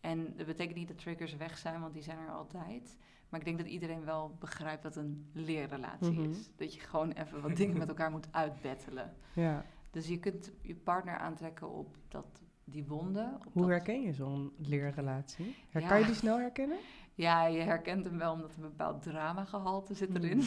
En 0.00 0.36
dat 0.36 0.46
betekent 0.46 0.76
niet 0.76 0.88
dat 0.88 0.98
triggers 0.98 1.36
weg 1.36 1.58
zijn, 1.58 1.80
want 1.80 1.92
die 1.92 2.02
zijn 2.02 2.18
er 2.18 2.30
altijd. 2.30 2.96
Maar 3.28 3.40
ik 3.40 3.46
denk 3.46 3.58
dat 3.58 3.66
iedereen 3.66 4.04
wel 4.04 4.36
begrijpt 4.38 4.82
wat 4.82 4.96
een 4.96 5.30
leerrelatie 5.32 6.20
mhm. 6.20 6.30
is. 6.30 6.50
Dat 6.56 6.74
je 6.74 6.80
gewoon 6.80 7.10
even 7.10 7.40
wat 7.40 7.56
dingen 7.56 7.78
met 7.78 7.88
elkaar 7.88 8.10
moet 8.10 8.28
uitbettelen. 8.30 9.14
Ja. 9.34 9.64
Dus 9.90 10.08
je 10.08 10.18
kunt 10.18 10.52
je 10.62 10.74
partner 10.74 11.16
aantrekken 11.16 11.70
op 11.70 11.96
dat, 12.08 12.42
die 12.64 12.84
wonden. 12.86 13.38
Hoe 13.52 13.68
herken 13.68 14.02
je 14.02 14.12
zo'n 14.12 14.52
leerrelatie? 14.56 15.56
Her 15.70 15.86
Kan 15.86 15.98
je 15.98 16.04
die 16.04 16.14
snel 16.14 16.38
herkennen? 16.38 16.78
Ja, 17.14 17.46
je 17.46 17.60
herkent 17.60 18.04
hem 18.04 18.18
wel 18.18 18.32
omdat 18.32 18.50
er 18.56 18.62
een 18.62 18.68
bepaald 18.68 19.02
dramagehalte 19.02 19.94
zit 19.94 20.14
erin. 20.14 20.38
Mm. 20.38 20.44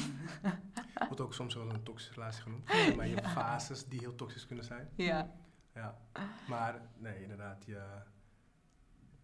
Wordt 1.08 1.22
ook 1.22 1.34
soms 1.34 1.56
wel 1.56 1.70
een 1.70 1.84
toxische 1.84 2.14
relatie 2.14 2.42
genoemd. 2.42 2.96
Maar 2.96 3.08
je 3.08 3.16
hebt 3.16 3.28
fases 3.40 3.86
die 3.86 4.00
heel 4.00 4.16
toxisch 4.16 4.46
kunnen 4.46 4.66
zijn. 4.66 4.90
Ja. 4.96 5.32
Ja, 5.74 5.98
maar 6.48 6.82
nee, 6.98 7.22
inderdaad, 7.22 7.66
je 7.66 7.82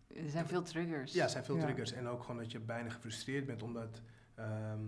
er 0.07 0.29
zijn 0.29 0.47
veel 0.47 0.63
triggers. 0.63 1.13
Ja, 1.13 1.23
er 1.23 1.29
zijn 1.29 1.43
veel 1.43 1.57
triggers. 1.57 1.91
En 1.91 2.07
ook 2.07 2.21
gewoon 2.21 2.37
dat 2.37 2.51
je 2.51 2.59
bijna 2.59 2.89
gefrustreerd 2.89 3.45
bent 3.45 3.63
omdat 3.63 4.01
ehm, 4.35 4.85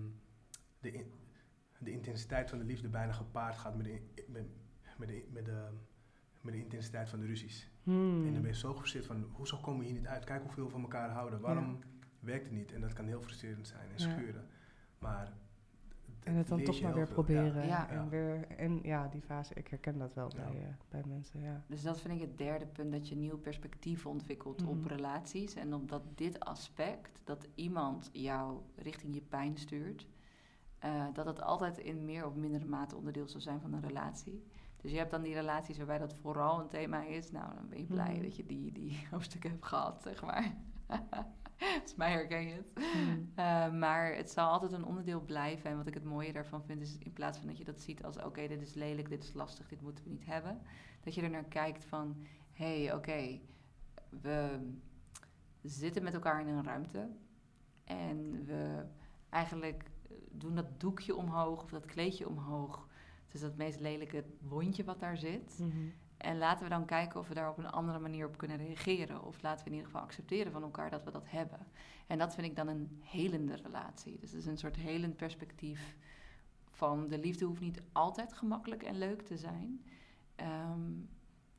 de, 0.79 1.05
de 1.77 1.91
intensiteit 1.91 2.49
van 2.49 2.57
de 2.57 2.65
liefde 2.65 2.87
bijna 2.87 3.11
gepaard 3.11 3.57
gaat 3.57 3.75
met 3.75 3.85
de, 3.85 4.01
met, 4.27 4.45
met 4.97 5.07
de, 5.07 5.25
met 5.31 5.45
de, 5.45 5.67
met 6.41 6.53
de 6.53 6.59
intensiteit 6.59 7.09
van 7.09 7.19
de 7.19 7.25
ruzies. 7.25 7.69
Hmm. 7.83 8.25
En 8.25 8.33
dan 8.33 8.41
ben 8.41 8.51
je 8.51 8.57
zo 8.57 8.71
gefrustreerd 8.71 9.05
van, 9.05 9.29
hoezo 9.31 9.57
komen 9.57 9.79
we 9.79 9.85
hier 9.85 9.99
niet 9.99 10.07
uit? 10.07 10.23
Kijk 10.23 10.41
hoeveel 10.41 10.65
we 10.65 10.71
van 10.71 10.81
elkaar 10.81 11.09
houden. 11.09 11.39
Waarom 11.39 11.79
werkt 12.19 12.45
het 12.45 12.53
niet? 12.53 12.73
En 12.73 12.81
dat 12.81 12.93
kan 12.93 13.05
heel 13.05 13.21
frustrerend 13.21 13.67
zijn 13.67 13.91
en 13.91 13.99
schuren. 13.99 14.47
Maar 14.99 15.33
en 16.23 16.35
het 16.35 16.47
dan 16.47 16.63
toch 16.63 16.81
maar 16.81 16.93
weer 16.93 17.07
proberen. 17.07 17.67
Ja. 17.67 17.89
En, 17.89 18.09
weer, 18.09 18.47
en 18.47 18.79
ja, 18.83 19.07
die 19.07 19.21
fase, 19.21 19.53
ik 19.53 19.67
herken 19.67 19.97
dat 19.97 20.13
wel 20.13 20.31
bij, 20.35 20.55
uh, 20.55 20.67
bij 20.89 21.03
mensen. 21.07 21.41
Ja. 21.41 21.63
Dus 21.67 21.81
dat 21.81 22.01
vind 22.01 22.13
ik 22.13 22.21
het 22.21 22.37
derde 22.37 22.65
punt, 22.65 22.91
dat 22.91 23.09
je 23.09 23.15
nieuw 23.15 23.37
perspectief 23.37 24.05
ontwikkelt 24.05 24.65
op 24.65 24.77
mhm. 24.77 24.87
relaties. 24.87 25.53
En 25.53 25.73
omdat 25.73 26.03
dit 26.15 26.39
aspect, 26.39 27.21
dat 27.23 27.47
iemand 27.55 28.09
jou 28.13 28.59
richting 28.75 29.13
je 29.13 29.21
pijn 29.21 29.57
stuurt, 29.57 30.07
uh, 30.85 31.05
dat 31.13 31.25
het 31.25 31.41
altijd 31.41 31.77
in 31.77 32.05
meer 32.05 32.25
of 32.25 32.35
mindere 32.35 32.65
mate 32.65 32.95
onderdeel 32.95 33.27
zal 33.27 33.41
zijn 33.41 33.61
van 33.61 33.73
een 33.73 33.87
relatie. 33.87 34.43
Dus 34.81 34.91
je 34.91 34.97
hebt 34.97 35.11
dan 35.11 35.21
die 35.21 35.33
relaties 35.33 35.77
waarbij 35.77 35.97
dat 35.97 36.13
vooral 36.13 36.59
een 36.59 36.69
thema 36.69 37.05
is. 37.05 37.31
Nou, 37.31 37.55
dan 37.55 37.69
ben 37.69 37.79
je 37.79 37.85
blij 37.85 38.13
mhm. 38.13 38.21
dat 38.21 38.35
je 38.35 38.45
die, 38.45 38.71
die 38.71 38.99
hoofdstukken 39.11 39.49
hebt 39.49 39.65
gehad, 39.65 40.01
zeg 40.01 40.21
maar. 40.21 40.55
Volgens 41.59 41.95
mij 42.03 42.11
herken 42.11 42.47
je 42.47 42.53
het. 42.53 42.83
Hmm. 42.93 43.17
Eh, 43.35 43.71
maar 43.71 44.15
het 44.15 44.31
zal 44.31 44.49
altijd 44.49 44.71
een 44.71 44.85
onderdeel 44.85 45.21
blijven. 45.21 45.69
En 45.69 45.77
wat 45.77 45.87
ik 45.87 45.93
het 45.93 46.03
mooie 46.03 46.33
daarvan 46.33 46.63
vind, 46.63 46.81
is 46.81 46.97
in 46.97 47.13
plaats 47.13 47.37
van 47.37 47.47
dat 47.47 47.57
je 47.57 47.63
dat 47.63 47.81
ziet 47.81 48.03
als: 48.03 48.17
oké, 48.17 48.47
dit 48.47 48.61
is 48.61 48.73
lelijk, 48.73 49.09
dit 49.09 49.23
is 49.23 49.33
lastig, 49.33 49.67
dit 49.67 49.81
moeten 49.81 50.03
we 50.03 50.09
niet 50.09 50.25
hebben. 50.25 50.61
Dat 51.03 51.15
je 51.15 51.21
er 51.21 51.29
naar 51.29 51.43
kijkt 51.43 51.85
van: 51.85 52.25
hé, 52.51 52.83
hey, 52.83 52.93
oké, 52.93 53.39
we 54.09 54.69
zitten 55.61 56.03
met 56.03 56.13
elkaar 56.13 56.41
in 56.41 56.47
een 56.47 56.63
ruimte. 56.63 57.09
En 57.83 58.45
we 58.45 58.85
eigenlijk 59.29 59.91
doen 60.31 60.55
dat 60.55 60.79
doekje 60.79 61.15
omhoog 61.15 61.63
of 61.63 61.69
dat 61.69 61.85
kleedje 61.85 62.29
omhoog. 62.29 62.87
Dus 63.27 63.41
dat 63.41 63.57
meest 63.57 63.79
lelijke 63.79 64.25
wondje 64.41 64.83
wat 64.83 64.99
daar 64.99 65.17
zit. 65.17 65.59
Mhm. 65.59 65.87
En 66.19 66.37
laten 66.37 66.63
we 66.63 66.69
dan 66.69 66.85
kijken 66.85 67.19
of 67.19 67.27
we 67.27 67.33
daar 67.33 67.49
op 67.49 67.57
een 67.57 67.69
andere 67.69 67.99
manier 67.99 68.27
op 68.27 68.37
kunnen 68.37 68.57
reageren. 68.57 69.23
Of 69.23 69.41
laten 69.41 69.63
we 69.63 69.69
in 69.69 69.75
ieder 69.75 69.91
geval 69.91 70.05
accepteren 70.05 70.51
van 70.51 70.63
elkaar 70.63 70.89
dat 70.89 71.03
we 71.03 71.11
dat 71.11 71.29
hebben. 71.29 71.67
En 72.07 72.17
dat 72.17 72.33
vind 72.33 72.47
ik 72.47 72.55
dan 72.55 72.67
een 72.67 72.99
helende 73.03 73.55
relatie. 73.55 74.17
Dus 74.19 74.31
het 74.31 74.39
is 74.39 74.45
een 74.45 74.57
soort 74.57 74.75
helend 74.75 75.15
perspectief 75.15 75.95
van 76.69 77.07
de 77.07 77.19
liefde 77.19 77.45
hoeft 77.45 77.61
niet 77.61 77.81
altijd 77.91 78.33
gemakkelijk 78.33 78.83
en 78.83 78.97
leuk 78.97 79.21
te 79.21 79.37
zijn. 79.37 79.85
Ehm, 80.35 80.91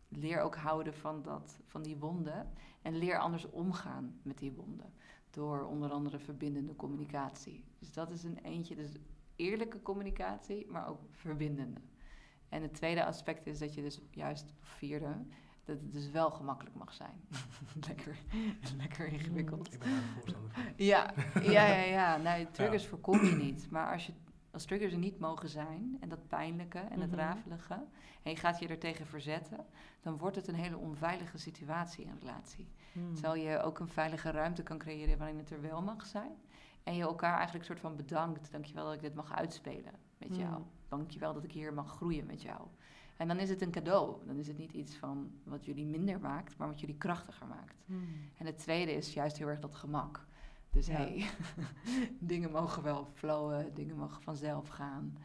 leer 0.09 0.41
ook 0.41 0.57
houden 0.57 0.95
van, 0.95 1.23
dat, 1.23 1.59
van 1.67 1.83
die 1.83 1.97
wonden. 1.97 2.53
En 2.83 2.97
leer 2.97 3.19
anders 3.19 3.51
omgaan 3.51 4.21
met 4.23 4.39
die 4.39 4.53
wonden. 4.53 4.93
Door 5.31 5.65
onder 5.65 5.91
andere 5.91 6.19
verbindende 6.19 6.77
communicatie. 6.77 7.65
Dus 7.79 7.93
dat 7.93 8.11
is 8.11 8.25
een 8.25 8.39
eentje. 8.39 8.75
Dus 8.75 8.93
eerlijke 9.37 9.83
communicatie, 9.83 10.67
maar 10.67 10.89
ook 10.89 11.01
verbindende. 11.11 11.81
En 12.51 12.63
het 12.63 12.75
tweede 12.75 13.05
aspect 13.05 13.47
is 13.47 13.59
dat 13.59 13.75
je 13.75 13.83
dus 13.83 14.01
juist, 14.11 14.53
vierde, 14.61 15.17
dat 15.65 15.81
het 15.81 15.93
dus 15.93 16.11
wel 16.11 16.31
gemakkelijk 16.31 16.77
mag 16.77 16.93
zijn. 16.95 17.21
lekker, 17.89 18.17
lekker 18.77 19.07
ingewikkeld. 19.07 19.73
Ik 19.75 19.79
ben 19.79 19.91
daar 19.91 20.03
voorstander 20.15 20.51
van. 20.53 20.63
Ja, 20.77 21.15
ja, 21.43 21.67
ja, 21.67 21.83
ja. 21.83 22.17
Nee, 22.17 22.51
triggers 22.51 22.87
voorkom 22.87 23.25
je 23.25 23.35
niet. 23.35 23.71
Maar 23.71 23.93
als 23.93 24.07
je 24.07 24.13
als 24.53 24.65
triggers 24.65 24.93
er 24.93 24.99
niet 24.99 25.19
mogen 25.19 25.49
zijn, 25.49 25.97
en 26.01 26.09
dat 26.09 26.29
pijnlijke 26.29 26.79
en 26.79 27.01
het 27.01 27.11
Mhm. 27.11 27.19
rafelige, 27.21 27.75
en 28.23 28.31
je 28.31 28.37
gaat 28.37 28.59
je 28.59 28.69
er 28.69 28.79
tegen 28.79 29.07
verzetten, 29.07 29.67
dan 30.01 30.19
wordt 30.19 30.37
het 30.37 30.49
een 30.49 30.55
hele 30.55 30.77
onveilige 30.77 31.39
situatie 31.39 32.05
in 32.05 32.11
een 32.11 32.19
relatie. 32.19 32.69
Hmm. 32.93 33.13
Terwijl 33.15 33.35
je 33.35 33.61
ook 33.63 33.79
een 33.79 33.89
veilige 33.89 34.31
ruimte 34.31 34.63
kan 34.63 34.79
creëren 34.79 35.19
waarin 35.19 35.39
het 35.39 35.51
er 35.51 35.61
wel 35.61 35.83
mag 35.83 36.07
zijn. 36.07 36.33
En 36.83 36.95
je 36.95 37.03
elkaar 37.03 37.35
eigenlijk 37.35 37.65
soort 37.65 37.81
van 37.81 37.97
bedankt. 37.97 38.51
Dankjewel 38.53 38.85
dat 38.85 38.95
ik 38.95 39.01
dit 39.01 39.15
mag 39.15 39.35
uitspelen 39.35 39.93
met 40.19 40.37
jou. 40.37 40.59
Mm. 40.59 40.67
Dankjewel 40.91 41.35
dat 41.35 41.45
ik 41.45 41.53
hier 41.53 41.75
mag 41.75 41.91
groeien 41.91 42.27
met 42.27 42.43
jou. 42.43 42.61
En 43.17 43.29
dan 43.29 43.39
is 43.39 43.49
het 43.49 43.63
een 43.63 43.71
cadeau. 43.71 44.27
Dan 44.27 44.37
is 44.37 44.47
het 44.47 44.59
niet 44.59 44.73
iets 44.73 44.97
van 44.97 45.31
wat 45.45 45.65
jullie 45.65 45.87
minder 45.87 46.21
maakt, 46.21 46.57
maar 46.57 46.69
wat 46.69 46.81
jullie 46.81 46.97
krachtiger 46.97 47.47
maakt. 47.47 47.83
Hmm. 47.87 48.09
En 48.39 48.47
het 48.47 48.59
tweede 48.59 48.93
is 48.93 49.13
juist 49.13 49.39
heel 49.39 49.49
erg 49.49 49.61
dat 49.61 49.75
gemak. 49.75 50.27
Dus 50.71 50.87
Ja. 50.87 50.93
hey, 50.93 51.31
dingen 52.19 52.51
mogen 52.51 52.83
wel 52.83 53.09
flowen, 53.15 53.75
dingen 53.75 53.97
mogen 53.97 54.23
vanzelf 54.23 54.69
gaan. 54.69 55.17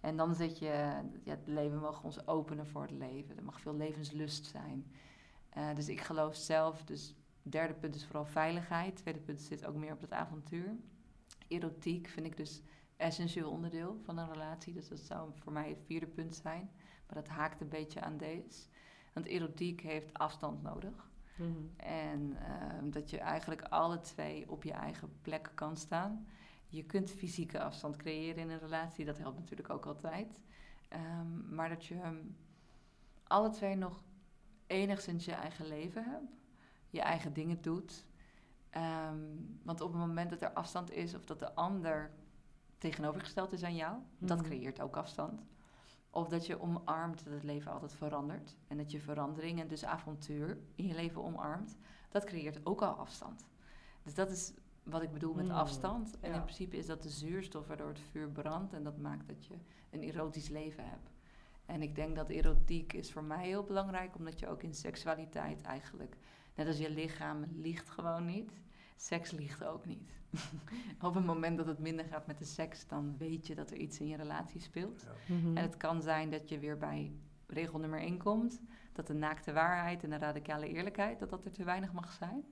En 0.00 0.16
dan 0.16 0.34
zit 0.34 0.58
je, 0.58 1.00
ja, 1.24 1.30
het 1.30 1.46
leven 1.46 1.78
mag 1.80 2.04
ons 2.04 2.26
openen 2.26 2.66
voor 2.66 2.82
het 2.82 2.90
leven. 2.90 3.36
Er 3.36 3.44
mag 3.44 3.60
veel 3.60 3.76
levenslust 3.76 4.46
zijn. 4.46 4.86
Eh, 5.48 5.74
dus 5.74 5.88
ik 5.88 6.00
geloof 6.00 6.36
zelf, 6.36 6.84
dus 6.84 7.14
derde 7.42 7.74
punt 7.74 7.94
is 7.94 8.04
vooral 8.04 8.24
veiligheid. 8.24 8.96
Tweede 8.96 9.20
punt 9.20 9.40
zit 9.40 9.66
ook 9.66 9.74
meer 9.74 9.92
op 9.92 10.00
het 10.00 10.12
avontuur. 10.12 10.76
Erotiek 11.48 12.08
vind 12.08 12.26
ik 12.26 12.36
dus 12.36 12.62
essentieel 13.02 13.50
onderdeel 13.50 14.00
van 14.04 14.18
een 14.18 14.32
relatie. 14.32 14.72
Dus 14.72 14.88
dat 14.88 14.98
zou 14.98 15.30
voor 15.34 15.52
mij 15.52 15.68
het 15.68 15.82
vierde 15.86 16.06
punt 16.06 16.36
zijn. 16.36 16.70
Maar 17.06 17.22
dat 17.22 17.28
haakt 17.28 17.60
een 17.60 17.68
beetje 17.68 18.00
aan 18.00 18.16
deze. 18.16 18.66
Want 19.12 19.26
erotiek 19.26 19.80
heeft 19.80 20.14
afstand 20.14 20.62
nodig. 20.62 21.10
Hmm. 21.36 21.70
En 21.76 22.36
ehm, 22.36 22.90
dat 22.90 23.10
je 23.10 23.18
eigenlijk 23.18 23.62
alle 23.62 24.00
twee 24.00 24.50
op 24.50 24.62
je 24.62 24.72
eigen 24.72 25.12
plek 25.22 25.50
kan 25.54 25.76
staan. 25.76 26.26
Je 26.68 26.84
kunt 26.84 27.10
fysieke 27.10 27.62
afstand 27.62 27.96
creëren 27.96 28.42
in 28.42 28.50
een 28.50 28.58
relatie, 28.58 29.04
dat 29.04 29.18
helpt 29.18 29.38
natuurlijk 29.38 29.70
ook 29.70 29.86
altijd. 29.86 30.40
Ehm, 30.88 31.54
maar 31.54 31.68
dat 31.68 31.84
je 31.84 31.94
ehm, 31.94 32.24
alle 33.26 33.50
twee 33.50 33.76
nog 33.76 34.02
enigszins 34.66 35.24
je 35.24 35.32
eigen 35.32 35.66
leven 35.66 36.04
hebt, 36.04 36.32
je 36.90 37.00
eigen 37.00 37.32
dingen 37.32 37.62
doet. 37.62 38.06
Want 39.62 39.80
op 39.80 39.92
het 39.92 40.00
moment 40.00 40.30
dat 40.30 40.42
er 40.42 40.52
afstand 40.52 40.90
is 40.90 41.14
of 41.14 41.24
dat 41.24 41.38
de 41.38 41.54
ander 41.54 42.10
tegenovergesteld 42.82 43.52
is 43.52 43.62
aan 43.62 43.76
jou, 43.76 43.96
dat 44.18 44.38
Mhm. 44.38 44.46
creëert 44.46 44.80
ook 44.80 44.96
afstand. 44.96 45.42
Of 46.10 46.28
dat 46.28 46.46
je 46.46 46.60
omarmt 46.60 47.24
dat 47.24 47.32
het 47.32 47.42
leven 47.42 47.72
altijd 47.72 47.92
verandert. 47.94 48.56
En 48.68 48.76
dat 48.76 48.90
je 48.90 49.00
verandering 49.00 49.60
en 49.60 49.68
dus 49.68 49.84
avontuur 49.84 50.58
in 50.74 50.86
je 50.86 50.94
leven 50.94 51.22
omarmt. 51.24 51.76
Dat 52.10 52.24
creëert 52.24 52.66
ook 52.66 52.82
al 52.82 52.92
afstand. 52.94 53.46
Dus 54.02 54.14
dat 54.14 54.30
is 54.30 54.52
wat 54.82 55.02
ik 55.02 55.12
bedoel 55.12 55.34
met 55.34 55.44
Mm, 55.44 55.50
afstand. 55.50 56.20
En 56.20 56.30
ja. 56.30 56.36
in 56.36 56.42
principe 56.42 56.76
is 56.76 56.86
dat 56.86 57.02
de 57.02 57.08
zuurstof 57.08 57.66
waardoor 57.66 57.88
het 57.88 58.00
vuur 58.10 58.28
brandt. 58.28 58.72
En 58.72 58.82
dat 58.82 58.98
maakt 58.98 59.28
dat 59.28 59.46
je 59.46 59.54
een 59.90 60.02
erotisch 60.02 60.48
leven 60.48 60.84
hebt. 60.88 61.10
En 61.66 61.82
ik 61.82 61.94
denk 61.94 62.16
dat 62.16 62.28
erotiek 62.28 62.92
is 62.92 63.12
voor 63.12 63.24
mij 63.24 63.46
heel 63.46 63.64
belangrijk. 63.64 64.16
Omdat 64.16 64.38
je 64.38 64.48
ook 64.48 64.62
in 64.62 64.74
seksualiteit 64.74 65.62
eigenlijk... 65.62 66.16
Net 66.54 66.66
als 66.66 66.78
je 66.78 66.90
lichaam 66.90 67.44
liegt 67.52 67.88
gewoon 67.90 68.24
niet. 68.24 68.52
Seks 69.02 69.30
liegt 69.30 69.64
ook 69.64 69.86
niet. 69.86 70.10
Op 71.02 71.14
het 71.14 71.24
moment 71.24 71.56
dat 71.56 71.66
het 71.66 71.78
minder 71.78 72.04
gaat 72.04 72.26
met 72.26 72.38
de 72.38 72.44
seks... 72.44 72.86
dan 72.86 73.14
weet 73.18 73.46
je 73.46 73.54
dat 73.54 73.70
er 73.70 73.76
iets 73.76 74.00
in 74.00 74.06
je 74.08 74.16
relatie 74.16 74.60
speelt. 74.60 75.02
Ja. 75.26 75.34
Mhm. 75.34 75.56
En 75.56 75.62
het 75.62 75.76
kan 75.76 76.02
zijn 76.02 76.30
dat 76.30 76.48
je 76.48 76.58
weer 76.58 76.78
bij 76.78 77.12
regel 77.46 77.78
nummer 77.78 78.00
1 78.00 78.18
komt. 78.18 78.60
Dat 78.92 79.06
de 79.06 79.14
naakte 79.14 79.52
waarheid 79.52 80.02
en 80.04 80.10
de 80.10 80.18
radicale 80.18 80.68
eerlijkheid, 80.68 81.18
dat 81.18 81.30
dat 81.30 81.44
er 81.44 81.52
te 81.52 81.64
weinig 81.64 81.92
mag 81.92 82.12
zijn. 82.12 82.44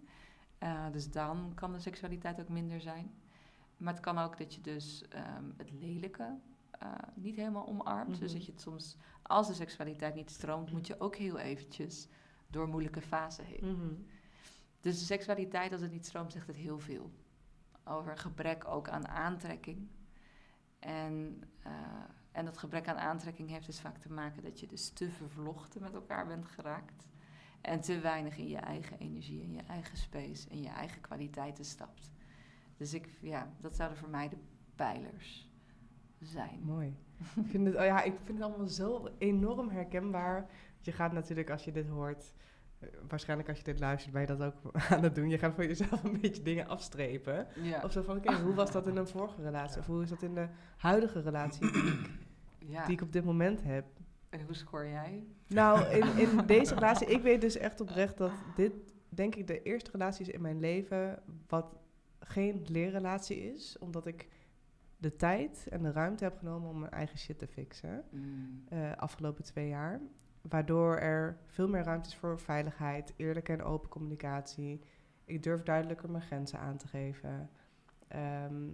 Eh, 0.58 0.86
dus 0.92 1.10
dan 1.10 1.52
kan 1.54 1.72
de 1.72 1.78
seksualiteit 1.78 2.40
ook 2.40 2.48
minder 2.48 2.80
zijn. 2.80 3.10
Maar 3.76 3.92
het 3.92 4.02
kan 4.02 4.18
ook 4.18 4.38
dat 4.38 4.54
je 4.54 4.60
dus 4.60 5.08
ehm, 5.08 5.44
het 5.56 5.70
lelijke 5.72 6.38
eh, 6.70 6.92
niet 7.14 7.36
helemaal 7.36 7.66
omarmt. 7.66 8.18
Dus 8.18 8.28
Mhm. 8.30 8.32
dat 8.38 8.46
je 8.46 8.52
het 8.52 8.60
soms, 8.60 8.96
als 9.22 9.46
de 9.46 9.54
seksualiteit 9.54 10.14
niet 10.14 10.30
stroomt, 10.30 10.72
moet 10.72 10.86
je 10.86 11.00
ook 11.00 11.16
heel 11.16 11.38
eventjes 11.38 12.08
door 12.46 12.68
moeilijke 12.68 13.00
fasen 13.02 13.44
heen. 13.44 13.76
Mhm. 13.76 13.94
Dus 14.80 14.98
de 14.98 15.04
seksualiteit, 15.04 15.72
als 15.72 15.80
het 15.80 15.92
niet 15.92 16.06
stroomt, 16.06 16.32
zegt 16.32 16.46
het 16.46 16.56
heel 16.56 16.78
veel. 16.78 17.10
Over 17.84 18.18
gebrek 18.18 18.64
ook 18.68 18.88
aan 18.88 19.08
aantrekking. 19.08 19.88
En, 20.78 21.42
eh, 21.62 21.72
en 22.32 22.44
dat 22.44 22.58
gebrek 22.58 22.88
aan 22.88 22.98
aantrekking 22.98 23.50
heeft 23.50 23.66
dus 23.66 23.80
vaak 23.80 23.98
te 23.98 24.12
maken 24.12 24.42
dat 24.42 24.60
je 24.60 24.66
dus 24.66 24.88
te 24.88 25.10
vervlochten 25.10 25.80
met 25.82 25.94
elkaar 25.94 26.26
bent 26.26 26.46
geraakt. 26.46 27.08
En 27.60 27.80
te 27.80 28.00
weinig 28.00 28.38
in 28.38 28.48
je 28.48 28.56
eigen 28.56 28.98
energie, 28.98 29.42
in 29.42 29.52
je 29.52 29.62
eigen 29.62 29.96
space, 29.96 30.48
in 30.48 30.62
je 30.62 30.68
eigen 30.68 31.00
kwaliteiten 31.00 31.64
stapt. 31.64 32.10
Dus 32.76 32.94
ik, 32.94 33.08
ja, 33.20 33.52
dat 33.58 33.76
zouden 33.76 33.98
voor 33.98 34.08
mij 34.08 34.28
de 34.28 34.36
pijlers 34.74 35.50
zijn. 36.20 36.60
Mooi. 36.62 36.96
ik, 37.44 37.46
vind 37.46 37.66
het, 37.66 37.76
oh 37.76 37.84
ja, 37.84 38.02
ik 38.02 38.14
vind 38.24 38.38
het 38.38 38.48
allemaal 38.48 38.66
zo 38.66 39.08
enorm 39.18 39.68
herkenbaar. 39.68 40.50
Je 40.80 40.92
gaat 40.92 41.12
natuurlijk, 41.12 41.50
als 41.50 41.64
je 41.64 41.72
dit 41.72 41.88
hoort, 41.88 42.32
waarschijnlijk 43.08 43.48
als 43.48 43.58
je 43.58 43.64
dit 43.64 43.80
luistert, 43.80 44.12
ben 44.12 44.20
je 44.20 44.26
dat 44.26 44.42
ook 44.42 44.54
aan 44.90 45.02
het 45.02 45.14
doen. 45.14 45.28
Je 45.28 45.38
gaat 45.38 45.54
voor 45.54 45.66
jezelf 45.66 46.04
een 46.04 46.20
beetje 46.20 46.42
dingen 46.42 46.68
afstrepen. 46.68 47.46
Ja. 47.62 47.80
Of 47.84 47.92
zo 47.92 48.02
van, 48.02 48.16
oké, 48.16 48.40
hoe 48.40 48.54
was 48.54 48.72
dat 48.72 48.86
in 48.86 48.96
een 48.96 49.06
vorige 49.06 49.42
relatie? 49.42 49.80
Of 49.80 49.86
hoe 49.86 50.02
is 50.02 50.08
dat 50.08 50.22
in 50.22 50.34
de 50.34 50.48
huidige 50.76 51.20
relatie 51.20 51.72
die 51.72 51.82
ik, 51.82 52.10
ja. 52.74 52.84
die 52.84 52.94
ik 52.94 53.02
op 53.02 53.12
dit 53.12 53.24
moment 53.24 53.62
heb? 53.62 53.84
En 54.28 54.44
hoe 54.44 54.54
scoor 54.54 54.86
jij? 54.86 55.26
Nou, 55.46 55.84
in, 55.84 56.18
in 56.28 56.46
deze 56.46 56.74
relatie, 56.74 57.06
ik 57.06 57.22
weet 57.22 57.40
dus 57.40 57.56
echt 57.56 57.80
oprecht 57.80 58.16
dat 58.16 58.32
dit, 58.56 58.72
denk 59.08 59.34
ik, 59.34 59.46
de 59.46 59.62
eerste 59.62 59.90
relatie 59.90 60.26
is 60.26 60.32
in 60.32 60.40
mijn 60.40 60.60
leven 60.60 61.22
wat 61.48 61.76
geen 62.20 62.64
leerrelatie 62.66 63.52
is. 63.52 63.76
Omdat 63.78 64.06
ik 64.06 64.28
de 64.96 65.16
tijd 65.16 65.66
en 65.70 65.82
de 65.82 65.92
ruimte 65.92 66.24
heb 66.24 66.38
genomen 66.38 66.70
om 66.70 66.78
mijn 66.78 66.92
eigen 66.92 67.18
shit 67.18 67.38
te 67.38 67.46
fixen. 67.46 68.04
Mm. 68.10 68.64
eh, 68.68 68.96
afgelopen 68.96 69.44
twee 69.44 69.68
jaar. 69.68 70.00
Waardoor 70.42 70.96
er 70.96 71.38
veel 71.46 71.68
meer 71.68 71.82
ruimte 71.82 72.08
is 72.08 72.16
voor 72.16 72.38
veiligheid, 72.38 73.12
eerlijke 73.16 73.52
en 73.52 73.62
open 73.62 73.88
communicatie. 73.88 74.80
Ik 75.24 75.42
durf 75.42 75.62
duidelijker 75.62 76.10
mijn 76.10 76.22
grenzen 76.24 76.58
aan 76.58 76.76
te 76.76 76.88
geven. 76.88 77.50
Ehm, 78.08 78.68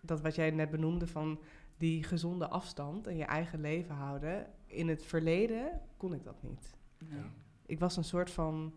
dat 0.00 0.20
wat 0.20 0.34
jij 0.34 0.50
net 0.50 0.70
benoemde 0.70 1.06
van 1.06 1.40
die 1.76 2.04
gezonde 2.04 2.48
afstand 2.48 3.06
en 3.06 3.16
je 3.16 3.24
eigen 3.24 3.60
leven 3.60 3.94
houden. 3.94 4.46
In 4.66 4.88
het 4.88 5.04
verleden 5.04 5.80
kon 5.96 6.14
ik 6.14 6.24
dat 6.24 6.42
niet. 6.42 6.76
Nee. 6.98 7.22
Ik 7.66 7.78
was 7.78 7.96
een 7.96 8.04
soort 8.04 8.30
van 8.30 8.74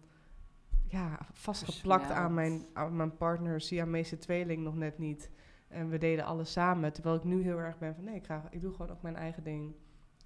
ja, 0.87 1.19
vastgeplakt 1.31 2.09
aan 2.09 2.33
mijn, 2.33 2.65
aan 2.73 2.95
mijn 2.95 3.17
partner, 3.17 3.61
Siamese 3.61 4.17
tweeling 4.17 4.63
nog 4.63 4.75
net 4.75 4.97
niet. 4.97 5.29
En 5.67 5.89
we 5.89 5.97
deden 5.97 6.25
alles 6.25 6.51
samen. 6.51 6.93
Terwijl 6.93 7.15
ik 7.15 7.23
nu 7.23 7.41
heel 7.41 7.57
erg 7.57 7.77
ben 7.77 7.95
van 7.95 8.03
nee, 8.03 8.15
ik, 8.15 8.25
ga, 8.25 8.47
ik 8.49 8.61
doe 8.61 8.71
gewoon 8.71 8.91
ook 8.91 9.01
mijn 9.01 9.15
eigen 9.15 9.43
ding. 9.43 9.75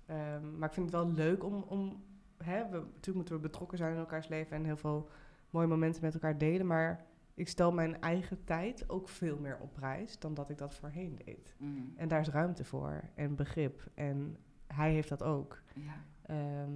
Ehm, 0.08 0.58
maar 0.58 0.68
ik 0.68 0.74
vind 0.74 0.92
het 0.92 0.96
wel 1.04 1.12
leuk 1.12 1.44
om. 1.44 1.64
om 1.68 2.04
hè, 2.44 2.64
we, 2.70 2.78
natuurlijk 2.78 3.16
moeten 3.16 3.36
we 3.36 3.42
betrokken 3.42 3.78
zijn 3.78 3.94
in 3.94 4.00
elkaars 4.00 4.28
leven 4.28 4.58
en 4.58 4.64
heel 4.66 4.78
veel 4.78 5.10
mooie 5.50 5.68
momenten 5.68 6.02
met 6.02 6.14
elkaar 6.14 6.38
delen. 6.38 6.68
Maar 6.68 7.06
ik 7.34 7.48
stel 7.48 7.72
mijn 7.72 8.02
eigen 8.02 8.44
tijd 8.44 8.90
ook 8.90 9.10
veel 9.10 9.38
meer 9.40 9.58
op 9.60 9.74
prijs 9.74 10.20
dan 10.20 10.34
dat 10.34 10.50
ik 10.50 10.58
dat 10.58 10.76
voorheen 10.76 11.20
deed. 11.26 11.56
Mm. 11.58 11.94
En 11.96 12.08
daar 12.08 12.20
is 12.20 12.30
ruimte 12.30 12.64
voor 12.64 13.02
en 13.16 13.36
begrip. 13.36 13.84
En 13.94 14.38
hij 14.68 14.92
heeft 14.92 15.10
dat 15.10 15.24
ook. 15.24 15.62
Ja. 15.74 16.04
Ehm, 16.22 16.72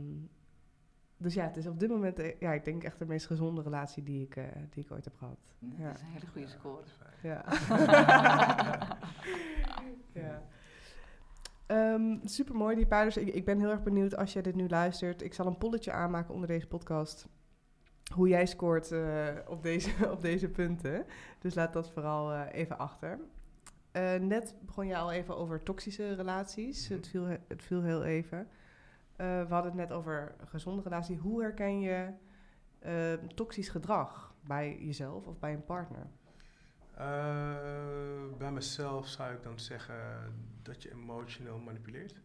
dus 1.18 1.34
ja, 1.34 1.44
het 1.44 1.58
is 1.58 1.68
op 1.68 1.80
dit 1.80 1.90
moment, 1.90 2.20
eh, 2.20 2.40
ja, 2.40 2.52
ik 2.54 2.64
denk 2.64 2.84
echt 2.84 3.00
de 3.00 3.06
meest 3.06 3.26
gezonde 3.26 3.62
relatie 3.62 4.04
die 4.04 4.24
ik, 4.24 4.36
eh, 4.36 4.44
die 4.70 4.84
ik 4.84 4.92
ooit 4.92 5.06
heb 5.06 5.16
gehad. 5.16 5.38
Dat 5.60 5.70
Ja. 5.78 5.94
is 5.94 6.00
een 6.02 6.06
hele 6.08 6.28
goede 6.28 6.48
score. 6.48 6.84
Ja. 7.22 7.44
ja. 10.14 10.42
Super 12.24 12.56
mooi, 12.56 12.76
die 12.76 12.86
pijlers. 12.86 13.18
Ik, 13.18 13.28
ik 13.28 13.46
ben 13.46 13.60
heel 13.60 13.70
erg 13.70 13.84
benieuwd 13.84 14.16
als 14.16 14.34
jij 14.34 14.42
dit 14.42 14.56
nu 14.56 14.68
luistert. 14.68 15.22
Ik 15.22 15.34
zal 15.34 15.46
een 15.46 15.58
polletje 15.58 15.92
aanmaken 15.92 16.34
onder 16.34 16.48
deze 16.48 16.68
podcast. 16.68 17.28
Hoe 18.14 18.28
jij 18.28 18.46
scoort 18.46 18.92
eh, 18.92 19.28
op, 19.48 19.64
deze, 19.64 19.92
op 20.16 20.22
deze 20.22 20.50
punten. 20.50 21.06
Dus 21.40 21.56
laat 21.56 21.74
dat 21.74 21.92
vooral 21.92 22.32
eh, 22.34 22.60
even 22.60 22.78
achter. 22.78 23.20
Eh, 23.92 24.14
net 24.16 24.56
begon 24.62 24.88
je 24.88 24.98
al 24.98 25.12
even 25.12 25.38
over 25.38 25.64
toxische 25.64 26.14
relaties. 26.14 26.90
Mhm. 26.90 26.98
het, 26.98 27.08
viel, 27.08 27.24
he- 27.24 27.40
het 27.48 27.64
viel 27.64 27.82
heel 27.82 28.04
even. 28.04 28.48
We 29.16 29.46
hadden 29.50 29.72
het 29.72 29.90
net 29.90 29.92
over 29.92 30.36
gezonde 30.46 30.82
relatie. 30.82 31.18
Hoe 31.18 31.42
herken 31.42 31.80
je 31.80 32.10
eh, 32.80 33.14
toxisch 33.14 33.70
gedrag 33.70 34.34
bij 34.48 34.78
jezelf 34.80 35.28
of 35.28 35.40
bij 35.40 35.54
een 35.54 35.66
partner? 35.66 36.08
Bij 38.38 38.52
mezelf 38.52 39.08
zou 39.08 39.34
ik 39.34 39.44
dan 39.44 39.60
zeggen 39.60 39.96
dat 40.66 40.84
je 40.84 40.92
emotioneel 40.92 41.60
manipuleert. 41.60 42.22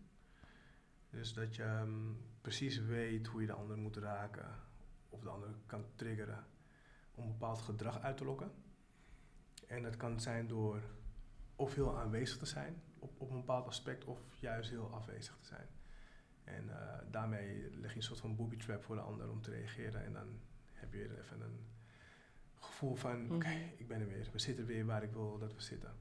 Dus 1.11 1.32
dat 1.32 1.57
je 1.57 1.62
ehm, 1.62 2.12
precies 2.41 2.78
weet 2.78 3.26
hoe 3.26 3.41
je 3.41 3.47
de 3.47 3.53
ander 3.53 3.76
moet 3.78 3.97
raken 3.97 4.51
of 5.09 5.20
de 5.22 5.28
ander 5.28 5.49
kan 5.66 5.84
triggeren 5.95 6.47
om 7.14 7.24
een 7.24 7.30
bepaald 7.32 7.61
gedrag 7.62 8.01
uit 8.01 8.16
te 8.16 8.24
lokken. 8.24 8.51
En 9.66 9.82
dat 9.82 9.97
kan 9.97 10.20
zijn 10.20 10.47
door 10.47 10.82
of 11.57 11.74
heel 11.74 11.99
aanwezig 11.99 12.39
te 12.39 12.47
zijn 12.47 12.82
op, 12.99 13.20
op 13.20 13.30
een 13.30 13.37
bepaald 13.41 13.66
aspect 13.66 14.05
of 14.05 14.20
juist 14.41 14.70
heel 14.70 14.93
afwezig 14.95 15.37
te 15.37 15.47
zijn. 15.47 15.66
En 16.45 16.68
eh, 16.80 16.99
daarmee 17.11 17.70
leg 17.76 17.91
je 17.91 17.97
een 17.97 18.03
soort 18.03 18.20
van 18.20 18.37
booby 18.37 18.57
trap 18.57 18.82
voor 18.84 18.95
de 18.97 19.01
ander 19.03 19.30
om 19.30 19.43
te 19.43 19.51
reageren 19.51 20.05
en 20.05 20.12
dan 20.12 20.41
heb 20.72 20.93
je 20.93 20.99
weer 20.99 21.18
even 21.18 21.41
een 21.41 21.66
gevoel 22.55 22.95
van, 22.95 23.24
oké, 23.34 23.49
Mhm. 23.49 23.68
ik 23.76 23.89
ben 23.89 24.01
er 24.01 24.07
weer. 24.07 24.28
We 24.32 24.39
zitten 24.39 24.66
weer 24.66 24.84
waar 24.87 25.03
ik 25.03 25.12
wil 25.12 25.39
dat 25.39 25.55
we 25.55 25.61
zitten. 25.61 25.95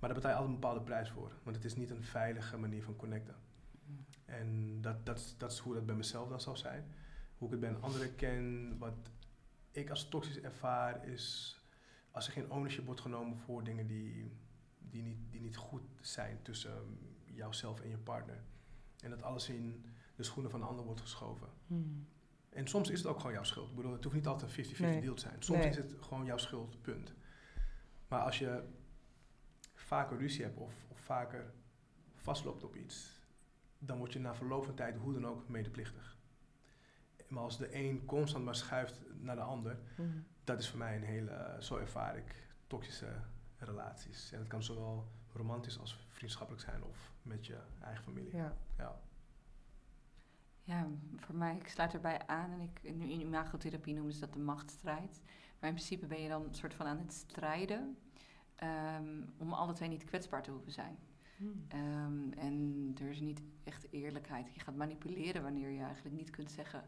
Maar 0.00 0.08
daar 0.10 0.18
betaal 0.18 0.30
je 0.30 0.36
altijd 0.36 0.54
een 0.54 0.60
bepaalde 0.60 0.84
prijs 0.84 1.10
voor. 1.10 1.32
Want 1.42 1.56
het 1.56 1.64
is 1.64 1.74
niet 1.76 1.90
een 1.90 2.02
veilige 2.04 2.56
manier 2.56 2.82
van 2.82 2.96
connecten. 2.96 3.34
Mm. 3.86 4.04
En 4.24 4.78
dat, 4.80 5.06
dat, 5.06 5.18
is- 5.18 5.34
dat 5.38 5.52
is 5.52 5.58
hoe 5.58 5.74
dat 5.74 5.86
bij 5.86 5.94
mezelf 5.94 6.28
dan 6.28 6.40
zal 6.40 6.56
zijn. 6.56 6.84
Hoe 7.38 7.46
ik 7.46 7.50
het 7.52 7.60
bij 7.60 7.70
een 7.70 7.82
andere 7.82 8.12
ken, 8.14 8.78
wat 8.78 8.94
ik 9.70 9.90
als 9.90 10.08
toxisch 10.08 10.40
ervaar, 10.40 11.06
is 11.06 11.54
als 12.10 12.26
er 12.26 12.32
geen 12.32 12.50
ownership 12.50 12.84
wordt 12.84 13.00
genomen 13.00 13.38
voor 13.38 13.64
dingen 13.64 13.86
die, 13.86 14.32
die, 14.78 15.02
niet, 15.02 15.18
die 15.30 15.40
niet 15.40 15.56
goed 15.56 15.82
zijn 16.00 16.38
tussen 16.42 16.76
um, 16.76 16.98
jouzelf 17.24 17.80
en 17.80 17.88
je 17.88 17.98
partner. 17.98 18.42
En 19.02 19.10
dat 19.10 19.22
alles 19.22 19.48
in 19.48 19.84
de 20.16 20.22
schoenen 20.22 20.50
van 20.50 20.60
de 20.60 20.66
ander 20.66 20.84
wordt 20.84 21.00
geschoven. 21.00 21.48
Hmm. 21.66 22.06
En 22.50 22.66
soms 22.68 22.90
is 22.90 22.98
het 22.98 23.06
ook 23.08 23.16
gewoon 23.18 23.32
jouw 23.32 23.42
schuld. 23.42 23.70
Ik 23.70 23.76
bedoel, 23.76 23.92
het 23.92 24.02
hoeft 24.04 24.16
niet 24.16 24.26
altijd 24.26 24.56
een 24.58 24.64
50-50 24.76 24.78
Nee. 24.80 25.00
deal 25.00 25.14
te 25.14 25.20
zijn. 25.20 25.42
Soms 25.42 25.58
Nee. 25.58 25.68
is 25.68 25.76
het 25.76 25.94
gewoon 26.00 26.24
jouw 26.24 26.36
schuld, 26.38 26.82
punt. 26.82 27.14
Maar 28.08 28.20
als 28.20 28.38
je 28.38 28.62
vaker 29.90 30.18
ruzie 30.18 30.44
hebt 30.44 30.58
of, 30.58 30.74
of 30.88 30.98
vaker 30.98 31.52
vastloopt 32.14 32.64
op 32.64 32.76
iets, 32.76 33.20
dan 33.78 33.98
word 33.98 34.12
je 34.12 34.18
na 34.18 34.34
verloop 34.34 34.64
van 34.64 34.74
tijd 34.74 34.96
hoe 34.96 35.12
dan 35.12 35.26
ook 35.26 35.48
medeplichtig. 35.48 36.18
Maar 37.28 37.42
als 37.42 37.58
de 37.58 37.74
een 37.74 38.04
constant 38.04 38.44
maar 38.44 38.54
schuift 38.54 39.00
naar 39.20 39.36
de 39.36 39.42
ander, 39.42 39.78
Hmm. 39.94 40.26
dat 40.44 40.58
is 40.58 40.68
voor 40.68 40.78
mij 40.78 40.96
een 40.96 41.02
hele, 41.02 41.30
eh, 41.30 41.60
zo 41.60 41.76
ervaar 41.76 42.16
ik, 42.16 42.48
toxische 42.66 43.12
relaties. 43.58 44.32
En 44.32 44.38
het 44.38 44.48
kan 44.48 44.62
zowel 44.62 45.08
romantisch 45.32 45.78
als 45.78 46.06
vriendschappelijk 46.08 46.64
zijn 46.64 46.84
of 46.84 47.12
met 47.22 47.46
je 47.46 47.58
eigen 47.80 48.04
familie. 48.04 48.36
Ja. 48.36 48.56
Ja. 48.76 49.00
Ja, 50.62 50.88
voor 51.16 51.34
mij, 51.34 51.56
ik 51.56 51.68
sluit 51.68 51.94
erbij 51.94 52.26
aan 52.26 52.50
en 52.50 52.60
ik, 52.60 52.94
nu 52.94 53.10
in 53.10 53.20
imagotherapie 53.20 53.94
noemen 53.94 54.12
ze 54.12 54.20
dat 54.20 54.32
de 54.32 54.38
machtsstrijd. 54.38 55.22
Maar 55.58 55.68
in 55.68 55.74
principe 55.74 56.06
ben 56.06 56.22
je 56.22 56.28
dan 56.28 56.44
een 56.44 56.54
soort 56.54 56.74
van 56.74 56.86
aan 56.86 56.98
het 56.98 57.12
strijden 57.12 57.96
ehm, 58.60 59.22
om 59.38 59.52
alle 59.52 59.72
twee 59.72 59.88
niet 59.88 60.04
kwetsbaar 60.04 60.42
te 60.42 60.50
hoeven 60.50 60.72
zijn. 60.72 60.98
Hmm. 61.36 61.64
Ehm, 61.68 62.32
en 62.32 62.94
er 63.00 63.10
is 63.10 63.20
niet 63.20 63.42
echt 63.64 63.86
eerlijkheid. 63.90 64.54
Je 64.54 64.60
gaat 64.60 64.76
manipuleren 64.76 65.42
wanneer 65.42 65.70
je 65.70 65.82
eigenlijk 65.82 66.16
niet 66.16 66.30
kunt 66.30 66.50
zeggen: 66.50 66.84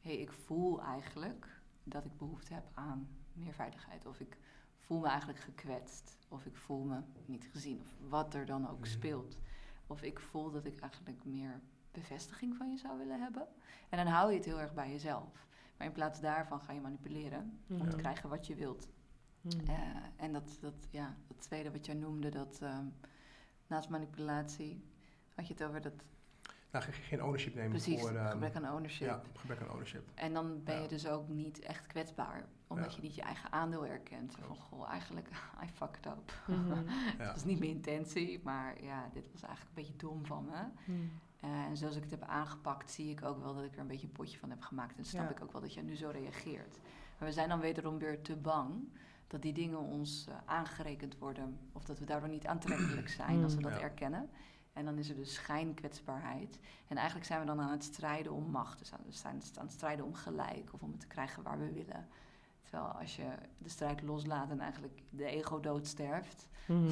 hé, 0.00 0.10
hey, 0.12 0.20
ik 0.20 0.32
voel 0.32 0.82
eigenlijk 0.82 1.60
dat 1.84 2.04
ik 2.04 2.16
behoefte 2.16 2.54
heb 2.54 2.70
aan 2.74 3.08
meer 3.32 3.52
veiligheid. 3.52 4.06
Of 4.06 4.20
ik 4.20 4.36
voel 4.78 4.98
me 5.00 5.06
eigenlijk 5.06 5.38
gekwetst. 5.38 6.16
Of 6.28 6.44
ik 6.46 6.56
voel 6.56 6.84
me 6.84 7.00
niet 7.26 7.48
gezien. 7.52 7.80
Of 7.80 8.08
wat 8.08 8.34
er 8.34 8.46
dan 8.46 8.68
ook 8.68 8.86
speelt. 8.86 9.38
Of 9.86 10.02
ik 10.02 10.20
voel 10.20 10.50
dat 10.50 10.64
ik 10.64 10.80
eigenlijk 10.80 11.24
meer 11.24 11.60
bevestiging 11.90 12.56
van 12.56 12.70
je 12.70 12.76
zou 12.76 12.98
willen 12.98 13.20
hebben. 13.20 13.46
En 13.88 14.04
dan 14.04 14.06
hou 14.06 14.30
je 14.30 14.36
het 14.36 14.44
heel 14.44 14.60
erg 14.60 14.74
bij 14.74 14.90
jezelf. 14.90 15.46
Maar 15.76 15.86
in 15.86 15.92
plaats 15.92 16.20
daarvan 16.20 16.60
ga 16.60 16.72
je 16.72 16.80
manipuleren 16.80 17.58
om 17.68 17.88
te 17.88 17.96
krijgen 17.96 18.28
wat 18.28 18.46
je 18.46 18.54
wilt. 18.54 18.88
Hmm. 19.42 19.50
Eh, 19.66 19.76
en 20.16 20.32
dat, 20.32 20.58
dat, 20.60 20.74
ja, 20.90 21.14
dat 21.28 21.40
tweede 21.40 21.70
wat 21.70 21.86
jij 21.86 21.94
noemde, 21.94 22.28
dat 22.28 22.58
ehm, 22.62 22.84
naast 23.66 23.88
manipulatie 23.88 24.84
had 25.34 25.46
je 25.46 25.52
het 25.52 25.62
over 25.64 25.80
dat 25.80 25.92
Nou, 26.70 26.84
ge- 26.84 26.92
geen 26.92 27.22
ownership 27.22 27.54
nemen 27.54 27.70
precies 27.70 28.00
voor... 28.00 28.10
ehm, 28.14 28.30
gebrek 28.30 28.54
aan 28.56 28.72
ownership. 28.72 29.06
Ja, 29.08 29.22
gebrek 29.36 29.60
aan 29.60 29.70
ownership. 29.70 30.08
En 30.14 30.32
dan 30.32 30.62
ben 30.64 30.82
je 30.82 30.88
dus 30.88 31.06
ook 31.06 31.28
niet 31.28 31.60
echt 31.60 31.86
kwetsbaar, 31.86 32.44
omdat 32.66 32.90
Ja. 32.90 32.96
je 32.96 33.02
niet 33.02 33.14
je 33.14 33.22
eigen 33.22 33.52
aandeel 33.52 33.86
erkent. 33.86 34.34
Van 34.46 34.56
goh, 34.56 34.90
eigenlijk, 34.90 35.28
I 35.64 35.68
fucked 35.74 36.06
up. 36.06 36.32
Ja. 37.18 37.24
Het 37.24 37.32
was 37.32 37.44
niet 37.44 37.58
mijn 37.58 37.70
intentie, 37.70 38.40
maar 38.44 38.82
ja, 38.82 39.08
dit 39.12 39.32
was 39.32 39.42
eigenlijk 39.42 39.76
een 39.76 39.82
beetje 39.82 39.96
dom 40.06 40.26
van 40.26 40.44
me. 40.44 40.64
Hmm. 40.84 41.10
Eh, 41.40 41.64
en 41.64 41.76
zoals 41.76 41.96
ik 41.96 42.02
het 42.02 42.10
heb 42.10 42.22
aangepakt, 42.22 42.90
zie 42.90 43.10
ik 43.10 43.24
ook 43.24 43.38
wel 43.42 43.54
dat 43.54 43.64
ik 43.64 43.74
er 43.74 43.80
een 43.80 43.86
beetje 43.86 44.06
een 44.06 44.12
potje 44.12 44.38
van 44.38 44.50
heb 44.50 44.60
gemaakt. 44.60 44.98
En 44.98 45.04
snap 45.04 45.24
Ja. 45.28 45.36
ik 45.36 45.42
ook 45.42 45.52
wel 45.52 45.60
dat 45.60 45.74
je 45.74 45.82
nu 45.82 45.96
zo 45.96 46.08
reageert. 46.08 46.78
Maar 47.18 47.28
we 47.28 47.34
zijn 47.34 47.48
dan 47.48 47.60
wederom 47.60 47.98
weer 47.98 48.22
te 48.22 48.36
bang 48.36 48.88
dat 49.32 49.42
die 49.42 49.52
dingen 49.52 49.78
ons 49.78 50.26
eh, 50.28 50.34
aangerekend 50.44 51.18
worden. 51.18 51.58
Of 51.72 51.84
dat 51.84 51.98
we 51.98 52.04
daardoor 52.04 52.28
niet 52.28 52.46
aantrekkelijk 52.46 53.08
zijn 53.20 53.42
als 53.42 53.52
we 53.54 53.60
Mm. 53.60 53.64
dat 53.70 53.78
Ja. 53.78 53.80
erkennen. 53.80 54.30
En 54.72 54.84
dan 54.84 54.98
is 54.98 55.08
er 55.08 55.16
dus 55.16 55.34
schijnkwetsbaarheid. 55.34 56.58
En 56.88 56.96
eigenlijk 56.96 57.26
zijn 57.26 57.40
we 57.40 57.46
dan 57.46 57.60
aan 57.60 57.70
het 57.70 57.84
strijden 57.84 58.32
om 58.32 58.50
macht. 58.50 58.78
Dus 58.78 58.92
aan- 58.92 59.00
we 59.06 59.12
zijn 59.12 59.42
aan 59.58 59.64
het 59.64 59.72
strijden 59.74 60.04
om 60.04 60.14
gelijk 60.14 60.72
of 60.72 60.82
om 60.82 60.90
het 60.90 61.00
te 61.00 61.06
krijgen 61.06 61.42
waar 61.42 61.58
we 61.58 61.72
willen. 61.72 62.08
Terwijl 62.62 62.84
als 62.92 63.16
je 63.16 63.28
de 63.58 63.68
strijd 63.68 64.02
loslaat 64.02 64.50
en 64.50 64.60
eigenlijk 64.60 65.02
de 65.10 65.24
ego 65.24 65.60
doodsterft, 65.60 66.48
Hmm. 66.66 66.88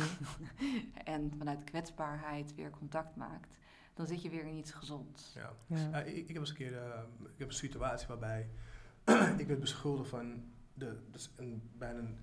en 1.05 1.33
vanuit 1.39 1.65
kwetsbaarheid 1.65 2.55
weer 2.55 2.71
contact 2.71 3.17
maakt, 3.17 3.57
dan 3.95 4.07
zit 4.07 4.23
je 4.23 4.31
weer 4.31 4.45
in 4.47 4.57
iets 4.57 4.73
gezonds. 4.73 5.35
Ja. 5.69 5.99
Ik, 6.01 6.17
ik 6.17 6.29
heb 6.29 6.37
eens 6.37 6.51
een 6.51 6.57
keer 6.57 6.77
eh, 6.79 7.01
ik 7.33 7.39
heb 7.39 7.49
een 7.49 7.55
situatie 7.55 8.09
waarbij 8.09 8.49
ik 9.39 9.47
werd 9.47 9.61
beschuldigd 9.61 10.09
van 10.11 10.45
de, 10.75 10.99
dus 11.11 11.31
een, 11.37 11.71
bijna 11.79 11.99
een, 11.99 12.19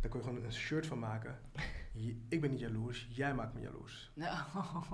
daar 0.00 0.10
kon 0.10 0.20
je 0.20 0.26
gewoon 0.26 0.44
een 0.44 0.52
shirt 0.52 0.86
van 0.86 0.98
maken. 0.98 1.38
Je- 1.92 2.20
ik 2.28 2.40
ben 2.40 2.50
niet 2.50 2.60
jaloers, 2.60 3.08
jij 3.10 3.34
maakt 3.34 3.54
me 3.54 3.60
jaloers. 3.60 4.10
Nou, 4.14 4.38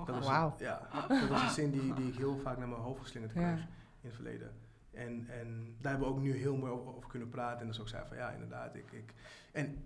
Dat 0.07 0.17
was, 0.17 0.27
Wauw. 0.27 0.55
Ja, 0.59 0.89
dat 1.09 1.29
was 1.29 1.43
een 1.43 1.51
zin 1.51 1.71
die, 1.71 1.95
die 1.95 2.09
ik 2.09 2.15
heel 2.17 2.39
vaak 2.39 2.59
naar 2.59 2.69
mijn 2.69 2.81
hoofd 2.81 3.01
geslingerd 3.01 3.33
kreeg 3.33 3.45
Ja. 3.45 3.53
in 4.01 4.09
het 4.09 4.15
verleden. 4.15 4.53
En, 4.91 5.27
en 5.29 5.77
daar 5.81 5.91
hebben 5.93 6.09
we 6.11 6.15
ook 6.15 6.21
nu 6.23 6.37
heel 6.37 6.57
mooi 6.57 6.73
over, 6.73 6.95
over 6.97 7.09
kunnen 7.11 7.29
praten. 7.29 7.61
En 7.61 7.67
dus 7.67 7.81
ook 7.81 7.89
zei 7.89 8.07
van 8.07 8.17
ja, 8.17 8.31
inderdaad. 8.31 8.75
Ik, 8.75 8.93
ik, 8.93 9.15
en 9.53 9.85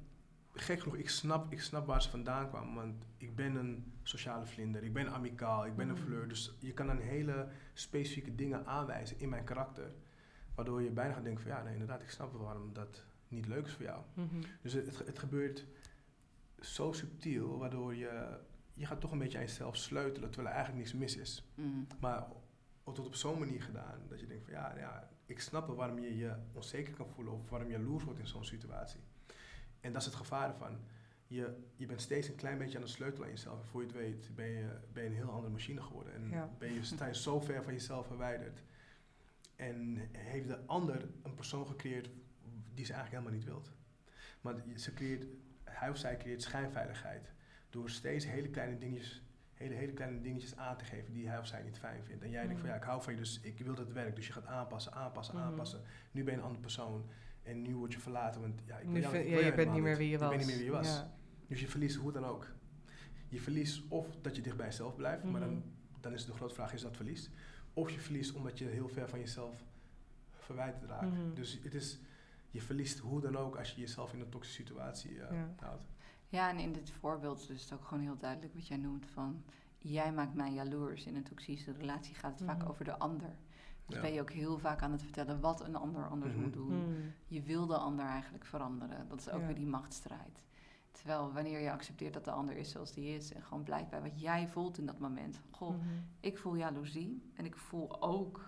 gek 0.53 0.81
genoeg, 0.81 0.97
ik 0.97 1.09
snap, 1.11 1.53
ik 1.53 1.61
snap 1.61 1.87
waar 1.87 2.03
ze 2.03 2.11
vandaan 2.11 2.49
kwamen. 2.49 2.75
Want 2.75 3.05
ik 3.17 3.37
ben 3.37 3.55
een 3.57 3.93
sociale 4.03 4.47
vlinder, 4.47 4.83
ik 4.85 4.93
ben 4.93 5.13
amicaal, 5.13 5.67
ik 5.67 5.77
ben 5.77 5.89
een 5.89 5.95
Mhm. 5.95 6.05
fleur. 6.05 6.29
Dus 6.29 6.57
je 6.59 6.73
kan 6.73 6.87
dan 6.87 6.99
hele 6.99 7.49
specifieke 7.75 8.35
dingen 8.35 8.67
aanwijzen 8.67 9.19
in 9.21 9.29
mijn 9.29 9.45
karakter. 9.45 9.91
Waardoor 10.55 10.83
je 10.83 10.91
bijna 10.91 11.15
gaat 11.15 11.25
denken 11.25 11.43
van 11.43 11.51
ja, 11.53 11.63
nee, 11.63 11.73
inderdaad, 11.73 12.03
ik 12.03 12.11
snap 12.11 12.33
wel 12.33 12.43
waarom 12.43 12.73
dat 12.73 13.05
niet 13.29 13.47
leuk 13.47 13.67
is 13.67 13.73
voor 13.73 13.85
jou. 13.85 14.03
Mhm. 14.15 14.41
Dus 14.63 14.73
het, 14.73 14.87
het, 14.87 15.07
het 15.07 15.19
gebeurt 15.19 15.67
zo 16.61 16.93
subtiel, 16.93 17.59
waardoor 17.59 17.95
je, 17.95 18.39
je 18.75 18.87
gaat 18.87 19.01
toch 19.01 19.13
een 19.13 19.19
beetje 19.19 19.39
aan 19.39 19.45
jezelf 19.45 19.77
sleutelen, 19.77 20.31
terwijl 20.31 20.55
er 20.55 20.61
eigenlijk 20.61 20.85
niks 20.87 20.99
mis 21.01 21.17
is. 21.17 21.51
mm, 21.55 21.87
Maar 22.01 22.27
tot 22.83 23.07
op 23.07 23.15
zo'n 23.15 23.39
manier 23.39 23.63
gedaan, 23.63 24.01
dat 24.09 24.21
je 24.21 24.27
denkt 24.27 24.45
van 24.45 24.53
ja, 24.53 24.79
ja, 24.79 25.09
ik 25.27 25.41
snap 25.41 25.67
wel 25.67 25.77
waarom 25.77 25.99
je 25.99 26.17
je 26.17 26.35
onzeker 26.53 26.95
kan 26.95 27.09
voelen 27.09 27.33
of 27.33 27.51
waarom 27.51 27.69
je 27.71 27.79
jaloers 27.79 28.05
wordt 28.05 28.19
in 28.19 28.27
zo'n 28.27 28.45
situatie. 28.45 29.01
En 29.81 29.93
dat 29.93 30.01
is 30.01 30.07
het 30.07 30.17
gevaar 30.17 30.49
ervan. 30.49 30.79
Je, 31.27 31.57
je 31.77 31.87
bent 31.87 32.01
steeds 32.01 32.29
een 32.29 32.35
klein 32.35 32.59
beetje 32.59 32.77
aan 32.77 32.83
het 32.83 32.93
sleutelen 32.93 33.25
aan 33.27 33.35
jezelf. 33.35 33.61
En 33.61 33.67
voor 33.67 33.81
je 33.81 33.87
het 33.87 33.97
weet 33.97 34.31
ben 34.35 34.47
je, 34.49 34.69
ben 34.93 35.03
je 35.03 35.09
een 35.09 35.15
heel 35.15 35.31
andere 35.31 35.53
machine 35.53 35.83
geworden. 35.83 36.15
En 36.15 36.31
Ja. 36.31 36.51
ben 36.59 36.73
je, 36.73 36.83
sta 36.85 37.07
je 37.07 37.15
zo 37.15 37.41
ver 37.41 37.63
van 37.63 37.73
jezelf 37.73 38.07
verwijderd. 38.07 38.63
En 39.57 39.99
heeft 40.13 40.49
de 40.49 40.67
ander 40.67 41.09
een 41.23 41.35
persoon 41.35 41.67
gecreëerd 41.67 42.11
die 42.79 42.87
ze 42.87 42.93
eigenlijk 42.93 43.25
helemaal 43.25 43.45
niet 43.45 43.53
wilt. 43.55 43.73
Maar 44.41 44.55
ze 44.77 44.93
creëert, 44.95 45.25
hij 45.65 45.89
of 45.91 45.97
zij 45.97 46.17
creëert 46.17 46.43
schijnveiligheid. 46.43 47.33
Door 47.71 47.91
steeds 47.91 48.27
hele 48.27 48.49
kleine 48.49 48.79
dingetjes, 48.79 49.23
hele, 49.55 49.75
hele 49.75 49.93
kleine 49.93 50.21
dingetjes 50.21 50.57
aan 50.57 50.77
te 50.77 50.85
geven 50.85 51.13
die 51.13 51.29
hij 51.29 51.39
of 51.39 51.47
zij 51.47 51.63
niet 51.63 51.79
fijn 51.79 52.05
vindt. 52.05 52.23
En 52.23 52.31
jij 52.31 52.47
denkt 52.47 52.61
van 52.61 52.69
ja, 52.71 52.77
ik 52.77 52.83
hou 52.83 53.03
van 53.03 53.13
je, 53.13 53.19
dus 53.19 53.41
ik 53.43 53.59
wil 53.59 53.75
dat 53.75 53.79
het 53.85 53.93
werkt. 53.95 54.17
Dus 54.17 54.27
je 54.27 54.33
gaat 54.33 54.47
aanpassen, 54.47 54.93
aanpassen, 54.93 55.35
Mhm. 55.35 55.45
aanpassen. 55.45 55.81
Nu 56.11 56.25
ben 56.25 56.33
je 56.33 56.39
een 56.39 56.45
andere 56.45 56.63
persoon. 56.63 57.09
En 57.43 57.63
nu 57.63 57.77
word 57.77 57.93
je 57.93 57.99
verlaten, 57.99 58.41
want 58.41 58.61
ja, 58.65 58.79
ik 58.79 58.85
jou- 58.85 59.03
vind- 59.15 59.25
ik 59.27 59.31
ja, 59.31 59.39
je 59.47 59.55
bent 59.55 59.73
niet 59.73 59.83
meer 59.83 59.97
wie 59.97 60.09
je 60.09 60.19
was. 60.19 60.31
Je 60.31 60.37
bent 60.37 60.49
niet 60.49 60.57
meer 60.57 60.65
wie 60.65 60.75
je 60.75 60.79
was. 60.83 60.97
Ja. 60.97 61.15
Dus 61.47 61.61
je 61.61 61.69
verliest 61.69 61.97
hoe 61.97 62.13
dan 62.13 62.25
ook. 62.25 62.47
Je 63.29 63.41
verliest 63.41 63.83
of 63.89 64.17
dat 64.21 64.37
je 64.37 64.43
dicht 64.43 64.57
bij 64.57 64.67
jezelf 64.67 64.97
blijft, 64.97 65.25
maar 65.25 65.41
dan, 65.41 65.51
Mhm. 65.55 65.67
dan 66.01 66.13
is 66.13 66.25
de 66.27 66.33
grote 66.33 66.55
vraag, 66.55 66.73
is 66.73 66.81
dat 66.83 66.97
verlies? 66.97 67.31
Of 67.73 67.91
je 67.91 67.99
verliest 68.01 68.35
omdat 68.35 68.59
je 68.59 68.65
heel 68.65 68.89
ver 68.89 69.09
van 69.09 69.19
jezelf 69.19 69.65
verwijderd 70.39 70.85
raakt. 70.85 71.13
Mhm. 71.13 71.35
Dus 71.35 71.59
het 71.63 71.75
is, 71.75 71.99
je 72.51 72.61
verliest 72.61 72.99
hoe 72.99 73.21
dan 73.21 73.37
ook 73.37 73.57
als 73.57 73.71
je 73.73 73.81
jezelf 73.81 74.13
in 74.13 74.21
een 74.21 74.29
toxische 74.29 74.63
situatie 74.63 75.23
eh, 75.23 75.33
Ja. 75.37 75.49
houdt. 75.67 75.83
Ja, 76.29 76.49
en 76.51 76.59
in 76.59 76.73
dit 76.73 76.91
voorbeeld 76.91 77.51
is 77.51 77.63
het 77.63 77.73
ook 77.73 77.85
gewoon 77.85 78.03
heel 78.03 78.17
duidelijk 78.17 78.55
wat 78.55 78.67
jij 78.67 78.77
noemt 78.77 79.07
van... 79.07 79.45
jij 79.79 80.13
maakt 80.13 80.35
mij 80.35 80.53
jaloers. 80.53 81.07
In 81.07 81.17
een 81.17 81.23
toxische 81.23 81.73
relatie 81.73 82.15
gaat 82.15 82.31
het 82.39 82.43
vaak 82.49 82.59
Mhm. 82.59 82.69
over 82.69 82.85
de 82.85 82.99
ander. 82.99 83.37
Dus 83.87 83.97
Ja. 83.97 84.03
ben 84.03 84.13
je 84.13 84.21
ook 84.21 84.31
heel 84.33 84.59
vaak 84.59 84.83
aan 84.83 84.93
het 84.93 85.03
vertellen 85.03 85.41
wat 85.41 85.61
een 85.67 85.77
ander 85.77 86.09
anders 86.09 86.33
Mhm. 86.35 86.43
moet 86.43 86.53
doen. 86.53 86.71
Hmm. 86.73 87.13
Je 87.27 87.43
wil 87.43 87.67
de 87.67 87.77
ander 87.77 88.05
eigenlijk 88.07 88.45
veranderen. 88.45 89.09
Dat 89.09 89.21
is 89.21 89.29
ook 89.31 89.41
Ja. 89.41 89.47
weer 89.47 89.55
die 89.55 89.67
machtsstrijd. 89.67 90.43
Terwijl 90.93 91.33
wanneer 91.33 91.61
je 91.61 91.71
accepteert 91.73 92.15
dat 92.15 92.25
de 92.25 92.31
ander 92.31 92.57
is 92.57 92.71
zoals 92.71 92.93
die 92.93 93.15
is... 93.15 93.33
en 93.33 93.43
gewoon 93.43 93.63
blijft 93.63 93.91
bij 93.91 94.03
wat 94.03 94.21
jij 94.21 94.49
voelt 94.49 94.79
in 94.79 94.87
dat 94.87 94.99
moment. 94.99 95.41
Goh, 95.51 95.71
Mhm. 95.77 95.79
ik 96.21 96.39
voel 96.39 96.55
jaloezie 96.57 97.23
en 97.35 97.45
ik 97.45 97.57
voel 97.57 98.03
ook... 98.03 98.48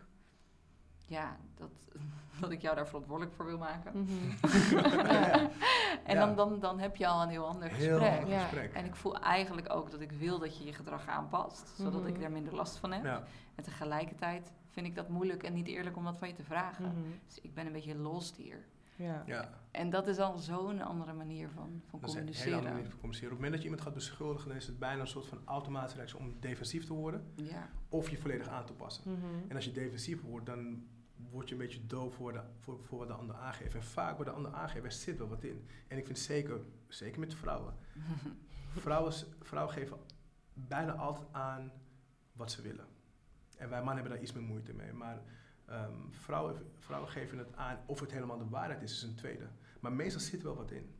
Ja, 1.10 1.36
dat, 1.54 1.70
dat 2.40 2.50
ik 2.50 2.60
jou 2.60 2.76
daar 2.76 2.86
verantwoordelijk 2.86 3.34
voor 3.36 3.46
wil 3.46 3.58
maken. 3.58 3.92
Mhm. 4.02 4.12
Ja. 5.06 5.50
En 6.04 6.16
Ja. 6.16 6.26
dan, 6.26 6.36
dan, 6.36 6.60
dan 6.60 6.78
heb 6.78 6.96
je 6.96 7.06
al 7.06 7.22
een 7.22 7.28
heel 7.28 7.46
ander 7.46 7.68
Heel 7.68 7.98
gesprek. 7.98 8.18
ander 8.18 8.34
Ja. 8.34 8.40
gesprek. 8.42 8.72
En 8.72 8.84
ik 8.84 8.94
voel 8.96 9.18
eigenlijk 9.20 9.72
ook 9.74 9.90
dat 9.90 10.00
ik 10.00 10.12
wil 10.12 10.38
dat 10.38 10.58
je 10.58 10.64
je 10.64 10.72
gedrag 10.72 11.06
aanpast, 11.08 11.68
zodat 11.76 12.00
Mhm. 12.00 12.06
ik 12.06 12.20
daar 12.20 12.30
minder 12.30 12.54
last 12.54 12.76
van 12.76 12.92
heb. 12.92 13.04
Ja. 13.04 13.22
En 13.54 13.62
tegelijkertijd 13.64 14.52
vind 14.68 14.86
ik 14.86 14.94
dat 14.94 15.08
moeilijk 15.08 15.42
en 15.42 15.52
niet 15.52 15.66
eerlijk 15.66 15.96
om 15.96 16.04
dat 16.04 16.18
van 16.18 16.28
je 16.28 16.34
te 16.34 16.42
vragen. 16.44 16.84
Mhm. 16.84 16.94
Dus 17.26 17.40
ik 17.40 17.54
ben 17.54 17.66
een 17.66 17.72
beetje 17.72 17.94
lost 17.96 18.36
hier. 18.36 18.58
Ja. 18.96 19.22
ja, 19.26 19.48
En 19.70 19.90
dat 19.90 20.06
is 20.06 20.18
al 20.18 20.38
zo'n 20.38 20.80
andere 20.82 21.12
manier 21.12 21.48
van, 21.48 21.82
van 21.90 22.00
dat 22.00 22.08
is 22.08 22.14
een 22.14 22.20
hele 22.20 22.32
communiceren. 22.32 22.54
andere 22.56 22.74
manier 22.74 22.88
van 22.90 22.98
communiceren. 22.98 23.32
Op 23.32 23.42
het 23.42 23.44
moment 23.44 23.52
dat 23.52 23.60
je 23.62 23.64
iemand 23.68 23.80
gaat 23.82 23.94
beschuldigen, 23.94 24.48
dan 24.48 24.56
is 24.56 24.66
het 24.66 24.78
bijna 24.78 25.00
een 25.00 25.06
soort 25.06 25.26
van 25.26 25.38
automatische 25.44 25.96
reactie 25.96 26.18
om 26.18 26.34
defensief 26.40 26.84
te 26.86 26.92
worden. 26.92 27.32
Ja. 27.34 27.68
Of 27.88 28.10
je 28.10 28.18
volledig 28.18 28.48
aan 28.48 28.64
te 28.66 28.72
passen. 28.72 29.04
En 29.48 29.56
als 29.56 29.64
je 29.64 29.72
defensief 29.72 30.22
wordt, 30.22 30.46
dan 30.46 30.82
word 31.30 31.48
je 31.48 31.54
een 31.54 31.60
beetje 31.60 31.86
doof 31.86 32.14
voor, 32.14 32.32
de, 32.32 32.40
voor, 32.58 32.78
voor 32.84 32.98
wat 32.98 33.08
de 33.08 33.14
ander 33.14 33.36
aangeeft. 33.36 33.74
En 33.74 33.82
vaak 33.82 34.16
wat 34.16 34.26
de 34.26 34.32
ander 34.32 34.52
aangeeft, 34.52 34.84
er 34.84 34.92
zit 34.92 35.18
wel 35.18 35.28
wat 35.28 35.42
in. 35.44 35.66
En 35.88 35.98
ik 35.98 36.06
vind 36.06 36.18
zeker, 36.18 36.60
zeker 36.88 37.20
met 37.20 37.34
vrouwen, 37.34 37.74
vrouwen, 38.76 39.12
vrouwen 39.42 39.74
geven 39.74 39.96
bijna 40.54 40.92
altijd 40.92 41.26
aan 41.32 41.72
wat 42.32 42.50
ze 42.52 42.62
willen. 42.62 42.86
En 43.56 43.68
wij 43.68 43.78
mannen 43.78 43.94
hebben 43.94 44.12
daar 44.12 44.22
iets 44.22 44.32
meer 44.32 44.42
moeite 44.42 44.72
mee. 44.74 44.92
Maar 44.92 45.22
ehm, 45.66 45.92
vrouwen, 46.10 46.56
vrouwen 46.78 47.10
geven 47.10 47.38
het 47.38 47.56
aan 47.56 47.78
of 47.86 48.00
het 48.00 48.12
helemaal 48.12 48.38
de 48.38 48.48
waarheid 48.48 48.82
is, 48.82 48.92
is 48.92 49.02
een 49.02 49.14
tweede. 49.14 49.48
Maar 49.80 49.92
meestal 49.92 50.20
zit 50.20 50.38
er 50.40 50.46
wel 50.46 50.56
wat 50.56 50.70
in. 50.70 50.94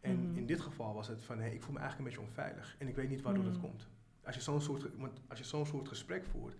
En 0.00 0.28
Mhm. 0.28 0.36
in 0.36 0.46
dit 0.46 0.60
geval 0.60 0.94
was 0.94 1.08
het 1.08 1.22
van, 1.22 1.38
hé, 1.38 1.48
ik 1.48 1.62
voel 1.62 1.72
me 1.72 1.78
eigenlijk 1.80 1.98
een 1.98 2.14
beetje 2.16 2.30
onveilig. 2.30 2.76
En 2.78 2.88
ik 2.88 2.94
weet 2.96 3.08
niet 3.08 3.22
waardoor 3.22 3.44
Mhm. 3.44 3.52
dat 3.52 3.62
komt. 3.62 3.88
Als 4.24 4.34
je 4.34 4.40
zo'n 4.40 4.60
soort, 4.60 4.96
want 4.96 5.20
als 5.28 5.38
je 5.38 5.44
zo'n 5.44 5.66
soort 5.66 5.88
gesprek 5.88 6.24
voert, 6.24 6.54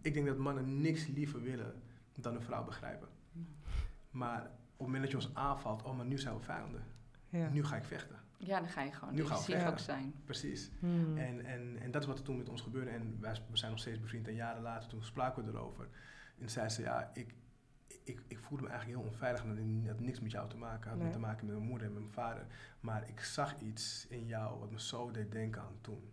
ik 0.00 0.14
denk 0.14 0.26
dat 0.26 0.36
mannen 0.36 0.80
niks 0.80 1.06
liever 1.06 1.42
willen 1.42 1.82
dan 2.22 2.34
een 2.34 2.42
vrouw 2.42 2.64
begrijpen. 2.64 3.08
Maar 4.10 4.42
op 4.42 4.50
het 4.68 4.86
moment 4.86 5.02
dat 5.02 5.10
je 5.10 5.16
ons 5.16 5.34
aanvalt, 5.34 5.82
oh, 5.82 5.96
maar 5.96 6.06
nu 6.06 6.18
zijn 6.18 6.34
we 6.34 6.40
vijanden. 6.40 6.82
Ja. 7.28 7.48
Nu 7.48 7.64
ga 7.64 7.76
ik 7.76 7.84
vechten. 7.84 8.16
Ja, 8.38 8.58
dan 8.60 8.68
ga 8.68 8.82
je 8.82 8.92
gewoon 8.92 9.14
Nu 9.14 9.26
verder. 9.26 9.68
ook 9.68 9.78
zijn. 9.78 10.14
Precies. 10.24 10.70
Hmm. 10.78 11.16
En, 11.18 11.44
en, 11.44 11.76
en 11.80 11.90
dat 11.90 12.02
is 12.02 12.08
wat 12.08 12.18
er 12.18 12.24
toen 12.24 12.36
met 12.36 12.48
ons 12.48 12.60
gebeurde. 12.62 12.90
En 12.90 13.20
wij 13.20 13.36
we 13.50 13.56
zijn 13.56 13.70
nog 13.70 13.80
steeds 13.80 14.00
bevriend. 14.00 14.28
En 14.28 14.34
jaren 14.34 14.62
later, 14.62 14.88
toen 14.88 15.02
spraken 15.04 15.44
we 15.44 15.50
erover. 15.50 15.88
En 16.38 16.50
zei 16.50 16.68
ze, 16.68 16.82
ja, 16.82 17.10
ik, 17.14 17.34
ik, 18.04 18.22
ik 18.26 18.38
voelde 18.38 18.62
me 18.62 18.68
eigenlijk 18.68 19.00
heel 19.00 19.08
onveilig. 19.10 19.44
En 19.44 19.82
dat 19.82 19.90
had 19.90 20.00
niks 20.00 20.20
met 20.20 20.30
jou 20.30 20.48
te 20.48 20.56
maken. 20.56 20.90
had 20.90 20.98
Nee. 20.98 21.10
te 21.10 21.18
maken 21.18 21.46
met 21.46 21.54
mijn 21.56 21.68
moeder 21.68 21.86
en 21.86 21.92
met 21.92 22.02
mijn 22.02 22.14
vader. 22.14 22.46
Maar 22.80 23.08
ik 23.08 23.20
zag 23.20 23.58
iets 23.60 24.06
in 24.08 24.26
jou 24.26 24.58
wat 24.58 24.70
me 24.70 24.80
zo 24.80 25.10
deed 25.10 25.32
denken 25.32 25.62
aan 25.62 25.78
toen. 25.80 26.10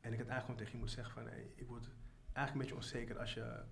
En 0.00 0.12
ik 0.12 0.18
had 0.18 0.28
eigenlijk 0.28 0.40
gewoon 0.40 0.56
tegen 0.56 0.72
je 0.72 0.78
moeten 0.78 0.94
zeggen 0.96 1.14
van... 1.14 1.26
Hey, 1.26 1.52
ik 1.54 1.66
word 1.66 1.90
eigenlijk 2.32 2.52
een 2.52 2.58
beetje 2.58 2.74
onzeker 2.74 3.18
als 3.18 3.34
je 3.34 3.62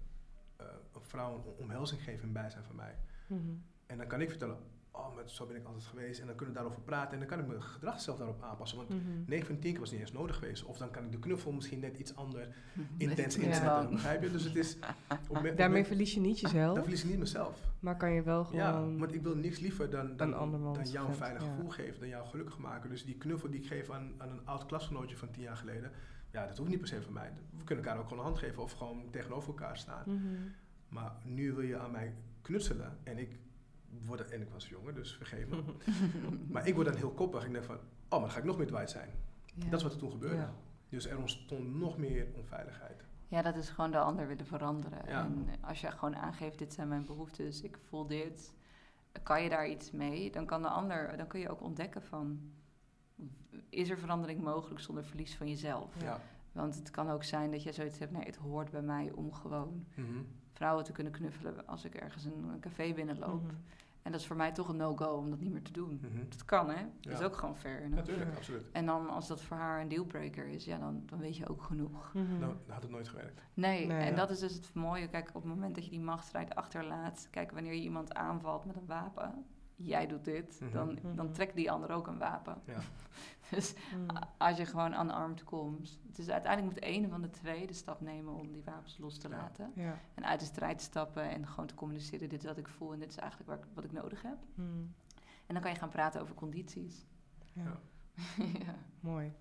een 0.95 1.01
vrouw 1.03 1.35
een 1.35 1.43
omhelzing 1.59 2.03
geeft 2.03 2.23
in 2.23 2.33
bijzijn 2.33 2.65
van 2.65 2.77
mij. 2.77 2.95
Mhm. 3.27 3.41
En 3.87 3.99
dan 3.99 4.07
kan 4.07 4.21
ik 4.21 4.29
vertellen, 4.31 4.57
oh, 4.91 5.15
maar 5.15 5.29
zo 5.29 5.47
ben 5.47 5.57
ik 5.57 5.65
altijd 5.67 5.85
geweest. 5.85 6.21
En 6.21 6.27
dan 6.27 6.35
kunnen 6.37 6.55
we 6.55 6.61
daarover 6.61 6.83
praten. 6.85 7.13
En 7.13 7.19
dan 7.19 7.29
kan 7.29 7.39
ik 7.39 7.47
mijn 7.47 7.63
gedrag 7.63 8.01
zelf 8.01 8.19
daarop 8.19 8.43
aanpassen. 8.43 8.79
Want 8.79 8.89
Mhm. 8.91 9.01
9 9.27 9.47
van 9.47 9.59
10 9.59 9.71
keer 9.71 9.81
was 9.81 9.91
niet 9.91 10.01
eens 10.01 10.13
nodig 10.13 10.37
geweest. 10.39 10.65
Of 10.65 10.79
dan 10.79 10.91
kan 10.91 11.05
ik 11.05 11.13
de 11.13 11.19
knuffel 11.19 11.53
misschien 11.53 11.81
net 11.81 11.99
iets 11.99 12.17
anders 12.17 12.47
Met 12.73 12.87
intens 12.99 13.37
inzetten. 13.37 13.91
Begrijp 13.91 14.23
je? 14.23 14.31
Dus 14.31 14.45
het 14.45 14.57
is... 14.57 14.77
Op 15.29 15.53
Daarmee 15.57 15.81
me- 15.83 15.87
verlies 15.87 16.15
je 16.15 16.21
niet 16.21 16.41
dan 16.43 16.51
jezelf, 16.53 16.79
verlies 16.79 17.03
ik 17.05 17.11
niet 17.11 17.19
mezelf. 17.19 17.59
maar 17.81 17.97
kan 17.97 18.13
je 18.13 18.23
wel 18.23 18.47
Ja, 18.53 18.73
gewoon... 18.73 18.99
want 18.99 19.15
ik 19.15 19.23
wil 19.23 19.37
niks 19.37 19.59
liever 19.59 19.91
dan, 19.91 20.17
dan, 20.17 20.31
dan 20.31 20.85
jou 20.85 21.09
een 21.09 21.15
veilig 21.15 21.43
ja. 21.43 21.49
gevoel 21.49 21.71
geven. 21.71 22.01
Dan 22.01 22.09
jou 22.09 22.27
gelukkig 22.27 22.59
maken. 22.59 22.91
Dus 22.91 23.05
die 23.05 23.15
knuffel 23.19 23.51
die 23.51 23.61
ik 23.61 23.67
geef 23.67 23.91
aan, 23.91 24.13
aan 24.19 24.29
een 24.29 24.47
oud 24.47 24.67
klasgenootje 24.67 25.17
van 25.17 25.31
10 25.31 25.43
jaar 25.43 25.57
geleden. 25.57 25.91
Ja, 26.33 26.47
dat 26.47 26.59
hoeft 26.59 26.71
niet 26.71 26.79
per 26.79 26.89
se 26.89 27.03
van 27.03 27.13
mij. 27.13 27.33
We 27.57 27.65
kunnen 27.65 27.85
elkaar 27.85 28.01
ook 28.01 28.09
gewoon 28.09 28.19
een 28.19 28.31
hand 28.31 28.39
geven 28.39 28.63
of 28.63 28.73
gewoon 28.73 29.11
tegenover 29.11 29.49
elkaar 29.49 29.77
staan. 29.77 30.03
Mhm. 30.07 30.35
Maar 30.89 31.13
nu 31.25 31.53
wil 31.53 31.65
je 31.65 31.79
aan 31.79 31.91
mij 31.91 32.15
knutselen. 32.43 32.99
En 33.03 33.19
ik, 33.19 33.39
word, 34.05 34.31
en 34.31 34.41
ik 34.41 34.51
was 34.51 34.69
jonger, 34.69 34.95
dus 34.95 35.17
vergeef 35.17 35.49
me. 35.49 35.63
Maar 36.53 36.67
ik 36.67 36.75
word 36.75 36.87
dan 36.87 36.97
heel 36.97 37.11
koppig. 37.11 37.45
Ik 37.45 37.53
denk 37.53 37.65
van, 37.65 37.77
oh, 37.77 37.81
maar 38.11 38.21
dan 38.21 38.31
ga 38.31 38.39
ik 38.39 38.45
nog 38.45 38.57
meer 38.57 38.67
kwijt 38.67 38.91
zijn. 38.91 39.11
Ja. 39.55 39.69
Dat 39.69 39.79
is 39.79 39.83
wat 39.83 39.93
er 39.93 39.99
toen 39.99 40.11
gebeurde. 40.11 40.37
Ja. 40.37 40.55
Dus 40.89 41.07
er 41.07 41.19
ontstond 41.19 41.75
nog 41.75 41.99
meer 41.99 42.27
onveiligheid. 42.37 43.05
Ja, 43.29 43.43
dat 43.43 43.57
is 43.57 43.69
gewoon 43.69 43.91
de 43.91 43.99
ander 43.99 44.27
willen 44.27 44.47
veranderen. 44.47 45.03
Ja. 45.07 45.25
En 45.25 45.49
als 45.61 45.81
je 45.81 45.91
gewoon 45.91 46.17
aangeeft, 46.17 46.59
dit 46.59 46.73
zijn 46.73 46.89
mijn 46.89 47.05
behoeftes, 47.05 47.63
ik 47.63 47.79
voel 47.89 48.07
dit, 48.07 48.55
kan 49.23 49.43
je 49.43 49.49
daar 49.49 49.69
iets 49.69 49.91
mee? 49.91 50.31
Dan 50.31 50.47
kan 50.47 50.63
de 50.63 50.69
ander, 50.69 51.17
dan 51.17 51.27
kun 51.27 51.41
je 51.41 51.49
ook 51.49 51.63
ontdekken 51.63 52.03
van, 52.03 52.53
is 53.69 53.91
er 53.91 53.99
verandering 53.99 54.41
mogelijk 54.43 54.81
zonder 54.81 55.05
verlies 55.05 55.35
van 55.37 55.49
jezelf? 55.49 55.95
Ja. 56.03 56.21
Want 56.53 56.75
het 56.75 56.91
kan 56.91 57.11
ook 57.11 57.25
zijn 57.25 57.51
dat 57.51 57.63
je 57.63 57.73
zoiets 57.73 57.99
hebt, 57.99 58.13
nee, 58.13 58.25
het 58.25 58.37
hoort 58.37 58.71
bij 58.71 58.83
mij 58.83 59.11
om 59.15 59.33
gewoon 59.33 59.85
Mhm. 59.95 60.09
vrouwen 60.53 60.85
te 60.85 60.93
kunnen 60.93 61.13
knuffelen 61.13 61.67
als 61.67 61.85
ik 61.85 61.95
ergens 61.95 62.25
een, 62.25 62.45
een 62.53 62.61
café 62.61 62.93
binnenloop. 62.95 63.43
Mhm. 63.43 63.55
En 64.03 64.13
dat 64.13 64.21
is 64.21 64.27
voor 64.27 64.37
mij 64.37 64.53
toch 64.53 64.69
een 64.69 64.77
no-go 64.77 65.17
om 65.17 65.31
dat 65.31 65.41
niet 65.41 65.53
meer 65.53 65.63
te 65.63 65.73
doen. 65.73 66.01
Mhm. 66.03 66.29
Dat 66.29 66.45
kan, 66.45 66.71
hè? 66.71 66.85
Dat 67.01 67.13
is 67.13 67.21
ook 67.27 67.37
gewoon 67.37 67.57
fair. 67.57 67.89
Natuurlijk, 67.89 68.31
Ja. 68.31 68.37
absoluut. 68.37 68.71
En 68.73 68.87
dan 68.87 69.11
als 69.11 69.29
dat 69.29 69.41
voor 69.41 69.57
haar 69.57 69.81
een 69.81 69.89
dealbreaker 69.89 70.47
is, 70.47 70.65
ja, 70.65 70.79
dan, 70.79 71.03
dan 71.07 71.19
weet 71.19 71.37
je 71.37 71.49
ook 71.49 71.63
genoeg. 71.63 72.11
Nou, 72.15 72.39
dan 72.39 72.57
had 72.69 72.83
het 72.83 72.91
nooit 72.91 73.09
gewerkt. 73.09 73.41
Nee, 73.55 73.87
Nee, 73.87 73.99
en 73.99 74.11
ja. 74.11 74.17
dat 74.17 74.31
is 74.31 74.39
dus 74.39 74.55
het 74.55 74.75
mooie. 74.75 75.09
Kijk, 75.09 75.29
op 75.29 75.35
het 75.35 75.45
moment 75.45 75.75
dat 75.75 75.85
je 75.85 75.91
die 75.91 76.01
machtsstrijd 76.01 76.55
achterlaat, 76.55 77.29
kijk, 77.31 77.51
wanneer 77.53 77.75
je 77.75 77.81
iemand 77.83 78.15
aanvalt 78.15 78.65
met 78.65 78.77
een 78.77 78.87
wapen, 78.87 79.45
jij 79.85 80.07
doet 80.07 80.25
dit, 80.25 80.61
Mhm. 80.61 80.73
dan, 80.73 80.99
dan 81.15 81.25
Mhm. 81.27 81.33
trekt 81.35 81.55
die 81.57 81.71
ander 81.71 81.91
ook 81.91 82.07
een 82.07 82.19
wapen. 82.19 82.61
Ja. 82.67 82.79
Dus 83.51 83.75
a- 84.17 84.29
als 84.39 84.57
je 84.57 84.67
gewoon 84.67 84.93
unarmed 85.01 85.45
komt, 85.45 85.99
dus 86.03 86.29
uiteindelijk 86.29 86.75
moet 86.75 86.85
een 86.95 87.09
van 87.11 87.21
de 87.23 87.31
twee 87.31 87.67
de 87.67 87.73
stap 87.73 88.01
nemen 88.01 88.35
om 88.35 88.53
die 88.53 88.63
wapens 88.65 88.99
los 88.99 89.19
te 89.19 89.29
Ja. 89.29 89.37
laten. 89.37 89.73
Ja. 89.75 89.99
En 90.15 90.25
uit 90.27 90.41
de 90.41 90.47
strijd 90.47 90.79
te 90.79 90.85
stappen 90.85 91.23
en 91.31 91.47
gewoon 91.47 91.67
te 91.67 91.75
communiceren, 91.75 92.29
dit 92.29 92.41
is 92.43 92.49
wat 92.49 92.59
ik 92.59 92.69
voel 92.69 92.93
en 92.93 92.99
dit 92.99 93.09
is 93.11 93.17
eigenlijk 93.17 93.51
waar 93.51 93.59
ik- 93.59 93.65
wat 93.75 93.85
ik 93.85 93.93
nodig 93.93 94.23
heb. 94.23 94.37
Mhm. 94.55 94.69
En 95.47 95.55
dan 95.55 95.61
kan 95.61 95.71
je 95.73 95.79
gaan 95.79 95.89
praten 95.89 96.21
over 96.21 96.35
condities. 96.35 97.07
Ja. 97.53 97.81
Mooi. 99.01 99.33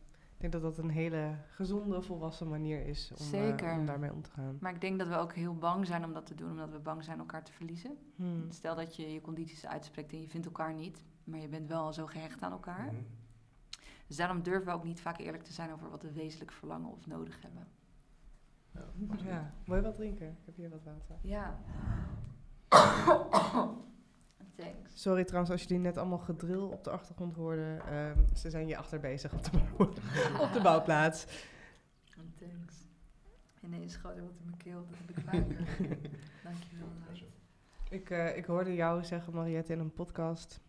Ik 0.42 0.52
denk 0.52 0.64
dat 0.64 0.76
dat 0.76 0.84
een 0.84 0.92
hele 0.92 1.36
gezonde, 1.50 2.02
volwassen 2.02 2.50
manier 2.50 2.86
is 2.86 3.12
om, 3.18 3.34
eh, 3.34 3.78
om 3.78 3.86
daarmee 3.86 4.14
om 4.14 4.22
te 4.22 4.30
gaan. 4.30 4.58
Maar 4.60 4.74
ik 4.74 4.82
denk 4.82 5.00
dat 5.00 5.08
we 5.08 5.16
ook 5.16 5.34
heel 5.34 5.56
bang 5.56 5.88
zijn 5.88 6.06
om 6.06 6.14
dat 6.14 6.26
te 6.26 6.36
doen, 6.36 6.50
omdat 6.50 6.72
we 6.72 6.80
bang 6.80 7.04
zijn 7.04 7.20
elkaar 7.20 7.44
te 7.44 7.52
verliezen. 7.52 7.98
Mhm. 8.16 8.50
Stel 8.50 8.76
dat 8.76 8.96
je 8.96 9.14
je 9.14 9.22
condities 9.22 9.66
uitspreekt 9.66 10.12
en 10.12 10.22
je 10.22 10.28
vindt 10.28 10.46
elkaar 10.46 10.74
niet, 10.74 11.04
maar 11.24 11.40
je 11.40 11.48
bent 11.48 11.68
wel 11.68 11.94
zo 11.94 12.06
gehecht 12.06 12.42
aan 12.42 12.52
elkaar. 12.52 12.86
Mhm. 12.86 12.96
Dus 14.08 14.16
daarom 14.16 14.44
durven 14.44 14.66
we 14.66 14.72
ook 14.72 14.84
niet 14.84 15.02
vaak 15.02 15.20
eerlijk 15.20 15.44
te 15.44 15.54
zijn 15.54 15.72
over 15.72 15.90
wat 15.90 16.02
we 16.02 16.12
wezenlijk 16.12 16.52
verlangen 16.52 16.92
of 16.92 17.08
nodig 17.08 17.42
hebben. 17.42 17.68
Ja. 19.24 19.54
Wil 19.66 19.76
je 19.76 19.82
wat 19.82 19.96
drinken? 19.96 20.28
Ik 20.28 20.46
heb 20.46 20.56
hier 20.56 20.70
wat 20.70 20.84
water. 20.84 21.16
Ja. 21.22 21.60
Thanks. 24.62 25.02
Sorry 25.02 25.24
trouwens 25.24 25.52
als 25.52 25.62
jullie 25.64 25.80
net 25.84 25.98
allemaal 25.98 26.18
gedril 26.18 26.68
op 26.68 26.84
de 26.84 26.90
achtergrond 26.90 27.36
hoorden. 27.36 27.82
Ehm, 27.88 28.20
ze 28.36 28.50
zijn 28.50 28.66
hier 28.66 28.78
achter 28.78 29.00
bezig 29.00 29.34
op 29.34 29.44
de, 29.44 29.50
bouw- 29.52 29.88
op 30.46 30.54
de 30.54 30.60
bouwplaats. 30.64 31.26
Thanks. 32.40 32.88
Ineens 33.64 33.94
schoot 33.94 34.16
er 34.18 34.24
wat 34.24 34.32
in 34.40 34.46
mijn 34.46 34.58
keel, 34.58 34.86
dat 34.90 34.98
heb 34.98 35.10
ik 35.18 35.24
vaker. 35.24 35.68
Dankjewel. 36.44 36.88
Ik, 37.90 38.10
eh, 38.10 38.38
ik 38.38 38.46
hoorde 38.46 38.74
jou 38.76 39.04
zeggen, 39.04 39.34
Mariette, 39.34 39.74
in 39.74 39.80
een 39.80 39.94
podcast. 39.94 40.60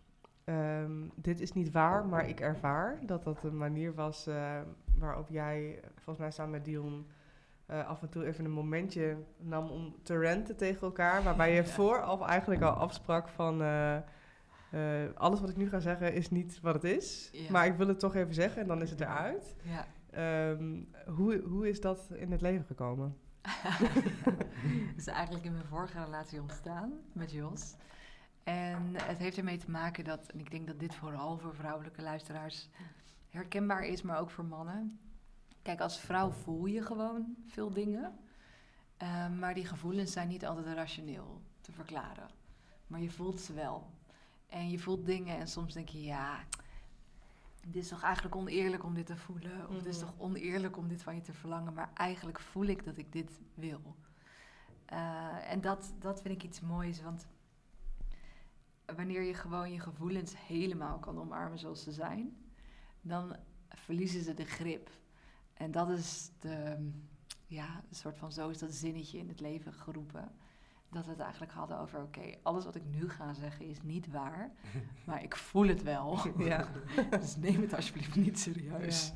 ehm, 0.44 0.92
dit 1.14 1.40
is 1.40 1.52
niet 1.52 1.70
waar, 1.70 2.06
maar 2.06 2.28
ik 2.28 2.40
ervaar 2.40 2.98
dat 3.06 3.24
dat 3.24 3.42
een 3.44 3.56
manier 3.56 3.94
was 3.94 4.26
eh, 4.26 4.60
waarop 4.98 5.28
jij, 5.28 5.78
eh, 5.82 5.88
volgens 5.94 6.18
mij 6.18 6.30
samen 6.30 6.50
met 6.52 6.64
Dion, 6.64 7.06
eh, 7.72 7.86
af 7.86 8.02
en 8.02 8.08
toe 8.08 8.26
even 8.26 8.44
een 8.44 8.50
momentje 8.50 9.16
nam 9.38 9.68
om 9.68 9.96
te 10.02 10.18
renten 10.18 10.56
tegen 10.56 10.80
elkaar. 10.80 11.22
Waarbij 11.22 11.54
je 11.54 11.64
vooraf 11.76 12.20
eigenlijk 12.20 12.62
al 12.62 12.72
afsprak 12.72 13.28
van 13.28 13.62
eh, 13.62 13.96
eh, 13.96 14.02
alles 15.14 15.40
wat 15.40 15.48
ik 15.48 15.56
nu 15.56 15.68
ga 15.68 15.80
zeggen 15.80 16.14
is 16.14 16.30
niet 16.30 16.60
wat 16.60 16.74
het 16.74 16.84
is. 16.84 17.28
Ja. 17.32 17.50
Maar 17.50 17.66
ik 17.66 17.74
wil 17.74 17.88
het 17.88 17.98
toch 17.98 18.14
even 18.14 18.34
zeggen 18.34 18.62
en 18.62 18.68
dan 18.68 18.82
is 18.82 18.90
het 18.90 19.00
eruit. 19.00 19.56
Ja. 19.62 19.86
Ehm, 20.10 20.80
hoe, 21.06 21.42
hoe 21.44 21.68
is 21.68 21.80
dat 21.80 22.10
in 22.14 22.32
het 22.32 22.40
leven 22.40 22.64
gekomen? 22.64 23.16
Het 23.42 24.96
is 25.04 25.06
eigenlijk 25.06 25.44
in 25.44 25.52
mijn 25.52 25.64
vorige 25.64 26.04
relatie 26.04 26.40
ontstaan 26.40 26.92
met 27.12 27.32
Jos. 27.32 27.74
En 28.44 28.94
het 29.02 29.18
heeft 29.18 29.36
ermee 29.36 29.58
te 29.58 29.70
maken 29.70 30.04
dat, 30.04 30.26
en 30.26 30.38
ik 30.38 30.50
denk 30.50 30.66
dat 30.66 30.80
dit 30.80 30.94
vooral 30.94 31.38
voor 31.38 31.54
vrouwelijke 31.54 32.02
luisteraars 32.02 32.70
herkenbaar 33.28 33.84
is, 33.84 34.02
maar 34.02 34.20
ook 34.20 34.30
voor 34.30 34.44
mannen. 34.44 34.98
Kijk, 35.62 35.80
als 35.80 36.00
vrouw 36.00 36.30
voel 36.30 36.66
je 36.66 36.82
gewoon 36.82 37.36
veel 37.46 37.72
dingen, 37.72 38.18
eh, 38.96 39.28
maar 39.30 39.54
die 39.54 39.66
gevoelens 39.66 40.12
zijn 40.12 40.28
niet 40.28 40.46
altijd 40.46 40.66
rationeel 40.66 41.42
te 41.60 41.72
verklaren. 41.72 42.28
Maar 42.86 43.00
je 43.00 43.10
voelt 43.10 43.40
ze 43.40 43.52
wel. 43.52 43.90
En 44.48 44.70
je 44.70 44.78
voelt 44.78 45.06
dingen 45.06 45.36
en 45.38 45.48
soms 45.48 45.72
denk 45.74 45.88
je, 45.88 46.02
ja, 46.04 46.44
dit 47.66 47.76
is 47.82 47.88
toch 47.88 48.02
eigenlijk 48.02 48.36
oneerlijk 48.36 48.84
om 48.84 48.94
dit 48.94 49.06
te 49.06 49.16
voelen. 49.16 49.68
Of 49.68 49.74
het 49.76 49.86
is 49.86 49.96
Mhm. 49.96 50.06
toch 50.06 50.14
oneerlijk 50.18 50.76
om 50.76 50.88
dit 50.88 51.02
van 51.02 51.14
je 51.14 51.20
te 51.20 51.32
verlangen. 51.32 51.72
Maar 51.74 51.90
eigenlijk 51.94 52.40
voel 52.40 52.64
ik 52.66 52.84
dat 52.84 52.96
ik 52.96 53.12
dit 53.12 53.40
wil. 53.54 53.80
Eh, 54.84 55.50
en 55.52 55.60
dat, 55.60 55.92
dat 55.98 56.22
vind 56.22 56.34
ik 56.34 56.42
iets 56.42 56.60
moois, 56.60 57.02
want 57.02 57.26
wanneer 58.96 59.22
je 59.22 59.34
gewoon 59.34 59.72
je 59.72 59.80
gevoelens 59.80 60.34
helemaal 60.46 60.98
kan 60.98 61.18
omarmen 61.18 61.58
zoals 61.58 61.82
ze 61.82 61.92
zijn, 61.92 62.36
dan 63.00 63.36
verliezen 63.68 64.22
ze 64.22 64.34
de 64.34 64.44
grip. 64.44 64.90
En 65.62 65.70
dat 65.70 65.88
is 65.88 66.30
de, 66.38 66.76
ja, 67.46 67.82
een 67.88 67.96
soort 67.96 68.18
van 68.18 68.32
zo 68.32 68.48
is 68.48 68.58
dat 68.58 68.72
zinnetje 68.72 69.18
in 69.18 69.28
het 69.28 69.40
leven 69.40 69.72
geroepen. 69.72 70.32
Dat 70.90 71.04
we 71.04 71.10
het 71.10 71.20
eigenlijk 71.20 71.52
hadden 71.52 71.78
over, 71.78 72.02
oké, 72.02 72.34
alles 72.42 72.64
wat 72.64 72.74
ik 72.74 72.82
nu 72.90 73.10
ga 73.10 73.34
zeggen 73.34 73.66
is 73.66 73.82
niet 73.82 74.10
waar, 74.10 74.52
maar 75.06 75.22
ik 75.22 75.36
voel 75.36 75.66
het 75.66 75.82
wel. 75.82 76.18
ja. 76.38 76.68
Dus 77.20 77.36
neem 77.36 77.60
het 77.60 77.74
alsjeblieft 77.74 78.16
niet 78.16 78.38
serieus. 78.38 79.12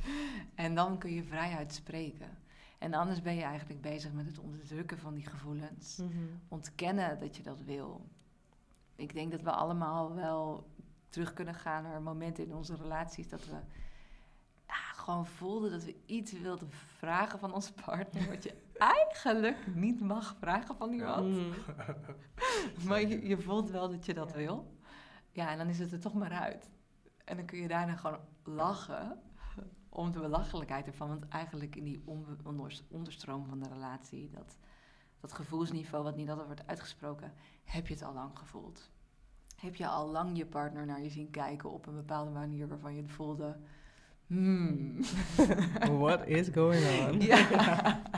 En 0.55 0.75
dan 0.75 0.99
kun 0.99 1.13
je 1.13 1.23
vrijheid 1.23 1.73
spreken. 1.73 2.39
En 2.79 2.95
anders 2.95 3.23
ben 3.23 3.35
je 3.35 3.43
eigenlijk 3.43 3.81
bezig 3.81 4.13
met 4.13 4.27
het 4.27 4.39
onderdrukken 4.39 4.99
van 4.99 5.15
die 5.15 5.27
gevoelens. 5.27 5.97
Mhm. 5.97 6.11
Ontkennen 6.49 7.19
dat 7.19 7.37
je 7.37 7.43
dat 7.43 7.63
wil. 7.63 8.09
Ik 8.97 9.15
denk 9.15 9.31
dat 9.31 9.43
we 9.43 9.51
allemaal 9.51 10.15
wel 10.15 10.71
terug 11.09 11.33
kunnen 11.33 11.55
gaan 11.55 11.83
naar 11.83 12.03
momenten 12.03 12.45
in 12.45 12.55
onze 12.55 12.77
relaties 12.77 13.29
dat 13.29 13.47
we 13.47 13.57
gewoon 15.07 15.27
voelden 15.27 15.71
dat 15.71 15.85
we 15.85 15.97
iets 16.07 16.33
wilden 16.33 16.71
vragen 16.71 17.39
van 17.39 17.53
onze 17.55 17.73
partner. 17.73 18.29
Wat 18.29 18.43
je 18.43 18.55
eigenlijk 19.03 19.67
niet 19.75 20.01
mag 20.01 20.37
vragen 20.39 20.77
van 20.77 20.93
iemand. 20.93 21.29
Mhm. 21.29 21.51
Maar 22.87 23.01
je, 23.01 23.27
je 23.27 23.39
voelt 23.39 23.71
wel 23.71 23.89
dat 23.91 24.07
je 24.07 24.15
dat 24.15 24.31
Ja. 24.31 24.37
wil. 24.37 24.75
Ja, 25.33 25.51
en 25.51 25.59
dan 25.59 25.69
is 25.69 25.79
het 25.79 25.93
er 25.93 26.01
toch 26.01 26.15
maar 26.15 26.31
uit. 26.33 26.71
En 27.25 27.37
dan 27.37 27.47
kun 27.47 27.59
je 27.59 27.69
daarna 27.69 27.97
gewoon 27.97 28.19
lachen 28.45 29.21
om 29.89 30.13
de 30.13 30.21
belachelijkheid 30.21 30.87
ervan. 30.87 31.09
Want 31.09 31.29
eigenlijk 31.29 31.77
in 31.77 31.85
die 31.85 32.03
onder, 32.05 32.37
onderstroom 32.89 33.47
van 33.47 33.59
de 33.59 33.69
relatie, 33.69 34.31
dat, 34.31 34.59
dat 35.21 35.33
gevoelsniveau 35.33 36.05
wat 36.05 36.17
niet 36.17 36.29
altijd 36.29 36.47
wordt 36.47 36.67
uitgesproken, 36.67 37.33
heb 37.65 37.87
je 37.87 37.95
het 37.95 38.03
al 38.03 38.15
lang 38.15 38.39
gevoeld. 38.39 38.91
Heb 39.57 39.75
je 39.75 39.87
al 39.89 40.09
lang 40.09 40.37
je 40.37 40.47
partner 40.47 40.87
naar 40.87 41.03
je 41.03 41.11
zien 41.11 41.31
kijken 41.31 41.71
op 41.71 41.87
een 41.87 41.95
bepaalde 41.95 42.31
manier 42.31 42.69
waarvan 42.69 42.95
je 42.95 43.03
het 43.03 43.11
voelde. 43.11 43.57
Hmm. 44.27 45.01
What 45.99 46.27
is 46.27 46.49
going 46.49 46.85
on? 47.01 47.21
ja. 47.31 48.01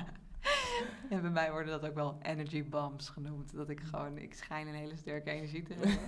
En 1.09 1.21
bij 1.21 1.31
mij 1.31 1.51
worden 1.51 1.81
dat 1.81 1.91
ook 1.91 1.95
wel 1.95 2.19
energy 2.23 2.69
bumps 2.69 3.09
genoemd. 3.09 3.55
Dat 3.55 3.69
ik 3.69 3.81
gewoon, 3.81 4.19
ik 4.19 4.35
schijn 4.35 4.67
een 4.67 4.75
hele 4.75 4.97
sterke 4.97 5.31
energie 5.31 5.63
te 5.63 5.75
hebben. 5.75 5.99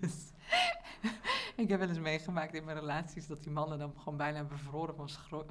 dus, 0.00 0.32
ik 1.56 1.68
heb 1.68 1.78
wel 1.78 1.88
eens 1.88 1.98
meegemaakt 1.98 2.54
in 2.54 2.64
mijn 2.64 2.78
relaties 2.78 3.26
dat 3.26 3.42
die 3.42 3.52
mannen 3.52 3.78
dan 3.78 3.92
gewoon 3.96 4.16
bijna 4.16 4.44
bevroren 4.44 4.94
van, 4.94 5.08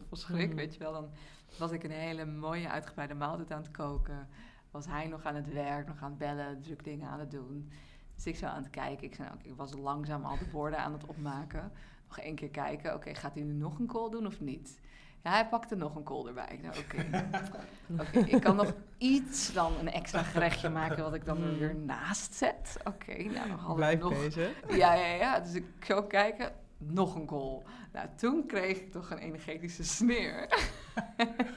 van 0.07 0.17
schrik. 0.17 0.49
Mm. 0.49 0.55
Weet 0.55 0.73
je 0.73 0.79
wel, 0.79 0.91
dan 0.91 1.09
was 1.57 1.71
ik 1.71 1.83
een 1.83 1.91
hele 1.91 2.25
mooie 2.25 2.69
uitgebreide 2.69 3.13
maaltijd 3.13 3.51
aan 3.51 3.61
het 3.61 3.71
koken. 3.71 4.27
Was 4.71 4.85
hij 4.85 5.07
nog 5.07 5.23
aan 5.23 5.35
het 5.35 5.53
werk, 5.53 5.87
nog 5.87 6.01
aan 6.01 6.09
het 6.09 6.19
bellen, 6.19 6.61
druk 6.61 6.83
dingen 6.83 7.09
aan 7.09 7.19
het 7.19 7.31
doen. 7.31 7.71
Dus 8.15 8.25
ik 8.25 8.35
zou 8.35 8.51
aan 8.53 8.63
het 8.63 8.71
kijken. 8.71 9.05
Ik, 9.07 9.15
zei, 9.15 9.29
ik 9.41 9.55
was 9.55 9.73
langzaam 9.73 10.25
al 10.25 10.37
de 10.37 10.51
woorden 10.51 10.79
aan 10.79 10.93
het 10.93 11.05
opmaken. 11.05 11.71
Nog 12.07 12.19
één 12.19 12.35
keer 12.35 12.49
kijken. 12.49 12.93
Oké, 12.93 13.15
gaat 13.15 13.33
hij 13.33 13.43
nu 13.43 13.53
nog 13.53 13.79
een 13.79 13.87
call 13.87 14.09
doen 14.09 14.25
of 14.25 14.39
niet? 14.39 14.79
Ja, 15.23 15.31
hij 15.31 15.47
pakte 15.47 15.75
nog 15.75 15.95
een 15.95 16.03
kool 16.03 16.27
erbij. 16.27 16.59
Nou, 16.61 16.75
oké. 18.01 18.19
ik 18.19 18.41
kan 18.41 18.55
nog 18.55 18.73
iets 18.97 19.53
dan 19.53 19.73
een 19.79 19.91
extra 19.91 20.23
gerechtje 20.23 20.69
maken 20.69 21.03
wat 21.03 21.13
ik 21.13 21.25
dan 21.25 21.43
er 21.43 21.59
weer 21.59 21.75
naast 21.75 22.33
zet. 22.33 22.77
Oké, 22.83 23.23
nou 23.23 23.47
dan 23.47 23.75
Blijf 23.75 23.99
nog... 23.99 24.13
deze. 24.13 24.51
Ja, 24.69 24.93
ja, 24.93 25.05
ja. 25.05 25.39
Dus 25.39 25.53
ik 25.53 25.65
zou 25.79 26.07
kijken, 26.07 26.51
nog 26.77 27.15
een 27.15 27.25
kool. 27.25 27.63
Nou, 27.93 28.07
toen 28.15 28.45
kreeg 28.45 28.77
ik 28.77 28.91
toch 28.91 29.11
een 29.11 29.17
energetische 29.17 29.83
sneer. 29.83 30.47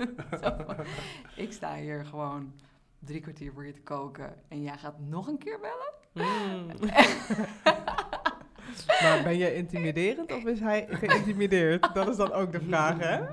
ik 1.37 1.53
sta 1.53 1.77
hier 1.77 2.05
gewoon 2.05 2.53
drie 2.99 3.21
kwartier 3.21 3.53
voor 3.53 3.67
je 3.67 3.73
te 3.73 3.83
koken 3.83 4.35
en 4.49 4.63
jij 4.63 4.79
gaat 4.79 4.99
nog 4.99 5.27
een 5.27 5.39
keer 5.39 5.61
bellen? 5.61 5.99
Mm. 6.13 6.71
Maar 8.87 9.23
ben 9.23 9.39
je 9.39 9.55
intimiderend 9.55 10.33
of 10.33 10.45
is 10.45 10.61
hij 10.61 10.87
geïntimideerd? 10.91 11.95
Dat 11.95 12.09
is 12.09 12.17
dan 12.17 12.33
ook 12.33 12.53
de 12.53 12.61
vraag, 12.61 12.99
hè? 12.99 13.21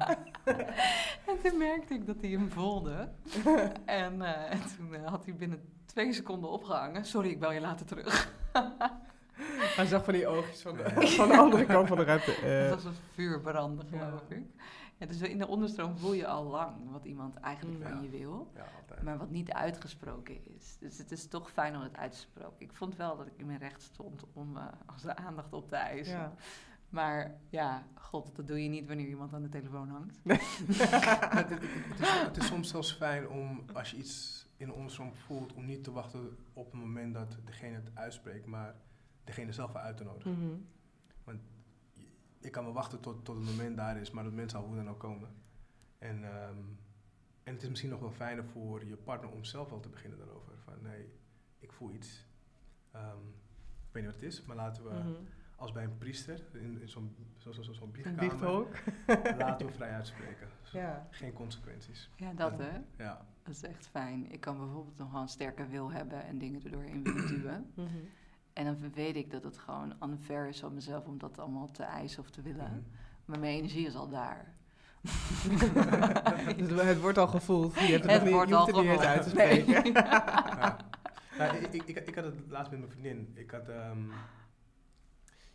En 1.28 1.42
toen 1.44 1.58
merkte 1.58 1.94
ik 1.94 2.06
dat 2.06 2.16
hij 2.22 2.30
hem 2.30 2.52
voelde. 2.52 3.10
en, 3.86 4.16
uh, 4.16 4.52
en, 4.52 4.60
toen 4.78 4.94
uh, 4.94 5.08
had 5.08 5.26
hij 5.26 5.36
binnen 5.36 5.62
twee 5.86 6.14
seconden 6.14 6.50
opgehangen. 6.50 7.06
Sorry, 7.06 7.30
ik 7.30 7.40
bel 7.40 7.52
je 7.52 7.60
later 7.60 7.86
terug. 7.86 8.32
hij 9.78 9.86
zag 9.86 10.04
van 10.04 10.14
die 10.14 10.28
oogjes 10.28 10.62
van 10.62 10.76
de, 10.76 11.08
van 11.08 11.28
de 11.28 11.38
andere 11.38 11.66
kant 11.66 11.88
van 11.88 11.98
de 11.98 12.04
ruimte. 12.04 12.32
Uh. 12.32 12.60
Het 12.62 12.70
was 12.70 12.84
een 12.84 12.96
vuur 13.14 13.42
branden, 13.42 13.88
geloof 13.88 14.22
ik. 14.30 14.44
Ja, 14.98 15.06
dus 15.06 15.22
in 15.22 15.38
de 15.38 15.48
onderstroom 15.48 15.98
voel 15.98 16.14
je 16.14 16.28
al 16.28 16.44
lang 16.44 16.92
wat 16.92 17.06
iemand 17.06 17.36
eigenlijk 17.36 17.84
van 17.84 18.04
je 18.04 18.10
wil. 18.10 18.52
Ja, 18.56 18.66
maar 19.02 19.18
wat 19.18 19.30
niet 19.30 19.52
uitgesproken 19.52 20.56
is. 20.56 20.78
Dus 20.80 20.98
het 20.98 21.12
is 21.12 21.28
toch 21.28 21.52
fijn 21.52 21.76
om 21.76 21.82
het 21.82 21.98
uit 21.98 22.12
te 22.12 22.18
spreken. 22.18 22.52
Ik 22.58 22.74
vond 22.74 22.96
wel 22.96 23.18
dat 23.18 23.28
ik 23.28 23.34
in 23.38 23.46
mijn 23.46 23.60
recht 23.60 23.82
stond 23.82 24.24
om 24.34 24.58
uh, 24.58 24.68
onze 24.92 25.16
aandacht 25.16 25.54
op 25.54 25.68
te 25.68 25.76
eisen. 25.76 26.34
Maar 26.90 27.40
ja, 27.50 27.88
god, 27.94 28.36
dat 28.36 28.48
doe 28.48 28.64
je 28.64 28.70
niet 28.70 28.88
wanneer 28.88 29.08
iemand 29.08 29.34
aan 29.34 29.42
de 29.42 29.50
telefoon 29.50 29.90
hangt. 29.90 30.20
het, 30.24 31.52
is, 32.00 32.10
het, 32.10 32.38
is, 32.38 32.48
soms 32.48 32.70
zelfs 32.70 32.94
fijn 32.94 33.30
om, 33.30 33.64
als 33.74 33.92
je 33.92 33.98
iets 33.98 34.46
in 34.58 34.68
een 34.68 34.74
onderstroom 34.74 35.14
voelt, 35.14 35.54
om 35.54 35.66
niet 35.66 35.84
te 35.84 35.92
wachten 35.92 36.38
op 36.54 36.72
het 36.72 36.82
moment 36.82 37.14
dat 37.14 37.38
degene 37.46 37.76
het 37.76 37.92
uitspreekt, 37.94 38.46
maar 38.46 38.76
degene 39.24 39.52
zelf 39.52 39.76
uit 39.76 39.98
te 39.98 40.04
nodigen. 40.04 40.32
Mhm. 40.32 40.56
Ik 42.40 42.52
kan 42.52 42.64
wel 42.64 42.74
wachten 42.74 43.00
tot, 43.00 43.26
tot 43.26 43.36
het 43.36 43.46
moment 43.46 43.78
daar 43.78 43.98
is, 43.98 44.12
maar 44.12 44.24
dat 44.24 44.32
moment 44.32 44.52
zal 44.52 44.64
hoe 44.64 44.76
dan 44.76 44.90
ook 44.90 45.00
komen. 45.00 45.30
En, 45.98 46.24
ehm, 46.24 46.58
en 47.44 47.54
het 47.54 47.62
is 47.64 47.70
misschien 47.70 47.90
nog 47.90 48.00
wel 48.00 48.12
fijner 48.12 48.46
voor 48.46 48.86
je 48.86 48.96
partner 48.96 49.32
om 49.32 49.44
zelf 49.44 49.70
wel 49.70 49.80
te 49.80 49.90
beginnen 49.90 50.18
daarover. 50.18 50.54
Van 50.64 50.74
nee, 50.82 51.10
ik 51.60 51.72
voel 51.72 51.92
iets. 51.92 52.26
Um, 52.96 53.36
ik 53.88 53.94
weet 53.94 54.04
niet 54.04 54.12
wat 54.12 54.22
het 54.22 54.32
is, 54.32 54.44
maar 54.46 54.56
laten 54.56 54.84
we 54.84 54.90
mhm. 54.90 55.12
als 55.56 55.72
bij 55.72 55.84
een 55.84 55.98
priester 55.98 56.42
in, 56.54 56.82
in 56.82 56.90
zo'n 56.90 57.16
zo, 57.38 57.52
zo, 57.52 57.62
zo, 57.62 57.74
zo 57.74 57.88
biechtkamer, 57.88 58.68
laten 59.38 59.66
we 59.66 59.74
vrij 59.74 59.92
uitspreken. 59.92 60.48
ja. 60.72 61.08
Geen 61.12 61.34
consequenties. 61.34 62.10
Ja, 62.16 62.34
dat 62.34 62.58
hè? 62.58 63.04
Ja. 63.04 63.26
Dat 63.44 63.56
is 63.56 63.64
echt 63.64 63.88
fijn. 63.88 64.32
Ik 64.32 64.40
kan 64.40 64.58
bijvoorbeeld 64.58 64.98
nog 64.98 65.12
wel 65.12 65.22
een 65.22 65.28
sterke 65.28 65.68
wil 65.68 65.92
hebben 65.92 66.24
en 66.24 66.38
dingen 66.38 66.64
er 66.64 66.72
doorheen 66.72 67.04
willen 67.04 67.28
duwen. 67.36 67.72
Mhm. 67.74 67.88
En 68.58 68.66
dan 68.66 68.92
weet 68.94 69.16
ik 69.16 69.32
dat 69.32 69.44
het 69.44 69.58
gewoon 69.58 69.94
unfair 70.04 70.48
is 70.48 70.60
van 70.60 70.74
mezelf 70.74 71.06
om 71.06 71.18
dat 71.18 71.40
allemaal 71.40 71.72
te 71.72 71.84
eisen 71.84 72.20
of 72.20 72.30
te 72.30 72.42
willen. 72.42 72.72
Mhm. 72.72 72.82
Maar 73.26 73.40
mijn 73.40 73.58
energie 73.58 73.88
is 73.88 73.96
al 73.96 74.10
daar. 74.10 74.56
dus 76.58 76.70
het 76.70 77.00
wordt 77.00 77.18
al 77.18 77.28
gevoeld. 77.28 77.74
Je 77.74 77.80
hebt 77.80 78.04
het, 78.04 78.12
het 78.12 78.24
niet, 78.24 78.34
wordt 78.34 78.52
al 78.52 78.66
gevoeld. 78.66 79.00
uit 79.00 79.24
te 79.24 79.30
spreken. 79.30 79.94
ja. 79.94 81.52
ik, 81.52 81.74
ik, 81.74 81.84
ik, 81.84 82.08
ik, 82.08 82.16
had 82.16 82.24
het 82.24 82.36
laatst 82.48 82.72
met 82.72 82.80
mijn 82.80 82.92
vriendin. 82.92 83.32
Ik 83.34 83.52
had... 83.52 83.70
Um, 83.70 84.12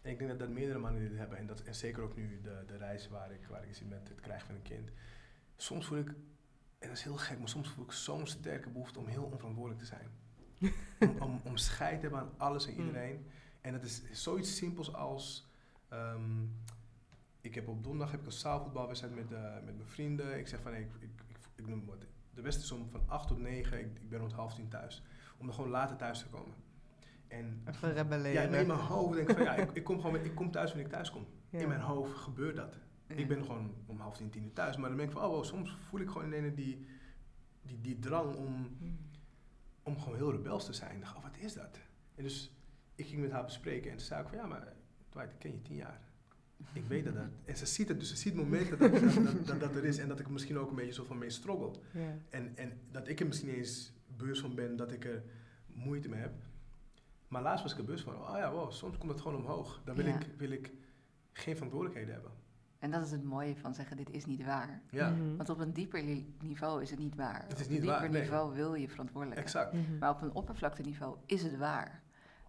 ik 0.02 0.18
denk 0.18 0.30
dat, 0.30 0.38
dat 0.38 0.48
meerdere 0.48 0.78
mannen 0.78 1.08
dit 1.08 1.18
hebben. 1.18 1.38
En, 1.38 1.46
dat, 1.46 1.60
en 1.60 1.74
zeker 1.74 2.02
ook 2.02 2.16
nu 2.16 2.40
de, 2.42 2.64
de 2.66 2.76
reis 2.76 3.08
waar 3.08 3.32
ik, 3.32 3.46
waar 3.48 3.64
ik 3.64 3.74
zit 3.74 3.88
met 3.88 4.08
het 4.08 4.20
krijgen 4.20 4.46
van 4.46 4.54
een 4.54 4.62
kind. 4.62 4.90
Soms 5.56 5.86
voel 5.86 5.98
ik, 5.98 6.08
en 6.78 6.88
dat 6.88 6.96
is 6.96 7.02
heel 7.02 7.16
gek, 7.16 7.38
maar 7.38 7.48
soms 7.48 7.68
voel 7.68 7.84
ik 7.84 7.92
zo'n 7.92 8.26
sterke 8.26 8.70
behoefte 8.70 8.98
om 8.98 9.06
heel 9.06 9.24
onverantwoordelijk 9.24 9.80
te 9.80 9.86
zijn 9.86 10.10
om, 11.00 11.16
om, 11.18 11.40
om 11.44 11.56
scheid 11.56 12.00
te 12.00 12.06
hebben 12.06 12.20
aan 12.20 12.34
alles 12.36 12.66
en 12.66 12.72
mm. 12.72 12.78
iedereen. 12.78 13.26
En 13.60 13.72
het 13.72 13.82
is 13.82 14.02
zoiets 14.12 14.56
simpels 14.56 14.94
als... 14.94 15.50
Um, 15.92 16.56
ik 17.40 17.54
heb 17.54 17.68
op 17.68 17.82
donderdag 17.82 18.10
heb 18.10 18.20
ik 18.20 18.26
een 18.26 18.32
zaalvoetbalwedstrijd 18.32 19.14
met, 19.14 19.32
uh, 19.32 19.54
met 19.54 19.76
mijn 19.76 19.88
vrienden. 19.88 20.38
Ik 20.38 20.48
zeg 20.48 20.60
van, 20.60 20.74
ik, 20.74 20.88
ik, 21.00 21.10
ik, 21.28 21.36
ik 21.54 21.66
noem 21.66 21.84
wat. 21.86 22.06
De 22.34 22.42
beste 22.42 22.62
is 22.62 22.72
om 22.72 22.88
van 22.90 23.02
8 23.06 23.28
tot 23.28 23.38
9, 23.38 23.78
ik, 23.78 23.98
ik 24.00 24.08
ben 24.08 24.18
rond 24.18 24.32
half 24.32 24.54
tien 24.54 24.68
thuis. 24.68 25.02
Om 25.38 25.46
dan 25.46 25.54
gewoon 25.54 25.70
later 25.70 25.96
thuis 25.96 26.18
te 26.18 26.26
komen. 26.28 26.54
En 27.28 27.62
Even 27.68 27.92
rebelleren. 27.92 28.32
Ja, 28.50 28.58
in 28.58 28.66
mijn 28.66 28.78
hoofd 28.78 29.14
denk 29.14 29.28
ik 29.28 29.36
van, 29.36 29.44
ja, 29.44 29.54
ik, 29.54 29.70
ik, 29.72 29.84
kom 29.84 30.00
gewoon, 30.00 30.24
ik 30.24 30.34
kom 30.34 30.50
thuis 30.50 30.68
wanneer 30.68 30.86
ik 30.86 30.92
thuis 30.92 31.10
kom. 31.10 31.26
In 31.50 31.68
mijn 31.68 31.80
hoofd 31.80 32.16
gebeurt 32.16 32.56
dat. 32.56 32.78
Ik 33.06 33.28
ben 33.28 33.44
gewoon 33.44 33.74
om 33.86 34.00
half 34.00 34.16
tien, 34.16 34.30
tien 34.30 34.44
uur 34.44 34.52
thuis. 34.52 34.76
Maar 34.76 34.88
dan 34.88 34.98
denk 34.98 35.10
ik 35.10 35.16
van, 35.16 35.24
oh, 35.24 35.30
wow, 35.30 35.44
soms 35.44 35.76
voel 35.88 36.00
ik 36.00 36.10
gewoon 36.10 36.32
in 36.32 36.54
die, 36.54 36.86
die, 37.62 37.80
die 37.80 37.98
drang 37.98 38.34
om... 38.34 38.76
Mm 38.80 39.10
om 39.82 40.00
gewoon 40.00 40.16
heel 40.16 40.30
rebels 40.30 40.64
te 40.64 40.72
zijn. 40.72 40.94
Ik 40.94 41.00
dacht, 41.00 41.16
oh, 41.16 41.22
wat 41.22 41.36
is 41.36 41.52
dat? 41.54 41.78
En 42.14 42.22
dus 42.22 42.50
ik 42.94 43.06
ging 43.06 43.20
met 43.20 43.30
haar 43.30 43.44
bespreken 43.44 43.90
en 43.90 43.96
toen 43.96 44.06
zei 44.06 44.22
ik 44.22 44.28
van, 44.28 44.38
ja, 44.38 44.46
maar 44.46 44.72
Dwight, 45.08 45.32
ik 45.32 45.38
ken 45.38 45.52
je 45.52 45.62
tien 45.62 45.76
jaar. 45.76 46.00
Ik 46.72 46.84
weet 46.84 47.04
dat 47.04 47.14
dat. 47.14 47.30
En 47.44 47.56
ze 47.56 47.66
ziet 47.66 47.88
het, 47.88 47.98
dus 47.98 48.08
ze 48.08 48.16
ziet 48.16 48.34
momenten 48.34 48.78
dat 48.78 48.92
dat, 48.92 49.46
dat, 49.46 49.60
dat, 49.60 49.76
er 49.76 49.84
is 49.84 49.98
en 49.98 50.08
dat 50.08 50.20
ik 50.20 50.28
misschien 50.28 50.58
ook 50.58 50.70
een 50.70 50.76
beetje 50.76 50.92
zo 50.92 51.04
van 51.04 51.18
mee 51.18 51.30
struggle. 51.30 51.70
En, 52.28 52.56
en 52.56 52.80
dat 52.90 53.08
ik 53.08 53.20
er 53.20 53.26
misschien 53.26 53.48
niet 53.48 53.56
eens 53.58 53.92
bewust 54.16 54.40
van 54.40 54.54
ben 54.54 54.76
dat 54.76 54.92
ik 54.92 55.04
er 55.04 55.22
moeite 55.66 56.08
mee 56.08 56.20
heb. 56.20 56.32
Maar 57.28 57.42
laatst 57.42 57.62
was 57.62 57.72
ik 57.72 57.78
er 57.78 57.84
bewust 57.84 58.04
van, 58.04 58.14
oh 58.14 58.36
ja, 58.36 58.52
wow, 58.52 58.72
soms 58.72 58.98
komt 58.98 59.10
het 59.10 59.20
gewoon 59.20 59.36
omhoog. 59.36 59.82
Dan 59.84 59.96
wil, 59.96 60.06
ik, 60.06 60.26
wil 60.36 60.50
ik 60.50 60.72
geen 61.32 61.54
verantwoordelijkheden 61.54 62.14
hebben. 62.14 62.32
En 62.82 62.90
dat 62.90 63.04
is 63.04 63.10
het 63.10 63.24
mooie 63.24 63.56
van 63.56 63.74
zeggen, 63.74 63.96
dit 63.96 64.10
is 64.10 64.26
niet 64.26 64.44
waar. 64.44 64.80
Ja. 64.90 65.10
Mhm. 65.10 65.36
Want 65.36 65.48
op 65.48 65.58
een 65.58 65.72
dieper 65.72 66.02
niveau 66.40 66.82
is 66.82 66.90
het 66.90 66.98
niet 66.98 67.14
waar. 67.14 67.44
Het 67.48 67.60
is 67.60 67.68
niet 67.68 67.82
op 67.82 67.88
een 67.88 68.00
dieper 68.00 68.20
niveau 68.20 68.54
wil 68.54 68.74
je 68.74 68.88
verantwoordelijk 68.88 69.40
Exact. 69.40 69.72
Mhm. 69.72 69.98
Maar 69.98 70.10
op 70.10 70.22
een 70.22 70.32
oppervlakteniveau 70.32 71.16
is 71.26 71.42
het 71.42 71.56
waar. 71.56 72.02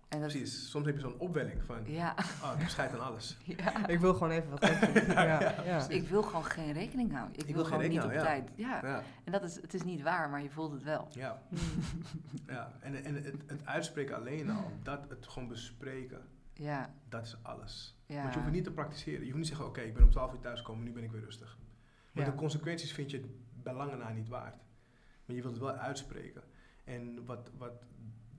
En 0.09 0.19
dat 0.19 0.29
Precies, 0.29 0.69
soms 0.69 0.85
heb 0.85 0.95
je 0.95 1.01
zo'n 1.01 1.19
opwelling 1.19 1.63
van, 1.63 1.77
ja. 1.85 2.15
oh, 2.43 2.53
ik 2.59 2.67
scheid 2.69 2.93
aan 2.93 2.99
alles. 2.99 3.37
Ja. 3.57 3.87
Ik 3.87 3.99
wil 3.99 4.13
gewoon 4.13 4.29
even 4.31 4.49
wat 4.49 4.65
ja, 5.07 5.63
ja, 5.65 5.89
Ik 5.89 6.07
wil 6.07 6.23
gewoon 6.23 6.45
geen 6.45 6.73
rekening 6.73 7.13
houden. 7.13 7.47
Ik, 7.47 7.55
wil, 7.55 7.65
gewoon 7.65 7.89
niet 7.89 8.03
op 8.03 8.11
tijd. 8.11 8.49
Ja. 8.55 9.03
En 9.23 9.31
dat 9.31 9.43
is, 9.43 9.55
het 9.55 9.73
is 9.73 9.83
niet 9.83 10.01
waar, 10.01 10.29
maar 10.29 10.41
je 10.41 10.49
voelt 10.49 10.71
het 10.71 10.83
wel. 10.83 11.07
Ja, 11.11 11.41
mhm. 11.49 11.61
ja. 12.47 12.71
en, 12.79 13.03
en 13.03 13.15
het, 13.15 13.25
het 13.25 13.65
uitspreken 13.65 14.15
alleen 14.15 14.49
al, 14.49 14.71
dat 14.83 15.09
het 15.09 15.27
gewoon 15.27 15.47
bespreken, 15.47 16.21
ja. 16.53 16.93
dat 17.09 17.25
is 17.25 17.37
alles. 17.41 17.97
Want 18.07 18.19
je 18.19 18.33
hoeft 18.33 18.45
het 18.45 18.53
niet 18.53 18.63
te 18.63 18.71
praktiseren. 18.71 19.19
Je 19.19 19.25
hoeft 19.25 19.35
niet 19.35 19.43
te 19.43 19.49
zeggen, 19.49 19.67
oké, 19.67 19.81
ik 19.81 19.93
ben 19.93 20.03
om 20.03 20.11
12 20.11 20.33
uur 20.33 20.39
thuiskomen, 20.39 20.83
nu 20.83 20.91
ben 20.91 21.03
ik 21.03 21.11
weer 21.11 21.23
rustig. 21.23 21.57
Maar 22.11 22.25
de 22.25 22.35
consequenties 22.35 22.93
vind 22.93 23.11
je 23.11 23.39
bij 23.53 23.73
lange 23.73 23.95
na 23.95 24.09
niet 24.09 24.27
waard. 24.27 24.55
Maar 25.25 25.35
je 25.35 25.41
wilt 25.41 25.53
het 25.53 25.63
wel 25.63 25.73
uitspreken. 25.73 26.43
En 26.83 27.25
wat, 27.25 27.51
wat 27.57 27.83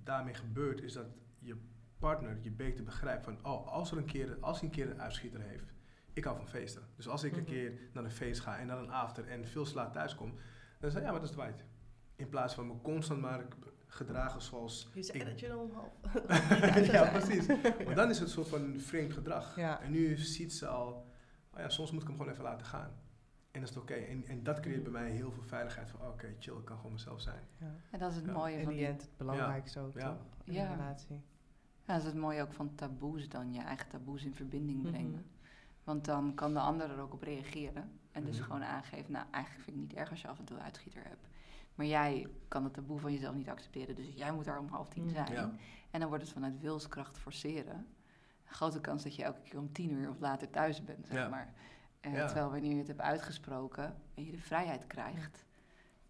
daarmee 0.02 0.34
gebeurt, 0.34 0.82
is 0.82 0.92
dat 0.92 1.06
je 1.38 1.56
partner 1.98 2.38
je 2.40 2.50
beter 2.50 2.84
begrijpt 2.84 3.24
van, 3.24 3.38
oh, 3.42 3.66
als, 3.66 3.90
er 3.90 3.98
een 3.98 4.04
keer, 4.04 4.36
als 4.40 4.60
hij 4.60 4.68
een 4.68 4.74
keer 4.74 4.90
een 4.90 5.00
uitschieter 5.00 5.40
heeft, 5.40 5.72
ik 6.12 6.24
hou 6.24 6.36
van 6.36 6.48
feesten. 6.48 6.82
Dus 6.96 7.08
als 7.08 7.22
ik 7.22 7.32
een 7.32 7.42
mhm. 7.42 7.50
keer 7.50 7.78
naar 7.92 8.04
een 8.04 8.10
feest 8.10 8.40
ga 8.40 8.58
en 8.58 8.66
naar 8.66 8.78
een 8.78 8.90
after 8.90 9.28
en 9.28 9.46
veel 9.46 9.66
slaat 9.66 9.92
thuis 9.92 10.14
kom, 10.14 10.34
dan 10.78 10.90
zeg 10.90 11.00
je, 11.00 11.06
ja, 11.06 11.12
maar 11.12 11.20
dat 11.20 11.30
is 11.30 11.36
Dwight. 11.36 11.64
In 12.16 12.28
plaats 12.28 12.54
van 12.54 12.66
me 12.66 12.80
constant 12.82 13.20
maar 13.20 13.46
gedragen 13.94 14.42
zoals... 14.42 14.88
Je 14.94 15.02
zei 15.02 15.24
dat 15.24 15.40
je 15.40 15.48
dan 15.48 15.58
om 15.58 15.70
half... 15.72 15.92
ja, 16.92 17.10
precies. 17.10 17.46
Maar 17.86 17.94
dan 17.94 18.10
is 18.10 18.18
het 18.18 18.26
een 18.26 18.34
soort 18.34 18.48
van 18.48 18.80
vreemd 18.80 19.12
gedrag. 19.12 19.56
En 19.58 19.90
nu 19.90 20.16
ziet 20.16 20.52
ze 20.52 20.66
al, 20.66 21.06
oh 21.54 21.60
ja, 21.60 21.68
soms 21.68 21.90
moet 21.90 22.02
ik 22.02 22.08
hem 22.08 22.16
gewoon 22.16 22.32
even 22.32 22.44
laten 22.44 22.66
gaan. 22.66 22.90
En 23.50 23.60
dat 23.60 23.70
is 23.70 23.76
oké. 23.76 23.94
En, 23.94 24.24
en 24.26 24.42
dat 24.42 24.60
creëert 24.60 24.82
bij 24.82 24.92
mij 24.92 25.10
heel 25.10 25.32
veel 25.32 25.42
veiligheid. 25.42 25.90
Van 25.90 26.00
oké, 26.08 26.34
chill, 26.38 26.56
ik 26.56 26.64
kan 26.64 26.76
gewoon 26.76 26.92
mezelf 26.92 27.20
zijn. 27.20 27.42
Ja. 27.58 27.74
En 27.90 27.98
dat 27.98 28.10
is 28.10 28.16
het 28.16 28.26
mooie 28.26 28.62
van... 28.62 28.72
die... 28.72 28.84
het 28.84 29.10
belangrijkste 29.16 29.80
ook, 29.80 29.98
toch? 29.98 30.16
In 30.44 30.52
ja. 30.52 30.74
relatie. 30.74 31.22
Ja, 31.86 31.92
dat 31.92 32.02
is 32.02 32.04
het 32.04 32.14
mooie 32.14 32.42
ook 32.42 32.52
van 32.52 32.74
taboes 32.74 33.28
dan. 33.28 33.52
Je 33.52 33.60
eigen 33.60 33.88
taboes 33.88 34.24
in 34.24 34.34
verbinding 34.34 34.82
mhm. 34.82 34.90
brengen. 34.90 35.26
Want 35.84 36.04
dan 36.04 36.34
kan 36.34 36.52
de 36.54 36.60
ander 36.60 36.90
er 36.90 37.00
ook 37.00 37.12
op 37.12 37.22
reageren. 37.22 37.90
En 38.12 38.24
dus 38.24 38.36
Mhm. 38.36 38.44
gewoon 38.44 38.64
aangeven, 38.64 39.12
nou 39.12 39.26
eigenlijk 39.30 39.64
vind 39.64 39.76
ik 39.76 39.82
het 39.82 39.90
niet 39.90 40.00
erg 40.00 40.10
als 40.10 40.20
je 40.20 40.28
af 40.28 40.38
en 40.38 40.44
toe 40.44 40.56
een 40.56 40.62
uitschieter 40.62 41.02
hebt. 41.04 41.26
Maar 41.74 41.86
jij 41.86 42.26
kan 42.48 42.64
het 42.64 42.74
taboe 42.74 42.98
van 43.00 43.12
jezelf 43.12 43.34
niet 43.34 43.48
accepteren, 43.48 43.94
dus 43.94 44.06
jij 44.14 44.32
moet 44.32 44.44
daar 44.44 44.58
om 44.58 44.68
half 44.68 44.88
tien 44.88 45.02
Mm. 45.04 45.10
zijn. 45.10 45.32
Ja. 45.32 45.50
En 45.90 46.00
dan 46.00 46.08
wordt 46.08 46.24
het 46.24 46.32
vanuit 46.32 46.60
wilskracht 46.60 47.18
forceren. 47.18 47.86
Grote 48.44 48.80
kans 48.80 49.02
dat 49.02 49.14
je 49.16 49.22
elke 49.22 49.40
keer 49.40 49.58
om 49.58 49.72
tien 49.72 49.90
uur 49.92 50.08
of 50.10 50.18
later 50.20 50.50
thuis 50.50 50.84
bent, 50.84 51.06
zeg 51.06 51.16
Ja. 51.16 51.28
maar. 51.28 51.52
Eh, 52.00 52.12
Ja. 52.14 52.26
Terwijl 52.26 52.50
wanneer 52.50 52.70
je 52.72 52.78
het 52.78 52.86
hebt 52.86 53.00
uitgesproken 53.00 53.94
en 54.14 54.24
je 54.24 54.30
de 54.30 54.38
vrijheid 54.38 54.86
krijgt. 54.86 55.44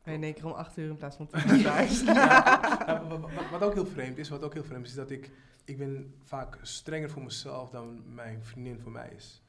Ben 0.03 0.13
je 0.13 0.19
in 0.19 0.25
één 0.25 0.35
keer 0.35 0.45
om 0.47 0.53
acht 0.53 0.77
uur 0.77 0.89
in 0.91 0.97
plaats 0.97 1.17
van 1.17 1.27
tien 1.27 1.49
uur 1.51 1.63
thuis. 1.63 2.01
Ja, 2.03 3.05
wat, 3.09 3.21
wat- 3.21 3.51
wat 3.51 3.63
ook 3.63 3.75
heel 3.75 3.87
vreemd 3.87 4.19
is, 4.19 4.29
wat 4.29 4.43
ook 4.43 4.53
heel 4.53 4.65
vreemd 4.65 4.85
is, 4.85 4.91
is 4.91 4.97
dat 4.97 5.11
ik, 5.11 5.31
ik 5.65 5.79
ben 5.79 6.15
vaak 6.23 6.59
strenger 6.63 7.11
voor 7.11 7.23
mezelf 7.23 7.71
dan 7.71 8.15
mijn 8.15 8.45
vriendin 8.45 8.81
voor 8.81 8.93
mij 8.93 9.11
is. 9.17 9.43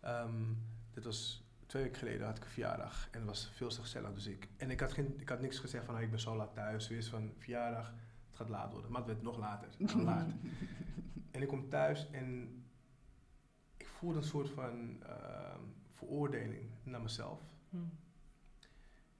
Ehm, 0.00 0.44
dit 0.92 1.04
was 1.04 1.44
twee 1.70 1.82
weken 1.82 1.98
geleden 1.98 2.26
had 2.26 2.36
ik 2.36 2.44
een 2.44 2.50
verjaardag 2.50 3.08
en 3.10 3.18
het 3.18 3.28
was 3.28 3.50
veel 3.54 3.68
te 3.68 3.80
gezellig. 3.80 4.14
Dus 4.14 4.26
ik, 4.26 4.48
en 4.56 4.70
ik 4.70 4.80
had, 4.80 4.92
geen, 4.92 5.14
ik 5.20 5.28
had 5.28 5.40
niks 5.40 5.58
gezegd 5.58 5.84
van, 5.84 5.94
hey, 5.94 6.04
ik 6.04 6.10
ben 6.10 6.20
zo 6.20 6.36
laat 6.36 6.54
thuis. 6.54 6.88
Wees 6.88 7.08
van, 7.08 7.32
verjaardag, 7.38 7.94
het 8.26 8.36
gaat 8.36 8.48
laat 8.48 8.72
worden. 8.72 8.90
Maar 8.90 9.00
het 9.00 9.10
werd 9.10 9.22
nog 9.22 9.38
later, 9.38 9.68
nog 9.78 10.02
later. 10.02 10.34
En 11.30 11.42
ik 11.42 11.48
kom 11.48 11.68
thuis 11.68 12.10
en 12.10 12.62
ik 13.76 13.86
voelde 13.86 14.18
een 14.18 14.24
soort 14.24 14.50
van 14.50 15.02
ehm, 15.02 15.60
veroordeling 15.94 16.70
naar 16.82 17.02
mezelf. 17.02 17.40
Hm. 17.68 17.76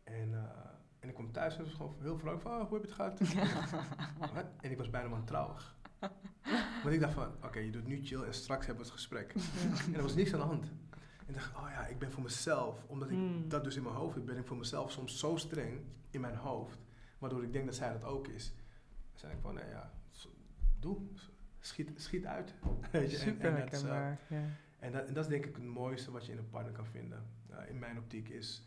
En, 0.05 0.34
eh, 0.34 0.70
en 0.98 1.09
ik 1.09 1.14
kom 1.14 1.32
thuis 1.32 1.57
en 1.57 1.64
was 1.64 1.72
gewoon 1.72 1.96
heel 2.01 2.18
vrolijk 2.18 2.42
van, 2.42 2.53
oh, 2.53 2.68
hoe 2.68 2.78
heb 2.78 2.82
je 2.82 2.92
het 2.92 2.96
gehad? 2.96 3.20
En 4.62 4.70
ik 4.70 4.78
was 4.78 4.90
bijna 4.90 5.09
wantrouwig. 5.09 5.76
Want 6.82 6.94
ik 6.94 7.01
dacht 7.01 7.14
van, 7.14 7.32
oké, 7.42 7.59
je 7.59 7.70
doet 7.70 7.86
nu 7.86 8.05
chill 8.05 8.22
en 8.22 8.34
straks 8.34 8.66
hebben 8.66 8.84
we 8.84 8.90
het 8.90 9.01
gesprek. 9.01 9.34
En 9.86 9.94
er 9.94 10.03
was 10.03 10.14
niks 10.14 10.32
aan 10.32 10.40
de 10.40 10.46
hand. 10.46 10.72
En 11.31 11.37
ik 11.37 11.43
dacht, 11.43 11.57
oh 11.57 11.70
ja, 11.70 11.87
ik 11.87 11.99
ben 11.99 12.12
voor 12.12 12.22
mezelf. 12.22 12.85
Omdat 12.87 13.11
ik 13.11 13.16
Mm. 13.16 13.49
dat 13.49 13.64
dus 13.64 13.76
in 13.76 13.83
mijn 13.83 13.95
hoofd 13.95 14.14
heb, 14.14 14.26
ben 14.26 14.37
ik 14.37 14.47
voor 14.47 14.57
mezelf 14.57 14.93
soms 14.93 15.18
zo 15.18 15.37
streng 15.37 15.81
in 16.11 16.20
mijn 16.20 16.37
hoofd. 16.37 16.78
Waardoor 17.18 17.43
ik 17.45 17.53
denk 17.53 17.64
dat 17.66 17.74
zij 17.74 17.93
dat 17.93 18.05
ook 18.05 18.28
is. 18.28 18.49
Dan 19.11 19.18
zei 19.18 19.33
ik 19.33 19.39
van, 19.41 19.55
nee 19.55 19.68
ja, 19.68 19.93
doe. 20.78 20.99
Schiet, 21.59 21.91
schiet 21.97 22.26
uit. 22.26 22.55
Je, 22.93 22.99
en- 22.99 23.11
Super 23.11 23.55
en 23.55 23.68
dat 23.70 23.83
eh, 23.85 23.91
ja. 24.28 24.45
en 24.78 24.93
dat, 24.93 25.07
en 25.07 25.14
dat 25.14 25.24
is 25.24 25.31
denk 25.31 25.47
ik 25.47 25.55
het 25.55 25.64
mooiste 25.64 26.11
wat 26.11 26.26
je 26.26 26.33
in 26.33 26.39
een 26.39 26.51
partner 26.51 26.72
kan 26.74 26.87
vinden. 26.87 27.26
Uh, 27.51 27.68
in 27.68 27.78
mijn 27.78 27.99
optiek 27.99 28.28
is 28.28 28.62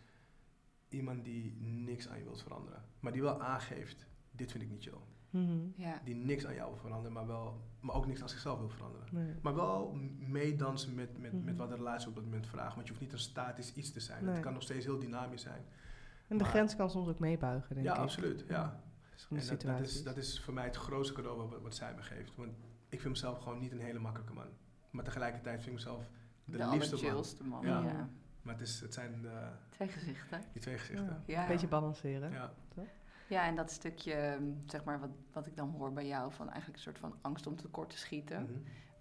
iemand 0.89 1.23
die 1.25 1.55
niks 1.61 2.07
aan 2.09 2.17
je 2.17 2.23
wilt 2.23 2.41
veranderen. 2.41 2.83
Maar 2.99 3.11
die 3.11 3.21
wel 3.21 3.41
aangeeft, 3.41 4.07
dit 4.31 4.51
vind 4.51 4.63
ik 4.63 4.69
niet 4.69 4.83
chill. 4.83 4.97
Mhm. 5.33 5.57
Ja. 5.75 6.01
Die 6.03 6.15
niks 6.15 6.45
aan 6.45 6.53
jou 6.53 6.69
wil 6.69 6.77
veranderen, 6.79 7.11
maar, 7.13 7.27
wel, 7.27 7.61
maar 7.79 7.95
ook 7.95 8.05
niks 8.07 8.21
aan 8.21 8.29
zichzelf 8.29 8.59
wil 8.59 8.69
veranderen. 8.69 9.07
Nee. 9.11 9.35
Maar 9.41 9.55
wel 9.55 9.93
meedansen 10.19 10.95
met, 10.95 11.17
met, 11.17 11.31
met 11.33 11.43
Mhm. 11.45 11.55
wat 11.55 11.69
de 11.69 11.75
relatie 11.75 12.07
op 12.07 12.15
dat 12.15 12.23
moment 12.23 12.47
vraagt. 12.47 12.73
Want 12.75 12.83
je 12.87 12.89
hoeft 12.93 13.03
niet 13.05 13.13
een 13.13 13.19
statisch 13.19 13.73
iets 13.73 13.91
te 13.91 13.99
zijn. 13.99 14.23
Nee. 14.25 14.33
Het 14.33 14.43
kan 14.43 14.53
nog 14.53 14.61
steeds 14.61 14.85
heel 14.85 14.99
dynamisch 14.99 15.41
zijn. 15.41 15.61
En 16.27 16.37
de 16.37 16.43
Maar- 16.43 16.51
grens 16.53 16.75
kan 16.75 16.89
soms 16.89 17.07
ook 17.07 17.19
meebuigen, 17.19 17.75
denk 17.75 17.87
ja, 17.87 17.93
ik. 17.93 17.99
absoluut. 17.99 18.45
Ja. 18.47 18.63
Dat 19.09 19.19
is 19.19 19.23
gewoon 19.23 19.43
de 19.59 19.67
En 19.67 19.77
dat, 19.77 19.87
is, 19.87 20.03
dat 20.03 20.17
is 20.17 20.41
voor 20.41 20.53
mij 20.53 20.63
het 20.65 20.75
grootste 20.75 21.13
cadeau 21.13 21.49
wat, 21.49 21.61
wat 21.61 21.75
zij 21.75 21.93
me 21.95 22.01
geeft. 22.01 22.35
Want 22.35 22.51
ik 22.89 22.99
vind 23.01 23.13
mezelf 23.13 23.39
gewoon 23.39 23.59
niet 23.59 23.71
een 23.71 23.79
hele 23.79 23.99
makkelijke 23.99 24.33
man. 24.33 24.47
Maar 24.91 25.03
tegelijkertijd 25.03 25.55
vind 25.55 25.67
ik 25.67 25.73
mezelf 25.73 26.09
de, 26.45 26.57
De, 26.57 26.69
liefste 26.69 27.43
man. 27.43 27.49
man. 27.49 27.65
Ja. 27.65 27.91
Ja. 27.91 28.09
Maar 28.41 28.53
het, 28.53 28.67
is, 28.67 28.79
het 28.79 28.93
zijn 28.93 29.21
de, 29.21 29.47
Twee 29.69 29.87
gezichten. 29.87 30.41
die 30.51 30.61
twee 30.61 30.77
gezichten. 30.77 31.23
Ja. 31.25 31.41
Een 31.41 31.47
beetje 31.47 31.67
balanceren. 31.67 32.31
Ja. 32.31 32.53
Ja, 33.27 33.45
en 33.45 33.55
dat 33.55 33.71
stukje, 33.71 34.13
ehm, 34.13 34.43
zeg 34.65 34.83
maar, 34.83 34.99
wat, 34.99 35.09
wat 35.31 35.47
ik 35.47 35.55
dan 35.55 35.69
hoor 35.69 35.93
bij 35.93 36.07
jou, 36.07 36.31
van 36.31 36.49
eigenlijk 36.49 36.77
een 36.77 36.83
soort 36.83 36.99
van 36.99 37.15
angst 37.21 37.47
om 37.47 37.55
tekort 37.55 37.89
te 37.89 37.97
schieten. 37.97 38.43
Mhm. 38.43 38.53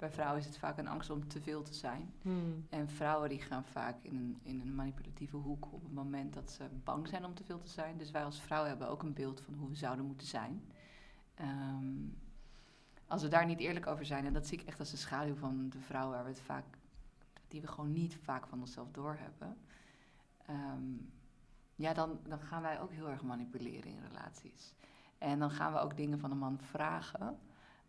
Bij 0.02 0.10
vrouwen 0.10 0.38
is 0.38 0.46
het 0.46 0.58
vaak 0.58 0.78
een 0.78 0.88
angst 0.88 1.10
om 1.10 1.28
te 1.28 1.40
veel 1.40 1.62
te 1.62 1.74
zijn. 1.74 2.12
Hm. 2.22 2.30
En 2.68 2.88
vrouwen 2.88 3.28
die 3.28 3.40
gaan 3.40 3.64
vaak 3.64 3.96
in 4.02 4.16
een, 4.16 4.38
in 4.42 4.60
een 4.60 4.74
manipulatieve 4.74 5.36
hoek 5.36 5.72
op 5.72 5.82
het 5.82 5.92
moment 5.92 6.34
dat 6.34 6.50
ze 6.50 6.64
bang 6.84 7.08
zijn 7.08 7.24
om 7.24 7.34
te 7.34 7.44
veel 7.44 7.58
te 7.58 7.70
zijn. 7.70 7.98
Dus 7.98 8.10
wij 8.10 8.24
als 8.24 8.40
vrouw 8.40 8.64
hebben 8.64 8.88
ook 8.88 9.02
een 9.02 9.12
beeld 9.12 9.40
van 9.40 9.54
hoe 9.54 9.68
we 9.68 9.74
zouden 9.74 10.04
moeten 10.04 10.26
zijn. 10.26 10.62
Ehm, 11.34 11.86
als 13.06 13.22
we 13.22 13.28
daar 13.28 13.46
niet 13.46 13.58
eerlijk 13.58 13.86
over 13.86 14.04
zijn, 14.04 14.26
en 14.26 14.32
dat 14.32 14.46
zie 14.46 14.58
ik 14.60 14.66
echt 14.66 14.78
als 14.78 14.90
de 14.90 14.96
schaduw 14.96 15.34
van 15.34 15.68
de 15.68 15.80
vrouw 15.80 16.10
waar 16.10 16.24
we 16.24 16.30
het 16.30 16.40
vaak, 16.40 16.64
die 17.48 17.60
we 17.60 17.66
gewoon 17.66 17.92
niet 17.92 18.16
vaak 18.22 18.46
van 18.46 18.60
onszelf 18.60 18.90
doorhebben. 18.90 19.56
Ehm, 20.46 20.94
ja, 21.82 21.92
dan, 21.92 22.20
dan 22.28 22.40
gaan 22.40 22.62
wij 22.62 22.80
ook 22.80 22.90
heel 22.90 23.08
erg 23.08 23.22
manipuleren 23.22 23.90
in 23.90 24.02
relaties. 24.08 24.74
En 25.18 25.38
dan 25.38 25.50
gaan 25.50 25.72
we 25.72 25.78
ook 25.78 25.96
dingen 25.96 26.18
van 26.18 26.30
een 26.30 26.38
man 26.38 26.58
vragen. 26.60 27.38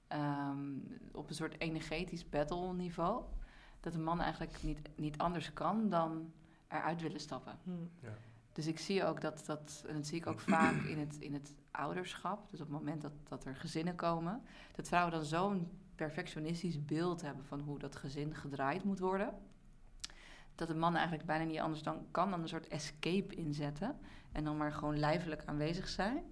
ehm, 0.07 0.77
op 1.11 1.29
een 1.29 1.35
soort 1.35 1.59
energetisch 1.59 2.29
battle 2.29 2.73
niveau. 2.73 3.23
Dat 3.79 3.93
een 3.93 4.03
man 4.03 4.21
eigenlijk 4.21 4.63
niet, 4.63 4.89
niet 4.95 5.17
anders 5.17 5.53
kan 5.53 5.89
dan 5.89 6.33
eruit 6.67 7.01
willen 7.01 7.19
stappen. 7.19 7.59
Hm. 7.63 7.71
Dus 8.51 8.67
ik 8.67 8.79
zie 8.79 9.03
ook 9.05 9.21
dat, 9.21 9.45
dat 9.45 9.83
en 9.87 9.95
dat 9.95 10.07
zie 10.07 10.17
ik 10.17 10.27
ook 10.27 10.39
vaak 10.55 10.83
in 10.83 10.99
het, 10.99 11.17
in 11.19 11.33
het 11.33 11.55
ouderschap. 11.71 12.49
Dus 12.49 12.61
op 12.61 12.67
het 12.67 12.77
moment 12.77 13.01
dat, 13.01 13.11
dat 13.23 13.45
er 13.45 13.55
gezinnen 13.55 13.95
komen, 13.95 14.41
dat 14.75 14.87
vrouwen 14.87 15.13
dan 15.13 15.25
zo'n 15.25 15.71
perfectionistisch 15.95 16.85
beeld 16.85 17.21
hebben 17.21 17.45
van 17.45 17.59
hoe 17.59 17.79
dat 17.79 17.95
gezin 17.95 18.35
gedraaid 18.35 18.83
moet 18.83 18.99
worden. 18.99 19.33
Dat 20.55 20.67
de 20.67 20.75
man 20.75 20.95
eigenlijk 20.95 21.25
bijna 21.25 21.43
niet 21.43 21.59
anders 21.59 21.83
dan 21.83 22.05
kan 22.11 22.29
dan 22.31 22.41
een 22.41 22.47
soort 22.47 22.67
escape 22.67 23.35
inzetten. 23.35 23.95
En 24.31 24.43
dan 24.43 24.57
maar 24.57 24.71
gewoon 24.71 24.99
lijfelijk 24.99 25.43
aanwezig 25.45 25.87
zijn. 25.87 26.23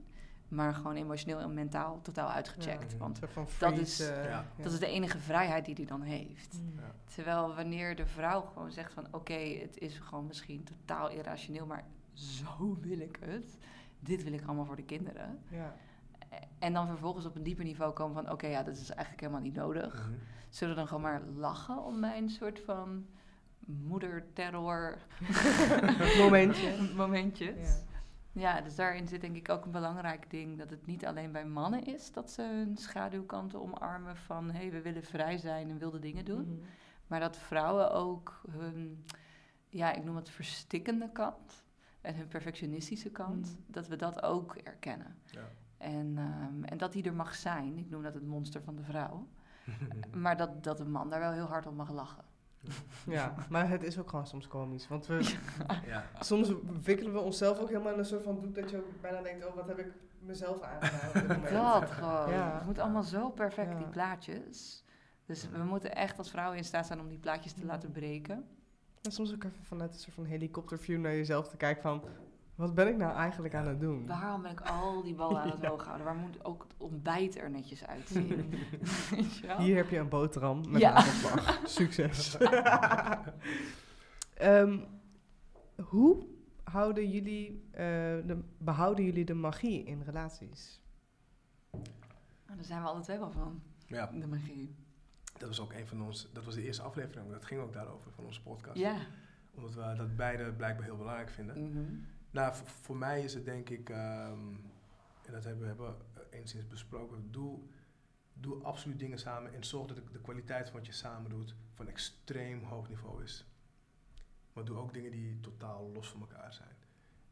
Maar 0.47 0.73
gewoon 0.73 0.95
emotioneel 0.95 1.39
en 1.39 1.53
mentaal 1.53 2.01
totaal 2.01 2.29
uitgecheckt. 2.29 2.91
Ja. 2.91 2.97
Want 2.97 3.19
dat 3.19 3.29
freeze, 3.51 3.81
is- 3.81 4.25
Ja. 4.27 4.45
dat 4.61 4.71
is 4.71 4.79
de 4.79 4.87
enige 4.87 5.17
vrijheid 5.17 5.65
die 5.65 5.75
hij 5.75 5.85
dan 5.85 6.01
heeft. 6.01 6.61
Ja. 6.75 6.91
Terwijl 7.13 7.55
wanneer 7.55 7.95
de 7.95 8.05
vrouw 8.05 8.41
gewoon 8.41 8.71
zegt 8.71 8.93
van 8.93 9.07
oké, 9.11 9.33
het 9.33 9.77
is 9.77 9.97
gewoon 9.99 10.25
misschien 10.27 10.63
totaal 10.63 11.09
irrationeel, 11.09 11.65
maar 11.65 11.83
zo 12.13 12.77
wil 12.81 12.99
ik 12.99 13.17
het. 13.25 13.57
Dit 13.99 14.23
wil 14.23 14.33
ik 14.33 14.45
allemaal 14.45 14.65
voor 14.65 14.75
de 14.75 14.83
kinderen. 14.85 15.39
Ja. 15.49 15.75
En 16.59 16.73
dan 16.73 16.87
vervolgens 16.87 17.25
op 17.25 17.35
een 17.35 17.43
dieper 17.43 17.63
niveau 17.65 17.93
komen 17.93 18.23
van 18.23 18.31
oké, 18.31 18.47
ja, 18.47 18.63
dat 18.63 18.75
is 18.77 18.89
eigenlijk 18.89 19.19
helemaal 19.19 19.41
niet 19.41 19.55
nodig. 19.55 19.93
Mhm. 20.09 20.17
Zullen 20.49 20.73
we 20.73 20.79
dan 20.79 20.87
gewoon 20.87 21.03
maar 21.03 21.21
lachen 21.35 21.83
om 21.83 21.99
mijn 21.99 22.29
soort 22.29 22.59
van 22.59 23.05
moederterror 23.83 24.97
Momentje. 26.21 26.73
momentjes? 26.95 27.69
Ja. 27.69 27.89
Ja, 28.33 28.61
dus 28.61 28.75
daarin 28.75 29.07
zit 29.07 29.21
denk 29.21 29.35
ik 29.35 29.49
ook 29.49 29.65
een 29.65 29.71
belangrijk 29.71 30.29
ding 30.29 30.57
dat 30.57 30.69
het 30.69 30.85
niet 30.85 31.05
alleen 31.05 31.31
bij 31.31 31.45
mannen 31.45 31.83
is 31.85 32.11
dat 32.11 32.31
ze 32.31 32.41
hun 32.41 32.77
schaduwkanten 32.77 33.61
omarmen 33.61 34.17
van 34.17 34.51
hé, 34.51 34.57
hey, 34.59 34.71
we 34.71 34.81
willen 34.81 35.03
vrij 35.03 35.37
zijn 35.37 35.69
en 35.69 35.77
wilde 35.77 35.99
dingen 35.99 36.25
doen. 36.25 36.41
Mhm. 36.45 36.65
Maar 37.07 37.19
dat 37.19 37.37
vrouwen 37.37 37.91
ook 37.91 38.41
hun, 38.51 39.05
ja, 39.69 39.93
ik 39.93 40.03
noem 40.03 40.15
het 40.15 40.29
verstikkende 40.29 41.09
kant 41.11 41.63
en 42.01 42.15
hun 42.15 42.27
perfectionistische 42.27 43.09
kant, 43.11 43.47
Mhm. 43.47 43.71
dat 43.71 43.87
we 43.87 43.95
dat 43.95 44.23
ook 44.23 44.55
erkennen. 44.55 45.15
Ja. 45.25 45.47
En, 45.77 46.13
ehm, 46.17 46.63
en 46.63 46.77
dat 46.77 46.91
die 46.93 47.03
er 47.03 47.13
mag 47.13 47.35
zijn, 47.35 47.77
ik 47.77 47.89
noem 47.89 48.03
dat 48.03 48.13
het 48.13 48.25
monster 48.27 48.61
van 48.61 48.75
de 48.75 48.83
vrouw, 48.83 49.27
maar 50.23 50.37
dat, 50.37 50.63
dat 50.63 50.79
een 50.79 50.91
man 50.91 51.09
daar 51.09 51.19
wel 51.19 51.31
heel 51.31 51.45
hard 51.47 51.65
op 51.65 51.75
mag 51.75 51.91
lachen. 51.91 52.23
Ja, 53.05 53.33
maar 53.49 53.69
het 53.69 53.83
is 53.83 53.99
ook 53.99 54.09
gewoon 54.09 54.27
soms 54.27 54.47
komisch. 54.47 54.87
Want 54.87 55.05
we, 55.07 55.35
ja. 55.85 56.03
soms 56.19 56.51
wikkelen 56.83 57.13
we 57.13 57.19
onszelf 57.19 57.59
ook 57.59 57.67
helemaal 57.69 57.93
in 57.93 57.99
een 57.99 58.05
soort 58.05 58.23
van 58.23 58.39
doek 58.41 58.55
dat 58.55 58.69
je 58.69 58.77
ook 58.77 59.01
bijna 59.01 59.21
denkt, 59.21 59.45
oh, 59.45 59.55
wat 59.55 59.67
heb 59.67 59.77
ik 59.79 59.87
mezelf 60.19 60.61
aangedaan. 60.61 61.41
Dat 61.81 61.91
gewoon. 61.91 62.29
Ja. 62.29 62.53
Het 62.57 62.65
moet 62.65 62.79
allemaal 62.79 63.03
zo 63.03 63.29
perfect, 63.29 63.71
Ja. 63.71 63.77
die 63.77 63.87
plaatjes. 63.87 64.83
Dus 65.25 65.49
we 65.49 65.63
moeten 65.63 65.95
echt 65.95 66.17
als 66.17 66.29
vrouwen 66.29 66.57
in 66.57 66.63
staat 66.63 66.85
zijn 66.87 66.99
om 66.99 67.07
die 67.07 67.17
plaatjes 67.19 67.53
te 67.53 67.61
Ja. 67.61 67.65
laten 67.67 67.91
breken. 67.91 68.45
En 69.01 69.11
soms 69.11 69.33
ook 69.33 69.43
even 69.43 69.63
vanuit 69.63 69.93
een 69.93 69.99
soort 69.99 70.15
van 70.15 70.25
helikopterview 70.25 70.99
naar 70.99 71.15
jezelf 71.15 71.47
te 71.49 71.57
kijken 71.57 71.81
van, 71.81 72.03
wat 72.61 72.73
ben 72.75 72.87
ik 72.87 72.97
nou 72.97 73.15
eigenlijk 73.15 73.55
aan 73.55 73.67
het 73.67 73.79
doen? 73.79 74.07
Waarom 74.07 74.41
ben 74.41 74.51
ik 74.51 74.61
al 74.61 75.03
die 75.03 75.15
ballen 75.15 75.41
aan 75.41 75.49
het 75.49 75.65
hoog 75.71 75.83
houden? 75.85 76.05
Waar 76.05 76.15
moet 76.15 76.45
ook 76.45 76.63
het 76.63 76.73
ontbijt 76.77 77.37
er 77.37 77.49
netjes 77.49 77.85
uitzien? 77.85 78.53
Hier 79.57 79.75
heb 79.75 79.89
je 79.89 79.97
een 79.97 80.09
boterham 80.09 80.71
met 80.71 80.81
Ja. 80.81 80.93
nagelslag. 80.93 81.61
Succes. 81.79 82.37
Ehm, 84.33 84.79
hoe 85.83 86.25
houden 86.63 87.09
jullie, 87.09 87.63
eh, 87.71 87.83
de, 88.25 88.39
behouden 88.57 89.05
jullie 89.05 89.25
de 89.25 89.33
magie 89.33 89.83
in 89.83 90.01
relaties? 90.01 90.81
Nou, 91.71 91.83
daar 92.55 92.65
zijn 92.65 92.81
we 92.81 92.87
alle 92.87 93.01
twee 93.01 93.17
wel 93.19 93.31
van, 93.31 93.61
ja, 93.87 94.05
de 94.07 94.27
magie. 94.27 94.75
dat 95.37 95.47
was 95.47 95.59
ook 95.59 95.73
een 95.73 95.87
van 95.87 96.01
ons, 96.01 96.29
dat 96.33 96.43
was 96.45 96.55
de 96.55 96.63
eerste 96.63 96.81
aflevering, 96.81 97.31
dat 97.31 97.45
ging 97.45 97.61
ook 97.61 97.73
daarover 97.73 98.11
van 98.11 98.25
onze 98.25 98.41
podcast. 98.41 98.77
Ja. 98.77 98.95
Omdat 99.55 99.73
we 99.73 99.93
dat 99.97 100.15
beide 100.15 100.51
blijkbaar 100.53 100.85
heel 100.85 100.97
belangrijk 100.97 101.29
vinden. 101.29 101.69
Mhm. 101.71 101.93
Nou, 102.31 102.55
voor, 102.65 102.97
mij 102.97 103.23
is 103.23 103.33
het 103.33 103.45
denk 103.45 103.69
ik, 103.69 103.89
ehm, 103.89 104.55
en 105.25 105.31
dat 105.31 105.43
hebben 105.43 105.61
we 105.61 105.67
hebben 105.67 105.95
enigszins 106.29 106.67
besproken, 106.67 107.31
doe, 107.31 107.59
doe 108.33 108.63
absoluut 108.63 108.99
dingen 108.99 109.19
samen 109.19 109.53
en 109.53 109.63
zorg 109.63 109.87
dat 109.87 110.11
de, 110.11 110.21
kwaliteit 110.21 110.69
van 110.69 110.77
wat 110.77 110.85
je 110.85 110.93
samen 110.93 111.29
doet 111.29 111.55
van 111.73 111.87
extreem 111.87 112.63
hoog 112.63 112.89
niveau 112.89 113.23
is. 113.23 113.45
Maar 114.53 114.65
doe 114.65 114.77
ook 114.77 114.93
dingen 114.93 115.11
die 115.11 115.39
totaal 115.39 115.91
los 115.93 116.09
van 116.09 116.21
elkaar 116.21 116.53
zijn. 116.53 116.75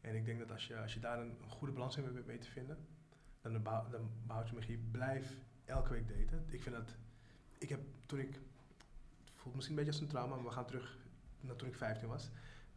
En 0.01 0.15
ik 0.15 0.25
denk 0.25 0.39
dat 0.39 0.51
als 0.51 0.67
je, 0.67 0.77
als 0.77 0.93
je 0.93 0.99
daar 0.99 1.19
een, 1.19 1.37
goede 1.47 1.73
balans 1.73 1.97
in 1.97 2.25
weet 2.25 2.41
te 2.41 2.49
vinden, 2.49 2.77
dan, 3.41 3.63
behoud, 3.63 3.91
dan 3.91 4.11
je 4.27 4.53
magie. 4.53 4.77
Blijf 4.91 5.33
elke 5.65 5.93
week 5.93 6.07
daten. 6.07 6.45
Ik 6.47 6.61
vind 6.61 6.75
dat, 6.75 6.95
ik 7.57 7.69
heb 7.69 7.79
toen 8.05 8.19
ik, 8.19 8.33
het 8.33 9.31
voelt 9.35 9.55
misschien 9.55 9.77
een 9.77 9.85
beetje 9.85 9.99
als 9.99 10.09
een 10.09 10.15
trauma, 10.15 10.35
maar 10.35 10.45
we 10.45 10.51
gaan 10.51 10.65
terug 10.65 10.97
nou, 11.39 11.57
toen 11.57 11.67
ik 11.67 11.75
15 11.75 12.07
was. 12.07 12.29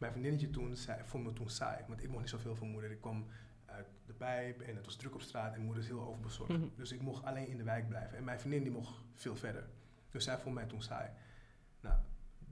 Mijn 0.03 0.15
vriendinnetje 0.15 0.49
toen 0.49 0.75
zei, 0.75 1.01
vond 1.03 1.23
me 1.23 1.33
toen 1.33 1.49
saai, 1.49 1.83
want 1.87 2.03
ik 2.03 2.09
mocht 2.09 2.21
niet 2.21 2.29
zoveel 2.29 2.55
van 2.55 2.67
moeder. 2.67 2.91
Ik 2.91 3.01
kwam 3.01 3.25
uit 3.65 3.87
de 4.05 4.13
pijp 4.13 4.61
en 4.61 4.75
het 4.75 4.85
was 4.85 4.95
druk 4.95 5.13
op 5.13 5.21
straat 5.21 5.53
en 5.53 5.61
moeder 5.61 5.83
is 5.83 5.89
heel 5.89 6.07
overbezorgd. 6.07 6.51
Mhm. 6.51 6.67
Dus 6.75 6.91
ik 6.91 7.01
mocht 7.01 7.23
alleen 7.23 7.47
in 7.47 7.57
de 7.57 7.63
wijk 7.63 7.87
blijven. 7.87 8.17
En 8.17 8.23
mijn 8.23 8.39
vriendin 8.39 8.63
die 8.63 8.71
mocht 8.71 9.01
veel 9.13 9.35
verder. 9.35 9.67
Dus 10.11 10.23
zij 10.23 10.37
vond 10.37 10.55
mij 10.55 10.65
toen 10.65 10.81
saai. 10.81 11.09
Nou, 11.81 11.95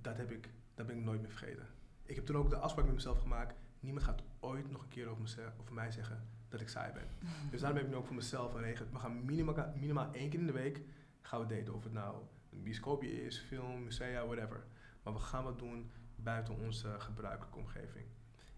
dat, 0.02 0.18
heb 0.18 0.32
ik, 0.32 0.50
dat 0.74 0.88
ben 0.88 0.98
ik 0.98 1.04
nooit 1.04 1.22
meer 1.22 1.30
vergeten. 1.30 1.68
Ik 2.06 2.16
heb 2.16 2.26
toen 2.26 2.36
ook 2.36 2.50
de 2.50 2.56
afspraak 2.56 2.86
met 2.86 2.94
mezelf 2.94 3.20
gemaakt. 3.20 3.56
Niemand 3.80 4.06
gaat 4.06 4.24
ooit 4.40 4.72
nog 4.72 4.82
een 4.82 4.90
keer 4.90 5.08
over, 5.08 5.22
mezelf, 5.22 5.54
over 5.60 5.74
mij 5.74 5.92
zeggen 5.92 6.28
dat 6.50 6.62
ik 6.62 6.70
saai 6.70 6.94
ben. 6.94 7.08
Dus 7.52 7.60
daarom 7.60 7.78
heb 7.78 7.88
ik 7.88 7.94
nu 7.94 7.98
ook 7.98 8.06
voor 8.06 8.16
mezelf 8.16 8.52
geregeld. 8.52 8.92
We 8.92 9.00
gaan 9.00 9.26
minimaal, 9.26 9.74
minimaal 9.76 10.14
één 10.14 10.30
keer 10.30 10.40
in 10.40 10.48
de 10.48 10.52
week 10.52 10.82
gaan 11.22 11.48
we 11.48 11.56
daten. 11.56 11.74
Of 11.74 11.84
het 11.84 11.94
nou 11.94 12.16
een 12.52 12.64
bioscoopje 12.64 13.26
is, 13.26 13.40
film, 13.40 13.84
musea, 13.84 14.26
whatever. 14.26 14.64
Maar 15.04 15.14
we 15.14 15.20
gaan 15.20 15.44
wat 15.44 15.60
doen 15.60 15.92
buiten 16.24 16.58
onze 16.58 16.96
gebruikelijke 16.98 17.58
omgeving. 17.58 18.06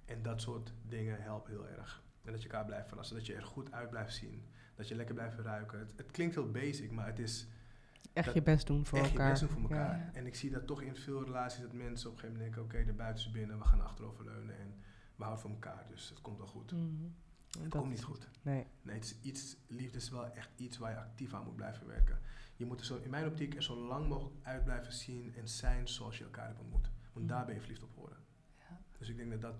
En 0.05 0.22
dat 0.22 0.41
soort 0.41 0.74
dingen 0.82 1.22
helpen 1.22 1.51
heel 1.51 1.68
erg. 1.68 2.03
En 2.24 2.32
dat 2.32 2.41
je 2.41 2.49
elkaar 2.49 2.66
blijft 2.66 2.88
verrassen. 2.88 3.16
Dat 3.16 3.26
je 3.26 3.34
er 3.34 3.43
goed 3.43 3.72
uit 3.72 3.89
blijft 3.89 4.14
zien. 4.14 4.43
Dat 4.76 4.88
je 4.88 4.95
lekker 4.95 5.16
blijft 5.16 5.38
ruiken. 5.38 5.80
Het, 5.80 5.93
het 5.95 6.11
klinkt 6.11 6.36
heel 6.36 6.51
basic, 6.51 6.91
maar 6.91 7.05
het 7.05 7.20
is 7.20 7.47
Echt 8.14 8.34
je 8.34 8.41
best 8.41 8.68
doen 8.68 8.86
voor 8.86 8.97
echt 8.97 9.09
elkaar. 9.09 9.26
je 9.26 9.32
best 9.32 9.41
doen 9.41 9.51
voor 9.51 9.70
elkaar. 9.70 9.97
Ja. 9.97 10.09
En 10.14 10.26
ik 10.26 10.36
zie 10.36 10.49
dat 10.49 10.68
toch 10.68 10.82
in 10.82 10.95
veel 10.95 11.24
relaties 11.24 11.61
dat 11.61 11.74
mensen 11.74 12.09
op 12.09 12.16
een 12.16 12.20
gegeven 12.20 12.41
moment 12.41 12.55
denken... 12.55 12.78
oké, 12.78 12.86
de 12.86 12.97
buiten 12.97 13.26
is 13.26 13.32
binnen, 13.32 13.57
we 13.57 13.64
gaan 13.64 13.82
achteroverleunen 13.82 14.59
en 14.59 14.74
we 15.16 15.24
houden 15.24 15.41
van 15.41 15.51
elkaar. 15.51 15.86
Dus 15.89 16.09
het 16.09 16.22
komt 16.22 16.38
wel 16.38 16.47
goed. 16.47 16.72
Mhm. 16.72 16.84
Het 17.51 17.61
Dat 17.61 17.82
komt 17.82 17.89
niet 17.89 18.03
goed. 18.03 18.30
Nee. 18.41 18.68
Nee, 18.82 18.95
het 18.95 19.03
is 19.03 19.16
iets, 19.22 19.57
liefde 19.68 19.97
is 19.97 20.09
wel 20.09 20.34
echt 20.34 20.49
iets 20.55 20.78
waar 20.78 20.91
je 20.91 20.97
actief 20.97 21.34
aan 21.34 21.43
moet 21.43 21.55
blijven 21.55 21.88
werken. 21.88 22.20
Je 22.55 22.66
moet 22.66 22.80
er 22.80 22.86
zo, 22.86 22.97
in 22.97 23.09
mijn 23.09 23.26
optiek 23.26 23.55
er 23.55 23.64
zo 23.64 23.76
lang 23.76 24.07
mogelijk 24.07 24.36
uit 24.43 24.64
blijven 24.64 24.93
zien 24.93 25.36
en 25.36 25.47
zijn 25.47 25.88
zoals 25.88 26.18
je 26.18 26.24
elkaar 26.24 26.47
hebt 26.47 26.59
ontmoet. 26.59 26.91
Want 27.14 27.30
daar 27.30 27.45
ben 27.45 27.53
je 27.53 27.59
verliefd 27.59 27.84
op 27.84 27.89
geworden. 27.93 28.18
Ja. 28.59 28.82
Dus 28.97 29.09
ik 29.09 29.18
denk 29.18 29.32
dat 29.32 29.41
dat 29.41 29.55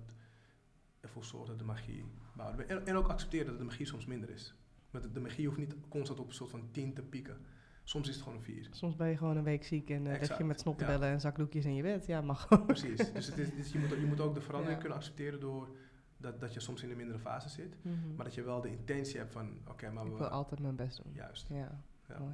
ervoor 1.00 1.24
zorgt 1.26 1.48
dat 1.48 1.60
de 1.60 1.66
magie 1.66 2.06
behouden. 2.36 2.70
En, 2.70 2.86
en 2.86 2.96
ook 2.96 3.08
accepteren 3.08 3.48
dat 3.48 3.58
de 3.58 3.64
magie 3.64 3.86
soms 3.86 4.06
minder 4.06 4.30
is. 4.30 4.56
Want 4.92 5.14
de, 5.14 5.20
magie 5.20 5.46
hoeft 5.46 5.58
niet 5.58 5.76
constant 5.90 6.20
op 6.20 6.28
een 6.28 6.34
soort 6.34 6.50
van 6.50 6.72
10 6.72 6.94
te 6.94 7.02
pieken. 7.02 7.38
Soms 7.84 8.08
is 8.08 8.14
het 8.16 8.24
gewoon 8.24 8.38
een 8.38 8.44
4. 8.44 8.68
Soms 8.72 8.96
ben 8.96 9.08
je 9.10 9.18
gewoon 9.18 9.38
een 9.38 9.44
week 9.44 9.64
ziek 9.64 9.90
en 9.90 10.04
lig 10.04 10.38
je 10.38 10.44
met 10.44 10.56
ja. 10.56 10.62
snottenbellen 10.62 11.10
en 11.10 11.22
zakdoekjes 11.22 11.66
in 11.66 11.76
je 11.76 11.82
bed. 11.82 12.06
Ja, 12.06 12.22
mag 12.22 12.42
gewoon. 12.48 12.66
Precies. 12.66 13.12
Dus, 13.14 13.28
het 13.28 13.38
is, 13.38 13.56
dus 13.56 13.72
je, 13.72 13.80
moet, 13.80 13.90
je 13.90 14.06
moet 14.06 14.20
ook 14.20 14.34
de 14.34 14.42
verandering 14.42 14.76
Ja. 14.76 14.82
kunnen 14.82 14.98
accepteren 14.98 15.40
door 15.40 15.76
dat, 16.18 16.40
dat 16.40 16.54
je 16.54 16.60
soms 16.60 16.84
in 16.84 16.90
een 16.92 16.98
mindere 16.98 17.20
fase 17.20 17.50
zit. 17.50 17.84
Mhm. 17.84 18.16
Maar 18.16 18.26
dat 18.26 18.34
je 18.34 18.42
wel 18.44 18.62
de 18.62 18.70
intentie 18.70 19.18
hebt 19.18 19.32
van, 19.32 19.58
oké, 19.68 19.92
maar 19.92 20.06
Ik 20.06 20.12
we... 20.12 20.18
wil 20.18 20.28
altijd 20.28 20.60
mijn 20.60 20.76
best 20.76 21.04
doen. 21.04 21.14
Juist. 21.14 21.48
Ja, 21.50 21.82
Ja. 22.08 22.20
mooi. 22.20 22.34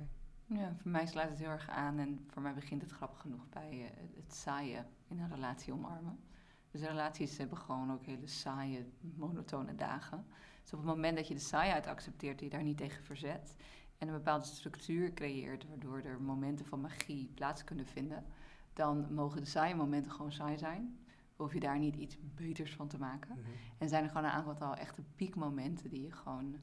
Ja, 0.49 0.75
voor 0.81 0.91
mij 0.91 1.05
sluit 1.05 1.29
het 1.29 1.39
heel 1.39 1.49
erg 1.49 1.69
aan 1.69 1.97
en 1.97 2.25
voor 2.27 2.41
mij 2.41 2.53
begint 2.53 2.81
het 2.81 2.91
grappig 2.91 3.19
genoeg 3.19 3.49
bij 3.49 3.69
eh, 3.69 4.23
het 4.23 4.33
saaie 4.33 4.85
in 5.07 5.19
een 5.19 5.29
relatie 5.29 5.73
omarmen. 5.73 6.19
Dus 6.71 6.81
relaties 6.81 7.37
hebben 7.37 7.57
gewoon 7.57 7.91
ook 7.91 8.05
hele 8.05 8.27
saaie, 8.27 8.85
monotone 9.15 9.75
dagen. 9.75 10.25
Dus 10.61 10.73
op 10.73 10.79
het 10.79 10.87
moment 10.87 11.17
dat 11.17 11.27
je 11.27 11.33
de 11.33 11.39
saaiheid 11.39 11.87
accepteert, 11.87 12.39
je 12.39 12.49
daar 12.49 12.63
niet 12.63 12.77
tegen 12.77 13.03
verzet 13.03 13.55
en 13.97 14.07
een 14.07 14.13
bepaalde 14.13 14.45
structuur 14.45 15.13
creëert, 15.13 15.67
waardoor 15.67 16.01
er 16.01 16.21
momenten 16.21 16.65
van 16.65 16.81
magie 16.81 17.31
plaats 17.33 17.63
kunnen 17.63 17.85
vinden, 17.85 18.25
dan 18.73 19.13
mogen 19.13 19.41
de 19.41 19.47
saaie 19.47 19.75
momenten 19.75 20.11
gewoon 20.11 20.31
saai 20.31 20.57
zijn. 20.57 20.99
Hoef 21.35 21.53
je 21.53 21.59
daar 21.59 21.79
niet 21.79 21.95
iets 21.95 22.17
beters 22.35 22.75
van 22.75 22.87
te 22.87 22.99
maken. 22.99 23.31
Mhm. 23.31 23.49
En 23.77 23.89
zijn 23.89 24.03
er 24.03 24.09
gewoon 24.09 24.23
een 24.23 24.31
aantal 24.31 24.75
echte 24.75 25.03
piekmomenten 25.15 25.89
die 25.89 26.01
je 26.01 26.11
gewoon... 26.11 26.55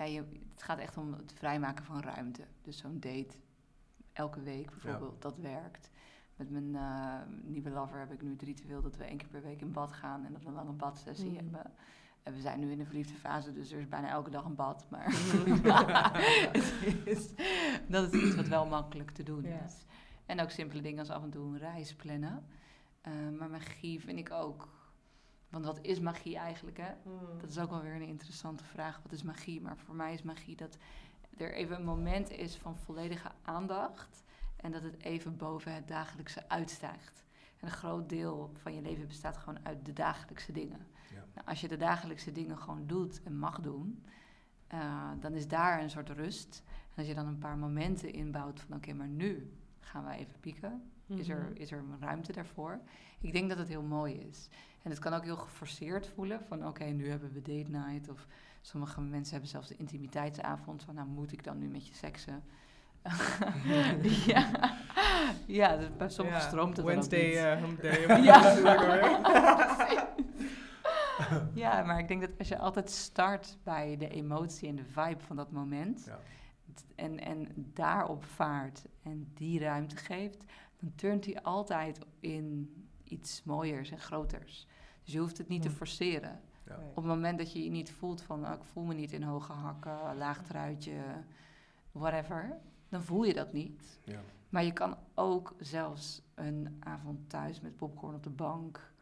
Ja, 0.00 0.06
je, 0.06 0.24
het 0.54 0.62
gaat 0.62 0.78
echt 0.78 0.96
om 0.96 1.12
het 1.12 1.32
vrijmaken 1.32 1.84
van 1.84 2.00
ruimte. 2.00 2.42
Dus 2.62 2.78
zo'n 2.78 3.00
date 3.00 3.36
elke 4.12 4.40
week 4.42 4.70
bijvoorbeeld, 4.70 5.22
dat 5.22 5.36
werkt. 5.38 5.90
Met 6.36 6.50
mijn 6.50 6.76
eh, 6.76 7.14
nieuwe 7.42 7.70
lover 7.70 7.98
heb 7.98 8.12
ik 8.12 8.22
nu 8.22 8.30
het 8.30 8.42
ritueel 8.42 8.82
dat 8.82 8.96
we 8.96 9.04
één 9.04 9.16
keer 9.16 9.28
per 9.28 9.42
week 9.42 9.60
in 9.60 9.72
bad 9.72 9.92
gaan 9.92 10.24
en 10.26 10.32
dat 10.32 10.42
we 10.42 10.48
een 10.48 10.54
lange 10.54 10.72
badsessie 10.72 11.30
Mhm. 11.30 11.36
hebben. 11.36 11.72
En 12.22 12.32
we 12.34 12.40
zijn 12.40 12.60
nu 12.60 12.70
in 12.70 12.78
de 12.78 12.84
verliefde 12.84 13.14
fase, 13.14 13.52
dus 13.52 13.72
er 13.72 13.78
is 13.78 13.88
bijna 13.88 14.08
elke 14.08 14.30
dag 14.30 14.44
een 14.44 14.54
bad. 14.54 14.86
Maar 14.90 15.06
is, 17.04 17.28
dat 17.88 18.12
is 18.14 18.22
iets 18.22 18.36
wat 18.36 18.48
wel 18.48 18.66
makkelijk 18.66 19.10
te 19.10 19.22
doen 19.22 19.42
Ja. 19.42 19.60
is. 19.64 19.84
En 20.26 20.40
ook 20.40 20.50
simpele 20.50 20.82
dingen 20.82 20.98
als 20.98 21.10
af 21.10 21.22
en 21.22 21.30
toe 21.30 21.44
een 21.46 21.58
reis 21.58 21.94
plannen. 21.94 22.44
Eh, 23.00 23.12
maar 23.38 23.50
magie 23.50 24.00
vind 24.00 24.18
ik 24.18 24.30
ook. 24.32 24.68
Want 25.50 25.64
wat 25.64 25.78
is 25.82 26.00
magie 26.00 26.36
eigenlijk, 26.36 26.76
hè? 26.76 26.92
Dat 27.40 27.50
is 27.50 27.58
ook 27.58 27.70
wel 27.70 27.82
weer 27.82 27.94
een 27.94 28.02
interessante 28.02 28.64
vraag. 28.64 29.00
Wat 29.02 29.12
is 29.12 29.22
magie? 29.22 29.60
Maar 29.60 29.76
voor 29.76 29.94
mij 29.94 30.12
is 30.12 30.22
magie 30.22 30.56
dat 30.56 30.76
er 31.36 31.52
even 31.54 31.76
een 31.76 31.84
moment 31.84 32.30
is 32.30 32.56
van 32.56 32.76
volledige 32.76 33.30
aandacht. 33.42 34.22
En 34.56 34.72
dat 34.72 34.82
het 34.82 35.02
even 35.02 35.36
boven 35.36 35.74
het 35.74 35.88
dagelijkse 35.88 36.48
uitstijgt. 36.48 37.24
En 37.60 37.66
een 37.66 37.72
groot 37.72 38.08
deel 38.08 38.52
van 38.56 38.74
je 38.74 38.82
leven 38.82 39.06
bestaat 39.06 39.36
gewoon 39.36 39.58
uit 39.66 39.84
de 39.84 39.92
dagelijkse 39.92 40.52
dingen. 40.52 40.86
Ja. 41.14 41.24
Nou, 41.34 41.46
als 41.46 41.60
je 41.60 41.68
de 41.68 41.76
dagelijkse 41.76 42.32
dingen 42.32 42.58
gewoon 42.58 42.86
doet 42.86 43.22
en 43.22 43.38
mag 43.38 43.60
doen, 43.60 44.04
eh, 44.66 45.10
dan 45.20 45.32
is 45.34 45.48
daar 45.48 45.82
een 45.82 45.90
soort 45.90 46.08
rust. 46.10 46.62
En 46.66 46.96
als 46.96 47.06
je 47.06 47.14
dan 47.14 47.26
een 47.26 47.38
paar 47.38 47.56
momenten 47.58 48.12
inbouwt 48.12 48.60
van 48.60 48.76
oké, 48.76 48.92
maar 48.92 49.08
nu 49.08 49.52
gaan 49.80 50.04
we 50.04 50.10
even 50.12 50.40
pieken. 50.40 50.90
Is, 51.06 51.28
er, 51.28 51.42
Mhm. 51.42 51.52
is 51.56 51.70
er 51.72 51.78
een 51.78 52.00
ruimte 52.00 52.32
daarvoor? 52.32 52.80
Ik 53.20 53.32
denk 53.32 53.48
dat 53.48 53.58
het 53.58 53.68
heel 53.68 53.82
mooi 53.82 54.14
is. 54.14 54.48
En 54.82 54.90
het 54.90 54.98
kan 54.98 55.12
ook 55.12 55.24
heel 55.24 55.36
geforceerd 55.36 56.06
voelen 56.06 56.40
van 56.48 56.66
oké, 56.66 56.84
nu 56.84 57.08
hebben 57.08 57.32
we 57.32 57.42
date 57.42 57.70
night. 57.70 58.08
Of 58.08 58.26
sommige 58.60 59.00
mensen 59.00 59.32
hebben 59.32 59.50
zelfs 59.50 59.68
de 59.68 59.76
intimiteitsavond. 59.76 60.82
Van 60.82 60.94
nou 60.94 61.08
moet 61.08 61.32
ik 61.32 61.44
dan 61.44 61.58
nu 61.58 61.68
met 61.68 61.86
je 61.86 61.94
seksen? 61.94 62.42
ja. 64.26 64.74
ja, 65.46 65.76
dus 65.76 65.96
bij 65.96 66.08
sommigen 66.08 66.40
Ja, 66.40 66.46
stroomt 66.46 66.76
het 66.76 66.86
Wednesday, 66.86 67.34
dan 67.34 67.44
eh, 67.44 67.58
hump 67.58 67.82
niet. 67.82 68.08
day. 68.08 68.22
ja. 68.30 68.58
ja, 71.54 71.82
maar 71.82 71.98
ik 71.98 72.08
denk 72.08 72.20
dat 72.20 72.30
als 72.38 72.48
je 72.48 72.58
altijd 72.58 72.90
start 72.90 73.56
bij 73.62 73.96
de 73.96 74.08
emotie 74.08 74.68
en 74.68 74.76
de 74.76 74.84
vibe 74.84 75.20
van 75.20 75.36
dat 75.36 75.50
moment... 75.50 76.04
Ja. 76.04 76.18
En, 76.94 77.20
en 77.20 77.48
daarop 77.56 78.24
vaart 78.24 78.84
en 79.02 79.30
die 79.34 79.60
ruimte 79.60 79.96
geeft... 79.96 80.44
dan 80.80 80.92
turnt 80.94 81.24
hij 81.24 81.42
altijd 81.42 81.98
in 82.20 82.74
iets 83.04 83.42
mooiers 83.44 83.90
en 83.90 83.98
groters. 83.98 84.66
Dus 85.10 85.18
je 85.18 85.24
hoeft 85.24 85.38
het 85.38 85.48
niet 85.48 85.62
te 85.62 85.70
forceren. 85.70 86.40
Ja. 86.66 86.76
Nee. 86.76 86.88
Op 86.88 86.96
het 86.96 87.04
moment 87.04 87.38
dat 87.38 87.52
je 87.52 87.64
je 87.64 87.70
niet 87.70 87.92
voelt 87.92 88.22
van... 88.22 88.46
oh, 88.46 88.52
ik 88.52 88.64
voel 88.64 88.84
me 88.84 88.94
niet 88.94 89.12
in 89.12 89.22
hoge 89.22 89.52
hakken, 89.52 90.16
laag 90.16 90.42
truitje, 90.42 90.94
whatever... 91.92 92.56
dan 92.88 93.02
voel 93.02 93.24
je 93.24 93.34
dat 93.34 93.52
niet. 93.52 93.98
Ja. 94.04 94.20
Maar 94.48 94.64
je 94.64 94.72
kan 94.72 94.96
ook 95.14 95.54
zelfs 95.58 96.22
een 96.34 96.76
avond 96.80 97.30
thuis 97.30 97.60
met 97.60 97.76
popcorn 97.76 98.14
op 98.14 98.22
de 98.22 98.30
bank... 98.30 98.92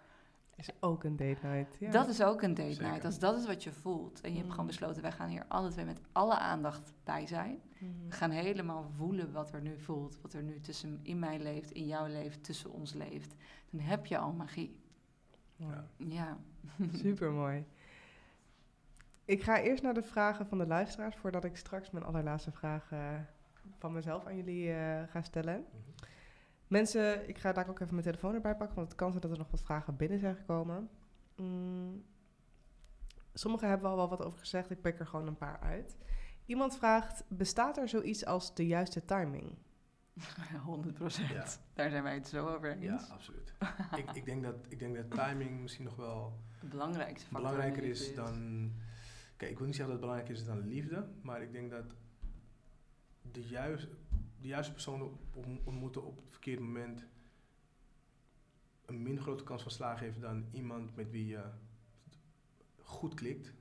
Is 0.56 0.70
ook 0.80 1.04
een 1.04 1.16
date 1.16 1.46
night. 1.46 1.76
Ja. 1.80 1.90
Dat 1.90 2.08
is 2.08 2.22
ook 2.22 2.42
een 2.42 2.54
date 2.54 2.72
Zeker. 2.72 2.88
night. 2.88 3.04
Als 3.04 3.18
dat 3.18 3.38
is 3.38 3.46
wat 3.46 3.64
je 3.64 3.72
voelt. 3.72 4.20
En 4.20 4.28
je 4.28 4.34
hebt 4.34 4.46
Mm. 4.46 4.52
gewoon 4.52 4.66
besloten, 4.66 5.02
wij 5.02 5.12
gaan 5.12 5.28
hier 5.28 5.44
alle 5.48 5.70
twee 5.70 5.84
met 5.84 6.00
alle 6.12 6.38
aandacht 6.38 6.92
bij 7.04 7.26
zijn. 7.26 7.60
Mhm. 7.78 7.90
We 8.08 8.12
gaan 8.14 8.30
helemaal 8.30 8.90
voelen 8.96 9.32
wat 9.32 9.52
er 9.52 9.62
nu 9.62 9.78
voelt. 9.78 10.20
Wat 10.20 10.32
er 10.32 10.42
nu 10.42 10.60
tussen 10.60 11.00
in 11.02 11.18
mij 11.18 11.38
leeft, 11.38 11.70
in 11.70 11.86
jou 11.86 12.08
leeft, 12.08 12.44
tussen 12.44 12.72
ons 12.72 12.92
leeft. 12.92 13.34
Dan 13.70 13.80
heb 13.80 14.06
je 14.06 14.18
al 14.18 14.32
magie. 14.32 14.76
Mooi. 15.58 15.74
Ja. 15.96 16.06
Ja. 16.06 16.38
Super 17.02 17.32
mooi. 17.32 17.64
Ik 19.24 19.42
ga 19.42 19.60
eerst 19.60 19.82
naar 19.82 19.94
de 19.94 20.02
vragen 20.02 20.46
van 20.46 20.58
de 20.58 20.66
luisteraars 20.66 21.16
voordat 21.16 21.44
ik 21.44 21.56
straks 21.56 21.90
mijn 21.90 22.04
allerlaatste 22.04 22.50
vraag 22.50 22.92
eh, 22.92 23.14
van 23.78 23.92
mezelf 23.92 24.26
aan 24.26 24.36
jullie 24.36 24.72
eh, 24.72 25.02
ga 25.08 25.22
stellen. 25.22 25.64
Mhm. 25.70 26.08
Mensen, 26.66 27.28
ik 27.28 27.38
ga 27.38 27.52
daar 27.52 27.68
ook 27.68 27.80
even 27.80 27.94
mijn 27.94 28.06
telefoon 28.06 28.34
erbij 28.34 28.56
pakken, 28.56 28.76
want 28.76 28.88
het 28.88 28.96
kan 28.96 29.08
zijn 29.08 29.22
dat 29.22 29.30
er 29.30 29.38
nog 29.38 29.50
wat 29.50 29.62
vragen 29.62 29.96
binnen 29.96 30.18
zijn 30.18 30.36
gekomen. 30.36 30.90
Mm, 31.36 32.04
sommige 33.32 33.66
hebben 33.66 33.86
we 33.86 33.96
al 33.96 33.96
wel 33.96 34.08
wat 34.08 34.26
over 34.26 34.38
gezegd, 34.38 34.70
ik 34.70 34.80
pik 34.80 34.98
er 34.98 35.06
gewoon 35.06 35.26
een 35.26 35.36
paar 35.36 35.60
uit. 35.60 35.96
Iemand 36.46 36.76
vraagt, 36.76 37.24
bestaat 37.28 37.76
er 37.76 37.88
zoiets 37.88 38.26
als 38.26 38.54
de 38.54 38.66
juiste 38.66 39.04
timing? 39.04 39.56
100 40.64 40.94
procent. 40.94 41.28
Ja. 41.30 41.46
Daar 41.74 41.90
zijn 41.90 42.02
wij 42.02 42.14
het 42.14 42.28
zo 42.28 42.46
over 42.48 42.80
Ja, 42.80 42.92
eens. 42.92 43.10
absoluut. 43.10 43.54
ik, 43.96 44.10
ik, 44.12 44.24
denk 44.24 44.42
dat, 44.42 44.66
ik 44.68 44.78
denk 44.78 44.96
dat 44.96 45.10
timing 45.10 45.60
misschien 45.60 45.84
nog 45.84 45.96
wel 45.96 46.40
Het 46.58 46.68
belangrijkste 46.70 47.28
belangrijker 47.32 47.82
is 47.82 48.00
liefde 48.00 48.14
dan... 48.22 48.72
Kijk, 49.36 49.50
ik 49.50 49.56
wil 49.58 49.66
niet 49.66 49.76
zeggen 49.76 49.94
dat 49.94 50.02
het 50.02 50.10
belangrijker 50.10 50.34
is 50.34 50.44
dan 50.44 50.68
liefde, 50.68 51.08
maar 51.22 51.42
ik 51.42 51.52
denk 51.52 51.70
dat 51.70 51.94
de, 53.32 53.46
juist, 53.48 53.88
de 54.40 54.48
juiste 54.48 54.72
op- 55.02 55.46
ontmoeten 55.64 56.04
op 56.04 56.16
het 56.16 56.30
verkeerde 56.30 56.62
moment 56.62 57.04
een 58.86 59.02
minder 59.02 59.22
grote 59.22 59.44
kans 59.44 59.62
van 59.62 59.70
slagen 59.70 60.04
heeft 60.04 60.20
dan 60.20 60.46
iemand 60.52 60.96
met 60.96 61.10
wie 61.10 61.26
je 61.26 61.44
goed 62.82 63.14
klikt 63.14 63.52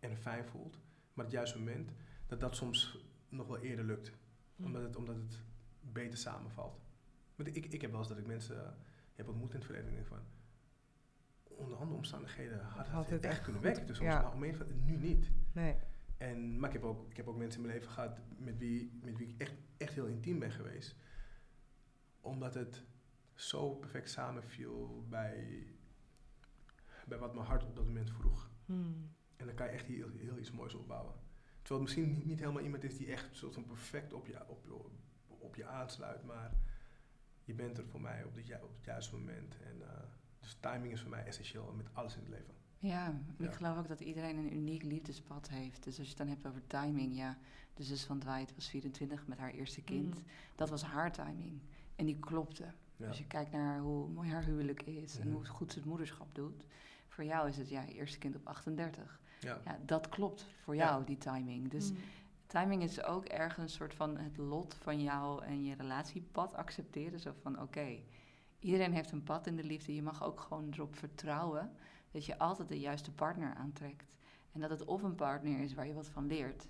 en 0.00 0.16
fijn 0.16 0.44
voelt, 0.46 0.78
maar 1.14 1.24
het 1.24 1.34
juiste 1.34 1.58
moment, 1.58 1.90
dat 2.26 2.40
dat 2.40 2.56
soms 2.56 2.98
nog 3.28 3.46
wel 3.46 3.58
eerder 3.58 3.84
lukt, 3.84 4.12
omdat 4.56 4.82
het, 4.82 4.96
omdat 4.96 5.16
het 5.16 5.40
beter 5.82 6.18
samenvalt. 6.18 6.80
Want 7.36 7.56
ik, 7.56 7.66
ik 7.66 7.80
heb 7.80 7.90
wel 7.90 7.98
eens 8.00 8.08
dat 8.08 8.18
ik 8.18 8.26
mensen 8.26 8.64
eh, 8.66 8.72
heb 9.14 9.28
ontmoet 9.28 9.50
in 9.50 9.56
het 9.56 9.64
verleden 9.64 9.88
en 9.88 9.94
denk 9.94 10.06
van, 10.06 10.18
onder 11.44 11.76
andere 11.78 11.96
omstandigheden 11.96 12.60
had 12.64 12.78
het, 12.86 12.94
Had 12.94 13.10
het 13.10 13.24
echt 13.24 13.42
kunnen 13.42 13.62
werken 13.62 13.86
tussen 13.86 14.06
ons, 14.06 14.14
ja. 14.14 14.22
maar 14.22 14.32
om 14.32 14.42
een 14.42 14.54
van 14.54 14.84
nu 14.84 14.96
niet. 14.96 15.30
Nee. 15.52 15.76
En, 16.16 16.58
maar 16.60 16.68
ik 16.68 16.74
heb, 16.74 16.84
ook, 16.84 17.10
ik 17.10 17.16
heb 17.16 17.28
ook 17.28 17.36
mensen 17.36 17.60
in 17.60 17.66
mijn 17.66 17.78
leven 17.78 17.92
gehad 17.94 18.20
met 18.38 18.58
wie, 18.58 18.98
met 19.02 19.16
wie 19.16 19.28
ik 19.28 19.40
echt, 19.40 19.54
echt 19.76 19.94
heel 19.94 20.06
intiem 20.06 20.38
ben 20.38 20.52
geweest. 20.52 20.96
Omdat 22.20 22.54
het 22.54 22.84
zo 23.34 23.74
perfect 23.74 24.10
samenviel 24.10 25.06
bij, 25.08 25.66
bij 27.06 27.18
wat 27.18 27.34
mijn 27.34 27.46
hart 27.46 27.64
op 27.64 27.76
dat 27.76 27.84
moment 27.84 28.10
vroeg. 28.10 28.50
Hmm. 28.66 29.10
En 29.36 29.46
dan 29.46 29.54
kan 29.54 29.66
je 29.66 29.72
echt 29.72 29.86
heel, 29.86 30.08
heel 30.16 30.38
iets 30.38 30.50
moois 30.50 30.74
opbouwen. 30.74 31.14
Terwijl 31.62 31.80
het 31.86 31.94
misschien 31.94 32.14
niet, 32.16 32.24
niet 32.24 32.38
helemaal 32.40 32.62
iemand 32.62 32.84
is 32.84 32.96
die 32.96 33.10
echt 33.12 33.36
soort 33.36 33.54
van 33.54 33.64
perfect 33.66 34.12
op 34.12 34.26
je, 34.26 34.48
op, 34.48 34.64
je- 34.64 34.90
op 35.42 35.56
je 35.56 35.66
aansluit, 35.66 36.24
maar 36.24 36.52
je 37.44 37.54
bent 37.54 37.78
er 37.78 37.86
voor 37.86 38.00
mij 38.00 38.24
op, 38.24 38.36
op 38.62 38.74
het 38.76 38.84
juiste 38.84 39.16
moment. 39.16 39.56
En, 39.60 39.82
eh, 39.82 40.02
dus 40.40 40.56
timing 40.60 40.92
is 40.92 41.00
voor 41.00 41.10
mij 41.10 41.24
essentieel 41.24 41.72
met 41.76 41.86
alles 41.92 42.14
in 42.14 42.20
het 42.20 42.28
leven. 42.28 42.54
Ja, 42.78 43.14
ik 43.38 43.52
geloof 43.52 43.78
ook 43.78 43.88
dat 43.88 44.00
iedereen 44.00 44.36
een 44.36 44.54
uniek 44.54 44.82
liefdespad 44.82 45.48
heeft. 45.48 45.82
Dus 45.84 45.98
als 45.98 46.02
je 46.06 46.08
het 46.14 46.18
dan 46.18 46.28
hebt 46.28 46.46
over 46.46 46.66
timing, 46.66 47.16
ja. 47.16 47.38
De 47.74 47.82
zus 47.82 48.04
van 48.04 48.18
Dwight 48.18 48.54
was 48.54 48.68
24 48.68 49.26
met 49.26 49.38
haar 49.38 49.50
eerste 49.50 49.82
kind. 49.82 50.14
Mhm. 50.14 50.22
Dat 50.54 50.70
was 50.70 50.82
haar 50.82 51.12
timing. 51.12 51.60
En 51.96 52.06
die 52.06 52.18
klopte. 52.18 52.64
Ja. 52.96 53.08
Als 53.08 53.18
je 53.18 53.26
kijkt 53.26 53.52
naar 53.52 53.78
hoe 53.80 54.08
mooi 54.08 54.30
haar 54.30 54.44
huwelijk 54.44 54.82
is 54.82 55.18
en 55.18 55.26
Mhm. 55.26 55.36
hoe 55.36 55.46
goed 55.46 55.72
ze 55.72 55.78
het 55.78 55.88
moederschap 55.88 56.34
doet. 56.34 56.66
Voor 57.08 57.24
jou 57.24 57.48
is 57.48 57.56
het 57.56 57.68
ja, 57.68 57.82
je 57.82 57.92
eerste 57.92 58.18
kind 58.18 58.34
op 58.36 58.46
38. 58.46 59.20
Ja. 59.40 59.60
Ja, 59.64 59.78
dat 59.86 60.08
klopt 60.08 60.46
voor 60.62 60.74
Ja. 60.76 60.84
jou, 60.84 61.04
die 61.04 61.18
timing. 61.18 61.70
Dus 61.70 61.88
Hmm. 61.88 61.98
Timing 62.52 62.82
is 62.82 63.02
ook 63.02 63.24
ergens 63.24 63.62
een 63.62 63.68
soort 63.78 63.94
van 63.94 64.16
het 64.16 64.36
lot 64.36 64.74
van 64.74 65.02
jou 65.02 65.44
en 65.44 65.64
je 65.64 65.74
relatiepad 65.74 66.54
accepteren. 66.54 67.20
Zo 67.20 67.32
van, 67.42 67.60
oké, 67.62 67.98
iedereen 68.58 68.92
heeft 68.92 69.10
een 69.12 69.22
pad 69.22 69.46
in 69.46 69.56
de 69.56 69.64
liefde. 69.64 69.94
Je 69.94 70.02
mag 70.02 70.24
ook 70.24 70.40
gewoon 70.40 70.68
erop 70.72 70.96
vertrouwen 70.96 71.72
dat 72.10 72.26
je 72.26 72.38
altijd 72.38 72.68
de 72.68 72.80
juiste 72.80 73.12
partner 73.12 73.54
aantrekt. 73.54 74.10
En 74.52 74.60
dat 74.60 74.70
het 74.70 74.84
of 74.84 75.02
een 75.02 75.14
partner 75.14 75.60
is 75.60 75.74
waar 75.74 75.86
je 75.86 75.94
wat 75.94 76.08
van 76.08 76.26
leert, 76.26 76.66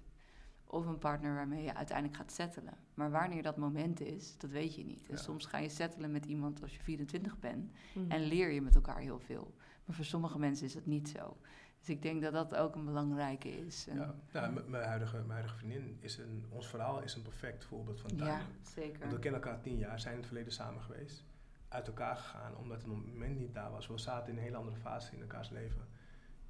of 0.64 0.86
een 0.86 0.98
partner 0.98 1.34
waarmee 1.34 1.62
je 1.62 1.74
uiteindelijk 1.74 2.16
gaat 2.18 2.32
settelen. 2.32 2.74
Maar 2.94 3.10
wanneer 3.10 3.42
dat 3.42 3.56
moment 3.56 4.00
is, 4.00 4.38
dat 4.38 4.50
weet 4.50 4.74
je 4.74 4.84
niet. 4.84 5.02
En 5.08 5.14
Ja. 5.16 5.22
soms 5.22 5.46
ga 5.46 5.58
je 5.58 5.68
settelen 5.68 6.10
met 6.12 6.24
iemand 6.26 6.62
als 6.62 6.74
je 6.76 6.82
24 6.82 7.38
bent 7.38 7.70
Hmm. 7.92 8.10
en 8.10 8.20
leer 8.20 8.50
je 8.50 8.60
met 8.62 8.74
elkaar 8.74 8.98
heel 8.98 9.18
veel. 9.18 9.54
Maar 9.84 9.96
voor 9.96 10.04
sommige 10.04 10.38
mensen 10.38 10.66
is 10.66 10.72
dat 10.74 10.86
niet 10.86 11.08
zo. 11.08 11.36
Dus 11.82 11.90
ik 11.90 12.02
denk 12.02 12.22
dat 12.22 12.32
dat 12.32 12.54
ook 12.54 12.74
een 12.74 12.84
belangrijke 12.84 13.48
is. 13.48 13.86
En 13.88 13.96
Ja. 13.96 14.14
Nou, 14.32 14.52
m- 14.52 14.70
mijn, 14.70 14.84
huidige, 14.84 15.16
mijn 15.16 15.30
huidige 15.30 15.56
vriendin 15.56 15.96
is 16.00 16.18
een, 16.18 16.44
ons 16.48 16.66
verhaal 16.68 17.02
is 17.02 17.14
een 17.14 17.22
perfect 17.22 17.64
voorbeeld 17.64 18.00
van 18.00 18.10
timing. 18.10 18.28
ja, 18.28 18.36
Want 18.38 18.68
zeker. 18.68 19.08
we 19.08 19.18
kennen 19.18 19.42
elkaar 19.42 19.60
tien 19.60 19.76
jaar, 19.78 20.00
zijn 20.00 20.12
in 20.12 20.18
het 20.18 20.28
verleden 20.28 20.52
samen 20.52 20.82
geweest. 20.82 21.24
Uit 21.68 21.86
elkaar 21.86 22.16
gegaan, 22.16 22.56
omdat 22.56 22.76
het 22.76 22.86
moment 22.86 23.38
niet 23.38 23.54
daar 23.54 23.70
was. 23.70 23.86
We 23.86 23.98
zaten 23.98 24.30
in 24.32 24.36
een 24.38 24.42
hele 24.42 24.56
andere 24.56 24.76
fase 24.76 25.14
in 25.14 25.20
elkaars 25.20 25.50
leven. 25.50 25.80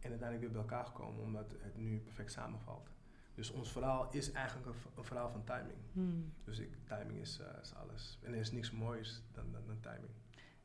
En 0.01 0.11
uiteindelijk 0.11 0.41
weer 0.41 0.51
bij 0.51 0.61
elkaar 0.61 0.85
gekomen, 0.87 1.22
omdat 1.22 1.55
het 1.61 1.76
nu 1.76 1.99
perfect 1.99 2.33
samenvalt. 2.33 2.91
Dus 3.35 3.51
ons 3.51 3.72
verhaal 3.72 4.09
is 4.11 4.33
eigenlijk 4.33 4.66
een 4.97 5.05
verhaal 5.05 5.30
van 5.30 5.45
timing. 5.45 5.78
Hmm. 5.93 6.33
Dus 6.45 6.59
ik, 6.59 6.70
timing 6.85 7.18
is, 7.18 7.39
eh, 7.39 7.47
is 7.62 7.74
alles. 7.74 8.18
En 8.22 8.33
er 8.33 8.39
is 8.39 8.53
niks 8.53 8.70
moois 8.70 9.22
dan, 9.33 9.53
dan, 9.53 9.62
dan 9.66 9.80
timing. 9.80 10.12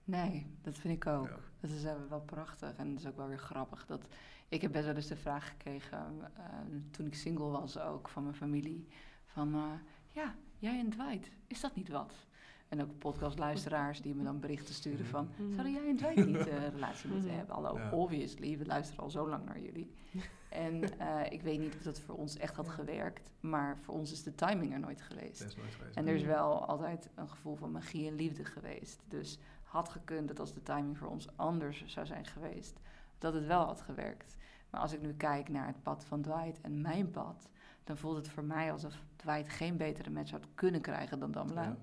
Nee, 0.08 0.46
dat 0.62 0.78
vind 0.78 0.94
ik 0.94 1.08
ook. 1.08 1.28
Ja. 1.28 1.38
Dat 1.60 1.70
is 1.72 1.84
eh, 1.84 1.94
wel 2.10 2.22
prachtig 2.22 2.76
en 2.78 2.90
dat 2.90 3.00
is 3.00 3.08
ook 3.08 3.18
wel 3.18 3.28
weer 3.28 3.38
grappig. 3.40 3.86
Dat, 3.86 4.08
ik 4.50 4.62
heb 4.62 4.72
best 4.72 4.86
wel 4.86 4.96
eens 4.96 5.08
de 5.08 5.16
vraag 5.16 5.48
gekregen, 5.50 5.98
eh, 6.38 6.44
toen 6.92 7.06
ik 7.06 7.16
single 7.16 7.50
was 7.50 7.80
ook, 7.80 8.10
van 8.10 8.24
mijn 8.24 8.36
familie. 8.36 8.88
Van, 9.26 9.54
eh, 9.54 9.62
ja, 10.12 10.36
jij 10.58 10.80
en 10.80 10.90
Dwight, 10.90 11.30
is 11.48 11.62
dat 11.62 11.76
niet 11.76 11.90
wat? 11.90 12.14
En 12.68 12.82
ook 12.82 12.98
podcastluisteraars 12.98 14.02
die 14.02 14.16
me 14.16 14.24
dan 14.24 14.40
berichten 14.40 14.74
sturen 14.74 15.06
van... 15.06 15.30
Mhm. 15.38 15.52
Zouden 15.54 15.74
jij 15.74 15.88
en 15.90 15.96
Dwight 15.96 16.26
niet 16.26 16.48
eh, 16.48 16.64
een 16.64 16.70
relatie 16.80 17.10
moeten 17.10 17.28
Mhm. 17.30 17.38
hebben? 17.38 17.56
Hallo, 17.56 17.78
Ja. 17.78 17.92
obviously, 17.92 18.58
we 18.58 18.66
luisteren 18.66 19.04
al 19.04 19.10
zo 19.10 19.30
lang 19.30 19.46
naar 19.46 19.60
jullie. 19.60 19.92
en 20.50 21.00
eh, 21.00 21.32
ik 21.32 21.42
weet 21.42 21.60
niet 21.60 21.76
of 21.76 21.82
dat 21.82 22.00
voor 22.00 22.16
ons 22.16 22.38
echt 22.38 22.56
had 22.56 22.70
gewerkt. 22.70 23.32
Maar 23.40 23.78
voor 23.78 23.94
ons 23.94 24.12
is 24.12 24.24
de 24.24 24.36
timing 24.36 24.74
er 24.74 24.80
nooit 24.80 25.02
geweest. 25.02 25.42
Is 25.42 25.56
nooit 25.56 25.74
geweest. 25.76 25.96
En 25.96 26.08
er 26.08 26.16
is 26.16 26.24
wel 26.24 26.66
altijd 26.66 27.10
een 27.16 27.30
gevoel 27.30 27.56
van 27.56 27.72
magie 27.72 28.08
en 28.08 28.16
liefde 28.16 28.46
geweest. 28.46 29.04
Dus 29.08 29.40
had 29.68 29.90
gekund 29.90 30.28
dat 30.28 30.40
als 30.40 30.54
de 30.54 30.64
timing 30.64 30.98
voor 30.98 31.08
ons 31.08 31.28
anders 31.36 31.86
zou 31.86 32.06
zijn 32.06 32.26
geweest, 32.26 32.80
dat 33.18 33.34
het 33.34 33.46
wel 33.46 33.66
had 33.66 33.82
gewerkt. 33.82 34.38
Maar 34.70 34.82
als 34.82 34.94
ik 34.94 35.02
nu 35.02 35.14
kijk 35.14 35.50
naar 35.50 35.68
het 35.68 35.84
pad 35.84 36.06
van 36.06 36.22
Dwight 36.22 36.62
en 36.62 36.82
mijn 36.82 37.12
pad, 37.12 37.50
dan 37.84 37.98
voelt 37.98 38.16
het 38.16 38.30
voor 38.30 38.44
mij 38.44 38.72
alsof 38.72 38.94
Dwight 39.16 39.50
geen 39.50 39.78
betere 39.78 40.10
match 40.10 40.32
had 40.32 40.48
kunnen 40.56 40.82
krijgen 40.82 41.20
dan 41.20 41.32
Damla. 41.32 41.78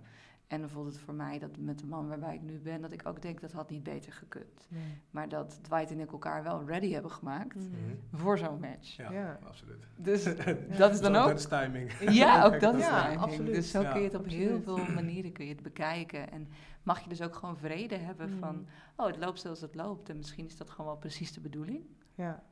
En 0.47 0.61
dan 0.61 0.69
voelt 0.71 0.87
het 0.87 0.99
voor 0.99 1.15
mij 1.15 1.39
dat 1.39 1.57
met 1.59 1.79
de 1.79 1.87
man 1.87 2.09
waarbij 2.09 2.35
ik 2.35 2.43
nu 2.43 2.59
ben, 2.59 2.81
dat 2.81 2.93
ik 2.93 3.07
ook 3.07 3.23
denk 3.23 3.41
dat 3.41 3.53
had 3.53 3.71
niet 3.71 3.83
beter 3.83 4.13
gekund. 4.13 4.67
Nee. 4.69 4.83
Maar 5.11 5.29
dat 5.29 5.59
Dwight 5.63 5.91
en 5.91 6.01
ik 6.01 6.13
elkaar 6.13 6.43
wel 6.43 6.65
ready 6.67 6.93
hebben 6.93 7.11
gemaakt 7.11 7.55
Hmm. 7.55 7.71
Mhm. 7.71 8.17
voor 8.23 8.39
zo'n 8.39 8.61
match. 8.61 8.97
Ja, 8.97 9.13
Ja. 9.13 9.39
absoluut. 9.47 9.87
Dus 9.97 10.25
dat 10.79 10.93
is 10.93 11.01
dan 11.01 11.17
ook 11.17 11.27
Dat 11.29 11.39
is 11.39 11.47
timing. 11.49 11.93
ja, 12.23 12.45
ook 12.45 12.61
dat 12.61 12.75
is 12.75 12.81
Ja, 12.81 13.03
timing. 13.03 13.21
absoluut. 13.21 13.55
Dus 13.55 13.71
zo 13.71 13.81
Ja, 13.83 13.91
kun 13.93 14.01
je 14.01 14.07
het 14.07 14.17
op 14.17 14.27
heel 14.27 14.61
veel 14.63 14.79
manieren 15.01 15.33
kun 15.33 15.47
je 15.47 15.53
het 15.53 15.63
bekijken. 15.63 16.31
En 16.31 16.49
mag 16.83 17.01
je 17.01 17.09
dus 17.09 17.23
ook 17.23 17.35
gewoon 17.37 17.57
vrede 17.57 17.97
hebben 17.97 18.29
Hmm. 18.29 18.39
van... 18.39 18.67
oh, 18.97 19.07
het 19.07 19.17
loopt 19.17 19.41
zoals 19.41 19.61
het 19.61 19.75
loopt. 19.75 20.09
En 20.09 20.17
misschien 20.17 20.47
is 20.47 20.57
dat 20.57 20.71
gewoon 20.71 20.87
wel 20.87 20.97
precies 20.97 21.33
de 21.33 21.41
bedoeling. 21.41 21.85
Ja. 22.15 22.43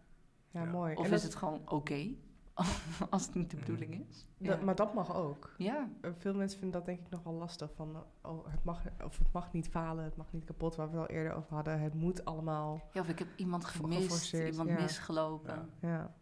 Ja, 0.50 0.62
Ja. 0.62 0.70
mooi. 0.70 0.94
Of 0.94 1.06
En 1.06 1.12
is 1.12 1.22
het 1.22 1.34
gewoon 1.34 1.60
oké, 1.64 2.08
als 3.10 3.26
het 3.26 3.34
niet 3.34 3.50
de 3.50 3.56
bedoeling 3.56 4.06
is. 4.08 4.26
dat- 4.38 4.58
Ja. 4.58 4.64
Maar 4.64 4.74
dat 4.74 4.94
mag 4.94 5.14
ook. 5.16 5.54
ja, 5.58 5.88
Eh, 6.00 6.10
Veel 6.18 6.34
mensen 6.34 6.58
vinden 6.58 6.78
dat 6.78 6.86
denk 6.86 7.00
ik 7.00 7.10
nog 7.10 7.22
wel 7.22 7.32
lastig. 7.32 7.70
Van, 7.74 8.04
oh, 8.22 8.46
het 8.50 8.64
mag, 8.64 8.82
of 9.04 9.18
het 9.18 9.32
mag 9.32 9.52
niet 9.52 9.68
falen, 9.68 10.04
het 10.04 10.16
mag 10.16 10.32
niet 10.32 10.44
kapot, 10.44 10.76
waar 10.76 10.90
we 10.90 10.96
het 10.98 11.08
al 11.08 11.14
eerder 11.14 11.32
over 11.32 11.54
hadden. 11.54 11.80
Het 11.80 11.94
moet 11.94 12.24
allemaal. 12.24 12.80
Ja, 12.92 13.00
of 13.00 13.08
ik 13.08 13.18
heb 13.18 13.28
iemand 13.36 13.64
Ge- 13.64 13.78
gemist, 13.78 14.32
iemand 14.34 14.68
ja. 14.68 14.80
misgelopen. 14.80 15.68
Ja. 15.80 15.88
Ja. 15.88 16.14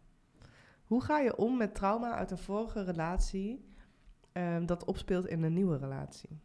Hoe 0.85 1.03
ga 1.03 1.18
je 1.18 1.37
om 1.37 1.57
met 1.57 1.74
trauma 1.74 2.14
uit 2.14 2.31
een 2.31 2.39
vorige 2.39 2.83
relatie 2.83 3.68
ehm, 4.33 4.66
dat 4.66 4.85
opspeelt 4.85 5.26
in 5.26 5.43
een 5.43 5.53
nieuwe 5.55 5.76
relatie? 5.76 6.41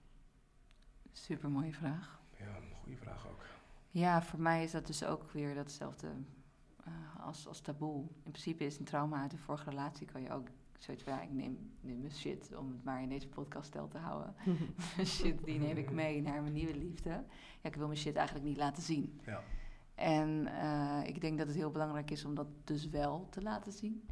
Super 1.12 1.50
mooie 1.50 1.74
vraag. 1.74 2.22
Ja, 2.38 2.46
goede 2.82 2.98
vraag 2.98 3.28
ook. 3.28 3.44
Ja, 3.90 4.22
voor 4.22 4.40
mij 4.40 4.64
is 4.64 4.72
dat 4.72 4.88
dus 4.88 5.04
ook 5.06 5.32
weer 5.32 5.56
datzelfde 5.56 6.08
eh, 6.86 7.26
als, 7.26 7.48
als 7.48 7.62
taboe. 7.62 8.02
In 8.24 8.32
principe 8.32 8.66
is 8.66 8.80
een 8.80 8.86
trauma 8.86 9.22
uit 9.22 9.34
een 9.34 9.40
vorige 9.40 9.70
relatie, 9.70 10.08
kan 10.08 10.22
je 10.22 10.32
ook 10.32 10.48
zoiets 10.78 11.04
van, 11.04 11.14
ja, 11.14 11.22
ik 11.22 11.32
neem, 11.32 11.72
neem 11.82 12.00
mijn 12.00 12.14
shit, 12.14 12.56
om 12.56 12.72
het 12.72 12.84
maar 12.84 13.02
in 13.02 13.10
deze 13.10 13.28
podcast 13.28 13.68
stel 13.68 13.88
te 13.88 13.98
houden. 13.98 14.36
Mijn 14.96 15.08
shit, 15.18 15.46
die 15.46 15.60
neem 15.60 15.78
ik 15.78 15.92
mee 15.92 16.22
naar 16.22 16.42
mijn 16.42 16.54
nieuwe 16.54 16.78
liefde. 16.78 17.10
Ja, 17.10 17.70
ik 17.70 17.76
wil 17.76 17.88
mijn 17.88 18.00
shit 18.00 18.16
eigenlijk 18.16 18.48
niet 18.48 18.58
laten 18.58 18.84
zien. 18.84 19.20
Ja. 19.26 19.42
En 19.96 20.48
eh, 20.48 21.08
ik 21.08 21.22
denk 21.22 21.38
dat 21.38 21.48
het 21.48 21.56
heel 21.56 21.72
belangrijk 21.72 22.12
is 22.12 22.26
om 22.26 22.36
dat 22.36 22.48
dus 22.64 22.90
wel 22.90 23.28
te 23.30 23.42
laten 23.42 23.72
zien. 23.72 24.08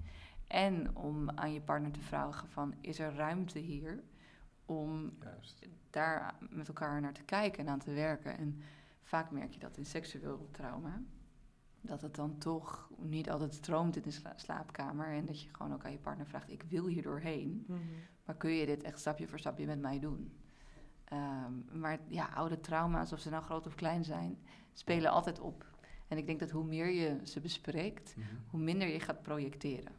En 0.47 0.95
om 0.95 1.29
aan 1.29 1.53
je 1.53 1.61
partner 1.61 1.91
te 1.91 2.01
vragen 2.01 2.49
van, 2.49 2.73
is 2.81 2.99
er 2.99 3.15
ruimte 3.15 3.59
hier 3.59 4.03
om 4.65 5.13
Juist. 5.19 5.67
daar 5.89 6.35
met 6.49 6.67
elkaar 6.67 7.01
naar 7.01 7.13
te 7.13 7.23
kijken 7.23 7.59
en 7.65 7.71
aan 7.71 7.79
te 7.79 7.91
werken. 7.93 8.37
En 8.37 8.61
vaak 9.01 9.31
merk 9.31 9.53
je 9.53 9.59
dat 9.59 9.77
in 9.77 9.85
seksueel 9.85 10.47
trauma. 10.51 11.01
Dat 11.85 12.01
het 12.01 12.15
dan 12.15 12.37
toch 12.37 12.89
niet 12.97 13.29
altijd 13.29 13.53
stroomt 13.53 13.95
in 13.95 14.01
de 14.01 14.11
sla- 14.11 14.33
slaapkamer. 14.35 15.07
En 15.07 15.25
dat 15.25 15.41
je 15.41 15.49
gewoon 15.51 15.73
ook 15.73 15.85
aan 15.85 15.91
je 15.91 15.97
partner 15.97 16.25
vraagt: 16.27 16.51
Ik 16.51 16.63
wil 16.69 16.85
hier 16.87 17.01
doorheen. 17.01 17.63
Mhm. 17.67 17.79
Maar 18.25 18.35
kun 18.35 18.51
je 18.51 18.65
dit 18.65 18.83
echt 18.83 18.99
stapje 18.99 19.27
voor 19.27 19.39
stapje 19.39 19.65
met 19.65 19.79
mij 19.79 19.99
doen? 19.99 20.33
Ehm, 21.03 21.79
maar 21.79 21.99
ja, 22.07 22.25
oude 22.33 22.59
trauma's, 22.59 23.11
of 23.13 23.19
ze 23.19 23.29
nou 23.29 23.43
groot 23.43 23.65
of 23.67 23.75
klein 23.75 24.03
zijn, 24.03 24.37
spelen 24.73 25.11
altijd 25.11 25.39
op. 25.39 25.65
En 26.07 26.17
ik 26.17 26.25
denk 26.25 26.39
dat 26.39 26.49
hoe 26.51 26.63
meer 26.63 26.89
je 26.89 27.19
ze 27.23 27.39
bespreekt, 27.39 28.15
Mhm. 28.17 28.27
hoe 28.49 28.59
minder 28.59 28.87
je 28.87 28.99
gaat 28.99 29.21
projecteren. 29.21 29.91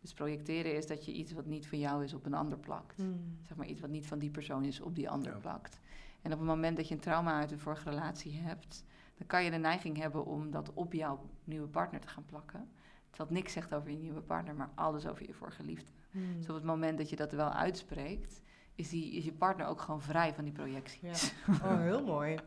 Dus 0.00 0.12
projecteren 0.14 0.76
is 0.76 0.86
dat 0.86 1.04
je 1.04 1.12
iets 1.12 1.32
wat 1.32 1.46
niet 1.46 1.66
van 1.66 1.78
jou 1.78 2.04
is 2.04 2.14
op 2.14 2.26
een 2.26 2.34
ander 2.34 2.58
plakt 2.58 2.98
Mhm. 2.98 3.12
zeg 3.42 3.56
maar 3.56 3.66
iets 3.66 3.80
wat 3.80 3.90
niet 3.90 4.06
van 4.06 4.18
die 4.18 4.30
persoon 4.30 4.64
is 4.64 4.80
op 4.80 4.94
die 4.94 5.10
ander 5.10 5.32
Ja. 5.32 5.38
plakt. 5.38 5.80
En 6.22 6.32
op 6.32 6.38
het 6.38 6.48
moment 6.48 6.76
dat 6.76 6.88
je 6.88 6.94
een 6.94 7.00
trauma 7.00 7.38
uit 7.40 7.50
een 7.52 7.58
vorige 7.58 7.90
relatie 7.90 8.38
hebt, 8.40 8.84
dan 9.18 9.26
kan 9.26 9.44
je 9.44 9.50
de 9.50 9.56
neiging 9.56 9.96
hebben 9.96 10.24
om 10.24 10.50
dat 10.50 10.72
op 10.74 10.92
jouw 10.92 11.30
nieuwe 11.44 11.68
partner 11.68 12.00
te 12.00 12.08
gaan 12.08 12.24
plakken. 12.24 12.70
Het 13.16 13.30
niks 13.30 13.52
zegt 13.52 13.74
over 13.74 13.90
je 13.90 13.96
nieuwe 13.96 14.20
partner, 14.20 14.54
maar 14.54 14.70
alles 14.74 15.06
over 15.06 15.26
je 15.26 15.34
vorige 15.34 15.62
liefde. 15.62 15.92
Mhm. 16.10 16.36
Dus 16.36 16.48
op 16.48 16.54
het 16.54 16.64
moment 16.64 16.98
dat 16.98 17.10
je 17.10 17.16
dat 17.16 17.32
wel 17.32 17.50
uitspreekt, 17.50 18.42
is, 18.74 18.88
die, 18.88 19.12
is 19.12 19.24
je 19.24 19.32
partner 19.32 19.66
ook 19.66 19.80
gewoon 19.80 20.02
vrij 20.02 20.34
van 20.34 20.44
die 20.44 20.52
projecties. 20.52 21.32
Ja. 21.46 21.52
Oh, 21.72 21.80
heel 21.80 22.04
mooi. 22.04 22.38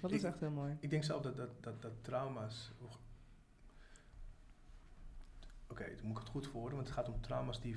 Dat 0.00 0.10
is 0.10 0.22
Ik- 0.22 0.28
echt 0.28 0.40
heel 0.40 0.50
mooi. 0.50 0.76
Ik 0.80 0.90
denk 0.90 1.04
zelf 1.04 1.22
dat, 1.22 1.36
dat, 1.36 1.62
dat, 1.62 1.82
dat 1.82 1.92
trauma's. 2.04 2.72
Oké, 5.66 5.84
dan 5.96 6.06
moet 6.06 6.16
ik 6.16 6.22
het 6.22 6.32
goed 6.32 6.44
verwoorden, 6.46 6.74
want 6.74 6.88
het 6.88 6.96
gaat 6.96 7.08
om 7.08 7.20
trauma's 7.20 7.60
die, 7.60 7.76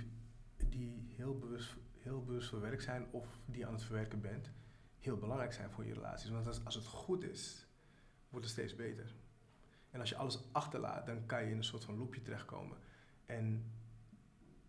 die 0.70 1.14
heel, 1.16 1.38
bewust, 1.38 1.76
heel 2.00 2.24
bewust 2.24 2.50
verwerkt 2.50 2.84
zijn 2.84 3.06
of 3.12 3.40
die 3.46 3.58
je 3.60 3.68
aan 3.68 3.74
het 3.74 3.84
verwerken 3.84 4.22
bent, 4.22 4.52
heel 5.00 5.18
belangrijk 5.18 5.54
zijn 5.54 5.72
voor 5.72 5.86
je 5.86 5.94
relaties. 5.94 6.30
Want 6.30 6.48
als, 6.48 6.66
als 6.66 6.76
het 6.76 6.86
goed 6.86 7.24
is, 7.24 7.65
wordt 8.36 8.50
het 8.50 8.60
steeds 8.60 8.76
beter. 8.76 9.14
En 9.92 10.00
als 10.00 10.10
je 10.10 10.16
alles 10.16 10.40
achterlaat, 10.52 11.06
dan 11.06 11.26
kan 11.26 11.44
je 11.44 11.52
in 11.52 11.58
een 11.58 11.64
soort 11.64 11.84
van 11.84 11.98
loopje 11.98 12.22
terechtkomen. 12.22 12.78
En 13.26 13.72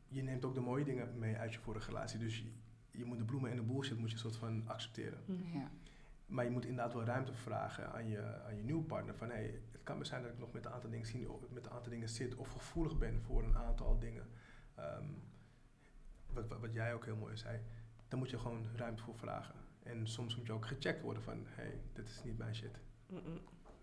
je 0.09 0.22
neemt 0.22 0.44
ook 0.44 0.55
de 0.55 0.60
mooie 0.60 0.84
dingen 0.84 1.18
mee 1.18 1.36
uit 1.36 1.52
je 1.52 1.59
vorige 1.59 1.86
relatie. 1.86 2.18
Dus 2.18 2.38
je, 2.38 2.44
je 2.90 3.05
moet 3.05 3.18
de 3.18 3.24
bloemen 3.24 3.51
en 3.51 3.56
de 3.56 3.62
bullshit 3.62 3.98
moet 3.98 4.09
je 4.09 4.14
een 4.14 4.20
soort 4.20 4.36
van 4.36 4.68
accepteren. 4.68 5.18
Mhm. 5.24 5.59
Ja. 5.59 5.70
Maar 6.26 6.44
je 6.44 6.51
moet 6.51 6.64
inderdaad 6.64 6.93
wel 6.93 7.05
ruimte 7.05 7.34
vragen 7.34 7.93
aan 7.93 8.09
je, 8.09 8.43
aan 8.47 8.56
je 8.56 8.62
nieuwe 8.62 8.82
partner. 8.82 9.14
Van 9.14 9.28
hey, 9.28 9.60
het 9.72 9.82
kan 9.82 9.98
best 9.98 10.10
zijn 10.10 10.22
dat 10.22 10.32
ik 10.32 10.38
nog 10.38 10.52
met 10.52 10.64
een 10.64 10.72
aantal 10.72 10.90
dingen, 10.90 11.06
zie, 11.06 11.30
of 11.30 11.51
met 11.51 11.66
een 11.66 11.72
aantal 11.72 11.93
dingen 11.93 12.09
zit 12.09 12.34
of 12.34 12.48
gevoelig 12.48 12.98
ben 12.98 13.22
voor 13.22 13.44
een 13.44 13.56
aantal 13.56 13.98
dingen. 13.98 14.28
Ehm, 14.74 15.06
wat, 16.32 16.48
wat, 16.48 16.60
wat 16.60 16.72
jij 16.72 16.94
ook 16.94 17.05
heel 17.05 17.16
mooi 17.16 17.36
zei. 17.36 17.60
Daar 18.09 18.18
moet 18.18 18.30
je 18.30 18.38
gewoon 18.38 18.66
ruimte 18.76 19.02
voor 19.02 19.16
vragen. 19.16 19.55
En 19.82 20.06
soms 20.06 20.36
moet 20.36 20.47
je 20.47 20.52
ook 20.52 20.66
gecheckt 20.66 21.02
worden 21.02 21.22
van, 21.22 21.47
hé, 21.47 21.62
hey, 21.62 21.80
dit 21.93 22.09
is 22.09 22.22
niet 22.24 22.38
mijn 22.38 22.55
shit. 22.55 22.80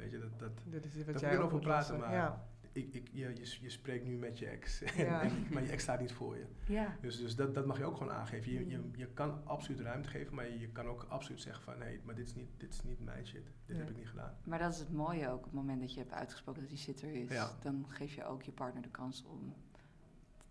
Weet 0.04 0.12
je, 0.12 0.20
dat, 0.20 0.40
dat, 0.40 0.52
Dit 0.66 0.86
is 0.86 1.06
wat 1.06 1.20
daar 1.20 1.32
jij 1.32 1.40
over 1.40 1.60
praten, 1.60 2.00
maar 2.00 2.12
Ja. 2.14 2.46
ik, 2.72 2.94
ik, 2.94 3.08
je, 3.12 3.28
je, 3.36 3.58
je 3.62 3.70
spreekt 3.70 4.06
nu 4.06 4.18
met 4.18 4.40
je 4.40 4.46
ex, 4.48 4.80
Ja. 4.96 5.22
en, 5.22 5.46
maar 5.52 5.64
je 5.64 5.70
ex 5.70 5.84
staat 5.84 6.00
niet 6.00 6.12
voor 6.12 6.38
je. 6.38 6.46
Ja. 6.66 6.96
Dus, 7.02 7.18
dus 7.18 7.36
dat, 7.36 7.54
dat 7.54 7.66
mag 7.66 7.78
je 7.78 7.86
ook 7.86 7.98
gewoon 7.98 8.14
aangeven. 8.14 8.52
Je, 8.52 8.68
je, 8.70 8.78
Mm. 8.78 8.92
je 8.96 9.08
kan 9.08 9.42
absoluut 9.46 9.80
ruimte 9.80 10.10
geven, 10.10 10.36
maar 10.36 10.50
je 10.50 10.68
kan 10.68 10.86
ook 10.88 11.06
absoluut 11.10 11.42
zeggen 11.42 11.64
van, 11.64 11.78
nee, 11.78 12.00
maar 12.04 12.16
dit 12.16 12.28
is 12.28 12.36
niet, 12.36 12.50
dit 12.58 12.74
is 12.74 12.84
niet 12.84 13.00
mijn 13.00 13.28
shit. 13.28 13.52
Dit 13.66 13.78
heb 13.78 13.90
ik 13.90 13.96
niet 13.98 14.08
gedaan. 14.10 14.38
Maar 14.44 14.60
dat 14.60 14.74
is 14.74 14.80
het 14.80 14.92
mooie 14.92 15.28
ook, 15.30 15.38
op 15.38 15.44
het 15.44 15.54
moment 15.54 15.80
dat 15.82 15.94
je 15.94 16.00
hebt 16.00 16.12
uitgesproken 16.14 16.62
dat 16.62 16.70
die 16.70 16.80
shit 16.80 17.02
er 17.02 17.12
is, 17.14 17.30
Ja. 17.30 17.52
dan 17.62 17.86
geef 17.88 18.14
je 18.16 18.26
ook 18.26 18.42
je 18.44 18.52
partner 18.52 18.82
de 18.84 18.90
kans 18.90 19.24
om 19.26 19.54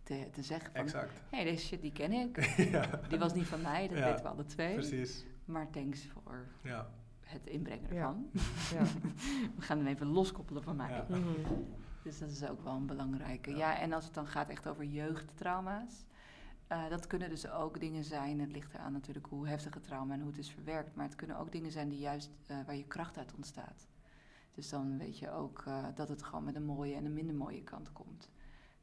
te, 0.03 0.29
te 0.33 0.43
zeggen 0.43 0.73
van, 0.73 0.81
Exact. 0.81 1.13
hé, 1.31 1.37
hey, 1.37 1.45
deze 1.45 1.67
shit 1.67 1.81
die 1.81 1.93
ken 1.93 2.13
ik, 2.13 2.45
ja, 2.71 3.01
die 3.09 3.19
was 3.19 3.35
niet 3.35 3.47
van 3.47 3.63
mij, 3.63 3.89
dat 3.89 3.99
Ja, 3.99 4.05
weten 4.05 4.23
we 4.25 4.31
alle 4.31 4.45
twee. 4.45 4.75
precies. 4.75 5.25
Maar 5.45 5.71
thanks 5.71 6.07
voor 6.07 6.47
Ja. 6.63 6.91
Het 7.33 7.47
inbrengen 7.47 7.91
ervan. 7.91 8.31
Ja. 8.73 8.83
We 9.57 9.63
gaan 9.63 9.79
hem 9.79 9.87
even 9.87 10.07
loskoppelen 10.07 10.63
van 10.63 10.77
mij. 10.77 10.91
Ja. 10.91 11.07
Mhm. 11.09 11.31
Dus 12.03 12.19
dat 12.19 12.31
is 12.31 12.49
ook 12.49 12.63
wel 12.63 12.75
een 12.75 12.87
belangrijke. 12.87 13.51
Ja, 13.51 13.57
Ja. 13.57 13.79
en 13.79 13.93
als 13.93 14.05
het 14.05 14.15
dan 14.15 14.27
gaat 14.27 14.49
echt 14.49 14.69
over 14.69 14.85
jeugdtrauma's. 14.85 16.05
eh, 16.67 16.89
dat 16.89 17.07
kunnen 17.07 17.29
dus 17.31 17.51
ook 17.51 17.81
dingen 17.81 18.05
zijn, 18.05 18.41
het 18.41 18.53
ligt 18.53 18.75
eraan 18.75 18.93
natuurlijk 18.93 19.27
hoe 19.27 19.49
heftig 19.49 19.75
het 19.75 19.83
trauma 19.85 20.15
en 20.15 20.21
hoe 20.21 20.29
het 20.31 20.39
is 20.39 20.51
verwerkt. 20.51 20.95
Maar 20.97 21.05
het 21.07 21.15
kunnen 21.15 21.39
ook 21.39 21.53
dingen 21.53 21.71
zijn 21.73 21.89
die 21.89 21.99
juist 21.99 22.31
eh, 22.47 22.57
waar 22.67 22.77
je 22.77 22.85
kracht 22.87 23.19
uit 23.19 23.35
ontstaat. 23.35 23.89
Dus 24.55 24.69
dan 24.69 24.99
weet 24.99 25.19
je 25.19 25.31
ook 25.31 25.63
eh, 25.67 25.85
dat 25.95 26.09
het 26.09 26.23
gewoon 26.23 26.45
met 26.45 26.55
een 26.55 26.65
mooie 26.65 26.95
en 26.95 27.05
een 27.05 27.13
minder 27.13 27.35
mooie 27.35 27.63
kant 27.63 27.93
komt. 27.93 28.31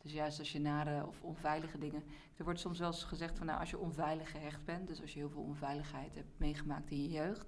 Dus 0.02 0.12
juist 0.14 0.40
als 0.40 0.52
je 0.52 0.60
nare 0.60 1.08
of 1.08 1.22
onveilige 1.22 1.78
dingen. 1.78 2.04
Er 2.38 2.44
wordt 2.44 2.60
soms 2.60 2.80
wel 2.80 2.88
eens 2.88 3.04
gezegd 3.04 3.38
van 3.38 3.46
nou, 3.48 3.60
als 3.60 3.70
je 3.70 3.78
onveilig 3.78 4.32
gehecht 4.32 4.66
bent, 4.66 4.88
dus 4.88 5.02
als 5.02 5.14
je 5.14 5.20
heel 5.20 5.30
veel 5.30 5.42
onveiligheid 5.42 6.16
hebt 6.16 6.40
meegemaakt 6.40 6.90
in 6.92 7.02
je 7.02 7.10
jeugd, 7.10 7.48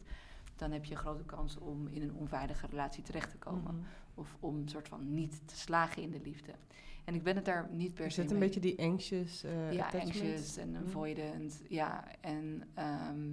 dan 0.61 0.71
heb 0.71 0.85
je 0.85 0.91
een 0.91 0.99
grote 0.99 1.23
kans 1.23 1.57
om 1.57 1.87
in 1.87 2.01
een 2.01 2.13
onveilige 2.13 2.67
relatie 2.67 3.03
terecht 3.03 3.29
te 3.29 3.37
komen. 3.37 3.75
Mhm. 3.75 3.83
Of 4.15 4.37
om 4.39 4.55
een 4.55 4.69
soort 4.69 4.87
van 4.87 5.13
niet 5.13 5.41
te 5.47 5.55
slagen 5.55 6.01
in 6.01 6.11
de 6.11 6.19
liefde. 6.23 6.51
En 7.05 7.15
ik 7.15 7.23
ben 7.23 7.35
het 7.35 7.45
daar 7.45 7.69
niet 7.71 7.93
per 7.93 8.05
Is 8.05 8.13
se 8.13 8.21
het 8.21 8.31
een 8.31 8.37
mee- 8.37 8.45
beetje 8.47 8.61
die 8.61 8.79
anxious 8.79 9.43
eh 9.43 9.71
ja, 9.71 9.85
attachment? 9.85 10.15
anxious 10.15 10.57
en 10.57 10.69
Mhm. 10.71 10.83
avoidant. 10.87 11.61
Ja, 11.69 12.03
en 12.21 12.63
ehm, 12.73 13.29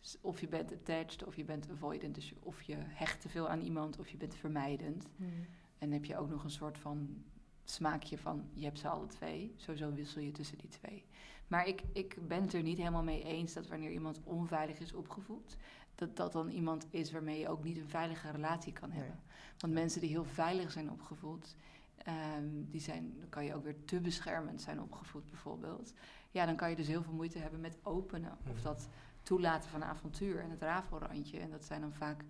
dus 0.00 0.18
of 0.20 0.40
je 0.40 0.48
bent 0.48 0.72
attached 0.72 1.24
of 1.24 1.36
je 1.36 1.44
bent 1.44 1.70
avoidant. 1.70 2.14
Dus 2.14 2.32
of 2.40 2.62
je 2.62 2.76
hecht 2.78 3.20
te 3.20 3.28
veel 3.28 3.48
aan 3.48 3.60
iemand 3.60 3.98
of 3.98 4.08
je 4.08 4.16
bent 4.16 4.34
vermijdend. 4.34 5.08
Mhm. 5.16 5.30
En 5.78 5.90
heb 5.92 6.04
je 6.04 6.16
ook 6.16 6.28
nog 6.30 6.44
een 6.44 6.50
soort 6.50 6.78
van 6.78 7.22
smaakje 7.64 8.18
van 8.18 8.44
je 8.52 8.64
hebt 8.64 8.78
ze 8.78 8.88
alle 8.88 9.06
twee. 9.06 9.52
Sowieso 9.56 9.92
wissel 9.92 10.20
je 10.20 10.30
tussen 10.32 10.58
die 10.58 10.68
twee. 10.68 11.04
Maar 11.52 11.66
ik, 11.66 11.82
ik 11.92 12.16
ben 12.28 12.42
het 12.42 12.52
er 12.52 12.62
niet 12.62 12.78
helemaal 12.78 13.02
mee 13.02 13.22
eens 13.24 13.52
dat 13.52 13.66
wanneer 13.68 13.90
iemand 13.90 14.20
onveilig 14.24 14.78
is 14.78 14.92
opgevoed, 14.92 15.56
dat 15.94 16.16
dat 16.16 16.32
dan 16.32 16.48
iemand 16.50 16.86
is 16.90 17.12
waarmee 17.12 17.38
je 17.38 17.48
ook 17.48 17.64
niet 17.64 17.76
een 17.76 17.88
veilige 17.88 18.30
relatie 18.30 18.72
kan 18.72 18.88
Nee. 18.88 18.98
hebben. 18.98 19.20
Want 19.58 19.72
mensen 19.72 20.00
die 20.00 20.10
heel 20.10 20.24
veilig 20.24 20.70
zijn 20.70 20.90
opgevoed, 20.90 21.56
ehm, 21.96 22.44
die 22.68 22.80
zijn, 22.80 23.14
dan 23.18 23.28
kan 23.28 23.44
je 23.44 23.54
ook 23.54 23.64
weer 23.64 23.84
te 23.84 24.00
beschermend 24.00 24.62
zijn 24.62 24.80
opgevoed 24.80 25.30
bijvoorbeeld. 25.30 25.92
Ja, 26.30 26.46
dan 26.46 26.56
kan 26.56 26.70
je 26.70 26.76
dus 26.76 26.86
heel 26.86 27.02
veel 27.02 27.12
moeite 27.12 27.38
hebben 27.38 27.60
met 27.60 27.78
openen. 27.82 28.38
Of 28.48 28.54
Mhm. 28.54 28.62
dat 28.62 28.88
toelaten 29.22 29.70
van 29.70 29.84
avontuur 29.84 30.40
en 30.40 30.50
het 30.50 30.62
rafelrandje. 30.62 31.38
En 31.38 31.50
dat 31.50 31.64
zijn 31.64 31.80
dan 31.80 31.92
vaak 31.92 32.24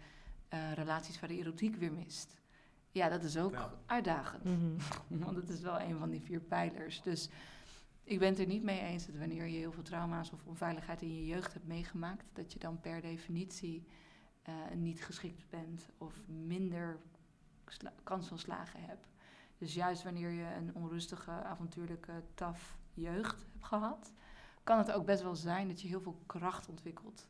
eh, 0.49 0.73
relaties 0.73 1.21
waar 1.21 1.29
de 1.29 1.37
erotiek 1.37 1.77
weer 1.77 1.93
mist. 1.93 2.41
Ja, 2.91 3.09
dat 3.09 3.23
is 3.23 3.37
ook 3.39 3.57
uitdagend. 3.87 4.45
Mhm. 4.45 4.77
Want 5.25 5.37
het 5.37 5.49
is 5.49 5.61
wel 5.61 5.81
een 5.81 5.99
van 5.99 6.11
die 6.11 6.21
vier 6.21 6.41
pijlers. 6.41 7.03
Dus 7.03 7.29
ik 8.05 8.19
ben 8.19 8.29
het 8.29 8.39
er 8.39 8.47
niet 8.47 8.63
mee 8.63 8.81
eens 8.81 9.07
dat 9.07 9.17
wanneer 9.17 9.47
je 9.47 9.59
heel 9.59 9.73
veel 9.73 9.83
trauma's 9.83 10.33
of 10.33 10.47
onveiligheid 10.47 11.03
in 11.03 11.15
je 11.15 11.27
jeugd 11.27 11.53
hebt 11.53 11.67
meegemaakt, 11.67 12.25
dat 12.33 12.53
je 12.53 12.59
dan 12.59 12.81
per 12.81 13.01
definitie 13.01 13.87
eh, 14.43 14.55
niet 14.75 15.05
geschikt 15.05 15.51
bent 15.51 15.89
of 15.99 16.21
minder 16.27 16.99
kans 18.03 18.29
van 18.29 18.39
slagen 18.39 18.85
hebt. 18.85 19.09
Dus 19.59 19.75
juist 19.75 20.03
wanneer 20.03 20.31
je 20.31 20.55
een 20.57 20.75
onrustige, 20.75 21.31
avontuurlijke, 21.31 22.23
taf 22.35 22.79
jeugd 22.95 23.47
hebt 23.53 23.65
gehad, 23.65 24.13
kan 24.65 24.79
het 24.79 24.93
ook 24.93 25.07
best 25.07 25.23
wel 25.23 25.37
zijn 25.37 25.69
dat 25.69 25.81
je 25.81 25.89
heel 25.89 26.01
veel 26.01 26.23
kracht 26.27 26.69
ontwikkelt. 26.69 27.29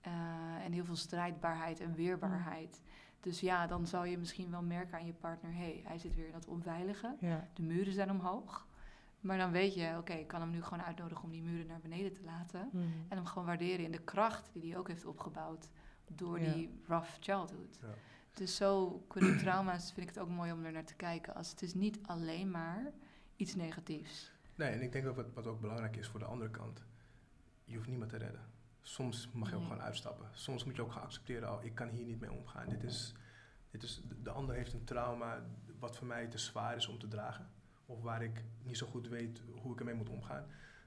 Eh, 0.00 0.64
en 0.64 0.72
heel 0.72 0.84
veel 0.84 0.96
strijdbaarheid 0.96 1.80
en 1.80 1.94
weerbaarheid. 1.94 2.80
Dus 3.20 3.40
ja, 3.40 3.66
dan 3.66 3.86
zal 3.86 4.04
je 4.04 4.18
misschien 4.18 4.50
wel 4.50 4.62
merken 4.62 4.98
aan 4.98 5.06
je 5.06 5.12
partner: 5.12 5.52
hé, 5.52 5.58
hey, 5.58 5.82
hij 5.84 5.98
zit 5.98 6.14
weer 6.14 6.26
in 6.26 6.32
dat 6.32 6.46
onveilige. 6.46 7.16
Ja. 7.20 7.48
De 7.52 7.62
muren 7.62 7.92
zijn 7.92 8.10
omhoog. 8.10 8.66
Maar 9.24 9.38
dan 9.38 9.50
weet 9.50 9.74
je, 9.74 9.94
oké, 9.98 10.12
ik 10.12 10.26
kan 10.26 10.40
hem 10.40 10.50
nu 10.50 10.62
gewoon 10.62 10.82
uitnodigen 10.84 11.24
om 11.24 11.30
die 11.30 11.42
muren 11.42 11.66
naar 11.66 11.80
beneden 11.80 12.12
te 12.12 12.22
laten. 12.24 12.68
Mhm. 12.72 12.82
En 13.08 13.16
hem 13.16 13.26
gewoon 13.26 13.46
waarderen 13.46 13.84
in 13.84 13.92
de 13.92 14.02
kracht 14.02 14.50
die 14.52 14.70
hij 14.70 14.78
ook 14.78 14.88
heeft 14.88 15.04
opgebouwd 15.04 15.68
door 16.14 16.40
Ja. 16.40 16.52
die 16.52 16.80
rough 16.86 17.10
childhood. 17.20 17.78
Ja. 17.80 17.88
Dus 18.34 18.56
zo 18.56 19.04
kunnen 19.08 19.38
trauma's, 19.44 19.92
vind 19.92 20.08
ik 20.08 20.14
het 20.14 20.22
ook 20.24 20.28
mooi 20.30 20.52
om 20.52 20.64
er 20.64 20.72
naar 20.72 20.84
te 20.84 20.94
kijken. 20.94 21.34
Als 21.34 21.50
het 21.50 21.62
is 21.62 21.74
niet 21.74 21.98
alleen 22.06 22.50
maar 22.50 22.92
iets 23.36 23.54
negatiefs. 23.54 24.32
Nee, 24.54 24.70
en 24.70 24.82
ik 24.82 24.92
denk 24.92 25.06
ook 25.06 25.16
wat, 25.16 25.32
wat 25.34 25.46
ook 25.46 25.60
belangrijk 25.60 25.96
is 25.96 26.08
voor 26.08 26.20
de 26.20 26.26
andere 26.26 26.50
kant. 26.50 26.84
Je 27.64 27.76
hoeft 27.76 27.88
niemand 27.88 28.10
te 28.10 28.16
redden. 28.16 28.42
Soms 28.80 29.28
mag 29.32 29.48
je 29.48 29.54
ook 29.54 29.60
Nee. 29.60 29.70
gewoon 29.70 29.84
uitstappen. 29.84 30.28
Soms 30.32 30.64
moet 30.64 30.76
je 30.76 30.82
ook 30.82 30.92
gaan 30.92 31.02
accepteren, 31.02 31.52
oh, 31.52 31.64
ik 31.64 31.74
kan 31.74 31.88
hier 31.88 32.04
niet 32.04 32.20
mee 32.20 32.32
omgaan. 32.32 32.68
Dit 32.68 32.82
is, 32.82 33.14
dit 33.70 33.82
is, 33.82 34.02
de 34.22 34.30
ander 34.30 34.54
heeft 34.54 34.72
een 34.72 34.84
trauma 34.84 35.42
wat 35.78 35.96
voor 35.96 36.06
mij 36.06 36.26
te 36.26 36.38
zwaar 36.38 36.76
is 36.76 36.86
om 36.88 36.98
te 36.98 37.08
dragen. 37.08 37.48
Of 37.86 38.02
waar 38.02 38.22
ik 38.22 38.44
niet 38.62 38.76
zo 38.76 38.86
goed 38.86 39.08
weet 39.08 39.42
hoe 39.60 39.72
ik 39.72 39.78
ermee 39.78 39.94
moet 39.94 40.08
omgaan. 40.08 40.46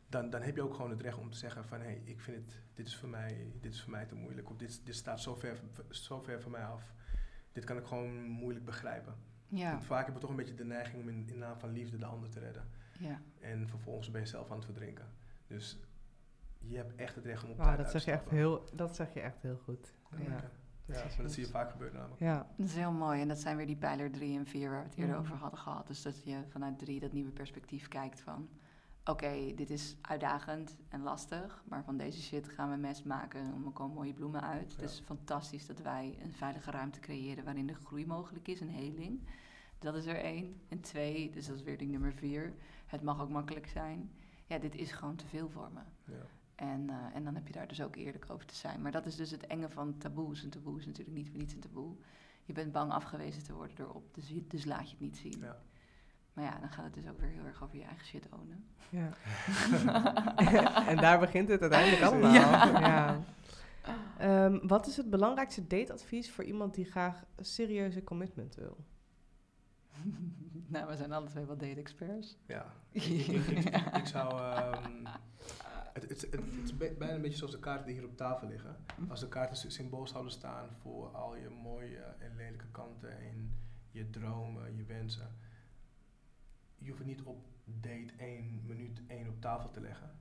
Dan, 0.10 0.30
dan 0.30 0.41
heb 0.41 0.56
je 0.56 0.61
ook 0.61 0.74
gewoon 0.74 0.90
het 0.90 1.02
recht 1.02 1.18
om 1.18 1.30
te 1.30 1.38
zeggen 1.38 1.65
van, 1.65 1.80
hé, 1.80 1.86
hey, 1.86 2.02
ik 2.03 2.22
vind 2.22 2.38
het, 2.38 2.61
dit 2.74 2.88
is 2.88 2.95
voor 2.95 3.10
mij, 3.10 3.52
dit 3.60 3.74
is 3.74 3.82
voor 3.82 3.91
mij 3.91 4.06
te 4.06 4.15
moeilijk. 4.15 4.49
Of 4.49 4.57
dit, 4.57 4.86
dit 4.86 4.95
staat 4.95 5.22
zo 5.22 5.36
ver, 5.36 5.60
zo 5.90 6.22
ver 6.22 6.41
van 6.41 6.52
mij 6.52 6.65
af. 6.65 6.94
Dit 7.52 7.64
kan 7.64 7.78
ik 7.78 7.86
gewoon 7.86 8.24
moeilijk 8.24 8.65
begrijpen. 8.65 9.15
Ja, 9.48 9.82
vaak 9.82 10.03
hebben 10.03 10.14
we 10.14 10.19
toch 10.19 10.30
een 10.30 10.36
beetje 10.36 10.53
de 10.53 10.65
neiging 10.65 11.02
om 11.02 11.10
in, 11.10 11.28
in 11.28 11.38
naam 11.38 11.60
van 11.60 11.72
liefde 11.72 11.98
de 11.98 12.06
ander 12.06 12.30
te 12.30 12.40
redden. 12.40 12.69
ja. 12.99 13.22
En 13.40 13.68
vervolgens 13.68 14.11
ben 14.11 14.22
je 14.22 14.28
zelf 14.28 14.49
aan 14.49 14.56
het 14.56 14.65
verdrinken. 14.65 15.07
Dus 15.48 15.80
je 16.60 16.78
hebt 16.78 16.95
echt 16.95 17.15
het 17.15 17.26
recht 17.26 17.44
om 17.44 17.49
op 17.49 17.57
tijd 17.57 17.78
dat 17.78 17.86
uit 17.86 17.91
zeg 17.91 18.03
te 18.03 18.10
je 18.10 18.15
echt 18.15 18.30
heel, 18.30 18.69
dat 18.74 18.95
zeg 18.95 19.14
je 19.14 19.22
echt 19.22 19.41
heel 19.41 19.57
goed. 19.57 19.94
Ja, 20.11 20.18
Ja. 20.18 20.52
Ja, 20.88 21.03
maar 21.03 21.22
dat 21.22 21.31
zie 21.31 21.43
je 21.45 21.49
vaak 21.51 21.72
gebeuren 21.72 21.97
namelijk. 21.97 22.22
Ja. 22.22 22.47
Dat 22.57 22.68
is 22.68 22.76
heel 22.76 22.91
mooi. 22.91 23.22
En 23.22 23.27
dat 23.27 23.39
zijn 23.39 23.57
weer 23.57 23.65
die 23.65 23.76
pijler 23.76 24.11
3 24.11 24.38
en 24.38 24.45
4 24.45 24.69
waar 24.69 24.80
we 24.84 24.89
het 24.89 24.97
eerder 24.97 25.15
Mhm. 25.15 25.23
over 25.23 25.35
hadden 25.38 25.59
gehad. 25.59 25.88
Dus 25.88 26.01
dat 26.01 26.23
je 26.23 26.43
vanuit 26.49 26.80
3 26.80 26.99
dat 26.99 27.11
nieuwe 27.14 27.31
perspectief 27.31 27.88
kijkt 27.88 28.19
van... 28.22 28.49
Oké, 29.05 29.53
dit 29.55 29.69
is 29.69 29.95
uitdagend 30.01 30.76
en 30.89 31.01
lastig, 31.01 31.64
maar 31.69 31.84
van 31.84 31.97
deze 31.97 32.22
shit 32.22 32.49
gaan 32.49 32.69
we 32.69 32.76
mest 32.76 33.05
maken 33.05 33.39
en 33.39 33.64
er 33.65 33.72
komen 33.72 33.95
mooie 33.95 34.14
bloemen 34.14 34.41
uit. 34.41 34.73
Ja. 34.73 34.81
Dus 34.81 35.01
fantastisch 35.05 35.65
dat 35.65 35.81
wij 35.81 36.18
een 36.23 36.34
veilige 36.34 36.72
ruimte 36.72 36.99
creëren 36.99 37.43
waarin 37.43 37.68
de 37.68 37.73
groei 37.76 38.05
mogelijk 38.05 38.47
is 38.47 38.61
en 38.61 38.68
heling. 38.69 39.27
Dat 39.80 39.95
is 39.95 40.05
er 40.05 40.15
één. 40.19 40.61
En 40.69 40.80
twee, 40.81 41.30
dus 41.30 41.47
dat 41.47 41.55
is 41.55 41.64
weer 41.64 41.77
ding 41.77 41.91
nummer 41.91 42.14
vier, 42.14 42.53
het 42.85 43.01
mag 43.01 43.22
ook 43.22 43.30
makkelijk 43.30 43.68
zijn. 43.68 44.11
Ja, 44.45 44.57
dit 44.57 44.76
is 44.76 44.91
gewoon 44.91 45.15
te 45.15 45.26
veel 45.27 45.49
voor 45.49 45.69
me. 45.73 45.80
Ja. 46.14 46.26
En, 46.57 46.89
eh, 46.89 46.95
en 47.15 47.23
dan 47.23 47.35
heb 47.35 47.47
je 47.47 47.53
daar 47.53 47.67
dus 47.67 47.81
ook 47.81 47.95
eerlijk 47.95 48.25
over 48.29 48.45
te 48.45 48.55
zijn. 48.55 48.81
Maar 48.81 48.91
dat 48.91 49.05
is 49.05 49.15
dus 49.15 49.31
het 49.31 49.47
enge 49.47 49.69
van 49.69 49.97
taboes. 49.97 50.43
Een 50.43 50.49
taboe 50.49 50.79
is 50.79 50.85
natuurlijk 50.85 51.17
niet 51.17 51.29
voor 51.29 51.38
niets 51.38 51.53
een 51.53 51.59
taboe. 51.59 51.95
Je 52.45 52.53
bent 52.53 52.71
bang 52.71 52.91
afgewezen 52.91 53.43
te 53.43 53.53
worden 53.53 53.77
erop, 53.79 54.13
dus, 54.13 54.27
je- 54.29 54.47
dus 54.47 54.65
laat 54.65 54.84
je 54.85 54.91
het 54.91 54.99
niet 54.99 55.17
zien. 55.17 55.39
Ja. 55.39 55.57
Maar 56.34 56.45
ja, 56.45 56.59
dan 56.59 56.69
gaat 56.69 56.85
het 56.85 56.93
dus 56.93 57.07
ook 57.07 57.19
weer 57.19 57.29
heel 57.29 57.45
erg 57.45 57.63
over 57.63 57.77
je 57.77 57.84
eigen 57.84 58.05
shit 58.05 58.27
ownen. 58.29 58.65
ja. 58.89 59.09
en 60.91 60.97
daar 60.97 61.19
begint 61.19 61.49
het 61.49 61.61
uiteindelijk 61.61 62.01
allemaal. 62.03 62.34
Ja. 62.34 62.65
Ja. 62.79 63.19
Ehm, 64.17 64.67
wat 64.67 64.88
is 64.88 64.97
het 64.97 65.09
belangrijkste 65.09 65.67
dateadvies 65.67 66.31
voor 66.31 66.43
iemand 66.43 66.73
die 66.75 66.85
graag 66.85 67.23
een 67.35 67.45
serieuze 67.45 68.03
commitment 68.03 68.55
wil? 68.55 68.77
nou, 70.67 70.88
we 70.88 70.95
zijn 70.95 71.11
alle 71.13 71.27
twee 71.27 71.45
wel 71.45 71.57
date-experts. 71.57 72.38
Ja. 72.47 72.65
Ik, 72.91 73.03
ik, 73.27 73.27
ik, 73.27 73.47
ik- 73.47 73.95
ik 73.95 74.05
zou... 74.05 74.41
ehm, 74.41 75.05
het, 76.02 76.32
het, 76.32 76.40
is 76.64 76.78
bijna 76.78 77.10
een 77.14 77.22
beetje 77.22 77.38
zoals 77.38 77.53
de 77.53 77.60
kaarten 77.60 77.86
die 77.86 77.95
hier 77.95 78.06
op 78.06 78.18
tafel 78.18 78.48
liggen. 78.48 78.76
Als 79.07 79.19
de 79.19 79.28
kaarten 79.28 79.57
sy- 79.57 79.69
symbool 79.69 80.07
zouden 80.07 80.32
staan 80.32 80.69
voor 80.82 81.07
al 81.07 81.36
je 81.36 81.49
mooie 81.49 81.99
en 81.99 82.36
lelijke 82.36 82.68
kanten 82.72 83.18
en 83.19 83.52
je 83.91 84.10
dromen, 84.10 84.76
je 84.76 84.84
wensen. 84.84 85.36
Je 86.78 86.86
hoeft 86.88 86.98
het 86.98 87.07
niet 87.07 87.22
op 87.22 87.45
date 87.64 88.14
1, 88.18 88.61
minuut 88.65 89.02
1 89.07 89.28
op 89.28 89.41
tafel 89.41 89.69
te 89.69 89.82
leggen. 89.82 90.11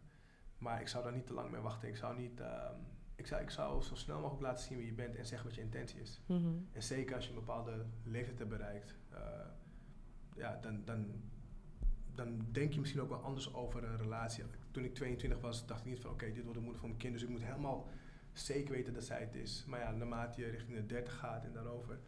Maar 0.59 0.81
ik 0.81 0.89
zou 0.89 1.05
daar 1.05 1.13
niet 1.13 1.27
te 1.27 1.33
lang 1.33 1.51
mee 1.51 1.61
wachten. 1.61 1.89
Ik 1.89 1.97
zou 1.97 2.17
niet... 2.17 2.41
ehm, 2.41 2.75
ik 3.15 3.27
zou, 3.27 3.43
ik 3.43 3.51
zou 3.51 3.83
zo 3.83 3.95
snel 3.95 4.21
mogelijk 4.21 4.43
laten 4.43 4.65
zien 4.65 4.79
wie 4.79 4.87
je 4.87 4.93
bent 4.93 5.17
en 5.17 5.27
zeggen 5.27 5.47
wat 5.47 5.57
je 5.57 5.63
intentie 5.63 6.01
is. 6.01 6.21
Mhm. 6.27 6.49
En 6.73 6.83
zeker 6.83 7.15
als 7.17 7.25
je 7.25 7.31
een 7.33 7.39
bepaalde 7.39 7.87
leeftijd 8.03 8.39
hebt 8.39 8.51
bereikt, 8.51 8.95
eh, 9.11 9.19
ja, 10.37 10.59
dan, 10.63 10.85
dan, 10.85 11.07
dan 12.15 12.47
denk 12.53 12.73
je 12.73 12.81
misschien 12.81 13.01
ook 13.01 13.09
wel 13.09 13.23
anders 13.23 13.55
over 13.55 13.85
een 13.85 13.97
relatie. 13.97 14.45
Toen 14.77 14.85
ik 14.85 14.95
22 14.95 15.41
was, 15.41 15.67
dacht 15.67 15.81
ik 15.81 15.87
niet 15.87 16.01
van 16.01 16.11
oké, 16.11 16.33
dit 16.33 16.43
wordt 16.43 16.59
de 16.59 16.65
moeder 16.65 16.81
van 16.81 16.89
mijn 16.89 17.01
kind, 17.01 17.13
dus 17.13 17.23
ik 17.23 17.29
moet 17.29 17.43
helemaal 17.43 17.89
zeker 18.33 18.75
weten 18.75 18.93
dat 18.93 19.05
zij 19.05 19.21
het 19.21 19.35
is. 19.35 19.65
Maar 19.67 19.81
ja, 19.81 19.91
naarmate 19.91 20.41
je 20.41 20.49
richting 20.49 20.77
de 20.77 20.87
30 20.87 21.19
gaat 21.19 21.45
en 21.45 21.53
daarover, 21.53 21.99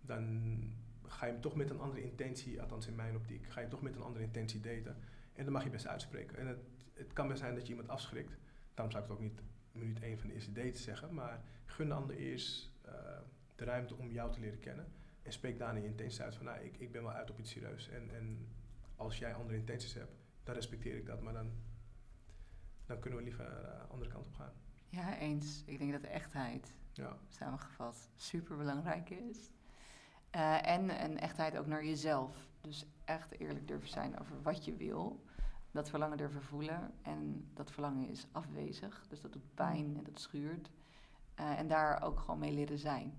dan 0.00 0.24
ga 1.06 1.26
je 1.26 1.32
hem 1.32 1.40
toch 1.40 1.54
met 1.54 1.70
een 1.70 1.80
andere 1.80 2.02
intentie, 2.02 2.60
althans 2.60 2.86
in 2.86 2.94
mijn 2.94 3.16
optiek, 3.16 3.46
ga 3.46 3.60
je 3.60 3.68
toch 3.68 3.82
met 3.82 3.96
een 3.96 4.02
andere 4.02 4.24
intentie 4.24 4.60
daten. 4.60 4.96
En 5.32 5.44
dan 5.44 5.52
mag 5.52 5.64
je 5.64 5.70
best 5.70 5.86
uitspreken. 5.86 6.38
En 6.38 6.46
het, 6.46 6.58
het 6.92 7.12
kan 7.12 7.28
best 7.28 7.40
zijn 7.40 7.54
dat 7.54 7.62
je 7.62 7.68
iemand 7.68 7.88
afschrikt. 7.88 8.36
Daarom 8.74 8.92
zou 8.92 9.04
ik 9.04 9.10
het 9.10 9.18
ook 9.18 9.24
niet 9.24 9.42
minuut 9.72 10.00
één 10.00 10.18
van 10.18 10.28
de 10.28 10.34
eerste 10.34 10.52
date 10.52 10.78
zeggen, 10.78 11.14
maar 11.14 11.40
gun 11.64 11.88
de 11.88 11.94
ander 11.94 12.16
eerst 12.16 12.70
uh, 12.86 12.92
de 13.54 13.64
ruimte 13.64 13.94
om 13.94 14.10
jou 14.10 14.32
te 14.32 14.40
leren 14.40 14.60
kennen. 14.60 14.86
En 15.22 15.32
spreek 15.32 15.58
daarna 15.58 15.80
je 15.80 15.86
intenties 15.86 16.20
uit 16.20 16.34
van, 16.34 16.44
nou, 16.44 16.64
ik, 16.64 16.76
ik 16.78 16.92
ben 16.92 17.02
wel 17.02 17.12
uit 17.12 17.30
op 17.30 17.38
iets 17.38 17.50
serieus. 17.50 17.88
En, 17.88 18.10
en 18.14 18.48
als 18.96 19.18
jij 19.18 19.34
andere 19.34 19.56
intenties 19.56 19.94
hebt, 19.94 20.12
dan 20.42 20.54
respecteer 20.54 20.96
ik 20.96 21.06
dat. 21.06 21.22
Maar 21.22 21.32
dan, 21.32 21.52
dan 22.86 22.98
kunnen 22.98 23.18
we 23.18 23.24
liever 23.24 23.44
de 23.44 23.92
andere 23.92 24.10
kant 24.10 24.26
op 24.26 24.34
gaan. 24.34 24.52
Ja, 24.88 25.16
eens. 25.16 25.62
Ik 25.66 25.78
denk 25.78 25.92
dat 25.92 26.00
de 26.00 26.08
echtheid, 26.08 26.74
ja. 26.92 27.16
samengevat, 27.28 28.10
super 28.16 28.56
belangrijk 28.56 29.10
is. 29.10 29.50
Uh, 30.36 30.66
en 30.68 31.02
een 31.04 31.18
echtheid 31.18 31.58
ook 31.58 31.66
naar 31.66 31.84
jezelf. 31.84 32.48
Dus 32.60 32.86
echt 33.04 33.40
eerlijk 33.40 33.68
durven 33.68 33.88
zijn 33.88 34.18
over 34.18 34.42
wat 34.42 34.64
je 34.64 34.76
wil. 34.76 35.24
Dat 35.70 35.90
verlangen 35.90 36.16
durven 36.16 36.42
voelen. 36.42 36.94
En 37.02 37.50
dat 37.54 37.70
verlangen 37.70 38.08
is 38.08 38.26
afwezig. 38.32 39.06
Dus 39.08 39.20
dat 39.20 39.32
doet 39.32 39.54
pijn 39.54 39.96
en 39.96 40.04
dat 40.04 40.20
schuurt. 40.20 40.70
Uh, 41.40 41.58
en 41.58 41.68
daar 41.68 42.02
ook 42.02 42.20
gewoon 42.20 42.38
mee 42.38 42.52
leren 42.52 42.78
zijn. 42.78 43.18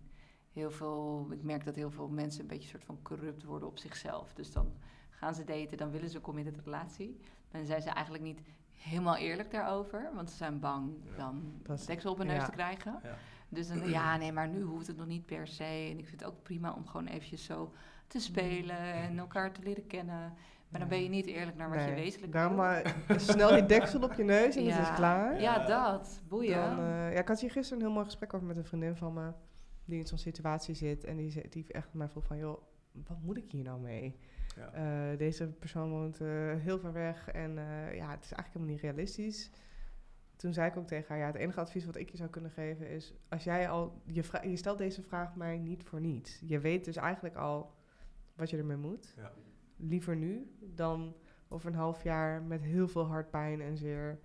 Heel 0.52 0.72
veel, 0.72 1.28
ik 1.32 1.44
merk 1.44 1.66
dat 1.66 1.76
heel 1.76 1.92
veel 1.92 2.08
mensen 2.08 2.42
een 2.42 2.48
beetje 2.48 2.70
soort 2.70 2.86
van 2.86 3.02
corrupt 3.02 3.44
worden 3.44 3.68
op 3.68 3.78
zichzelf. 3.78 4.34
Dus 4.34 4.52
dan 4.52 4.74
gaan 5.10 5.36
ze 5.36 5.44
daten, 5.44 5.78
dan 5.78 5.92
willen 5.92 6.10
ze 6.10 6.16
een 6.16 6.22
committed 6.22 6.60
relatie. 6.64 7.20
Dan 7.52 7.66
zijn 7.66 7.82
ze 7.82 7.90
eigenlijk 7.90 8.24
niet 8.24 8.42
helemaal 8.90 9.16
eerlijk 9.16 9.52
daarover. 9.52 10.10
Want 10.14 10.30
ze 10.30 10.36
zijn 10.36 10.60
bang 10.60 10.91
dan 11.18 11.62
deksel 11.86 12.12
op 12.12 12.18
hun 12.18 12.28
neus 12.28 12.45
te 12.45 12.52
krijgen. 12.52 12.99
Ja. 13.03 13.16
Dus 13.49 13.68
dan, 13.68 13.90
ja, 13.90 14.18
nee, 14.18 14.32
maar 14.32 14.48
nu 14.48 14.62
hoeft 14.62 14.88
het 14.88 14.98
nog 14.98 15.07
niet 15.07 15.26
per 15.26 15.48
se. 15.48 15.64
En 15.64 15.98
ik 15.98 16.07
vind 16.07 16.20
het 16.20 16.30
ook 16.30 16.44
prima 16.44 16.74
om 16.74 16.88
gewoon 16.88 17.07
eventjes 17.07 17.44
zo 17.44 17.72
te 18.07 18.20
spelen 18.20 18.78
en 18.78 19.20
elkaar 19.20 19.52
te 19.52 19.62
leren 19.64 19.88
kennen. 19.88 20.34
Maar 20.70 20.80
dan 20.80 20.90
ben 20.90 21.03
je 21.03 21.10
niet 21.10 21.26
eerlijk 21.26 21.57
naar 21.57 21.70
wat 21.70 21.84
je 21.84 21.94
wezenlijk 21.94 22.34
Daarom 22.34 22.56
maar 22.56 22.95
snel 23.16 23.53
die 23.53 23.66
deksel 23.66 24.02
op 24.02 24.14
je 24.14 24.24
neus 24.24 24.56
en 24.56 24.64
ja. 24.64 24.76
het 24.76 24.88
is 24.88 24.95
klaar. 24.95 25.41
Ja, 25.41 25.66
dat. 25.66 26.22
Boeien. 26.28 26.76
Dan, 26.76 26.80
uh, 26.80 27.14
ja, 27.14 27.20
ik 27.20 27.28
had 27.28 27.40
hier 27.40 27.52
gisteren 27.52 27.80
een 27.80 27.86
heel 27.86 27.94
mooi 27.95 28.06
gesprek 28.06 28.34
over 28.34 28.48
met 28.48 28.57
een 28.57 28.66
vriendin 28.66 28.95
van 28.95 29.14
me... 29.14 29.32
die 29.86 29.99
in 29.99 30.06
zo'n 30.06 30.18
situatie 30.18 30.76
zit. 30.76 31.03
En 31.03 31.18
die, 31.18 31.49
die 31.49 31.66
echt 31.68 31.94
mij 31.94 32.10
vroeg 32.10 32.26
van... 32.26 32.38
joh, 32.38 32.62
wat 32.91 33.18
moet 33.22 33.38
ik 33.38 33.52
hier 33.52 33.64
nou 33.64 33.80
mee? 33.80 34.20
Ja. 34.56 35.11
Uh, 35.11 35.18
deze 35.18 35.48
persoon 35.48 35.90
woont 35.90 36.22
uh, 36.22 36.53
heel 36.53 36.80
ver 36.80 36.94
weg 36.94 37.30
en 37.30 37.52
ja, 37.94 38.10
het 38.11 38.23
is 38.23 38.32
eigenlijk 38.32 38.48
helemaal 38.48 38.73
niet 38.73 38.82
realistisch 38.82 39.52
toen 40.36 40.53
zei 40.53 40.69
ik 40.69 40.77
ook 40.77 40.88
tegen 40.88 41.07
haar, 41.07 41.18
ja, 41.18 41.26
het 41.26 41.36
enige 41.36 41.60
advies 41.60 41.86
wat 41.86 41.95
ik 41.95 42.10
je 42.10 42.18
zou 42.18 42.30
kunnen 42.30 42.52
geven 42.52 42.90
is, 42.90 43.14
als 43.30 43.44
jij 43.44 43.69
al, 43.69 44.02
je, 44.06 44.23
je 44.41 44.56
stelt 44.56 44.77
deze 44.77 45.02
vraag 45.02 45.36
mij 45.36 45.57
niet 45.57 45.84
voor 45.84 46.02
niets. 46.02 46.41
Je 46.45 46.60
weet 46.60 46.86
dus 46.86 46.95
eigenlijk 46.95 47.36
al 47.36 47.73
wat 48.36 48.49
je 48.49 48.57
ermee 48.57 48.77
moet. 48.77 49.14
Ja. 49.18 49.32
Liever 49.76 50.15
nu 50.15 50.56
dan 50.60 51.15
over 51.48 51.69
een 51.69 51.76
half 51.76 52.03
jaar 52.03 52.41
met 52.41 52.61
heel 52.61 52.88
veel 52.88 53.06
hartpijn 53.06 53.61
en 53.61 53.77
zeer 53.77 54.19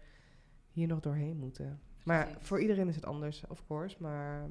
hier 0.71 0.87
nog 0.87 1.01
doorheen 1.01 1.37
moeten. 1.37 1.81
Maar 2.05 2.37
voor 2.39 2.61
iedereen 2.61 2.89
is 2.89 2.95
het 2.95 3.07
anders, 3.07 3.47
of 3.47 3.67
course. 3.67 3.97
Maar 4.01 4.49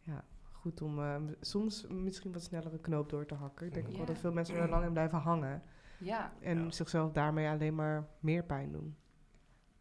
ja, 0.00 0.24
goed 0.66 0.82
om 0.82 0.98
uh, 0.98 1.16
soms 1.40 1.86
misschien 1.86 2.32
wat 2.32 2.42
sneller 2.42 2.72
een 2.72 2.80
knoop 2.80 3.10
door 3.10 3.26
te 3.26 3.34
hakken. 3.34 3.66
Ik 3.66 3.74
denk 3.74 3.88
ook 3.88 3.96
wel 3.96 4.06
dat 4.06 4.18
veel 4.18 4.32
mensen 4.32 4.56
er 4.56 4.68
lang 4.68 4.84
in 4.84 4.92
blijven 4.92 5.18
hangen. 5.18 5.62
Ja. 5.98 6.32
En 6.40 6.72
zichzelf 6.72 7.12
daarmee 7.12 7.48
alleen 7.48 7.74
maar 7.74 8.08
meer 8.20 8.44
pijn 8.44 8.72
doen. 8.72 8.96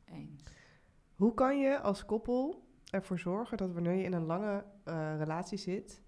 Eens. 0.05 0.43
Hoe 1.15 1.33
kan 1.33 1.59
je 1.59 1.79
als 1.79 2.05
koppel 2.05 2.67
ervoor 2.89 3.19
zorgen 3.19 3.57
dat 3.57 3.71
wanneer 3.71 3.93
je 3.93 4.03
in 4.03 4.13
een 4.13 4.25
lange 4.25 4.65
uh, 4.85 5.17
relatie 5.17 5.57
zit, 5.57 6.01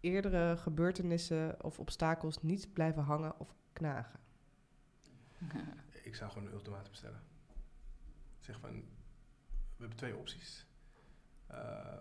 eerdere 0.00 0.56
gebeurtenissen 0.56 1.64
of 1.64 1.78
obstakels 1.78 2.42
niet 2.42 2.72
blijven 2.72 3.02
hangen 3.02 3.40
of 3.40 3.54
knagen? 3.72 4.20
Ik 6.02 6.14
zou 6.14 6.30
gewoon 6.30 6.46
een 6.48 6.54
ultimatum 6.54 6.94
stellen. 6.94 7.22
Zeg 8.40 8.58
van, 8.58 8.70
we 8.70 9.78
hebben 9.78 9.96
twee 9.96 10.16
opties. 10.16 10.66
Uh, 11.50 12.00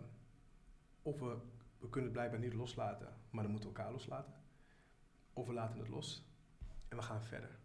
of 1.02 1.20
we, 1.20 1.38
we 1.80 1.90
kunnen 1.90 2.04
het 2.04 2.20
blijkbaar 2.20 2.40
niet 2.40 2.54
loslaten, 2.54 3.14
maar 3.30 3.44
dan 3.44 3.52
moeten 3.52 3.70
we 3.70 3.76
elkaar 3.76 3.92
loslaten. 3.92 4.34
Of 5.34 5.48
we 5.48 5.54
laten 5.54 5.80
het 5.80 5.88
los 5.88 6.28
en 6.88 6.98
we 6.98 7.04
gaan 7.04 7.24
verder. 7.24 7.60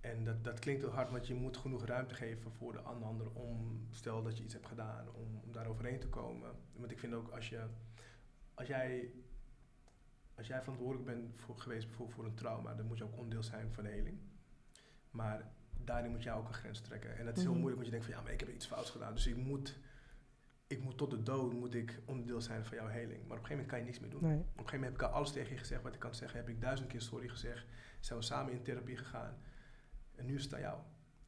En 0.00 0.24
dat, 0.24 0.44
dat 0.44 0.58
klinkt 0.58 0.82
heel 0.82 0.90
hard, 0.90 1.10
want 1.10 1.26
je 1.26 1.34
moet 1.34 1.56
genoeg 1.56 1.84
ruimte 1.84 2.14
geven 2.14 2.52
voor 2.52 2.72
de 2.72 2.80
ander 2.80 3.30
om, 3.30 3.86
stel 3.90 4.22
dat 4.22 4.36
je 4.38 4.44
iets 4.44 4.52
hebt 4.52 4.66
gedaan, 4.66 5.08
om, 5.14 5.40
om 5.44 5.52
daar 5.52 5.66
overheen 5.66 6.00
te 6.00 6.08
komen. 6.08 6.50
Want 6.72 6.90
ik 6.90 6.98
vind 6.98 7.14
ook 7.14 7.30
als 7.30 7.48
je, 7.48 7.66
als 8.54 8.68
jij, 8.68 9.12
als 10.34 10.46
jij 10.46 10.60
verantwoordelijk 10.60 11.06
bent 11.06 11.40
voor, 11.40 11.58
geweest 11.58 11.88
voor, 11.88 12.10
voor 12.10 12.24
een 12.24 12.34
trauma, 12.34 12.74
dan 12.74 12.86
moet 12.86 12.98
je 12.98 13.04
ook 13.04 13.16
onderdeel 13.16 13.42
zijn 13.42 13.72
van 13.72 13.84
de 13.84 13.90
heling. 13.90 14.18
Maar 15.10 15.52
daarin 15.84 16.10
moet 16.10 16.22
jij 16.22 16.32
ook 16.32 16.48
een 16.48 16.54
grens 16.54 16.80
trekken. 16.80 17.16
En 17.16 17.24
dat 17.24 17.36
is 17.36 17.42
heel 17.42 17.52
mhm. 17.52 17.60
moeilijk, 17.60 17.82
want 17.82 17.94
je 17.94 17.98
denkt 17.98 18.06
van 18.06 18.16
ja, 18.16 18.22
maar 18.22 18.32
ik 18.32 18.40
heb 18.40 18.54
iets 18.54 18.66
fouts 18.66 18.90
gedaan, 18.90 19.14
dus 19.14 19.26
ik 19.26 19.36
moet, 19.36 19.78
ik 20.68 20.82
moet 20.82 20.96
tot 20.96 21.10
de 21.10 21.22
dood 21.22 21.52
moet 21.52 21.74
ik 21.74 22.00
onderdeel 22.04 22.40
zijn 22.40 22.64
van 22.64 22.76
jouw 22.76 22.86
heling. 22.86 23.26
Maar 23.26 23.36
op 23.36 23.42
een 23.42 23.46
gegeven 23.46 23.50
moment 23.50 23.68
kan 23.68 23.78
je 23.78 23.84
niets 23.84 24.00
meer 24.00 24.10
doen. 24.10 24.20
Op 24.20 24.30
een 24.30 24.38
gegeven 24.38 24.64
moment 24.64 24.84
heb 24.84 24.94
ik 24.94 25.02
al 25.02 25.08
alles 25.08 25.32
tegen 25.32 25.52
je 25.52 25.58
gezegd 25.58 25.82
wat 25.82 25.94
ik 25.94 26.00
kan 26.00 26.14
zeggen. 26.14 26.38
Heb 26.38 26.48
ik 26.48 26.60
duizend 26.60 26.88
keer 26.88 27.00
sorry 27.00 27.28
gezegd. 27.28 27.66
Zijn 28.00 28.18
we 28.18 28.24
samen 28.24 28.52
in 28.52 28.62
therapie 28.62 28.96
gegaan. 28.96 29.34
En 30.14 30.26
nu 30.26 30.34
is 30.34 30.44
het 30.44 30.54
aan 30.54 30.60
jou. 30.60 30.78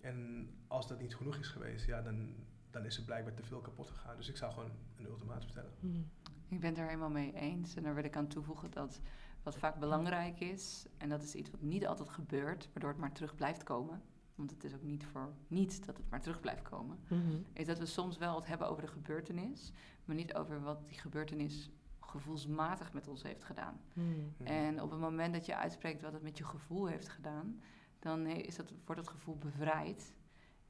En 0.01 0.49
als 0.67 0.89
dat 0.89 1.01
niet 1.01 1.17
genoeg 1.17 1.37
is 1.37 1.49
geweest, 1.49 1.87
ja, 1.87 2.03
dan, 2.03 2.35
dan 2.71 2.85
is 2.85 2.97
er 2.97 3.05
blijkbaar 3.05 3.35
te 3.35 3.43
veel 3.43 3.61
kapot 3.61 3.89
gegaan. 3.89 4.17
Dus 4.17 4.29
ik 4.29 4.37
zou 4.37 4.53
gewoon 4.53 4.71
een 4.97 5.07
ultimatum 5.07 5.49
stellen. 5.49 5.73
Mhm. 5.81 6.03
Ik 6.49 6.61
ben 6.61 6.69
het 6.69 6.79
er 6.79 6.87
helemaal 6.87 7.11
mee 7.11 7.35
eens. 7.35 7.75
En 7.75 7.83
daar 7.83 7.95
wil 7.95 8.05
ik 8.05 8.17
aan 8.17 8.29
toevoegen 8.29 8.71
dat 8.71 9.01
wat 9.43 9.59
vaak 9.59 9.79
belangrijk 9.79 10.41
is, 10.41 10.87
en 10.97 11.09
dat 11.09 11.23
is 11.23 11.35
iets 11.35 11.51
wat 11.51 11.61
niet 11.61 11.87
altijd 11.87 12.09
gebeurt, 12.09 12.69
waardoor 12.73 12.91
het 12.91 12.99
maar 12.99 13.13
terug 13.13 13.35
blijft 13.35 13.63
komen. 13.63 14.03
Want 14.41 14.53
het 14.53 14.65
is 14.65 14.75
ook 14.75 14.83
niet 14.83 15.05
voor 15.05 15.33
niets 15.49 15.81
dat 15.81 15.97
het 15.97 16.11
maar 16.11 16.21
terug 16.21 16.41
blijft 16.41 16.63
komen. 16.63 16.99
Mhm. 17.09 17.37
Is 17.53 17.67
dat 17.67 17.79
we 17.79 17.87
soms 17.87 18.19
wel 18.19 18.35
het 18.35 18.47
hebben 18.47 18.69
over 18.69 18.83
de 18.83 18.89
gebeurtenis, 18.89 19.73
maar 20.05 20.17
niet 20.17 20.35
over 20.35 20.63
wat 20.63 20.89
die 20.89 20.99
gebeurtenis 20.99 21.71
gevoelsmatig 22.01 22.93
met 22.93 23.09
ons 23.09 23.23
heeft 23.23 23.45
gedaan. 23.45 23.81
Mhm. 23.93 24.47
En 24.47 24.83
op 24.83 24.91
het 24.91 25.01
moment 25.01 25.33
dat 25.35 25.47
je 25.47 25.57
uitspreekt 25.57 26.03
wat 26.03 26.13
het 26.13 26.23
met 26.23 26.39
je 26.39 26.45
gevoel 26.45 26.87
heeft 26.87 27.09
gedaan, 27.09 27.61
dan 27.99 28.27
is 28.27 28.57
dat, 28.57 28.73
wordt 28.85 29.01
het 29.01 29.11
gevoel 29.11 29.37
bevrijd. 29.37 30.15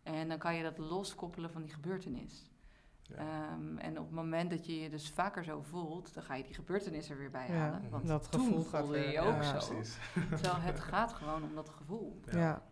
En 0.03 0.29
dan 0.29 0.39
kan 0.39 0.55
je 0.55 0.63
dat 0.63 0.79
loskoppelen 0.79 1.51
van 1.51 1.63
die 1.63 1.73
gebeurtenis. 1.73 2.50
Ehm, 3.17 3.79
en 3.79 3.99
op 3.99 4.05
het 4.05 4.15
moment 4.15 4.51
dat 4.51 4.67
je 4.67 4.81
je 4.81 4.91
dus 4.91 5.11
vaker 5.11 5.45
zo 5.45 5.63
voelt, 5.63 6.15
dan 6.15 6.23
ga 6.23 6.35
je 6.35 6.43
die 6.43 6.55
gebeurtenis 6.55 7.11
er 7.11 7.19
weer 7.19 7.31
bij 7.31 7.47
halen. 7.47 7.91
want 7.91 8.07
dat 8.07 8.27
gevoel 8.27 8.63
voelde 8.63 8.99
je 8.99 9.11
je 9.11 9.21
ook 9.21 9.43
zo. 9.43 9.59
Terwijl 10.31 10.61
het 10.61 10.81
gaat 10.81 11.13
gewoon 11.13 11.43
om 11.43 11.55
dat 11.55 11.69
gevoel. 11.69 12.21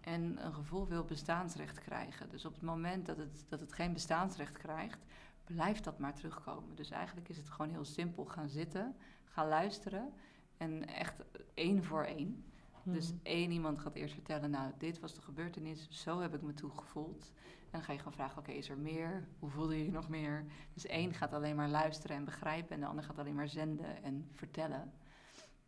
En 0.01 0.44
een 0.44 0.55
gevoel 0.55 0.86
wil 0.86 1.05
bestaansrecht 1.05 1.81
krijgen. 1.81 2.28
Dus 2.28 2.44
op 2.44 2.52
het 2.52 2.62
moment 2.62 3.06
dat 3.06 3.16
het, 3.16 3.44
dat 3.48 3.60
het 3.60 3.73
geen 3.73 3.93
bestaansrecht 3.93 4.59
krijgt, 4.59 5.05
blijft 5.44 5.85
dat 5.85 5.98
maar 5.98 6.15
terugkomen. 6.15 6.77
Dus 6.77 6.90
eigenlijk 6.90 7.28
is 7.28 7.36
het 7.36 7.51
gewoon 7.51 7.70
heel 7.70 7.85
simpel. 7.85 8.24
Gaan 8.24 8.48
zitten, 8.48 8.97
gaan 9.24 9.48
luisteren 9.48 10.12
en 10.56 10.86
echt 10.86 11.15
één 11.55 11.85
voor 11.85 12.05
één. 12.05 12.44
Dus 12.82 13.12
mhm. 13.12 13.19
één 13.23 13.51
iemand 13.51 13.78
gaat 13.78 13.94
eerst 13.94 14.15
vertellen, 14.15 14.51
nou, 14.51 14.73
dit 14.78 15.01
was 15.01 15.15
de 15.15 15.23
gebeurtenis, 15.23 15.89
zo 15.90 16.20
heb 16.20 16.35
ik 16.35 16.43
me 16.43 16.55
toegevoeld. 16.55 17.32
En 17.70 17.78
dan 17.78 17.82
ga 17.82 17.93
je 17.93 17.99
gewoon 17.99 18.12
vragen, 18.12 18.39
oké, 18.39 18.51
is 18.51 18.69
er 18.69 18.78
meer? 18.78 19.28
Hoe 19.39 19.51
voelde 19.51 19.78
je 19.78 19.85
je 19.85 19.90
nog 19.90 20.09
meer? 20.09 20.45
Dus 20.74 20.86
één 20.86 21.15
gaat 21.15 21.32
alleen 21.32 21.57
maar 21.57 21.69
luisteren 21.69 22.16
en 22.16 22.24
begrijpen 22.24 22.74
en 22.74 22.81
de 22.81 22.86
ander 22.86 23.05
gaat 23.05 23.19
alleen 23.19 23.35
maar 23.35 23.49
zenden 23.49 24.03
en 24.03 24.28
vertellen. 24.32 24.93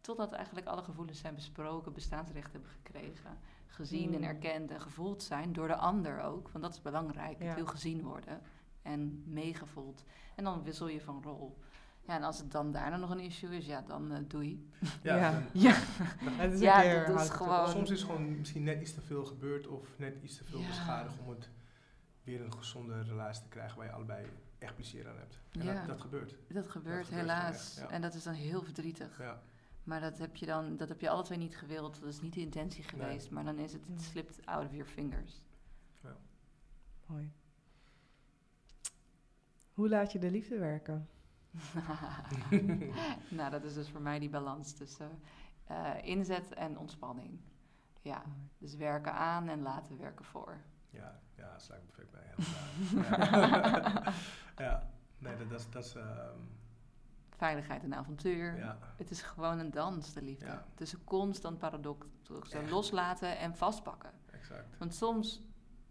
Totdat 0.00 0.32
eigenlijk 0.32 0.66
alle 0.66 0.82
gevoelens 0.82 1.18
zijn 1.18 1.34
besproken, 1.34 1.92
bestaansrecht 1.92 2.52
hebben 2.52 2.70
gekregen, 2.70 3.38
gezien 3.66 4.14
en 4.14 4.20
mhm. 4.20 4.28
erkend 4.28 4.70
en 4.70 4.80
gevoeld 4.80 5.22
zijn 5.22 5.52
door 5.52 5.66
de 5.66 5.76
ander 5.76 6.20
ook. 6.20 6.48
Want 6.48 6.64
dat 6.64 6.74
is 6.74 6.82
belangrijk, 6.82 7.38
het 7.38 7.54
wil 7.54 7.66
gezien 7.66 8.02
worden 8.02 8.40
en 8.82 9.22
meegevoeld. 9.26 10.04
En 10.34 10.44
dan 10.44 10.62
wissel 10.62 10.88
je 10.88 11.00
van 11.00 11.22
rol. 11.22 11.58
Ja, 12.06 12.16
en 12.16 12.22
als 12.22 12.38
het 12.38 12.52
dan 12.52 12.72
daarna 12.72 12.96
nog 12.96 13.10
een 13.10 13.20
issue 13.20 13.56
is, 13.56 13.66
ja, 13.66 13.82
dan 13.86 14.12
uh, 14.12 14.18
doei. 14.28 14.68
Ja, 15.02 15.16
ja. 15.16 15.42
ja. 15.68 15.76
Dat 16.38 16.52
is, 16.52 16.60
ja, 16.60 17.06
dat 17.06 17.20
is 17.20 17.28
gewoon... 17.28 17.68
Soms 17.68 17.90
is 17.90 18.02
gewoon 18.02 18.38
misschien 18.38 18.62
net 18.62 18.80
iets 18.80 18.94
te 18.94 19.00
veel 19.00 19.24
gebeurd 19.24 19.66
of 19.66 19.98
net 19.98 20.18
iets 20.22 20.36
te 20.36 20.44
veel 20.44 20.60
beschadigd 20.66 21.18
om 21.24 21.28
het 21.28 21.48
weer 22.30 22.40
een 22.40 22.52
gezonde 22.52 23.02
relatie 23.02 23.42
te 23.42 23.48
krijgen 23.48 23.76
waar 23.76 23.86
je 23.86 23.92
allebei 23.92 24.26
echt 24.58 24.74
plezier 24.74 25.08
aan 25.08 25.16
hebt. 25.16 25.40
En 25.50 25.62
ja. 25.62 25.74
dat, 25.74 25.86
dat, 25.86 26.00
gebeurt. 26.00 26.36
Dat 26.48 26.68
gebeurt, 26.68 27.08
helaas. 27.08 27.76
En 27.76 28.00
dat 28.00 28.14
is 28.14 28.22
dan 28.22 28.34
heel 28.34 28.62
verdrietig. 28.62 29.18
Ja. 29.18 29.42
Maar 29.84 30.00
dat 30.00 30.18
heb 30.18 30.36
je 30.36 30.46
dan, 30.46 30.76
dat 30.76 30.88
heb 30.88 31.00
je 31.00 31.10
alle 31.10 31.22
twee 31.22 31.38
niet 31.38 31.56
gewild. 31.56 32.00
Dat 32.00 32.08
is 32.08 32.20
niet 32.20 32.34
de 32.34 32.40
intentie 32.40 32.84
geweest. 32.84 33.30
Maar 33.30 33.44
dan 33.44 33.58
is 33.58 33.72
het, 33.72 33.86
het 33.86 34.02
slipt 34.02 34.46
out 34.46 34.64
of 34.64 34.72
your 34.72 34.90
fingers. 34.90 35.44
Ja. 36.02 36.16
Mooi. 37.06 37.32
Hoe 39.74 39.88
laat 39.88 40.12
je 40.12 40.18
de 40.18 40.30
liefde 40.30 40.58
werken? 40.58 41.08
nou, 43.38 43.50
dat 43.50 43.64
is 43.64 43.74
dus 43.74 43.90
voor 43.90 44.00
mij 44.00 44.18
die 44.18 44.30
balans 44.30 44.72
tussen 44.72 45.10
uh, 45.70 45.94
inzet 46.02 46.52
en 46.52 46.78
ontspanning. 46.78 47.40
Ja, 48.02 48.22
dus 48.58 48.74
werken 48.74 49.12
aan 49.12 49.48
en 49.48 49.62
laten 49.62 49.98
werken 49.98 50.24
voor. 50.24 50.60
Ja, 50.90 51.20
ja 51.40 51.58
sluit 51.58 51.62
sluit 51.62 51.86
perfect 51.86 52.10
bij. 52.10 52.22
ja. 53.02 54.12
ja, 54.64 54.90
nee, 55.18 55.36
dat, 55.36 55.48
dat 55.50 55.60
is... 55.60 55.70
Dat 55.70 55.84
is 55.84 55.94
um... 55.94 56.58
Veiligheid 57.36 57.82
en 57.82 57.94
avontuur. 57.94 58.56
Ja. 58.56 58.78
Het 58.96 59.10
is 59.10 59.22
gewoon 59.22 59.58
een 59.58 59.70
dans, 59.70 60.12
de 60.12 60.22
liefde. 60.22 60.46
Ja. 60.46 60.64
Het 60.70 60.80
is 60.80 60.92
een 60.92 61.04
constant 61.04 61.58
paradox. 61.58 62.06
Loslaten 62.68 63.38
en 63.38 63.56
vastpakken. 63.56 64.10
Exact. 64.30 64.78
Want 64.78 64.94
soms 64.94 65.42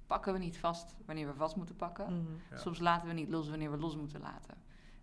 pakken 0.07 0.33
we 0.33 0.39
niet 0.39 0.57
vast 0.57 0.95
wanneer 1.05 1.27
we 1.27 1.33
vast 1.33 1.55
moeten 1.55 1.75
pakken. 1.75 2.13
Mhm. 2.13 2.31
Ja. 2.49 2.57
Soms 2.57 2.79
laten 2.79 3.07
we 3.07 3.13
niet 3.13 3.29
los 3.29 3.49
wanneer 3.49 3.71
we 3.71 3.77
los 3.77 3.95
moeten 3.95 4.19
laten. 4.21 4.57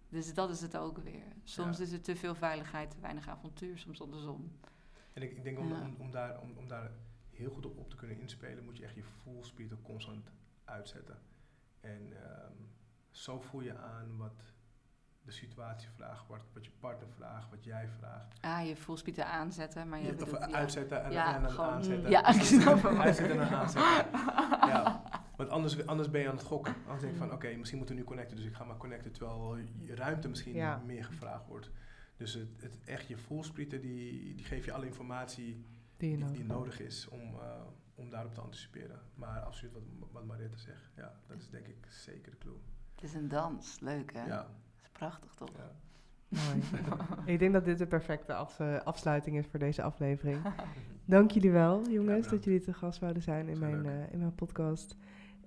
Dus 0.09 0.35
dat 0.35 0.51
is 0.51 0.60
het 0.60 0.77
ook 0.77 0.98
weer. 0.98 1.24
Soms 1.44 1.77
Ja. 1.77 1.82
is 1.82 1.93
het 1.93 2.05
te 2.05 2.16
veel 2.16 2.35
veiligheid, 2.35 2.90
te 2.90 3.01
weinig 3.01 3.28
avontuur, 3.28 3.78
soms 3.78 4.02
andersom. 4.02 4.52
En 5.12 5.23
ik, 5.23 5.32
ik 5.36 5.43
denk 5.43 5.59
om, 5.59 5.68
Ja. 5.68 5.81
om, 5.81 5.97
om, 5.98 6.10
daar, 6.10 6.40
om, 6.40 6.56
om 6.56 6.68
daar 6.68 6.90
heel 7.37 7.51
goed 7.51 7.67
op, 7.67 7.79
op 7.79 7.91
te 7.91 7.97
kunnen 7.97 8.21
inspelen, 8.21 8.65
moet 8.65 8.77
je 8.77 8.85
echt 8.85 8.95
je 8.95 9.03
full 9.23 9.43
speed 9.43 9.73
ook 9.73 9.83
constant 9.83 10.31
uitzetten. 10.65 11.19
En 11.81 12.13
ehm, 12.23 12.53
zo 13.11 13.41
voel 13.41 13.61
je 13.61 13.77
aan 13.79 14.17
wat 14.17 14.53
de 15.23 15.31
situatie 15.33 15.89
vraagt, 15.97 16.27
wat, 16.29 16.41
wat 16.53 16.65
je 16.65 16.71
partner 16.81 17.09
vraagt, 17.09 17.51
wat 17.51 17.65
jij 17.65 17.89
vraagt. 17.99 18.39
Ah, 18.41 18.67
je 18.67 18.77
fullspeed 18.77 19.19
aanzetten, 19.21 19.89
maar 19.89 19.99
je 19.99 20.05
Je, 20.05 20.11
bedoelt- 20.15 20.33
of 20.33 20.39
ja. 20.49 20.53
uitzetten 20.55 21.05
en, 21.05 21.13
Ja, 21.13 21.35
en 21.35 21.43
dan 21.43 21.51
gewoon- 21.51 21.71
aanzetten. 21.71 22.11
Ja, 22.11 22.27
ik 22.35 22.43
snap 22.43 22.83
hem. 22.83 23.01
Uitzetten 23.07 23.41
en 23.41 23.49
dan 23.51 23.59
aanzetten. 23.59 24.11
ja. 24.73 25.03
Want 25.37 25.49
anders, 25.51 25.87
anders 25.87 26.11
ben 26.11 26.21
je 26.21 26.29
aan 26.29 26.37
het 26.37 26.45
gokken. 26.45 26.75
Anders 26.85 27.01
denk 27.01 27.13
je 27.13 27.19
van, 27.19 27.33
oké, 27.33 27.55
misschien 27.57 27.79
moeten 27.79 27.95
we 27.97 28.01
nu 28.01 28.07
connecten, 28.07 28.37
dus 28.37 28.47
ik 28.47 28.55
ga 28.55 28.65
maar 28.65 28.77
connecten, 28.77 29.13
terwijl 29.13 29.57
je 29.57 29.95
ruimte 29.95 30.29
misschien 30.29 30.55
Ja. 30.55 30.83
meer 30.87 31.05
gevraagd 31.05 31.47
wordt. 31.47 31.71
Dus 32.17 32.35
het, 32.35 32.49
het 32.63 32.79
echt 32.85 33.09
je 33.09 33.17
fullspeeden, 33.19 33.81
die, 33.81 34.35
die 34.35 34.45
geeft 34.45 34.65
je 34.65 34.73
alle 34.73 34.87
informatie 34.87 35.65
Die 35.97 36.09
die, 36.09 36.18
nodig 36.18 36.32
die 36.36 36.44
hebt. 36.47 36.52
nodig 36.59 36.81
is 36.81 37.09
om, 37.09 37.20
eh, 37.20 37.60
om 37.94 38.10
daarop 38.10 38.35
te 38.35 38.40
anticiperen. 38.40 39.01
Maar 39.14 39.40
absoluut 39.40 39.73
wat, 39.74 39.82
wat 40.12 40.24
Mariette 40.24 40.59
zegt, 40.59 40.93
ja, 40.97 41.12
dat 41.27 41.36
is 41.39 41.51
denk 41.51 41.66
ik 41.66 41.86
zeker 41.89 42.31
de 42.31 42.39
clue. 42.39 42.55
Het 42.94 43.05
is 43.05 43.14
een 43.14 43.28
dans, 43.28 43.81
leuk 43.81 44.12
hè? 44.12 44.27
Ja, 44.27 44.36
Dat 44.36 44.48
is 44.82 44.89
prachtig 44.93 45.35
toch? 45.35 45.51
ja. 45.56 45.70
Mooi. 46.28 46.62
ik 47.32 47.39
denk 47.39 47.52
dat 47.52 47.64
dit 47.64 47.78
de 47.78 47.86
perfecte 47.86 48.35
af- 48.35 48.60
eh, 48.60 48.81
afsluiting 48.81 49.36
is 49.36 49.47
voor 49.47 49.59
deze 49.59 49.82
aflevering. 49.82 50.39
Dank 51.05 51.31
jullie 51.31 51.51
wel, 51.51 51.89
jongens, 51.89 52.28
dat 52.28 52.44
jullie 52.44 52.60
te 52.60 52.73
gast 52.74 52.98
zouden 52.98 53.23
zijn 53.23 53.48
in 53.48 53.59
mijn, 53.59 53.86
eh, 53.86 54.12
in 54.12 54.18
mijn 54.18 54.35
podcast. 54.35 54.97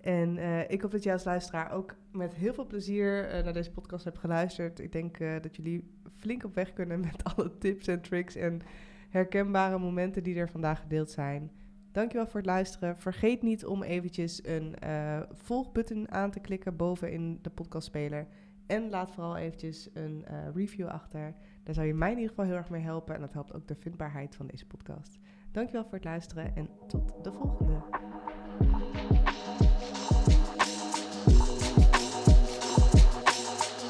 En 0.01 0.37
eh, 0.37 0.69
ik 0.69 0.81
hoop 0.81 0.91
dat 0.91 1.03
jij 1.03 1.13
als 1.13 1.23
luisteraar 1.23 1.71
ook 1.71 1.95
met 2.11 2.33
heel 2.33 2.53
veel 2.53 2.65
plezier 2.65 3.29
eh, 3.29 3.43
naar 3.43 3.53
deze 3.53 3.71
podcast 3.71 4.03
hebt 4.03 4.17
geluisterd. 4.17 4.79
Ik 4.79 4.91
denk 4.91 5.19
eh, 5.19 5.41
dat 5.41 5.55
jullie 5.55 5.93
flink 6.17 6.43
op 6.43 6.55
weg 6.55 6.73
kunnen 6.73 6.99
met 6.99 7.23
alle 7.35 7.57
tips 7.57 7.87
en 7.87 8.01
tricks 8.01 8.35
en 8.35 8.61
herkenbare 9.09 9.77
momenten 9.77 10.23
die 10.23 10.35
er 10.35 10.49
vandaag 10.49 10.79
gedeeld 10.79 11.09
zijn. 11.09 11.51
Dankjewel 11.91 12.27
voor 12.27 12.39
het 12.39 12.49
luisteren. 12.49 12.97
Vergeet 12.97 13.41
niet 13.41 13.65
om 13.65 13.83
eventjes 13.83 14.45
een 14.45 14.75
eh, 14.75 15.19
volgbutton 15.31 16.11
aan 16.11 16.31
te 16.31 16.39
klikken 16.39 16.75
boven 16.75 17.11
in 17.11 17.39
de 17.41 17.49
podcastspeler. 17.49 18.27
En 18.67 18.89
laat 18.89 19.11
vooral 19.11 19.37
eventjes 19.37 19.89
een 19.93 20.25
eh, 20.25 20.37
review 20.55 20.87
achter. 20.87 21.35
Daar 21.63 21.73
zou 21.73 21.87
je 21.87 21.93
mij 21.93 22.11
in 22.11 22.15
ieder 22.15 22.29
geval 22.29 22.45
heel 22.45 22.55
erg 22.55 22.69
mee 22.69 22.81
helpen. 22.81 23.15
En 23.15 23.21
dat 23.21 23.33
helpt 23.33 23.53
ook 23.53 23.67
de 23.67 23.75
vindbaarheid 23.75 24.35
van 24.35 24.47
deze 24.47 24.65
podcast. 24.65 25.19
Dankjewel 25.51 25.83
voor 25.83 25.93
het 25.93 26.03
luisteren 26.03 26.55
en 26.55 26.69
tot 26.87 27.23
de 27.23 27.31
volgende. 27.31 27.81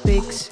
Fix 0.02 0.50